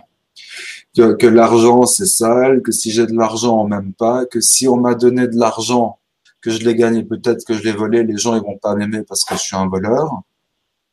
Que, 0.96 1.12
que 1.14 1.26
l'argent 1.26 1.86
c'est 1.86 2.06
sale, 2.06 2.62
que 2.62 2.72
si 2.72 2.90
j'ai 2.90 3.06
de 3.06 3.14
l'argent 3.14 3.60
on 3.62 3.68
m'aime 3.68 3.92
pas, 3.92 4.24
que 4.26 4.40
si 4.40 4.66
on 4.66 4.76
m'a 4.76 4.94
donné 4.94 5.28
de 5.28 5.36
l'argent, 5.36 5.98
que 6.40 6.50
je 6.50 6.60
l'ai 6.60 6.74
gagné, 6.74 7.04
peut-être 7.04 7.44
que 7.44 7.54
je 7.54 7.62
l'ai 7.62 7.72
volé, 7.72 8.02
les 8.02 8.16
gens 8.16 8.34
ils 8.34 8.42
vont 8.42 8.58
pas 8.58 8.74
m'aimer 8.74 9.02
parce 9.02 9.24
que 9.24 9.34
je 9.34 9.40
suis 9.40 9.56
un 9.56 9.68
voleur. 9.68 10.22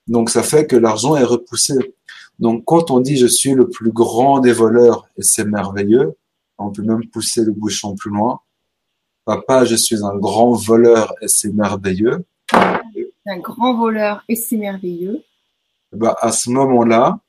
Donc 0.07 0.29
ça 0.29 0.43
fait 0.43 0.67
que 0.67 0.75
l'argent 0.75 1.15
est 1.15 1.23
repoussé. 1.23 1.95
Donc 2.39 2.63
quand 2.65 2.91
on 2.91 2.99
dit 2.99 3.17
je 3.17 3.25
suis 3.27 3.53
le 3.53 3.69
plus 3.69 3.91
grand 3.91 4.39
des 4.39 4.51
voleurs 4.51 5.07
et 5.17 5.23
c'est 5.23 5.45
merveilleux, 5.45 6.15
on 6.57 6.71
peut 6.71 6.83
même 6.83 7.07
pousser 7.07 7.43
le 7.43 7.51
bouchon 7.51 7.95
plus 7.95 8.11
loin. 8.11 8.41
Papa, 9.25 9.65
je 9.65 9.75
suis 9.75 10.03
un 10.03 10.15
grand 10.17 10.51
voleur 10.51 11.13
et 11.21 11.27
c'est 11.27 11.51
merveilleux. 11.51 12.25
Un 12.53 13.39
grand 13.39 13.75
voleur 13.75 14.23
et 14.29 14.35
c'est 14.35 14.57
merveilleux. 14.57 15.23
Bah, 15.91 16.15
à 16.19 16.31
ce 16.31 16.49
moment-là, 16.51 17.19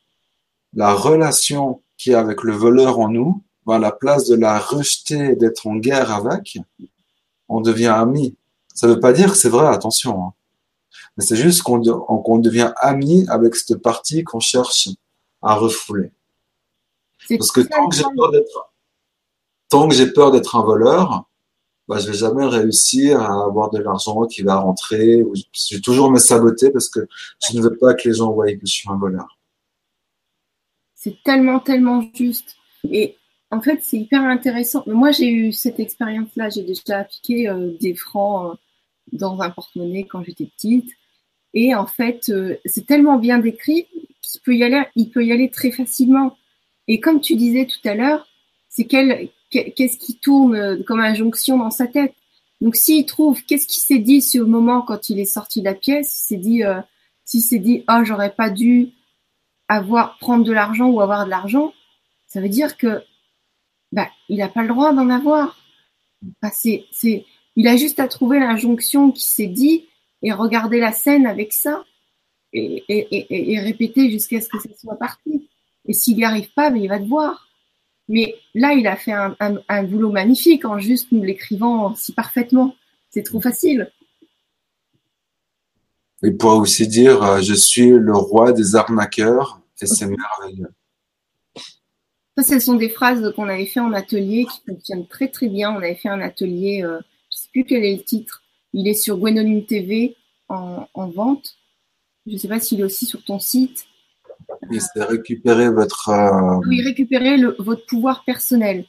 la 0.74 0.93
relation 0.93 1.80
qui 1.97 2.10
est 2.10 2.14
avec 2.14 2.43
le 2.43 2.52
voleur 2.52 2.98
en 2.98 3.09
nous, 3.09 3.43
bah, 3.64 3.77
à 3.77 3.78
la 3.78 3.93
place 3.93 4.27
de 4.27 4.36
la 4.36 4.59
rejeter 4.59 5.32
et 5.32 5.36
d'être 5.36 5.66
en 5.66 5.77
guerre 5.77 6.12
avec, 6.12 6.59
on 7.48 7.60
devient 7.60 7.86
amis. 7.86 8.36
Ça 8.74 8.86
veut 8.86 9.01
pas 9.01 9.12
dire 9.12 9.32
que 9.32 9.36
c'est 9.36 9.48
vrai, 9.48 9.66
attention. 9.66 10.23
Hein. 10.23 10.32
Mais 11.16 11.24
c'est 11.24 11.36
juste 11.36 11.62
qu'on 11.62 11.78
devient 12.39 12.73
ami 12.81 13.27
avec 13.28 13.56
cette 13.56 13.78
partie 13.78 14.23
qu'on 14.23 14.40
cherche 14.40 14.89
à 15.43 15.55
refouler. 15.55 16.10
Parce 17.28 17.51
que 17.51 17.60
tant 17.62 17.89
que 17.89 17.97
j'ai 17.97 18.05
peur 18.16 18.31
d'être, 18.31 18.73
tant 19.68 19.89
que 19.89 19.94
j'ai 19.94 20.12
peur 20.12 20.31
d'être 20.31 20.56
un 20.56 20.62
voleur, 20.62 21.24
bah, 21.89 21.98
je 21.98 22.09
vais 22.09 22.16
jamais 22.16 22.47
réussir 22.47 23.20
à 23.20 23.44
avoir 23.44 23.70
de 23.70 23.78
l'argent 23.78 24.27
qui 24.27 24.43
va 24.43 24.56
rentrer. 24.56 25.24
Je 25.52 25.77
vais 25.77 25.81
toujours 25.81 26.10
me 26.10 26.18
saboter 26.18 26.70
parce 26.70 26.89
que 26.89 27.06
je 27.48 27.56
ne 27.56 27.62
veux 27.62 27.77
pas 27.77 27.94
que 27.94 28.09
les 28.09 28.14
gens 28.14 28.32
voient 28.32 28.52
que 28.52 28.66
je 28.66 28.73
suis 28.73 28.89
un 28.89 28.97
voleur. 28.97 29.35
C'est 31.06 31.22
tellement, 31.22 31.60
tellement 31.60 32.02
juste. 32.14 32.56
Et 32.90 33.14
en 33.52 33.60
fait, 33.60 33.78
c'est 33.80 33.96
hyper 33.96 34.22
intéressant. 34.22 34.82
Moi, 34.88 35.12
j'ai 35.12 35.30
eu 35.30 35.52
cette 35.52 35.78
expérience-là. 35.78 36.50
J'ai 36.50 36.62
déjà 36.62 36.98
appliqué 36.98 37.48
euh, 37.48 37.76
des 37.80 37.94
francs 37.94 38.50
euh, 38.50 38.56
dans 39.12 39.40
un 39.40 39.50
porte-monnaie 39.50 40.02
quand 40.02 40.24
j'étais 40.24 40.46
petite. 40.46 40.90
Et 41.54 41.76
en 41.76 41.86
fait, 41.86 42.28
euh, 42.30 42.56
c'est 42.64 42.86
tellement 42.86 43.18
bien 43.18 43.38
décrit 43.38 43.86
qu'il 44.20 44.40
peut 44.40 44.56
y 44.56 44.64
aller, 44.64 44.82
il 44.96 45.10
peut 45.10 45.24
y 45.24 45.30
aller 45.30 45.48
très 45.48 45.70
facilement. 45.70 46.36
Et 46.88 46.98
comme 46.98 47.20
tu 47.20 47.36
disais 47.36 47.66
tout 47.66 47.88
à 47.88 47.94
l'heure, 47.94 48.26
c'est 48.68 48.86
qu'est-ce 48.86 49.98
qui 49.98 50.18
tourne 50.18 50.82
comme 50.82 50.98
injonction 50.98 51.56
dans 51.56 51.70
sa 51.70 51.86
tête. 51.86 52.14
Donc 52.60 52.74
s'il 52.74 53.06
trouve, 53.06 53.44
qu'est-ce 53.44 53.68
qui 53.68 53.78
s'est 53.78 54.00
dit 54.00 54.20
ce 54.20 54.38
moment 54.38 54.82
quand 54.82 55.08
il 55.08 55.20
est 55.20 55.24
sorti 55.24 55.60
de 55.60 55.66
la 55.66 55.74
pièce, 55.74 56.10
s'est 56.10 56.36
dit, 56.36 56.62
s'il 57.24 57.42
s'est 57.42 57.60
dit, 57.60 57.84
oh 57.88 58.02
j'aurais 58.04 58.34
pas 58.34 58.50
dû 58.50 58.90
avoir 59.68 60.18
prendre 60.18 60.44
de 60.44 60.52
l'argent 60.52 60.88
ou 60.88 61.01
avoir 61.01 61.24
de 61.24 61.30
l'argent, 61.30 61.72
ça 62.26 62.40
veut 62.40 62.48
dire 62.48 62.76
que 62.76 63.02
bah 63.93 64.09
il 64.28 64.38
n'a 64.38 64.48
pas 64.48 64.62
le 64.62 64.68
droit 64.68 64.93
d'en 64.93 65.10
avoir. 65.10 65.56
C'est, 66.52 66.84
c'est, 66.93 67.24
il 67.56 67.68
a 67.68 67.76
juste 67.76 68.01
à 68.01 68.09
trouver 68.09 68.40
l'injonction 68.40 69.12
qui 69.12 69.24
s'est 69.24 69.47
dit 69.47 69.86
et 70.22 70.32
regarder 70.32 70.80
la 70.80 70.93
scène 70.93 71.26
avec 71.26 71.52
ça 71.52 71.84
et, 72.52 72.84
et, 72.88 73.52
et, 73.52 73.60
répéter 73.60 74.10
jusqu'à 74.10 74.40
ce 74.40 74.48
que 74.48 74.59
ça 74.59 74.68
soit 74.80 74.97
parti. 74.97 75.48
Et 75.86 75.93
s'il 75.93 76.16
n'y 76.16 76.24
arrive 76.24 76.52
pas, 76.55 76.70
mais 76.70 76.80
il 76.80 76.88
va 76.88 76.98
te 76.98 77.05
voir. 77.05 77.48
Mais 78.09 78.36
là, 78.55 78.72
il 78.72 78.86
a 78.86 78.97
fait 78.97 79.12
un, 79.12 79.36
un, 79.40 79.82
boulot 79.82 80.10
magnifique 80.10 80.64
en 80.64 80.78
juste 80.78 81.12
nous 81.12 81.22
l'écrivant 81.22 81.94
si 81.94 82.12
parfaitement. 82.12 82.74
C'est 83.10 83.24
trop 83.24 83.40
facile. 83.40 83.90
Il 86.22 86.36
pourrait 86.36 86.56
aussi 86.56 86.86
dire 86.88 87.22
euh, 87.22 87.40
Je 87.40 87.55
suis 87.55 87.90
le 87.90 88.14
roi 88.14 88.52
des 88.52 88.74
arnaqueurs 88.74 89.60
et 89.80 89.86
c'est 89.86 90.06
merveilleux. 90.06 90.68
Ça, 92.36 92.43
ce 92.43 92.59
sont 92.59 92.74
des 92.74 92.90
phrases 92.90 93.32
qu'on 93.34 93.48
avait 93.48 93.66
fait 93.66 93.80
en 93.80 93.94
atelier 93.94 94.44
qui 94.44 94.60
fonctionnent 94.66 95.06
très 95.06 95.28
très 95.28 95.48
bien. 95.48 95.72
On 95.72 95.78
avait 95.78 95.94
fait 95.94 96.10
un 96.10 96.20
atelier, 96.20 96.82
euh, 96.82 96.98
je 97.30 97.36
ne 97.36 97.40
sais 97.40 97.48
plus 97.51 97.64
quel 97.64 97.84
est 97.84 97.97
le 97.97 98.02
titre, 98.02 98.43
il 98.74 98.88
est 98.88 98.94
sur 98.94 99.16
Gwenoline 99.16 99.64
TV 99.64 100.16
en, 100.48 100.86
vente. 100.94 101.56
Je 102.26 102.32
ne 102.32 102.38
sais 102.38 102.48
pas 102.48 102.60
s'il 102.60 102.80
est 102.80 102.84
aussi 102.84 103.06
sur 103.06 103.24
ton 103.24 103.38
site. 103.38 103.86
Oui, 104.68 104.78
c'est 104.80 105.02
récupérer 105.02 105.70
votre. 105.70 106.10
Euh, 106.10 106.60
oui, 106.66 106.82
récupérer 106.82 107.38
votre 107.59 107.86
pouvoir 107.86 108.24
personnel. 108.24 108.84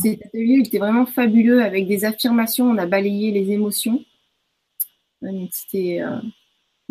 Cet 0.00 0.24
atelier 0.24 0.62
était 0.64 0.78
vraiment 0.78 1.04
fabuleux 1.04 1.62
avec 1.62 1.88
des 1.88 2.04
affirmations. 2.04 2.70
On 2.70 2.78
a 2.78 2.86
balayé 2.86 3.32
les 3.32 3.50
émotions. 3.50 4.04
C'était. 5.50 6.02
Euh, 6.02 6.20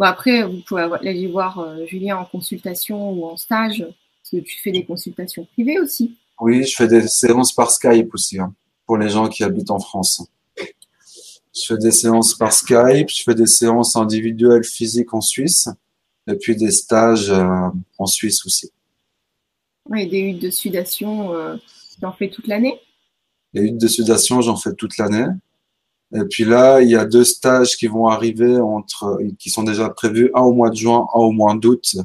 bon, 0.02 0.08
après, 0.08 0.44
vous 0.44 0.62
pouvez 0.68 0.82
aller 0.82 1.28
voir 1.28 1.60
euh, 1.60 1.86
Julien 1.86 2.18
en 2.18 2.26
consultation 2.26 3.12
ou 3.12 3.26
en 3.26 3.38
stage, 3.38 3.80
parce 3.80 4.32
que 4.32 4.38
tu 4.38 4.60
fais 4.60 4.72
des 4.72 4.84
consultations 4.84 5.46
privées 5.54 5.80
aussi. 5.80 6.18
Oui, 6.40 6.66
je 6.66 6.76
fais 6.76 6.88
des 6.88 7.08
séances 7.08 7.54
par 7.54 7.70
Skype 7.70 8.12
aussi, 8.14 8.40
hein, 8.40 8.52
pour 8.88 8.98
les 8.98 9.10
gens 9.10 9.28
qui 9.30 9.44
habitent 9.44 9.70
en 9.70 9.80
France. 9.80 10.26
Je 10.58 11.66
fais 11.68 11.78
des 11.78 11.92
séances 11.92 12.34
par 12.34 12.52
Skype, 12.52 13.10
je 13.10 13.24
fais 13.24 13.36
des 13.36 13.46
séances 13.46 13.96
individuelles 13.96 14.64
physiques 14.64 15.14
en 15.14 15.22
Suisse, 15.22 15.70
et 16.28 16.36
puis 16.36 16.56
des 16.56 16.72
stages 16.72 17.30
euh, 17.30 17.70
en 18.00 18.06
Suisse 18.08 18.44
aussi. 18.46 18.72
Oui, 19.88 20.08
des 20.08 20.20
huttes 20.20 20.42
de 20.42 20.50
sudation. 20.50 21.34
Euh, 21.34 21.58
Tu 22.00 22.06
en 22.06 22.14
fais 22.14 22.30
toute 22.30 22.48
l'année? 22.48 22.80
Les 23.54 23.64
huttes 23.64 23.78
de 23.78 23.88
sudation, 23.88 24.42
j'en 24.42 24.56
fais 24.56 24.74
toute 24.74 24.98
l'année. 24.98 25.28
Et 26.14 26.26
puis 26.30 26.44
là, 26.44 26.82
il 26.82 26.90
y 26.90 26.96
a 26.96 27.06
deux 27.06 27.24
stages 27.24 27.78
qui 27.78 27.88
vont 27.88 28.08
arriver 28.08 28.58
entre, 28.58 29.20
qui 29.40 29.50
sont 29.50 29.64
déjà 29.64 29.90
prévus, 29.90 30.30
un 30.36 30.42
au 30.42 30.54
mois 30.54 30.70
de 30.70 30.76
juin, 30.76 31.08
un 31.14 31.20
au 31.20 31.32
mois 31.32 31.56
d'août, 31.56 31.96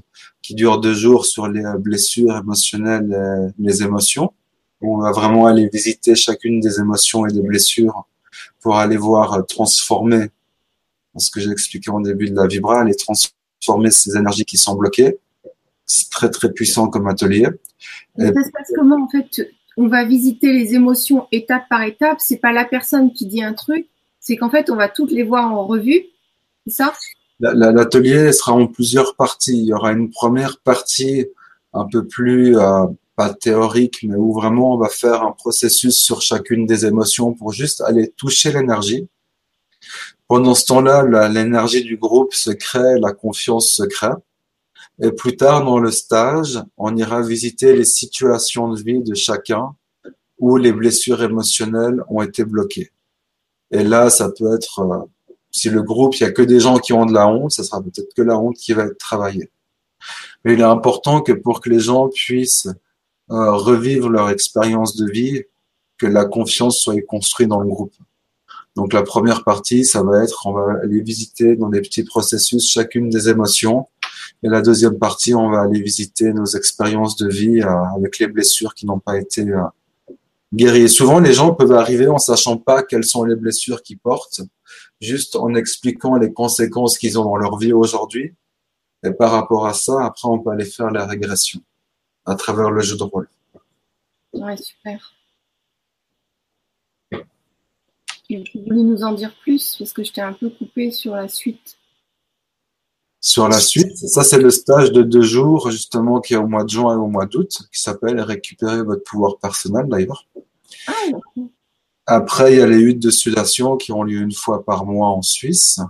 qui 0.42 0.54
durent 0.54 0.80
deux 0.80 0.94
jours 0.94 1.26
sur 1.26 1.48
les 1.48 1.64
blessures 1.78 2.36
émotionnelles 2.36 3.52
et 3.58 3.62
les 3.62 3.82
émotions. 3.82 4.32
On 4.80 4.98
va 4.98 5.10
vraiment 5.10 5.46
aller 5.46 5.68
visiter 5.72 6.14
chacune 6.14 6.60
des 6.60 6.78
émotions 6.78 7.26
et 7.26 7.32
des 7.32 7.42
blessures 7.42 8.06
pour 8.60 8.76
aller 8.76 8.96
voir 8.96 9.44
transformer 9.46 10.28
ce 11.16 11.30
que 11.30 11.40
j'ai 11.40 11.50
expliqué 11.50 11.90
au 11.90 12.00
début 12.00 12.30
de 12.30 12.36
la 12.36 12.46
vibra, 12.46 12.80
aller 12.80 12.94
transformer 12.94 13.90
ces 13.90 14.16
énergies 14.16 14.44
qui 14.44 14.56
sont 14.56 14.76
bloquées. 14.76 15.18
C'est 15.84 16.10
très 16.10 16.30
très 16.30 16.52
puissant 16.52 16.88
comme 16.88 17.08
atelier. 17.08 17.48
ça 18.18 18.26
se 18.26 18.50
passe 18.50 18.72
comment 18.74 19.04
en 19.04 19.08
fait? 19.08 19.48
On 19.76 19.88
va 19.88 20.04
visiter 20.04 20.52
les 20.52 20.74
émotions 20.74 21.26
étape 21.32 21.64
par 21.68 21.82
étape. 21.82 22.18
C'est 22.20 22.38
pas 22.38 22.52
la 22.52 22.64
personne 22.64 23.12
qui 23.12 23.26
dit 23.26 23.42
un 23.42 23.52
truc, 23.52 23.86
c'est 24.26 24.36
qu'en 24.36 24.50
fait, 24.50 24.70
on 24.70 24.76
va 24.76 24.88
toutes 24.88 25.12
les 25.12 25.22
voir 25.22 25.52
en 25.52 25.64
revue. 25.64 26.06
Ça? 26.66 26.92
L'atelier 27.38 28.32
sera 28.32 28.54
en 28.54 28.66
plusieurs 28.66 29.14
parties. 29.14 29.56
Il 29.56 29.66
y 29.66 29.72
aura 29.72 29.92
une 29.92 30.10
première 30.10 30.58
partie 30.58 31.26
un 31.72 31.84
peu 31.84 32.04
plus, 32.04 32.58
euh, 32.58 32.86
pas 33.14 33.32
théorique, 33.32 34.00
mais 34.02 34.16
où 34.16 34.32
vraiment 34.32 34.74
on 34.74 34.78
va 34.78 34.88
faire 34.88 35.22
un 35.22 35.30
processus 35.30 35.94
sur 35.94 36.22
chacune 36.22 36.66
des 36.66 36.86
émotions 36.86 37.34
pour 37.34 37.52
juste 37.52 37.82
aller 37.82 38.08
toucher 38.16 38.50
l'énergie. 38.50 39.06
Pendant 40.26 40.56
ce 40.56 40.66
temps-là, 40.66 41.28
l'énergie 41.28 41.84
du 41.84 41.96
groupe 41.96 42.34
se 42.34 42.50
crée, 42.50 42.98
la 42.98 43.12
confiance 43.12 43.70
se 43.70 43.84
crée. 43.84 44.16
Et 45.00 45.12
plus 45.12 45.36
tard 45.36 45.64
dans 45.64 45.78
le 45.78 45.92
stage, 45.92 46.60
on 46.76 46.96
ira 46.96 47.22
visiter 47.22 47.76
les 47.76 47.84
situations 47.84 48.72
de 48.72 48.82
vie 48.82 49.04
de 49.04 49.14
chacun 49.14 49.76
où 50.38 50.56
les 50.56 50.72
blessures 50.72 51.22
émotionnelles 51.22 52.02
ont 52.08 52.22
été 52.22 52.44
bloquées. 52.44 52.90
Et 53.76 53.84
là, 53.84 54.08
ça 54.08 54.30
peut 54.30 54.54
être, 54.54 54.80
euh, 54.80 55.04
si 55.50 55.68
le 55.68 55.82
groupe, 55.82 56.14
il 56.16 56.22
y 56.22 56.24
a 56.24 56.32
que 56.32 56.40
des 56.40 56.60
gens 56.60 56.78
qui 56.78 56.94
ont 56.94 57.04
de 57.04 57.12
la 57.12 57.28
honte, 57.28 57.50
ça 57.50 57.62
sera 57.62 57.82
peut-être 57.82 58.14
que 58.14 58.22
la 58.22 58.38
honte 58.38 58.56
qui 58.56 58.72
va 58.72 58.84
être 58.84 58.96
travaillée. 58.96 59.50
Mais 60.44 60.54
il 60.54 60.60
est 60.60 60.64
important 60.78 61.20
que 61.20 61.32
pour 61.32 61.60
que 61.60 61.68
les 61.68 61.80
gens 61.80 62.08
puissent 62.08 62.68
euh, 63.30 63.52
revivre 63.52 64.08
leur 64.08 64.30
expérience 64.30 64.96
de 64.96 65.10
vie, 65.10 65.42
que 65.98 66.06
la 66.06 66.24
confiance 66.24 66.78
soit 66.78 67.02
construite 67.02 67.48
dans 67.48 67.60
le 67.60 67.68
groupe. 67.68 67.94
Donc 68.76 68.94
la 68.94 69.02
première 69.02 69.44
partie, 69.44 69.84
ça 69.84 70.02
va 70.02 70.24
être, 70.24 70.46
on 70.46 70.52
va 70.52 70.78
aller 70.82 71.02
visiter 71.02 71.54
dans 71.56 71.68
des 71.68 71.82
petits 71.82 72.04
processus 72.04 72.70
chacune 72.70 73.10
des 73.10 73.28
émotions. 73.28 73.88
Et 74.42 74.48
la 74.48 74.62
deuxième 74.62 74.98
partie, 74.98 75.34
on 75.34 75.50
va 75.50 75.62
aller 75.62 75.82
visiter 75.82 76.32
nos 76.32 76.46
expériences 76.46 77.16
de 77.16 77.28
vie 77.28 77.60
euh, 77.60 77.84
avec 77.94 78.18
les 78.20 78.26
blessures 78.26 78.74
qui 78.74 78.86
n'ont 78.86 79.00
pas 79.00 79.18
été 79.18 79.44
guéri. 80.54 80.88
souvent, 80.88 81.18
les 81.18 81.32
gens 81.32 81.54
peuvent 81.54 81.72
arriver 81.72 82.08
en 82.08 82.18
sachant 82.18 82.56
pas 82.56 82.82
quelles 82.82 83.04
sont 83.04 83.24
les 83.24 83.36
blessures 83.36 83.82
qu'ils 83.82 83.98
portent, 83.98 84.40
juste 85.00 85.36
en 85.36 85.54
expliquant 85.54 86.16
les 86.16 86.32
conséquences 86.32 86.98
qu'ils 86.98 87.18
ont 87.18 87.24
dans 87.24 87.36
leur 87.36 87.58
vie 87.58 87.72
aujourd'hui. 87.72 88.34
Et 89.04 89.12
par 89.12 89.30
rapport 89.30 89.66
à 89.66 89.74
ça, 89.74 90.04
après, 90.04 90.28
on 90.28 90.38
peut 90.38 90.50
aller 90.50 90.64
faire 90.64 90.90
la 90.90 91.06
régression 91.06 91.60
à 92.24 92.34
travers 92.34 92.70
le 92.70 92.80
jeu 92.80 92.96
de 92.96 93.02
rôle. 93.02 93.28
Ouais, 94.32 94.56
super. 94.56 95.12
Tu 98.28 98.42
voulais 98.54 98.82
nous 98.82 99.04
en 99.04 99.12
dire 99.12 99.34
plus? 99.42 99.76
Parce 99.78 99.92
que 99.92 100.02
je 100.02 100.12
t'ai 100.12 100.20
un 100.20 100.32
peu 100.32 100.50
coupé 100.50 100.90
sur 100.90 101.14
la 101.14 101.28
suite. 101.28 101.75
Sur 103.26 103.48
la 103.48 103.58
suite, 103.58 103.96
ça 103.96 104.22
c'est 104.22 104.38
le 104.38 104.50
stage 104.50 104.92
de 104.92 105.02
deux 105.02 105.22
jours 105.22 105.68
justement 105.72 106.20
qui 106.20 106.34
est 106.34 106.36
au 106.36 106.46
mois 106.46 106.62
de 106.62 106.68
juin 106.68 106.94
et 106.94 106.96
au 106.96 107.08
mois 107.08 107.26
d'août, 107.26 107.60
qui 107.72 107.80
s'appelle 107.82 108.20
Récupérer 108.20 108.84
votre 108.84 109.02
pouvoir 109.02 109.38
personnel 109.38 109.86
d'ailleurs. 109.88 110.28
Ah, 110.86 110.92
Après, 112.06 112.52
il 112.52 112.58
y 112.60 112.62
a 112.62 112.68
les 112.68 112.78
huttes 112.78 113.02
de 113.02 113.10
sudation 113.10 113.76
qui 113.76 113.90
ont 113.90 114.04
lieu 114.04 114.20
une 114.20 114.32
fois 114.32 114.64
par 114.64 114.86
mois 114.86 115.08
en 115.08 115.22
Suisse. 115.22 115.80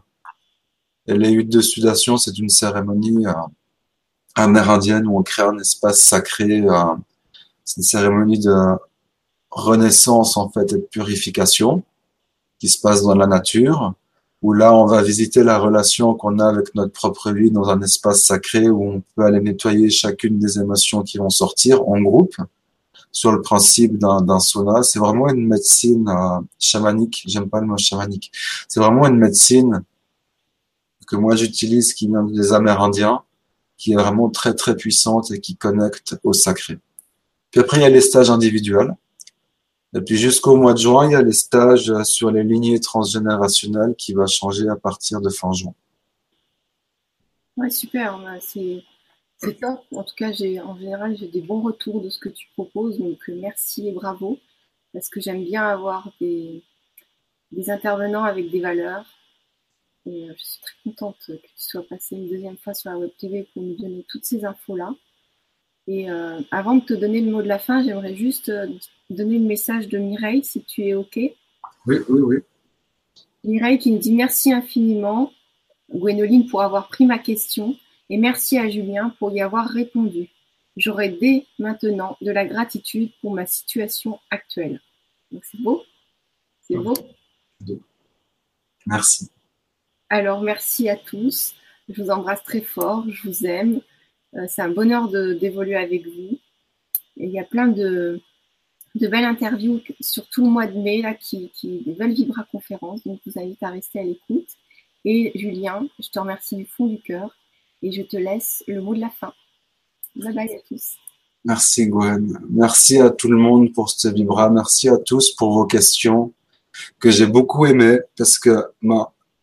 Et 1.07 1.13
les 1.13 1.31
huttes 1.31 1.53
de 1.53 1.61
sudation, 1.61 2.17
c'est 2.17 2.39
une 2.39 2.49
cérémonie 2.49 3.27
euh, 3.27 3.33
amérindienne 4.35 5.07
où 5.07 5.19
on 5.19 5.23
crée 5.23 5.43
un 5.43 5.59
espace 5.59 6.01
sacré. 6.01 6.63
Euh, 6.63 6.95
c'est 7.67 7.77
une 7.77 7.83
cérémonie 7.83 8.39
de 8.39 8.55
renaissance 9.51 10.39
en 10.39 10.49
fait 10.49 10.73
et 10.73 10.77
de 10.77 10.89
purification 10.91 11.83
qui 12.59 12.71
se 12.71 12.81
passe 12.81 13.03
dans 13.03 13.15
la 13.15 13.27
nature 13.27 13.93
où 14.47 14.53
là, 14.53 14.73
on 14.73 14.87
va 14.87 15.03
visiter 15.03 15.43
la 15.43 15.59
relation 15.59 16.15
qu'on 16.15 16.39
a 16.39 16.47
avec 16.47 16.73
notre 16.77 16.93
propre 16.93 17.33
vie 17.33 17.51
dans 17.51 17.69
un 17.69 17.83
espace 17.83 18.23
sacré 18.23 18.69
où 18.69 18.93
on 18.93 19.03
peut 19.17 19.25
aller 19.25 19.41
nettoyer 19.41 19.91
chacune 19.91 20.39
des 20.39 20.61
émotions 20.61 21.03
qui 21.03 21.19
vont 21.19 21.31
sortir 21.31 21.83
en 21.89 22.01
groupe 22.01 22.37
sur 23.11 23.33
le 23.33 23.43
principe 23.43 23.99
d'un 23.99 24.39
sauna. 24.39 24.85
C'est 24.85 25.01
vraiment 25.01 25.29
une 25.31 25.49
médecine 25.49 26.09
euh, 26.09 26.39
chamanique. 26.61 27.25
J'aime 27.27 27.51
pas 27.51 27.61
le 27.61 27.67
mot 27.67 27.77
chamanique. 27.77 28.31
C'est 28.69 28.79
vraiment 28.79 29.09
une 29.09 29.19
médecine 29.19 29.83
que 31.09 31.17
moi 31.17 31.35
j'utilise 31.35 31.93
qui 31.93 32.07
vient 32.07 32.23
des 32.23 32.53
Amérindiens, 32.53 33.23
qui 33.77 33.95
est 33.95 33.97
vraiment 33.97 34.29
très 34.29 34.55
très 34.55 34.77
puissante 34.77 35.33
et 35.33 35.41
qui 35.41 35.57
connecte 35.57 36.21
au 36.23 36.33
sacré. 36.33 36.79
Puis 37.51 37.61
après, 37.61 37.79
il 37.79 37.83
y 37.83 37.87
a 37.87 37.89
les 37.89 38.01
stages 38.01 38.31
individuels. 38.31 38.95
Et 39.97 40.03
puis 40.03 40.17
jusqu'au 40.17 40.57
mois 40.57 40.75
de 40.75 40.79
juin, 40.79 41.09
il 41.09 41.13
y 41.13 41.15
a 41.15 41.23
les 41.23 41.33
stages 41.33 41.91
sur 42.03 42.31
les 42.31 42.45
lignées 42.45 42.81
transgénérationnelles 42.81 43.95
qui 43.97 44.13
va 44.13 44.27
changer 44.27 44.69
à 44.69 44.77
partir 44.77 45.23
de 45.23 45.31
fin 45.31 45.53
juin. 45.53 45.75
Ouais, 47.57 47.71
super. 47.71 48.21
C'est 49.39 49.55
top. 49.59 49.81
En 49.95 50.05
tout 50.05 50.15
cas, 50.15 50.31
en 50.65 50.77
général, 50.77 51.17
j'ai 51.17 51.29
des 51.29 51.41
bons 51.41 51.63
retours 51.63 52.03
de 52.03 52.11
ce 52.11 52.19
que 52.19 52.29
tu 52.29 52.47
proposes. 52.53 52.99
Donc, 52.99 53.19
euh, 53.31 53.39
merci 53.41 53.89
et 53.89 53.93
bravo. 53.93 54.39
Parce 54.93 55.09
que 55.09 55.21
j'aime 55.21 55.45
bien 55.45 55.67
avoir 55.67 56.13
des, 56.21 56.63
intervenants 57.69 58.25
avec 58.25 58.51
des 58.51 58.61
valeurs. 58.61 59.07
Et 60.05 60.29
euh, 60.29 60.35
je 60.37 60.45
suis 60.45 60.61
très 60.61 60.75
contente 60.85 61.17
que 61.27 61.33
tu 61.33 61.51
sois 61.57 61.83
passé 61.89 62.17
une 62.17 62.29
deuxième 62.29 62.59
fois 62.59 62.75
sur 62.75 62.91
la 62.91 62.99
Web 62.99 63.11
TV 63.19 63.49
pour 63.55 63.63
nous 63.63 63.77
donner 63.77 64.05
toutes 64.09 64.27
ces 64.27 64.45
infos-là. 64.45 64.91
Et 65.89 66.11
euh, 66.11 66.41
avant 66.51 66.77
de 66.77 66.85
te 66.85 66.95
donner 66.95 67.21
le 67.21 67.31
mot 67.31 67.43
de 67.43 67.49
la 67.49 67.59
fin, 67.59 67.83
j'aimerais 67.83 68.17
juste 68.17 68.49
euh, 68.49 68.67
donner 69.09 69.39
le 69.39 69.45
message 69.45 69.89
de 69.89 69.99
Mireille, 69.99 70.45
si 70.45 70.63
tu 70.65 70.83
es 70.83 70.95
OK. 70.95 71.17
Oui, 71.17 71.35
oui, 71.87 72.21
oui. 72.21 72.37
Mireille 73.45 73.79
qui 73.79 73.93
nous 73.93 73.99
dit 73.99 74.13
merci 74.13 74.53
infiniment, 74.53 75.33
Gwénoline, 75.95 76.49
pour 76.49 76.63
avoir 76.63 76.89
pris 76.89 77.07
ma 77.07 77.19
question 77.19 77.77
et 78.11 78.19
merci 78.19 78.59
à 78.59 78.69
Julien 78.69 79.15
pour 79.19 79.31
y 79.33 79.41
avoir 79.41 79.69
répondu. 79.69 80.29
J'aurai 80.77 81.11
dès 81.11 81.47
maintenant 81.59 82.17
de 82.21 82.31
la 82.31 82.45
gratitude 82.45 83.11
pour 83.21 83.33
ma 83.33 83.47
situation 83.47 84.19
actuelle. 84.31 84.81
Donc 85.31 85.45
c'est 85.45 85.61
beau? 85.61 85.83
C'est 86.61 86.77
beau 86.77 86.95
Merci. 88.87 89.31
Alors 90.09 90.43
merci 90.43 90.89
à 90.89 90.97
tous. 90.97 91.55
Je 91.89 92.03
vous 92.03 92.11
embrasse 92.11 92.43
très 92.43 92.61
fort. 92.61 93.05
Je 93.09 93.29
vous 93.29 93.47
aime. 93.47 93.81
Euh, 94.37 94.47
c'est 94.49 94.63
un 94.63 94.69
bonheur 94.69 95.09
d'évoluer 95.09 95.77
avec 95.77 96.07
vous. 96.07 96.39
il 97.17 97.31
y 97.31 97.39
a 97.39 97.45
plein 97.45 97.69
de, 97.69 98.21
belles 98.95 99.25
interviews 99.25 99.81
sur 100.01 100.29
tout 100.29 100.45
le 100.45 100.51
mois 100.51 100.67
de 100.67 100.79
mai, 100.79 101.03
là, 101.03 101.15
qui, 101.15 101.51
des 101.63 101.93
belles 101.93 102.13
Vibra 102.13 102.45
conférences. 102.51 103.03
Donc, 103.05 103.21
je 103.25 103.31
vous 103.31 103.39
invite 103.39 103.63
à 103.63 103.71
rester 103.71 104.01
à 104.01 104.05
l'écoute. 104.05 104.49
Et 105.05 105.33
Julien, 105.35 105.87
je 105.99 106.09
te 106.09 106.19
remercie 106.19 106.57
du 106.57 106.67
fond 106.67 106.87
du 106.87 107.01
cœur 107.01 107.31
et 107.83 107.93
je 107.93 108.03
te 108.03 108.17
laisse 108.17 108.65
le 108.67 108.81
mot 108.81 108.95
de 108.95 109.01
la 109.01 109.11
fin. 109.11 109.33
Bye 110.17 110.39
à 110.39 110.61
tous. 110.69 110.97
Merci 111.45 111.87
Gwen. 111.87 112.41
Merci 112.51 112.99
à 112.99 113.11
tout 113.11 113.29
le 113.29 113.37
monde 113.37 113.73
pour 113.73 113.89
ce 113.89 114.09
Vibra. 114.09 114.51
Merci 114.51 114.89
à 114.89 114.97
tous 114.97 115.31
pour 115.33 115.53
vos 115.53 115.65
questions 115.65 116.33
que 116.99 117.11
j'ai 117.11 117.27
beaucoup 117.27 117.67
aimées 117.67 118.01
parce 118.17 118.39
que 118.39 118.65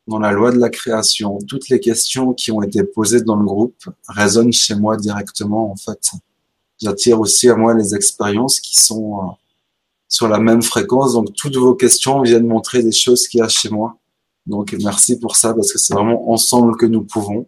dans 0.08 0.20
la 0.20 0.32
loi 0.32 0.52
de 0.52 0.58
la 0.58 0.70
création, 0.70 1.40
toutes 1.48 1.70
les 1.70 1.80
questions 1.80 2.34
qui 2.34 2.52
ont 2.52 2.62
été 2.62 2.84
posées 2.84 3.22
dans 3.22 3.36
le 3.36 3.46
groupe 3.46 3.86
résonnent 4.08 4.54
chez 4.54 4.76
moi 4.76 4.98
directement, 4.98 5.72
en 5.72 5.76
fait. 5.76 6.12
J'attire 6.82 7.20
aussi 7.20 7.50
à 7.50 7.56
moi 7.56 7.74
les 7.74 7.96
expériences 7.96 8.60
qui 8.60 8.76
sont 8.76 9.20
euh, 9.20 9.32
sur 10.10 10.28
la 10.28 10.40
même 10.40 10.62
fréquence. 10.62 11.14
Donc, 11.14 11.34
toutes 11.34 11.56
vos 11.56 11.76
questions 11.76 12.22
viennent 12.22 12.48
montrer 12.48 12.84
des 12.84 12.92
choses 12.92 13.28
qu'il 13.28 13.40
y 13.40 13.44
a 13.44 13.48
chez 13.48 13.70
moi. 13.70 13.98
Donc, 14.46 14.76
merci 14.84 15.18
pour 15.18 15.38
ça, 15.38 15.54
parce 15.54 15.72
que 15.72 15.80
c'est 15.80 15.94
vraiment 15.94 16.30
ensemble 16.32 16.76
que 16.76 16.86
nous 16.86 17.04
pouvons. 17.04 17.48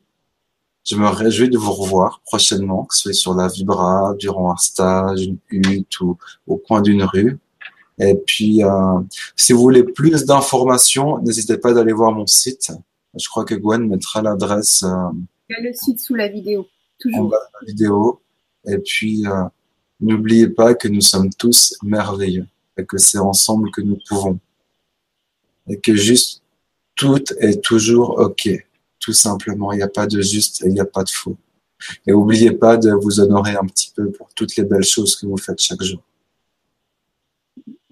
Je 0.86 0.96
me 0.96 1.08
réjouis 1.08 1.50
de 1.50 1.58
vous 1.58 1.74
revoir 1.74 2.22
prochainement, 2.24 2.86
que 2.86 2.96
ce 2.96 3.12
soit 3.12 3.14
sur 3.14 3.34
la 3.34 3.48
Vibra, 3.48 4.14
durant 4.18 4.52
un 4.52 4.58
stage, 4.58 5.28
une 5.50 5.66
hutte 5.72 6.00
ou 6.00 6.18
au 6.48 6.58
coin 6.58 6.82
d'une 6.82 7.04
rue. 7.04 7.40
Et 8.00 8.16
puis, 8.16 8.64
euh, 8.64 9.00
si 9.36 9.54
vous 9.54 9.62
voulez 9.62 9.84
plus 9.84 10.26
d'informations, 10.26 11.20
n'hésitez 11.20 11.58
pas 11.58 11.74
d'aller 11.74 11.94
voir 11.94 12.12
mon 12.12 12.28
site. 12.28 12.72
Je 13.18 13.28
crois 13.30 13.46
que 13.46 13.56
Gwen 13.56 13.88
mettra 13.88 14.22
l'adresse. 14.22 14.84
Euh, 14.84 15.12
Il 15.50 15.56
y 15.58 15.60
a 15.60 15.70
le 15.70 15.74
site 15.74 16.00
sous 16.00 16.16
la 16.16 16.28
vidéo, 16.28 16.68
toujours. 17.00 17.22
En 17.22 17.30
bas 17.30 17.38
de 17.38 17.66
la 17.66 17.72
vidéo. 17.72 18.22
Et 18.68 18.78
puis, 18.80 19.26
euh, 19.26 19.44
n'oubliez 20.02 20.48
pas 20.48 20.74
que 20.74 20.88
nous 20.88 21.02
sommes 21.02 21.30
tous 21.34 21.78
merveilleux 21.84 22.48
et 22.78 22.86
que 22.86 22.98
c'est 22.98 23.20
ensemble 23.20 23.72
que 23.72 23.82
nous 23.82 23.98
pouvons. 24.10 24.40
Et 25.70 25.80
que 25.80 25.96
juste 25.96 26.42
tout 26.96 27.24
est 27.40 27.64
toujours 27.64 28.20
OK. 28.20 28.50
Tout 29.00 29.14
simplement, 29.14 29.72
il 29.72 29.78
n'y 29.78 29.84
a 29.84 29.88
pas 29.88 30.08
de 30.08 30.22
juste 30.22 30.64
et 30.64 30.68
il 30.68 30.74
n'y 30.74 30.80
a 30.80 30.86
pas 30.86 31.04
de 31.04 31.10
faux. 31.10 31.38
Et 32.08 32.12
n'oubliez 32.12 32.52
pas 32.52 32.78
de 32.78 32.92
vous 32.92 33.20
honorer 33.20 33.56
un 33.56 33.66
petit 33.66 33.92
peu 33.96 34.12
pour 34.12 34.34
toutes 34.34 34.56
les 34.56 34.64
belles 34.64 34.84
choses 34.84 35.16
que 35.16 35.26
vous 35.26 35.38
faites 35.38 35.60
chaque 35.60 35.84
jour. 35.84 36.02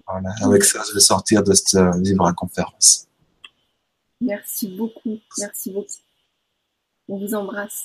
Voilà, 0.06 0.30
avec 0.42 0.64
ça, 0.64 0.82
je 0.86 0.94
vais 0.94 1.00
sortir 1.00 1.42
de 1.42 1.54
cette 1.54 1.80
à 2.26 2.32
conférence. 2.32 3.06
Merci 4.20 4.68
beaucoup. 4.76 5.18
Merci 5.38 5.70
beaucoup. 5.70 5.88
On 7.08 7.18
vous 7.18 7.34
embrasse. 7.34 7.84